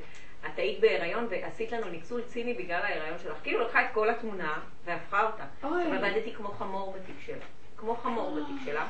את 0.46 0.58
היית 0.58 0.80
בהיריון 0.80 1.26
ועשית 1.30 1.72
לנו 1.72 1.88
ניצול 1.88 2.22
ציני 2.22 2.54
בגלל 2.54 2.80
ההיריון 2.82 3.18
שלך. 3.18 3.36
כאילו 3.42 3.64
לקחה 3.64 3.84
את 3.84 3.86
כל 3.92 4.10
התמונה 4.10 4.60
והפכה 4.84 5.26
אותה. 5.26 5.44
עכשיו 5.62 5.94
עבדתי 5.94 6.34
כמו 6.34 6.48
חמור 6.48 6.92
בתיק 6.96 7.16
שלה. 7.26 7.44
כמו 7.76 7.96
חמור 7.96 8.40
בתיק 8.40 8.56
שלה. 8.64 8.86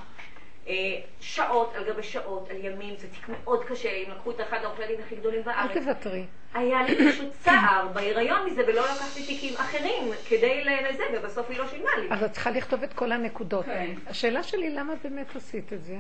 אה, 0.69 0.75
שעות 1.21 1.73
על 1.75 1.85
גבי 1.85 2.03
שעות, 2.03 2.51
על 2.51 2.57
ימים, 2.65 2.95
זה 2.97 3.07
תיק 3.09 3.29
מאוד 3.29 3.65
קשה, 3.65 3.89
אם 3.89 4.11
לקחו 4.11 4.31
את 4.31 4.41
אחד 4.41 4.59
העורכי 4.63 4.85
הדין 4.85 5.01
הכי 5.07 5.17
גדולים 5.17 5.39
אל 5.39 5.45
בארץ. 5.45 5.71
תוותרי. 5.73 6.25
היה 6.55 6.83
לי 6.83 7.13
פשוט 7.13 7.33
צער 7.41 7.89
בהיריון 7.93 8.47
מזה, 8.47 8.63
ולא 8.67 8.83
לקחתי 8.83 9.23
תיקים 9.27 9.55
אחרים 9.55 10.13
כדי 10.29 10.65
לזה, 10.65 11.05
ובסוף 11.15 11.51
היא 11.51 11.59
לא 11.59 11.69
שילמה 11.69 11.91
לי. 12.01 12.07
אז 12.11 12.23
את 12.23 12.33
צריכה 12.33 12.51
לכתוב 12.51 12.83
את 12.83 12.93
כל 12.93 13.13
הנקודות. 13.13 13.65
כן. 13.65 13.91
השאלה 14.07 14.43
שלי, 14.43 14.71
למה 14.71 14.95
באמת 15.03 15.37
עשית 15.37 15.73
את 15.73 15.85
זה? 15.85 15.97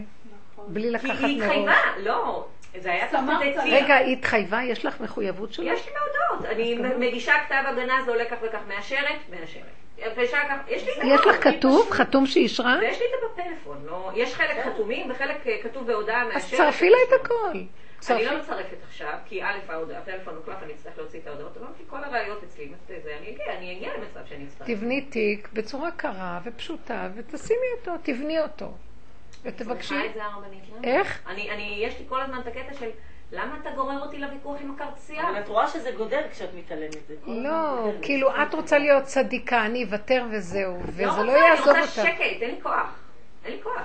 בלי 0.68 0.82
כי 0.82 0.90
לקחת 0.90 1.24
היא 1.24 1.38
מראש. 1.38 1.50
התחייבה, 1.50 1.74
לא, 1.98 2.46
זה 2.78 2.92
היה 2.92 3.08
תחת 3.08 3.20
סמכת 3.20 3.56
עצי. 3.56 3.70
רגע, 3.70 3.94
היא 3.94 4.16
התחייבה? 4.16 4.62
יש 4.62 4.84
לך 4.84 5.00
מחויבות 5.00 5.52
שלה? 5.52 5.72
יש 5.72 5.86
לי 5.86 5.92
מהודעות, 5.92 6.52
אני 6.54 6.74
מגישה 6.98 7.32
כתב 7.46 7.62
הגנה, 7.66 8.02
זה 8.04 8.10
עולה 8.10 8.24
כך 8.24 8.36
וכך, 8.42 8.58
מאשרת, 8.68 9.18
מאשרת. 9.30 9.77
כך, 10.48 10.56
יש 10.68 10.84
לי 10.84 10.92
את 10.92 10.98
יש 11.04 11.20
הכל, 11.20 11.30
לך 11.30 11.44
כתוב? 11.44 11.90
חתום 11.90 12.26
שהיא 12.26 12.42
אישרה? 12.42 12.76
ויש 12.80 12.98
לי 12.98 13.04
את 13.04 13.20
זה 13.20 13.42
בפלאפון, 13.42 13.86
לא, 13.86 14.10
יש 14.14 14.34
חלק 14.34 14.64
חתומים 14.64 15.10
וחלק 15.10 15.46
אה, 15.46 15.56
כתוב 15.62 15.86
בהודעה 15.86 16.24
מאשרת. 16.24 16.42
אז 16.42 16.56
צרפי 16.58 16.90
לה 16.90 16.96
את 17.08 17.20
הכל. 17.20 17.58
אני. 18.10 18.24
לא 18.24 18.38
מצרפת 18.38 18.76
עכשיו, 18.88 19.18
כי 19.26 19.42
א', 19.42 19.58
הטלפון 19.96 20.34
הוקלף, 20.34 20.62
אני 20.62 20.72
אצטרך 20.72 20.98
להוציא 20.98 21.20
את 21.20 21.26
ההודעות, 21.26 21.56
אמרתי, 21.56 21.82
כל 21.86 22.04
הראיות 22.04 22.42
אצלי, 22.44 22.72
אני 23.18 23.30
אגיע, 23.30 23.58
אני 23.58 23.76
אגיע 23.76 23.90
למצב 23.96 24.20
שאני 24.28 24.44
אצטרך. 24.44 24.66
תבני 24.66 25.00
תיק 25.00 25.48
בצורה 25.52 25.90
קרה 25.90 26.40
ופשוטה, 26.44 27.08
ותשימי 27.14 27.66
אותו, 27.78 27.92
תבני 28.02 28.40
אותו. 28.40 28.72
ותבקשי... 29.42 29.88
צריכה 29.88 30.06
את 30.06 30.14
זה 30.14 30.24
הרבנית, 30.24 30.64
למה? 30.68 30.84
איך? 30.84 31.22
אני, 31.26 31.50
אני, 31.50 31.82
יש 31.86 31.98
לי 31.98 32.04
כל 32.08 32.20
הזמן 32.20 32.40
את 32.40 32.46
הקטע 32.46 32.74
של, 32.74 32.90
למה 33.32 33.56
אתה 33.62 33.70
גורר 33.70 34.00
אותי 34.00 34.18
לוויכוח 34.18 34.60
עם 34.60 34.74
הכרטיסייה? 34.74 35.30
אבל 35.30 35.40
את 35.40 35.48
רואה 35.48 35.68
שזה 35.68 35.90
גודל 35.96 36.20
כשאת 36.32 36.48
מתעלמת. 36.54 36.96
לא. 37.26 37.92
כאילו 38.02 38.42
את 38.42 38.54
רוצה 38.54 38.78
להיות 38.78 39.04
צדיקה, 39.04 39.66
אני 39.66 39.84
אוותר 39.84 40.24
וזהו, 40.30 40.74
לא 40.74 40.80
וזה 40.86 41.06
רוצה, 41.06 41.22
לא 41.22 41.32
אני 41.32 41.40
יעזוב 41.48 41.66
רוצה 41.68 41.80
אותך. 41.80 41.92
שקט, 41.92 42.20
אין 42.42 42.50
לי 42.54 42.62
כוח. 42.62 42.94
אין 43.44 43.52
לי 43.52 43.62
כוח. 43.62 43.82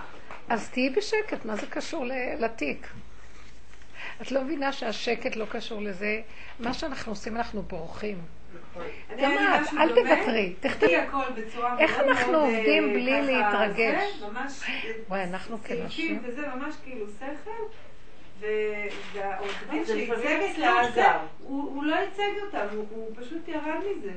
אז 0.50 0.70
תהיי 0.70 0.90
בשקט, 0.90 1.46
מה 1.46 1.56
זה 1.56 1.68
קשור 1.68 2.06
ל- 2.06 2.12
לתיק? 2.40 2.88
את 4.22 4.32
לא 4.32 4.42
מבינה 4.44 4.72
שהשקט 4.72 5.36
לא 5.36 5.46
קשור 5.52 5.82
לזה? 5.82 6.22
מה 6.60 6.74
שאנחנו 6.74 7.12
עושים, 7.12 7.38
אנחנו 7.38 7.62
בורחים. 7.62 8.18
אני 9.10 9.22
גם 9.22 9.32
את, 9.32 9.74
אל 9.80 9.90
תוותרי, 9.90 10.54
תכתבי. 10.60 10.70
תכתבי 10.70 10.98
הכל 10.98 11.24
בצורה 11.36 11.80
איך 11.80 12.00
אנחנו 12.00 12.32
מאוד, 12.32 12.44
עובדים 12.44 12.84
אה, 12.90 12.94
בלי 12.94 13.22
להתרגש? 13.22 14.22
אה, 14.24 14.92
וואי, 15.10 15.24
אנחנו 15.24 15.58
סעיפים 15.58 15.84
כנשים. 15.84 16.22
וזה 16.24 16.48
ממש 16.56 16.76
כאילו 16.84 17.06
שכל, 17.20 17.52
והעורך 18.40 19.64
דין 19.72 19.84
זה 19.84 19.94
שייצג 19.94 20.14
את 20.26 20.50
מסלול 20.52 20.68
הזה, 20.80 21.02
גם. 21.02 21.20
הוא 21.40 21.84
לא 21.84 21.96
ייצג 21.96 22.22
אותם, 22.46 22.66
הוא- 22.92 23.10
פשוט 23.16 23.48
ירד 23.48 23.80
מזה. 23.98 24.12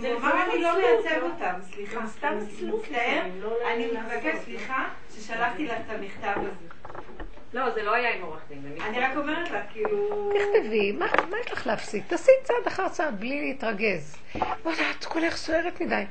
זה 0.00 0.08
הוא 0.12 0.16
אמר, 0.20 0.28
לפעמים 0.28 0.50
אני 0.52 0.62
לא 0.62 0.70
מייצג 0.78 1.18
לא? 1.20 1.26
אותם, 1.26 1.54
סליחה. 1.74 2.06
סתם 2.06 2.38
מצטער, 2.62 3.22
לא 3.40 3.56
אני. 3.74 3.86
מבקש 3.86 4.38
סליחה 4.44 4.88
ששלחתי 5.14 5.66
לך 5.66 5.72
את 5.86 5.94
המכתב 5.94 6.34
הזה. 6.36 6.94
לא, 7.52 7.70
זה 7.70 7.82
לא 7.82 7.94
היה 7.94 8.14
עם 8.14 8.22
עורך 8.22 8.40
דין. 8.48 8.62
זה 8.78 8.84
אני. 8.86 9.00
רק 9.00 9.16
אומרת 9.16 9.50
לך, 9.50 9.58
כאילו... 9.72 10.32
תכתבי, 10.34 10.92
מה 10.92 11.06
מה 11.30 11.36
יש 11.46 11.52
לך 11.52 11.66
להפסיד? 11.66 12.02
תעשי 12.08 12.30
צעד 12.42 12.66
אחר 12.66 12.88
צעד 12.88 13.20
בלי 13.20 13.40
להתרגז. 13.40 14.16
וואלה, 14.64 14.90
את 14.98 15.04
כולך 15.04 15.36
סוערת 15.36 15.80
מדי. 15.80 16.02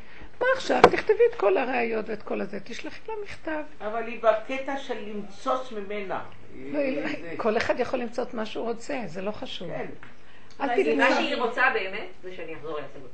מה 0.43 0.57
עכשיו? 0.57 0.81
תכתבי 0.91 1.23
את 1.29 1.39
כל 1.39 1.57
הראיות 1.57 2.09
ואת 2.09 2.23
כל 2.23 2.41
הזה, 2.41 2.59
תשלחי 2.63 2.99
לה 3.07 3.13
מכתב. 3.23 3.61
אבל 3.81 4.07
היא 4.07 4.19
בקטע 4.21 4.77
של 4.77 4.93
למצוץ 5.07 5.71
ממנה. 5.71 6.23
לא, 6.71 6.79
כל 7.37 7.57
אחד 7.57 7.79
יכול 7.79 7.99
למצוא 7.99 8.23
את 8.23 8.33
מה 8.33 8.45
שהוא 8.45 8.63
רוצה, 8.69 8.99
זה 9.05 9.21
לא 9.21 9.31
חשוב. 9.31 9.67
כן. 9.69 9.85
אל 10.61 10.69
אולי 10.69 10.83
תדעי 10.83 10.95
מה 10.95 11.15
שהיא 11.15 11.35
רוצה 11.35 11.63
באמת, 11.73 12.07
זה 12.23 12.35
שאני 12.35 12.55
אחזור 12.55 12.79
להצגות. 12.79 13.09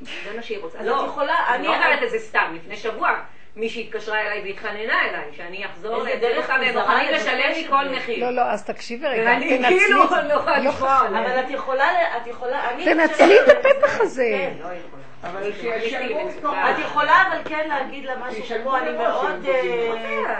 זה 0.00 0.36
מה 0.36 0.42
שהיא 0.42 0.58
רוצה. 0.58 0.82
לא, 0.82 1.14
אני- 1.54 1.66
לא 1.66 1.74
אומרת 1.74 2.02
את 2.02 2.10
זה 2.10 2.18
סתם. 2.18 2.52
לפני 2.56 2.76
שבוע 2.76 3.10
מישהי 3.56 3.82
התקשרה 3.82 4.20
אליי 4.20 4.42
והתחננה 4.44 4.78
אליי, 5.08 5.24
שאני 5.36 5.66
אחזור 5.66 5.96
איזה 6.08 6.28
לייצג 6.28 6.34
דרך 6.36 6.50
אותם, 6.50 6.60
והם 6.60 6.68
מוזרה 6.76 6.82
מוכנים 6.98 7.14
לשלם 7.14 7.50
לי 7.54 7.66
כל. 7.68 7.88
מחיר. 7.96 8.24
לא, 8.24 8.30
לא, 8.30 8.42
אז 8.42 8.64
תקשיבי 8.64 9.06
רגע, 9.06 9.22
ואני 9.30 9.58
תנצלי. 9.58 9.78
כאילו 9.78 9.98
לא 9.98 10.04
יכולה 10.04 10.58
לא. 10.58 11.18
אבל 11.18 11.40
את 11.40 11.50
יכולה, 11.50 11.86
את 12.16 12.26
יכולה, 12.26 12.70
אני 12.70 12.84
תנצלי 12.84 13.36
את 13.40 13.48
הפתח 13.48 14.00
הזה. 14.00 14.30
כן. 14.32 14.52
לא 14.58 14.64
יכולה. 14.64 15.02
אבל 15.24 15.42
אני 15.44 15.52
שישלמו. 15.80 16.28
את 16.70 16.78
יכולה 16.78 17.22
אבל 17.28 17.38
כן 17.44 17.68
להגיד 17.68 18.04
לה 18.04 18.14
משהו 18.16 18.42
כמו, 18.62 18.76
אני 18.76 18.90
מאוד... 18.92 19.44
אה, 19.48 19.60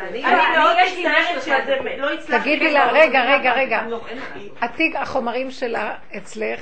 אני- 0.09 0.24
אני 0.24 0.24
אני- 0.24 0.57
מאוד 0.59 0.77
יש 0.85 0.97
לי 0.97 1.05
מצטערת. 1.36 1.43
שזה 1.43 1.97
לא 1.97 2.12
הצלחתי. 2.12 2.39
תגידי 2.43 2.73
לה, 2.73 2.93
רגע, 2.93 3.23
רגע. 3.24 3.53
רגע. 3.53 3.82
לא. 3.89 4.01
התיק, 4.61 4.97
החומרים 4.97 5.51
שלה 5.51 5.95
אצלך, 6.16 6.61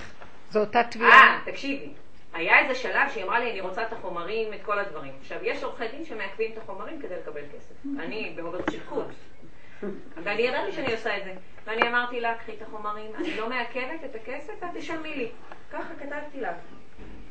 זו 0.50 0.60
אותה 0.60 0.82
תביעה. 0.82 1.10
אה, 1.10 1.38
תקשיבי. 1.52 1.88
היה 2.34 2.58
איזה 2.58 2.74
שלב 2.74 3.08
שהיא 3.08 3.24
אמרה 3.24 3.38
לי, 3.40 3.50
אני 3.50 3.60
רוצה 3.60 3.82
את 3.82 3.92
החומרים, 3.92 4.54
את 4.54 4.62
כל 4.62 4.78
הדברים. 4.78 5.12
עכשיו, 5.20 5.38
יש 5.42 5.62
עורכי 5.62 5.88
דין 5.88 6.04
שמעכבים 6.04 6.52
את 6.52 6.58
החומרים 6.58 7.02
כדי 7.02 7.14
לקבל 7.16 7.42
כסף. 7.56 7.74
אני 7.98 8.32
בעובד 8.36 8.70
שילקוט. 8.70 9.06
ואני 10.22 10.42
ידעתי 10.42 10.72
שאני 10.72 10.92
עושה 10.92 11.18
את 11.18 11.24
זה. 11.24 11.34
ואני 11.64 11.88
אמרתי 11.88 12.20
לה, 12.20 12.34
קחי 12.34 12.52
את 12.52 12.62
החומרים, 12.62 13.14
אני 13.14 13.36
לא 13.36 13.48
מעכבת 13.48 14.04
את 14.04 14.14
הכסף, 14.14 14.52
ואת 14.60 14.70
תשלמי 14.74 15.16
לי. 15.16 15.30
ככה 15.72 15.94
כתבתי 16.00 16.40
לה. 16.40 16.52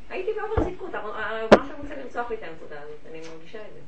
הייתי 0.09 0.31
בעובד 0.33 0.71
צדקות, 0.71 0.93
מה 0.93 1.65
שאני 1.67 1.81
רוצה 1.81 1.95
לרצוח 1.95 2.29
לי 2.29 2.35
את 2.35 2.43
הנקודה 2.43 2.81
הזאת, 2.81 2.99
אני 3.09 3.21
מרגישה 3.33 3.59
את 3.59 3.73
זה. 3.73 3.79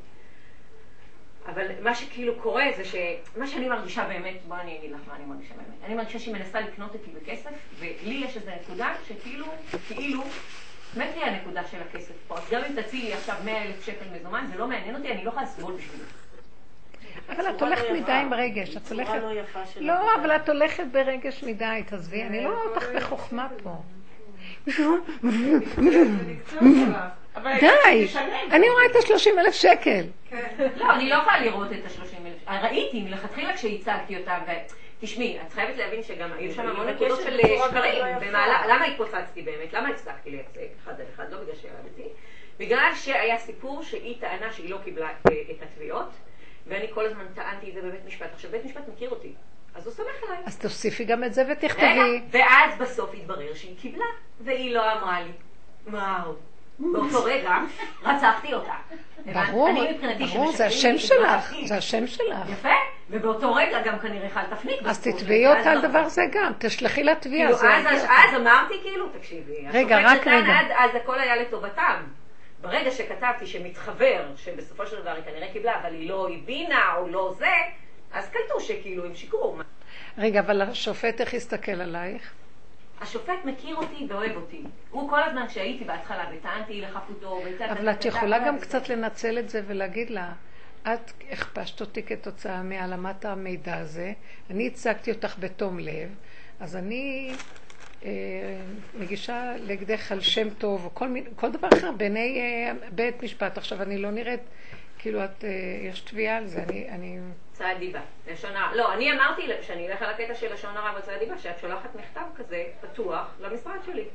אבל 1.46 1.68
מה 1.82 1.96
שכאילו 1.96 2.36
קורה 2.36 2.66
זה 2.78 2.84
שמה 2.86 3.48
שאני 3.48 3.70
מרגישה 3.70 4.08
באמת, 4.08 4.46
בואי 4.48 4.62
אני 4.62 4.78
אגיד 4.78 4.92
לך 4.92 5.00
מה 5.08 5.16
אני 5.16 5.26
מרגישה 5.26 5.54
באמת. 5.54 5.84
אני 5.84 5.96
מרגישה 5.96 6.20
שהיא 6.20 6.34
מנסה 6.34 6.62
לקנות 6.62 6.94
אותי 6.94 7.12
בכסף, 7.12 7.52
ולי 7.80 8.16
יש 8.26 8.38
איזו 8.38 8.52
נקודה 8.62 8.94
שכאילו, 9.08 9.46
כאילו, 9.88 10.24
מת 10.98 11.10
לי 11.16 11.24
הנקודה 11.24 11.62
של 11.72 11.78
הכסף 11.90 12.14
פה. 12.28 12.38
אז 12.38 12.50
גם 12.52 12.62
אם 12.64 12.82
תציעי 12.82 13.14
עכשיו 13.14 13.36
100 13.46 13.64
אלף 13.64 13.86
שקל 13.86 14.06
מזומן, 14.20 14.46
זה 14.52 14.58
לא 14.58 14.68
מעניין 14.68 14.96
אותי, 14.96 15.12
אני 15.12 15.24
לא 15.24 15.30
יכולה 15.30 15.46
לסבול 15.46 15.74
בשבילי. 15.74 16.04
אבל 17.30 17.50
את 17.50 17.60
צורה 17.60 17.70
הולכת 17.70 17.90
לא 17.90 17.96
מדי. 17.96 18.12
עם 18.12 18.34
רגש, 18.34 18.78
את 18.78 18.92
הולכת... 18.92 19.14
לא 19.76 19.94
לא. 19.94 20.16
אבל 20.16 20.36
את 20.36 20.50
הולכת 20.50 20.84
ברגש 20.92 21.44
מדי, 21.44 21.84
תעזבי, 21.88 22.24
אני 22.24 22.44
לא 22.44 22.50
רואה 22.50 22.64
אותך 22.64 22.86
בחוכמה 22.96 23.48
פה. 23.64 23.76
די. 27.44 28.08
אני 28.52 28.70
רואה 28.70 28.86
את 28.86 28.96
השלושים 28.96 29.40
אלף 29.40 29.54
שקל. 29.54 30.06
כן. 30.30 30.68
לא, 30.76 30.94
אני 30.94 31.10
לא 31.10 31.16
יכולה 31.16 31.40
לראות 31.40 31.68
את 31.72 31.86
ה-30 31.86 32.28
אלף. 32.28 32.64
ראיתי 32.64 33.02
מלכתחילה 33.02 33.54
כשהצגתי 33.54 34.18
אותם, 34.18 34.38
ותשמעי, 35.04 35.38
את 35.48 35.54
חייבת 35.54 35.78
להבין 35.78 36.04
שגם 36.04 36.34
היו 36.34 36.54
שם 36.54 36.68
המון 36.68 36.88
נקודות 36.90 37.20
של 37.24 37.38
שקרים. 37.38 37.60
לא. 37.60 38.20
במהלך- 38.20 38.66
למה 38.70 38.86
התפוצצתי 38.86 39.42
באמת? 39.42 39.74
למה 39.74 39.90
הפסקתי 39.90 40.30
לייצג 40.32 40.60
אחד 40.84 41.00
על 41.00 41.06
אחד? 41.16 41.26
לא 41.32 41.38
בגלל 41.42 41.56
שילדתי. 41.56 42.04
בגלל 42.60 42.92
שהיה 42.96 43.38
סיפור 43.38 43.84
שהיא 43.84 44.22
טענה 44.22 44.52
שהיא 44.54 44.70
לא 44.70 44.78
קיבלה 44.84 45.08
אה, 45.08 45.14
את 45.52 45.62
התביעות, 45.62 46.10
ואני 46.68 46.88
כל 46.94 47.06
הזמן 47.06 47.26
טענתי 47.36 47.70
את 47.70 47.74
זה 47.74 47.82
בבית 47.82 48.06
משפט. 48.08 48.30
עכשיו, 48.34 48.52
בית 48.52 48.66
משפט 48.66 48.82
מכיר 48.94 49.10
אותי, 49.10 49.34
אז 49.76 49.86
הוא 49.88 49.94
סומך 49.94 50.24
עליי. 50.28 50.42
אז 50.46 50.60
תוסיפי 50.60 51.04
גם 51.06 51.24
את 51.24 51.34
זה 51.34 51.44
ותכתבי. 51.52 52.22
ואז 52.32 52.78
בסוף 52.80 53.14
התברר 53.14 53.54
שהיא 53.54 53.78
קיבלה, 53.78 54.06
והיא 54.40 54.74
לא 54.76 54.92
אמרה 54.94 55.22
לי. 55.22 55.32
וואו. 55.88 56.34
באותו 56.80 57.24
רגע 57.24 57.58
רצחתי 58.04 58.54
אותה. 58.54 58.74
ברור, 59.34 59.70
ברור, 60.20 60.52
זה 60.52 60.66
השם 60.66 60.98
שלך. 60.98 61.54
זה 61.66 61.76
השם 61.76 62.08
שלך. 62.08 62.50
יפה, 62.50 62.70
ובאותו 63.10 63.54
רגע 63.56 63.82
גם 63.82 64.00
כנראה 64.00 64.30
חל 64.30 64.44
תפנית. 64.56 64.80
אז 64.86 65.00
תתבעי 65.00 65.20
שלי, 65.20 65.48
אותה 65.48 65.72
על 65.72 65.78
ואז 65.78 65.90
דבר 65.90 66.02
לא. 66.02 66.10
זה 66.10 66.22
גם, 66.32 66.52
תשלחי 66.58 67.04
לה 67.04 67.16
תביעה. 67.16 67.58
כאילו, 67.58 67.72
אז, 68.10 68.36
אמרתי 68.36 68.74
כאילו, 68.84 69.10
תקשיבי, 69.10 69.68
רגע, 69.72 70.00
רק 70.04 70.28
רגע. 70.28 70.54
אז 70.78 70.96
הכל 70.96 71.20
היה 71.20 71.36
לטובתם. 71.36 72.04
ברגע 72.62 72.92
שכתבתי 72.92 73.48
שמתחבר, 73.48 74.26
שבסופו 74.36 74.88
של 74.88 75.02
דבר 75.02 75.12
היא 75.12 75.24
כנראה 75.24 75.48
קיבלה, 75.54 75.80
אבל 75.82 75.94
היא 75.94 76.10
לא 76.10 76.30
הבינה 76.34 76.96
או 76.98 77.08
לא 77.08 77.36
זה, 77.38 77.54
אז 78.14 78.30
קלטו 78.30 78.60
שכאילו 78.60 79.06
הם 79.06 79.16
שיקרו. 79.16 79.58
רגע, 80.18 80.40
אבל 80.40 80.62
השופט 80.62 81.22
איך 81.22 81.34
יסתכל 81.34 81.82
עלייך? 81.82 82.34
השופט 83.04 83.46
מכיר 83.46 83.76
אותי 83.76 84.06
ואוהב 84.10 84.36
אותי. 84.36 84.64
הוא 84.90 85.10
כל 85.10 85.24
הזמן 85.24 85.48
כשהייתי 85.48 85.84
בהתחלה 85.84 86.26
וטענתי 86.34 86.82
לחפותו. 86.82 87.42
אבל 87.72 87.92
את 87.92 88.06
יכולה 88.06 88.48
גם 88.48 88.60
קצת 88.60 88.90
לנצל 88.90 89.40
את 89.40 89.50
זה 89.50 89.62
ולהגיד 89.68 90.10
לה, 90.10 90.34
את 90.84 91.12
הכפשת 91.32 91.82
אותי 91.82 92.04
כתוצאה 92.04 92.64
מהעלמת 92.64 93.26
המידע 93.26 93.78
הזה, 93.78 94.14
אני 94.50 94.68
הצגתי 94.68 95.12
אותך 95.12 95.36
בתום 95.40 95.80
לב, 95.80 96.16
אז 96.60 96.76
אני 96.76 97.34
אה, 98.06 98.12
מגישה 99.00 99.54
נגדך 99.68 100.12
על 100.12 100.22
שם 100.22 100.50
טוב, 100.50 100.86
או 100.86 100.90
כל, 100.94 101.08
כל 101.36 101.52
דבר 101.52 101.68
אחר 101.78 101.92
בעיני 101.92 102.40
אה, 102.40 102.90
בית 102.92 103.24
משפט. 103.24 103.58
עכשיו, 103.58 103.82
אני 103.82 103.98
לא 103.98 104.12
נראית, 104.12 104.42
כאילו, 105.00 105.26
את, 105.26 105.44
אה, 105.44 105.50
יש 105.90 106.02
תביעה 106.02 106.38
על 106.38 106.48
זה, 106.48 106.64
אני... 106.64 106.90
אני 106.90 107.20
צעד 107.54 107.78
דיבה. 107.78 108.00
לשון 108.32 108.56
הרע. 108.56 108.76
לא, 108.76 108.94
אני 108.94 109.12
אמרתי 109.12 109.48
שאני 109.62 109.88
אלך 109.88 110.02
על 110.02 110.10
הקטע 110.10 110.36
של 110.36 110.54
לשון 110.54 110.78
הרע 110.78 110.92
וצעד 110.98 111.20
דיבה, 111.20 111.38
שאת 111.38 111.60
שולחת 111.60 111.96
מכתב 111.96 112.22
כזה 112.36 112.64
פתוח 112.82 113.28
למשרד 113.40 113.78
שלי. 113.86 114.06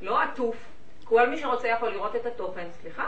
לא 0.00 0.22
עטוף. 0.22 0.56
כל 1.04 1.28
מי 1.28 1.38
שרוצה 1.38 1.68
יכול 1.68 1.88
לראות 1.90 2.16
את 2.16 2.26
התוכן, 2.26 2.66
סליחה? 2.80 3.06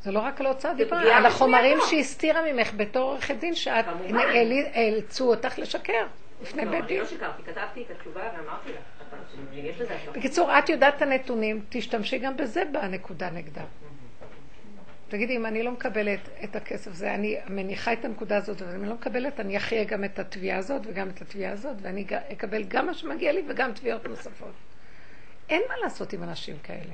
זה 0.00 0.12
לא 0.12 0.18
רק 0.18 0.40
על 0.40 0.46
הוצאת 0.46 0.76
דיבה, 0.76 1.16
על 1.16 1.26
החומרים 1.26 1.78
שהיא 1.88 2.00
הסתירה 2.00 2.52
ממך 2.52 2.72
בתור 2.76 3.10
עורכת 3.10 3.34
דין, 3.34 3.54
שאת 3.54 3.84
אילצו 4.74 5.30
אותך 5.30 5.58
לשקר 5.58 6.06
לפני 6.42 6.64
לא, 6.64 6.70
בית 6.70 6.80
אני 6.80 6.88
דין. 6.88 7.00
לא 7.00 7.06
שיקרתי, 7.06 7.42
כתבתי 7.42 7.82
את 7.82 7.90
התשובה 7.90 8.20
ואמרתי 8.36 8.72
לך. 8.72 9.02
בקיצור, 10.12 10.58
את 10.58 10.68
יודעת 10.68 10.96
את 10.96 11.02
הנתונים, 11.02 11.64
תשתמשי 11.68 12.18
גם 12.18 12.36
בזה 12.36 12.62
בנקודה 12.72 13.30
נגדה. 13.30 13.62
תגידי, 15.12 15.36
אם 15.36 15.46
אני 15.46 15.62
לא 15.62 15.70
מקבלת 15.70 16.28
את 16.44 16.56
הכסף 16.56 16.90
הזה, 16.90 17.14
אני 17.14 17.38
מניחה 17.46 17.92
את 17.92 18.04
הנקודה 18.04 18.36
הזאת, 18.36 18.62
אבל 18.62 18.74
אם 18.74 18.80
אני 18.80 18.88
לא 18.88 18.94
מקבלת, 18.94 19.40
אני 19.40 19.56
אחיה 19.56 19.84
גם 19.84 20.04
את 20.04 20.18
התביעה 20.18 20.58
הזאת 20.58 20.82
וגם 20.84 21.08
את 21.08 21.22
התביעה 21.22 21.52
הזאת, 21.52 21.76
ואני 21.82 22.06
אקבל 22.32 22.62
גם 22.62 22.86
מה 22.86 22.94
שמגיע 22.94 23.32
לי 23.32 23.42
וגם 23.48 23.72
תביעות 23.72 24.06
נוספות. 24.06 24.52
אין 25.48 25.62
מה 25.68 25.74
לעשות 25.82 26.12
עם 26.12 26.22
אנשים 26.22 26.56
כאלה. 26.62 26.92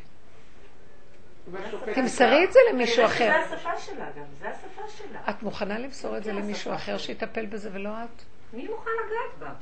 תמסרי 1.94 2.44
את 2.44 2.52
זה 2.52 2.58
למישהו 2.72 3.04
אחר. 3.04 3.32
זה 3.48 3.54
השפה 3.54 3.78
שלה 3.78 4.10
גם, 4.16 4.24
זה 4.38 4.48
השפה 4.48 4.82
שלה. 4.88 5.20
את 5.30 5.42
מוכנה 5.42 5.78
למסור 5.78 6.16
את 6.16 6.24
זה 6.24 6.32
למישהו 6.32 6.74
אחר 6.74 6.98
שיטפל 6.98 7.46
בזה 7.46 7.70
ולא 7.72 7.90
את? 8.04 8.22
מי 8.52 8.68
מוכן 8.68 8.90
לגעת 9.06 9.38
בה? 9.38 9.54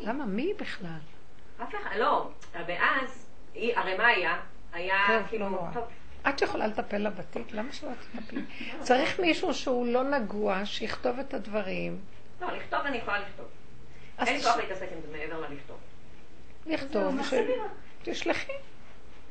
למה? 0.00 0.26
מי 0.26 0.52
בכלל? 0.58 0.98
אף 1.62 1.74
אחד, 1.74 1.96
לא. 1.98 2.30
ואז, 2.66 3.26
הרי 3.54 3.96
מה 3.96 4.06
היה? 4.06 4.40
היה 4.72 4.96
כאילו, 5.28 5.44
לא 5.44 5.50
נורא. 5.50 5.70
טוב, 5.74 5.84
את 6.28 6.42
יכולה 6.42 6.66
לטפל 6.66 6.98
לה 6.98 7.10
בתיק? 7.10 7.52
למה 7.52 7.72
שלא 7.72 7.90
תטפלי? 8.14 8.40
צריך 8.80 9.20
מישהו 9.20 9.54
שהוא 9.54 9.86
לא 9.86 10.02
נגוע, 10.02 10.64
שיכתוב 10.64 11.18
את 11.18 11.34
הדברים. 11.34 11.98
לא, 12.40 12.46
לכתוב 12.52 12.80
אני 12.84 12.96
יכולה 12.96 13.18
לכתוב. 13.20 13.46
אין 14.18 14.36
לי 14.36 14.42
כוח 14.42 14.56
להתעסק 14.56 14.86
עם 14.92 15.00
זה 15.00 15.18
מעבר 15.18 15.40
ללכתוב. 15.40 15.76
לכתוב, 16.66 17.22
ש- 17.22 17.34
תשלחי. 18.02 18.52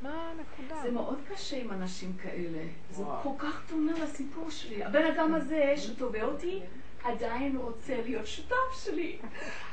מה 0.01 0.31
הנקודה? 0.31 0.81
זה 0.81 0.91
מאוד 0.91 1.19
קשה 1.33 1.57
עם 1.57 1.71
אנשים 1.71 2.13
כאלה. 2.23 2.59
זה. 2.89 3.03
כל 3.23 3.29
כך 3.37 3.61
דומה 3.69 3.91
לסיפור 4.03 4.49
שלי. 4.49 4.83
הבן 4.83 5.05
אדם 5.05 5.33
הזה 5.35 5.73
שתובע 5.77 6.23
אותי 6.23 6.59
עדיין 7.03 7.57
רוצה 7.57 7.93
להיות 8.05 8.27
שותף 8.27 8.55
שלי. 8.83 9.17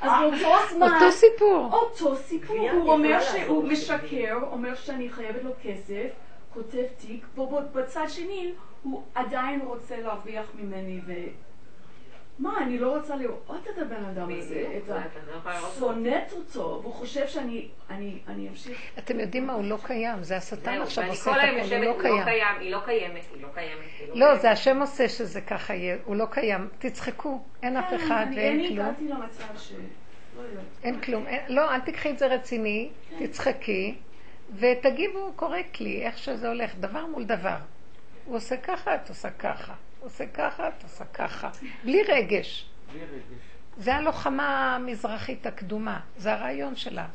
אז 0.01 0.11
באותו 0.21 0.57
זמן... 0.71 0.93
אותו 0.95 1.13
סיפור. 1.13 1.69
אותו 1.73 2.17
סיפור. 2.17 2.71
הוא 2.71 2.93
אומר 2.93 3.21
שהוא 3.21 3.65
משקר, 3.65 4.39
אומר 4.43 4.75
שאני 4.75 5.11
חייבת 5.11 5.43
לו 5.43 5.51
כסף, 5.63 6.07
כותב 6.55 6.85
תיק, 6.99 7.39
ובצד 7.39 8.05
שני 8.09 8.53
הוא 8.83 9.03
עדיין 9.15 9.61
רוצה 9.61 9.97
להרוויח 10.01 10.47
ממני 10.55 11.01
ו... 11.07 11.13
מה, 12.39 12.59
אני 12.63 12.79
לא 12.79 12.97
רוצה 12.97 13.17
לראות 13.17 13.67
את 13.75 13.79
הבן 13.79 14.05
אדם 14.05 14.29
הזה, 14.39 14.65
את 14.77 14.85
זה- 14.87 14.95
ה... 14.97 15.03
לא. 15.47 15.69
שונאת 15.79 16.33
אותו, 16.33 16.79
והוא 16.83 16.93
חושב 16.95 17.29
שאני 17.29 17.69
אני, 17.91 18.19
אני 18.29 18.49
אמשיך. 18.49 18.79
אתם 18.99 19.21
יודעים 19.21 19.47
מה? 19.47 19.53
הוא 19.53 19.65
לא 19.65 19.79
קיים. 19.85 20.23
זה 20.23 20.37
השטן 20.37 20.81
עכשיו 20.83 21.05
עושה 21.09 21.25
כל 21.33 21.39
את 21.39 21.45
היום 21.45 21.57
הכל, 21.57 21.75
הוא 21.75 21.83
יושבת, 21.83 21.85
לא 21.85 22.09
הוא 22.09 22.19
לא 22.19 22.25
קיים. 22.25 22.57
היא 22.61 22.73
לא 22.73 22.79
קיימת, 22.85 23.23
היא 23.35 23.43
לא 23.43 23.49
קיימת. 23.55 23.85
לא, 24.15 24.25
קיימת. 24.27 24.41
זה 24.41 24.51
השם 24.51 24.81
עושה 24.81 25.09
שזה 25.09 25.41
ככה 25.41 25.75
יהיה. 25.75 25.97
הוא 26.05 26.17
לא 26.17 26.27
קיים. 26.31 26.69
תצחקו. 26.79 27.41
אין 27.63 27.77
אף 27.77 27.95
אחד 27.95 28.07
כן, 28.07 28.15
אני- 28.27 28.37
ואין 28.37 28.59
אני 28.61 28.69
כלום. 28.69 28.87
הגעתי 28.87 29.09
למצב 29.09 29.57
ש... 29.59 29.73
לא. 30.37 30.61
אין 30.85 31.01
כלום. 31.01 31.25
לא, 31.49 31.75
אל 31.75 31.81
תקחי 31.81 32.11
את 32.11 32.19
זה 32.19 32.27
רציני, 32.27 32.89
תצחקי, 33.19 33.95
ותגיבו 34.59 35.33
קורקטלי, 35.37 36.03
איך 36.03 36.19
שזה 36.19 36.49
הולך, 36.49 36.75
דבר 36.81 37.07
מול 37.07 37.25
דבר. 37.25 37.57
הוא 38.25 38.37
עושה 38.37 38.57
ככה, 38.57 38.95
את 38.95 39.09
עושה 39.09 39.31
ככה. 39.31 39.75
הוא 40.01 40.07
עושה 40.07 40.27
ככה, 40.27 40.69
את 40.69 40.83
עושה 40.83 41.05
ככה. 41.05 41.51
בלי 41.85 42.03
רגש. 42.03 42.71
בלי 42.93 43.05
רגש. 43.05 43.39
זה 43.79 43.95
הלוחמה 43.95 44.77
המזרחית 44.77 45.47
הקדומה, 45.47 46.01
זה 46.17 46.33
הרעיון 46.33 46.77
שלה. 46.77 47.07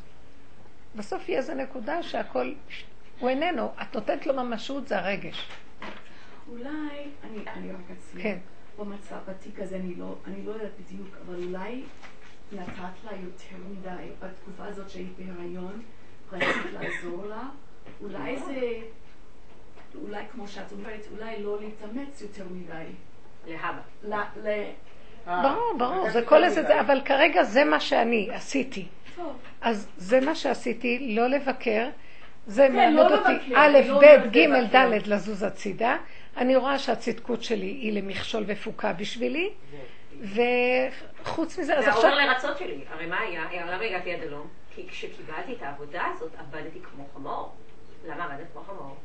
בסוף 0.96 1.28
יהיה 1.28 1.38
איזה 1.38 1.54
נקודה 1.54 2.02
שהכל, 2.02 2.54
הוא 3.20 3.28
איננו, 3.28 3.72
את 3.82 3.94
נותנת 3.94 4.26
לו 4.26 4.34
ממשות, 4.34 4.88
זה 4.88 4.98
הרגש. 4.98 5.48
אולי, 6.48 6.70
אני, 7.24 7.38
אני 7.46 7.72
רק 7.72 7.90
אציע, 7.98 8.22
כן. 8.22 8.38
במצב, 8.78 9.16
בתיק 9.28 9.60
הזה, 9.60 9.76
אני 9.76 9.94
לא, 9.94 10.16
אני 10.26 10.46
לא 10.46 10.50
יודעת 10.52 10.70
בדיוק, 10.80 11.08
אבל 11.26 11.44
אולי 11.44 11.82
נתת 12.52 13.04
לה 13.04 13.12
יותר 13.12 13.56
מדי, 13.70 14.10
בתקופה 14.20 14.64
הזאת 14.64 14.90
שהיית 14.90 15.12
בהיריון, 15.18 15.82
רצית 16.32 16.72
לעזור 16.72 17.26
לה, 17.26 17.42
אולי 18.02 18.36
זה, 18.36 18.60
אולי 20.02 20.22
כמו 20.32 20.48
שאת 20.48 20.72
אומרת, 20.72 21.06
אולי 21.12 21.42
לא 21.42 21.58
להתאמץ 21.60 22.22
יותר 22.22 22.44
מדי. 22.50 22.84
להבא. 24.02 24.38
אה, 25.28 25.42
ברור, 25.42 25.74
ברור, 25.78 26.10
זה 26.10 26.22
כל 26.22 26.44
איזה. 26.44 26.62
זה, 26.62 26.80
אבל 26.80 27.00
כרגע 27.04 27.42
זה 27.42 27.64
מה 27.64 27.80
שאני 27.80 28.28
עשיתי. 28.32 28.86
אז 29.60 29.88
זה 29.96 30.20
מה 30.20 30.34
שעשיתי, 30.34 31.14
לא 31.14 31.26
לבקר. 31.26 31.88
זה 32.46 32.66
כן, 32.66 32.72
מלמד 32.72 33.10
לא 33.10 33.18
אותי 33.18 33.54
א', 33.54 33.78
לא 33.88 34.00
ב'. 34.00 34.30
ג', 34.30 34.76
ד', 34.76 35.06
לזוז 35.06 35.42
הצידה. 35.42 35.96
אני 36.36 36.56
רואה 36.56 36.78
שהצדקות 36.78 37.42
שלי 37.42 37.66
היא 37.66 37.92
למכשול 37.92 38.44
ופוקה 38.46 38.92
בשבילי, 38.92 39.50
וחוץ 40.22 41.58
מזה, 41.58 41.78
אז 41.78 41.84
זה 41.84 41.90
עכשיו... 41.90 42.10
העובר 42.10 42.24
לרצות 42.24 42.58
שלי. 42.58 42.80
הרי 42.90 43.06
מה 43.06 43.20
היה? 43.20 43.66
למה 43.66 43.84
הגעתי 43.84 44.14
עד 44.14 44.22
הלום? 44.22 44.46
כי 44.76 44.88
כשקיבלתי 44.88 45.52
את 45.52 45.62
העבודה 45.62 46.04
הזאת, 46.14 46.32
עבדתי 46.38 46.80
כמו 46.80 47.04
חמור. 47.14 47.54
למה 48.06 48.24
עבדת 48.24 48.46
כמו 48.52 48.62
חמור? 48.62 48.96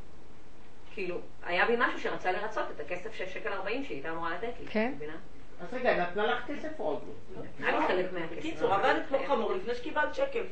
כאילו, 0.94 1.18
היה 1.44 1.66
בי 1.66 1.76
משהו 1.80 2.00
שרצה 2.00 2.32
לרצות 2.32 2.66
את 2.76 2.80
הכסף 2.80 3.14
של 3.14 3.30
שקל 3.30 3.54
40 3.54 3.84
שהיא 3.84 3.96
הייתה 3.96 4.12
אמורה 4.12 4.36
לתת 4.36 4.60
לי. 4.60 4.68
כן. 4.68 4.94
מבינה? 4.96 5.16
אז 5.62 5.74
רגע, 5.74 6.02
נתנה 6.02 6.26
לך 6.26 6.46
כסף 6.48 6.80
או 6.80 6.86
עוד 6.86 7.04
לא? 7.36 7.44
לי 7.60 7.88
חלק 7.88 8.14
מהכסף. 8.14 8.38
בקיצור, 8.38 8.74
עבדת 8.74 9.08
כמו 9.08 9.18
חמור 9.28 9.54
לפני 9.54 9.76
שקיבלת 9.76 10.16
שקל. 10.16 10.44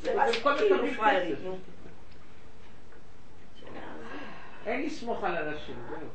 זה 0.00 0.14
כל 0.42 0.58
כאילו. 0.58 0.76
נו. 1.44 1.58
אין 4.66 4.82
לסמוך 4.82 5.24
על 5.24 5.36
אנשים, 5.36 5.74
זהו. 5.88 6.08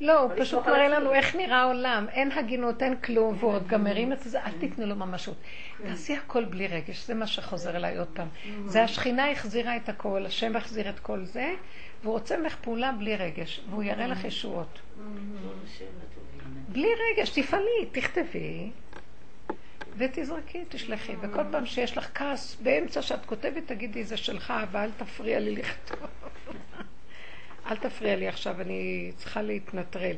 לא, 0.00 0.20
הוא 0.20 0.30
פשוט 0.36 0.66
מראה. 0.66 0.88
לנו 0.88 1.12
איך 1.12 1.36
נראה 1.36 1.56
העולם, 1.56 2.06
אין 2.08 2.32
הגינות, 2.32 2.82
אין 2.82 2.96
כלום, 2.96 3.36
והוא 3.38 3.52
עוד 3.52 3.66
גם 3.66 3.84
מרים 3.84 4.12
את 4.12 4.22
זה, 4.22 4.44
אל 4.44 4.52
תיתנו 4.60 4.86
לו 4.86 4.96
ממשות. 4.96 5.36
תעשי 5.82 6.16
הכל 6.16 6.44
בלי 6.44 6.66
רגש, 6.66 7.06
זה 7.06 7.14
מה 7.14 7.26
שחוזר 7.26 7.76
אליי 7.76 7.98
עוד 7.98 8.08
פעם. 8.14 8.28
זה 8.66 8.82
השכינה 8.82 9.30
החזירה 9.30 9.76
את 9.76 9.88
הכל, 9.88 10.26
השם 10.26 10.56
החזיר 10.56 10.88
את 10.88 11.00
כל 11.00 11.24
זה, 11.24 11.54
והוא 12.02 12.12
רוצה 12.12 12.36
ממך 12.36 12.56
פעולה 12.56 12.92
בלי 12.92 13.16
רגש, 13.16 13.60
והוא 13.70 13.82
יראה 13.82 14.06
לך 14.06 14.24
ישועות. 14.24 14.78
בלי 16.68 16.88
רגש, 17.12 17.30
תפעלי, 17.30 17.86
תכתבי, 17.92 18.70
ותזרקי, 19.96 20.64
תשלחי. 20.68 21.12
וכל 21.20 21.42
פעם 21.50 21.66
שיש 21.66 21.96
לך 21.96 22.08
כעס, 22.14 22.56
באמצע 22.62 23.02
שאת 23.02 23.26
כותבת, 23.26 23.66
תגידי, 23.66 24.04
זה 24.04 24.16
שלך, 24.16 24.52
ואל 24.70 24.90
תפריע 24.96 25.40
לי 25.40 25.56
לכתוב. 25.56 25.98
אל 27.70 27.76
תפריע 27.76 28.16
לי 28.16 28.28
עכשיו, 28.28 28.60
אני 28.60 29.12
צריכה 29.16 29.42
להתנטרל. 29.42 30.16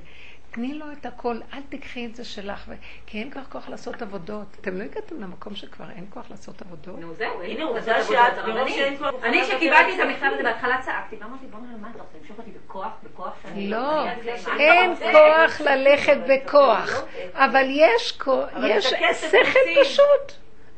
תני 0.51 0.74
לו 0.74 0.86
את 0.93 1.06
הכל, 1.06 1.36
אל 1.55 1.60
תקחי 1.68 2.06
את 2.06 2.16
זה 2.16 2.24
שלך, 2.24 2.64
ו... 2.68 2.72
כי 3.06 3.18
אין 3.18 3.31
כבר 3.31 3.44
כוח 3.48 3.68
לעשות 3.68 4.02
עבודות. 4.02 4.47
אתם 4.60 4.78
לא 4.78 4.85
הגעתם 4.85 5.20
למקום 5.20 5.55
שכבר 5.55 5.85
אין 5.97 6.06
כוח 6.10 6.31
לעשות 6.31 6.62
עבודות? 6.62 6.98
נו 7.01 7.14
זהו, 7.14 7.43
הנה, 7.43 7.64
עובדה 7.64 8.05
שאת, 8.05 8.35
שאין 8.68 8.97
כבר 8.97 9.09
אני 9.09 9.40
מוכנה 9.40 9.43
כשקיבלתי 9.43 9.94
את 9.94 10.01
המכתב 10.01 10.27
הזה 10.27 10.36
זה. 10.36 10.43
בהתחלה 10.43 10.82
צעקתי, 10.82 11.16
ואמרתי, 11.16 11.47
בוא 11.47 11.60
נראה 11.60 11.78
מה 11.81 11.90
אתה 11.90 11.98
רוצה, 11.98 12.18
למשוך 12.20 12.39
אותי 12.39 12.51
בכוח, 12.51 12.93
בכוח 13.05 13.32
שאני 13.43 13.70
לא, 13.70 14.05
אתה 14.12 14.56
אין 14.59 14.90
רוצה?" 14.90 15.12
כוח 15.12 15.60
ללכת 15.60 16.16
בכוח, 16.28 17.02
אבל 17.35 17.66
יש 17.68 18.12
כוח, 18.18 18.48
יש 18.68 18.85
שכל. 18.86 19.82
פשוט. 19.85 20.32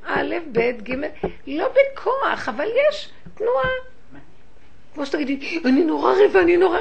א', 0.07 0.35
ב', 0.53 0.61
ג', 0.83 0.95
לא 1.47 1.69
בכוח, 1.69 2.49
אבל 2.49 2.69
יש 2.89 3.11
תנועה. 3.35 3.92
כמו 4.95 5.07
שתגידי, 5.07 5.61
אני 5.65 5.85
נורא 5.85 6.13
רעבה, 6.13 6.41
אני 6.41 6.57
נורא... 6.57 6.79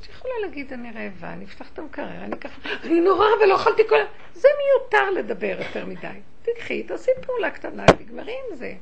את 0.00 0.08
יכולה 0.08 0.34
להגיד, 0.42 0.72
אני 0.72 0.90
רעבה, 0.90 1.32
אני 1.32 1.44
אפתח 1.44 1.68
את 1.72 1.78
המקרר, 1.78 2.24
אני 2.24 2.36
ככה, 2.36 2.60
אני 2.84 3.00
נורא 3.00 3.26
רעבה, 3.26 3.46
לא 3.46 3.56
אכלתי 3.56 3.82
כל. 3.88 3.96
זה 4.34 4.48
מיותר 4.58 5.10
לדבר 5.10 5.56
יותר 5.58 5.86
מדי. 5.86 6.08
תקחי, 6.42 6.82
תעשי 6.82 7.10
פעולה 7.26 7.50
קטנה, 7.50 7.86
תגמרי 7.86 8.32
עם 8.32 8.56
זה. 8.56 8.72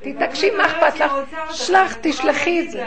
תתעקשי, 0.00 0.50
מה 0.50 0.66
אכפת 0.66 1.00
לך? 1.00 1.12
שלח, 1.50 1.96
תשלחי 2.00 2.60
את 2.60 2.70
זה. 2.70 2.86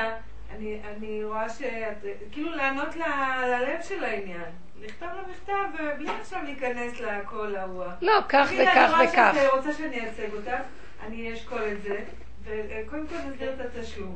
אני, 0.97 1.23
רואה 1.23 1.49
שאת, 1.49 2.05
כאילו 2.31 2.55
לענות 2.55 2.95
ללב 2.95 3.81
של 3.81 4.03
העניין. 4.03 4.51
לכתוב 4.81 5.09
לה 5.09 5.21
מכתב 5.31 5.83
ובלי 5.83 6.09
עכשיו 6.21 6.39
להיכנס 6.43 6.99
לכל 6.99 7.55
ההוא. 7.55 7.83
לא, 8.01 8.13
כך 8.29 8.47
תגידי, 8.47 8.63
וכך 8.63 8.77
אני 8.77 8.93
רואה 8.93 9.09
וכך. 9.09 9.35
שאת 9.35 9.53
רוצה 9.53 9.73
שאני 9.73 9.99
אייצג 9.99 10.33
אותך, 10.33 10.63
אני 11.05 11.33
אשקול 11.33 11.61
את 11.71 11.81
זה, 11.81 11.99
וקודם 12.43 13.07
כל 13.07 13.15
נסדיר 13.15 13.53
את 13.53 13.59
התשלום. 13.59 14.15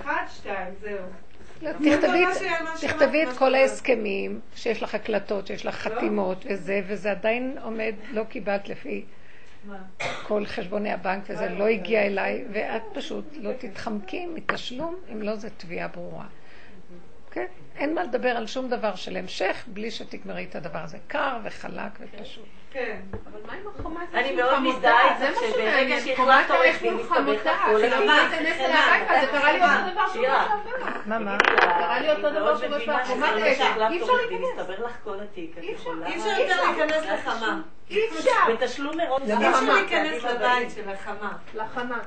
אחד, 0.00 0.24
שתיים, 0.36 0.74
זהו. 0.80 0.98
לא, 1.62 1.70
תכתבי 2.80 3.22
את- 3.24 3.36
כל 3.38 3.54
ההסכמים, 3.54 4.40
שיש 4.56 4.82
לך 4.82 4.94
הקלטות, 4.94 5.46
שיש 5.46 5.66
לך 5.66 5.86
לא? 5.86 5.94
חתימות 5.96 6.44
וזה, 6.48 6.80
וזה 6.86 7.10
עדיין 7.10 7.56
עומד, 7.62 7.94
לא 8.10 8.24
קיבלת 8.24 8.68
לפי? 8.68 9.04
כל 10.26 10.46
חשבוני 10.46 10.92
הבנק 10.92 11.22
וזה 11.28 11.48
לא 11.48 11.66
הגיע 11.66 12.02
אליי, 12.06 12.44
ואת 12.52 12.82
פשוט 12.92 13.24
לא 13.36 13.50
תתחמקי 13.58 14.26
מתשלום, 14.26 14.96
אם 15.12 15.22
לא 15.22 15.36
זה 15.36 15.50
תביעה 15.50 15.88
ברורה. 15.88 16.24
כן? 17.30 17.46
אין 17.78 17.94
מה 17.94 18.02
לדבר 18.04 18.28
על 18.28 18.46
שום 18.46 18.68
דבר 18.68 18.94
של 18.94 19.16
המשך 19.16 19.64
בלי 19.66 19.90
שתגמרי 19.90 20.44
את 20.50 20.56
הדבר 20.56 20.78
הזה. 20.78 20.98
קר 21.08 21.38
וחלק 21.44 21.92
ופשוט. 22.00 22.44
כן. 22.76 22.96
אבל 23.32 23.40
מה 23.46 23.52
עם 23.52 23.60
החומת 23.80 24.14
אני 24.14 24.32
מאוד? 24.32 24.58
מזדהה 24.58 25.16
זה 25.18 25.28
איתך 25.28 25.40
שברגע. 25.52 26.00
שהחלפת 26.00 26.50
עורך 26.50 26.60
האש 26.64 26.82
דין 26.82 26.98
חמותה. 27.08 27.52
לך 27.52 27.62
כל 27.66 27.84
הזמן. 27.84 28.28
זה 28.30 28.38
קרה 29.30 29.52
לי 29.52 29.60
אותו 29.62 29.92
דבר 29.92 30.08
שבוע. 30.12 30.44
שעבר. 30.46 31.00
מה, 31.06 31.18
מה? 31.18 31.38
קרה 31.60 32.00
לי 32.00 32.10
אותו 32.12 32.30
דבר 32.30 32.56
שבוע 32.56 32.78
שעבר. 32.80 33.36
אי 33.36 33.52
אפשר 33.52 34.16
להיכנס. 34.16 34.58
אי 35.58 35.74
אפשר- 35.74 35.90
יכולה- 35.90 36.06
אי 36.06 36.16
אפשר 36.16 36.28
יותר 36.40 36.56
להיכנס 36.62 37.04
לחמה. 37.06 37.60
אי 37.90 38.08
אפשר. 38.08 38.30
בתשלום 38.52 38.96
מראש. 38.96 39.22
אי 39.22 39.34
אפשר 39.34 39.72
להיכנס 39.74 40.24
לבית 40.24 40.70
של 40.70 40.88
החמה. 40.90 41.32
לחמה. 41.54 41.98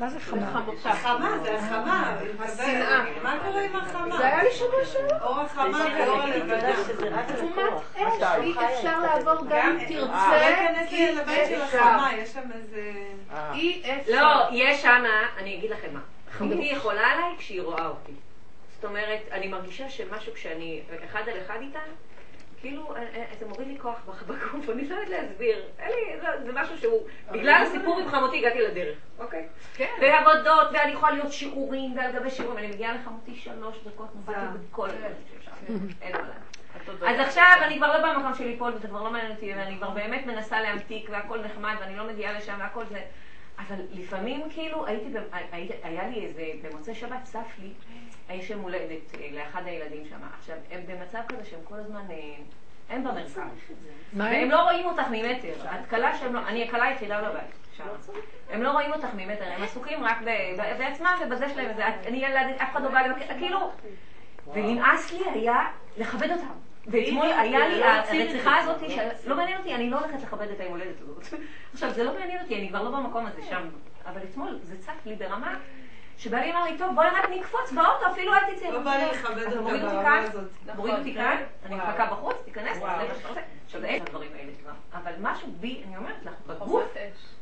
מה 0.00 0.08
זה 0.08 0.20
חמה? 0.20 0.62
החמה 0.84 1.38
זה 1.42 1.58
החמה. 1.58 2.16
השנאה. 2.40 3.04
מה 3.22 3.38
קורה 3.44 3.62
עם 3.62 3.76
החמה? 3.76 4.16
זה 4.16 4.26
היה 4.26 4.42
לי 4.42 4.50
שבוע 4.50 4.84
שעבר. 4.84 5.26
אור 5.26 5.40
החמה 5.40 5.86
ואור 5.98 6.20
הלבנה. 6.20 6.76
חומת 6.96 7.30
הלקוח. 7.30 7.82
אש. 7.96 8.22
אי 8.42 8.52
אפשר 8.52 9.00
לעבור 9.00 9.46
גם 9.48 9.68
אם 9.68 9.76
אפשר 9.76 10.06
תרצה. 10.06 10.30
להיכנס 10.36 10.92
אי 10.92 11.14
לבית 11.14 11.48
של. 11.48 11.62
החמה, 11.62 12.10
יש 12.18 12.28
שם 12.28 12.48
איזה... 12.54 12.92
אה, 13.32 13.52
אי 13.54 13.82
אפשר. 14.00 14.12
לא, 14.14 14.48
יש 14.52 14.82
שמה, 14.82 15.26
אני 15.38 15.56
אגיד 15.58 15.70
לכם 15.70 15.88
מה. 15.92 16.00
חמותי 16.32 16.62
יכולה 16.62 17.06
עליי 17.06 17.36
כשהיא 17.38 17.62
רואה 17.62 17.86
אותי. 17.86 18.12
זאת 18.74 18.84
אומרת, 18.84 19.20
אני 19.32 19.48
מרגישה 19.48 19.90
שמשהו 19.90 20.34
כשאני 20.34 20.80
אחד 21.04 21.22
על 21.28 21.36
אחד 21.46 21.58
איתה, 21.60 21.78
כאילו, 22.60 22.96
אה, 22.96 23.02
אה, 23.14 23.24
זה 23.38 23.46
מוריד 23.46 23.68
לי 23.68 23.78
כוח 23.78 24.02
בגוף, 24.26 24.70
אני 24.70 24.88
לא 24.88 24.94
יודעת 24.94 25.08
להסביר. 25.08 25.64
אין 25.78 25.88
לי, 25.88 26.20
זה- 26.20 26.44
זה 26.46 26.60
משהו 26.60 26.78
שהוא, 26.78 27.00
בגלל 27.32 27.62
הסיפור 27.66 27.98
עם 28.00 28.08
חמותי 28.08 28.38
הגעתי 28.38 28.60
לדרך, 28.62 28.96
אוקיי? 29.18 29.46
כן. 29.74 29.86
ועבודות, 30.02 30.68
ואני 30.72 30.92
יכולה 30.92 31.12
להיות 31.12 31.32
שיעורים 31.32 31.96
ועל 31.96 32.12
גבי 32.12 32.30
שיעורים, 32.30 32.58
אני 32.58 32.66
מגיעה 32.66 32.94
לחמותי 32.94 33.34
שלוש 33.36 33.76
דקות, 33.86 34.08
נפלתי 34.22 34.38
בכל 34.70 34.88
הדברים 34.90 35.12
שאפשר. 35.34 35.50
אין 36.02 36.12
מה. 36.16 36.22
אז 37.08 37.20
עכשיו 37.20 37.52
אני 37.62 37.76
כבר 37.76 37.98
לא 37.98 38.14
במקום 38.14 38.34
של 38.34 38.44
ליפול 38.44 38.72
וזה 38.74 38.88
כבר 38.88 39.02
לא 39.02 39.10
מעניין 39.10 39.32
אותי 39.32 39.52
ואני 39.56 39.76
כבר 39.76 39.90
באמת 39.90 40.26
מנסה 40.26 40.60
להמתיק 40.60 41.08
והכל 41.10 41.40
נחמד 41.40 41.74
ואני 41.80 41.96
לא 41.96 42.04
מגיעה 42.04 42.32
לשם 42.32 42.54
והכל 42.58 42.84
זה 42.84 43.00
אבל 43.58 43.76
לפעמים 43.92 44.50
כאילו 44.50 44.86
הייתי, 44.86 45.72
היה 45.82 46.08
לי 46.08 46.24
איזה, 46.24 46.44
במוצאי 46.62 46.94
שבת 46.94 47.24
צף 47.24 47.56
לי, 47.58 47.72
יש 48.30 48.50
יום 48.50 48.60
הולדת 48.60 49.14
אה, 49.14 49.28
לאחד 49.32 49.62
הילדים 49.66 50.04
שם 50.10 50.18
עכשיו 50.38 50.56
הם 50.70 50.80
במצב 50.86 51.20
כזה 51.28 51.44
שהם 51.44 51.60
כל 51.64 51.74
הזמן, 51.74 52.02
אה, 52.10 52.16
הם 52.88 53.04
במרכז 53.04 53.36
והם 54.12 54.32
הם? 54.32 54.50
לא 54.50 54.62
רואים 54.62 54.86
אותך 54.86 55.04
ממטר, 55.10 55.52
את 55.80 55.86
כלה 55.90 56.16
שהם 56.16 56.34
לא, 56.34 56.40
אני 56.48 56.68
הכלה 56.68 56.84
היחידה 56.84 57.22
בבית 57.22 57.68
שם. 57.76 57.84
הם 58.50 58.62
לא 58.62 58.70
רואים 58.70 58.92
אותך 58.92 59.08
ממטר, 59.16 59.44
הם 59.44 59.62
עסוקים 59.62 60.04
רק 60.04 60.18
בעצמם 60.78 61.14
ובזה 61.26 61.48
שלהם, 61.48 61.70
אני 62.06 62.16
ילדת, 62.16 62.60
אף 62.60 62.72
אחד 62.72 62.82
לא 62.82 62.90
בא 62.90 63.00
לבקר, 63.00 63.38
כאילו, 63.38 63.70
ונמאס 64.52 65.12
לי 65.12 65.30
היה 65.30 65.66
לכבד 65.96 66.30
אותם. 66.30 66.67
ואתמול 66.90 67.26
היה 67.26 67.68
לי 67.68 67.84
הרציחה 67.84 68.56
הזאת, 68.56 68.76
שלא 69.24 69.36
מעניין 69.36 69.58
אותי, 69.58 69.74
אני 69.74 69.90
לא 69.90 69.98
הולכת 69.98 70.22
לכבד 70.22 70.50
את 70.50 70.60
היום 70.60 70.72
הולדת 70.72 71.00
הזאת. 71.00 71.40
עכשיו, 71.72 71.90
זה 71.90 72.04
לא 72.04 72.18
מעניין 72.18 72.42
אותי, 72.42 72.56
אני 72.56 72.68
כבר 72.68 72.82
לא 72.82 72.90
במקום 72.90 73.26
הזה 73.26 73.42
שם. 73.42 73.68
אבל 74.06 74.20
אתמול 74.30 74.58
זה 74.62 74.78
צף 74.78 75.06
לי 75.06 75.14
ברמה 75.14 75.54
שבעלי 76.18 76.52
אמר 76.52 76.64
לי, 76.64 76.78
טוב, 76.78 76.94
בואי 76.94 77.08
רק 77.08 77.30
נקפוץ 77.30 77.72
באוטו, 77.72 78.06
אפילו 78.12 78.34
אל 78.34 78.54
תצאי. 78.54 78.72
לא 78.72 78.80
בא 78.80 78.96
לי 78.96 79.06
לכבד 79.12 79.52
אותה 79.52 79.86
ברמה 79.86 80.18
הזאת. 80.18 80.44
מוריד 80.76 80.94
אותי 80.94 81.14
כאן, 81.14 81.42
אני. 81.66 81.76
מחכה 81.76 82.06
בחוץ, 82.06 82.36
תיכנס, 82.44 82.68
תעשה 82.68 82.80
וואו. 82.80 83.08
מה 83.08 83.14
שאתה 83.14 83.28
רוצה. 83.28 83.40
עכשיו, 83.64 83.84
אין 83.84 84.02
את 84.02 84.08
הדברים 84.08 84.30
האלה 84.38 84.52
כבר. 84.62 84.72
אבל 84.92 85.12
משהו 85.20 85.48
בי, 85.60 85.82
אני 85.86 85.96
אומרת 85.96 86.24
לך, 86.24 86.32
בגוף. 86.46 86.94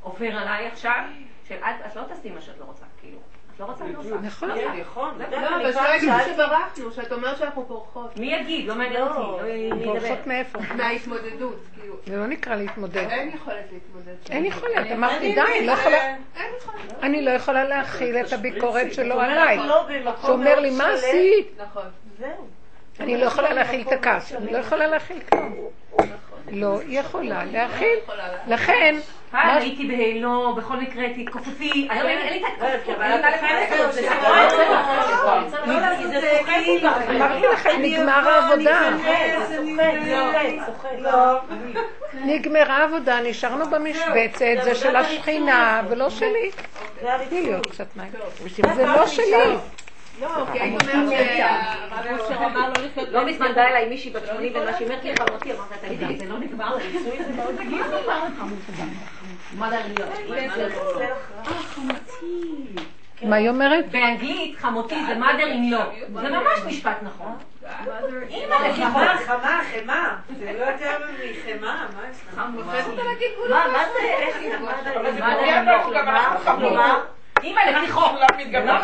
עובר 0.02 0.36
עליי 0.36 0.66
עכשיו, 0.66 1.04
של 1.48 1.54
את 1.54 1.86
את 1.86 1.96
לא 1.96 2.02
תעשי 2.02 2.30
מה 2.30 2.40
שאת 2.40 2.58
לא 2.58 2.64
רוצה, 2.64 2.84
כאילו. 3.00 3.18
לא 3.60 3.64
רוצה, 3.64 3.84
לא. 3.84 4.20
נכון. 4.22 4.48
לא. 4.48 4.54
נכון. 4.80 5.18
לא, 5.30 5.40
לא, 5.40 5.56
אבל 5.56 5.72
שלא 5.72 5.96
יגידו 5.96 6.12
שברחנו, 6.34 6.92
שאת 6.92 7.12
אומרת 7.12 7.38
שאנחנו 7.38 7.68
פורחות. 7.68 8.16
מי 8.16 8.34
יגיד? 8.34 8.68
לא 8.68 8.74
מעניין 8.74 9.02
אותי. 9.02 9.42
לא 9.42 9.46
ידבר. 9.48 9.84
בורחות 9.84 10.26
מאיפה? 10.26 10.58
מההתמודדות, 10.76 11.56
כאילו. 11.80 11.94
זה 12.06 12.16
לא 12.16 12.26
נקרא 12.26 12.54
להתמודד. 12.56 12.96
אין 13.10 13.28
יכולת 13.34 13.64
להתמודד. 13.72 14.14
אין 14.30 14.44
יכולת, 14.44 14.86
אמרתי 14.92 15.34
די, 15.34 15.40
אני 15.40 15.66
לא 15.66 15.72
יכולה. 15.72 16.14
אני 17.02 17.22
לא 17.22 17.30
יכולה 17.30 17.64
להכיל 17.64 18.16
את 18.16 18.32
הביקורת 18.32 18.94
שלו 18.94 19.20
עליי. 19.20 19.56
לא 19.56 19.86
שאומר 20.22 20.60
לי, 20.60 20.70
מה 20.70 20.84
שלם." 20.84 20.94
עשית? 20.94 21.60
נכון. 21.68 21.84
זהו. 22.18 22.46
אני 23.00 23.16
לא 23.16 23.26
יכולה 23.26 23.52
להכיל 23.52 23.80
את 23.88 23.92
הכעס, 23.92 24.32
אני 24.34 24.52
לא 24.52 24.58
יכולה 24.58 24.86
להכיל 24.86 25.20
כלום. 25.20 25.56
לא 26.50 26.80
יכולה 26.86 27.44
להכיל. 27.44 27.98
לכן, 28.46 28.96
היי, 29.36 29.46
מה- 29.46 29.54
הייתי 29.60 29.86
בהלו, 29.88 30.54
בכל 30.54 30.76
מקרה 30.76 31.04
תתכופפי. 31.16 31.88
היום 31.90 32.06
אין 32.06 32.32
לי 32.32 32.42
את 32.44 32.44
התכופפות. 32.62 32.96
אבל 32.96 33.04
אני 33.04 33.14
את 33.16 33.72
יודעת 35.74 37.08
זה 37.08 37.18
לא 37.18 37.78
נגמר 37.78 38.28
העבודה. 38.28 38.90
לא. 40.98 41.38
נגמרה 42.14 42.76
העבודה, 42.76 43.20
נשארנו 43.20 43.70
במשבצת, 43.70 44.64
זה 44.64 44.74
של 44.74 44.96
השכינה 44.96 45.82
ולא 45.88 46.10
שלי. 46.10 46.50
זה 47.02 47.08
תני 47.28 47.40
לי 47.40 47.54
עוד. 47.54 47.66
קצת 47.66 47.86
מים. 47.96 48.12
זה 48.74 48.86
לא 48.86 49.06
שלי. 49.06 49.56
לא, 50.20 50.28
כי 50.52 50.60
היית 50.60 50.82
אומרת 50.82 51.08
שהרב 51.36 52.20
אושר 52.20 52.36
אמר 52.36 52.68
לא 52.68 52.84
לחיות 52.84 53.08
לא 53.08 53.26
מזמן 53.26 53.54
באה 53.54 53.68
אליי 53.68 53.88
מישהי 53.88 54.10
בת 54.10 54.26
80 54.26 54.52
ומה 54.56 54.72
שהיא 54.72 54.86
אומרת 54.88 55.04
לי 55.04 55.16
חמותי, 55.16 55.52
אמרת 55.52 55.68
תגידי, 55.84 56.16
זה 56.18 56.24
לא 56.28 56.38
נגמר 56.38 56.78
זה 56.78 57.32
מאוד 57.36 57.54
נגיד. 57.60 57.80
מה 59.52 59.70
זה 59.70 59.78
להיות? 59.86 60.08
מה 63.22 63.36
היא 63.36 63.48
אומרת? 63.48 63.90
באנגלית 63.90 64.58
חמותי 64.58 65.06
זה 65.06 65.12
mother 65.12 65.42
in 65.42 65.74
law. 65.74 66.20
זה 66.20 66.28
ממש 66.28 66.60
משפט 66.66 66.96
נכון. 67.02 67.38
אימא 68.28 68.56
חמה, 68.56 68.68
לחמה. 68.68 69.16
חמה, 69.26 69.60
חמה. 69.72 70.16
זה 70.38 70.52
לא 70.58 70.64
יותר 70.64 70.98
מחמה, 70.98 71.86
מה 71.96 72.02
יש 72.10 72.16
לך? 72.28 72.38
מה 72.38 72.48
מה 73.72 73.84
זה, 73.92 74.00
אימא 77.42 77.60
לפיחו. 77.60 78.00
כולם 78.00 78.80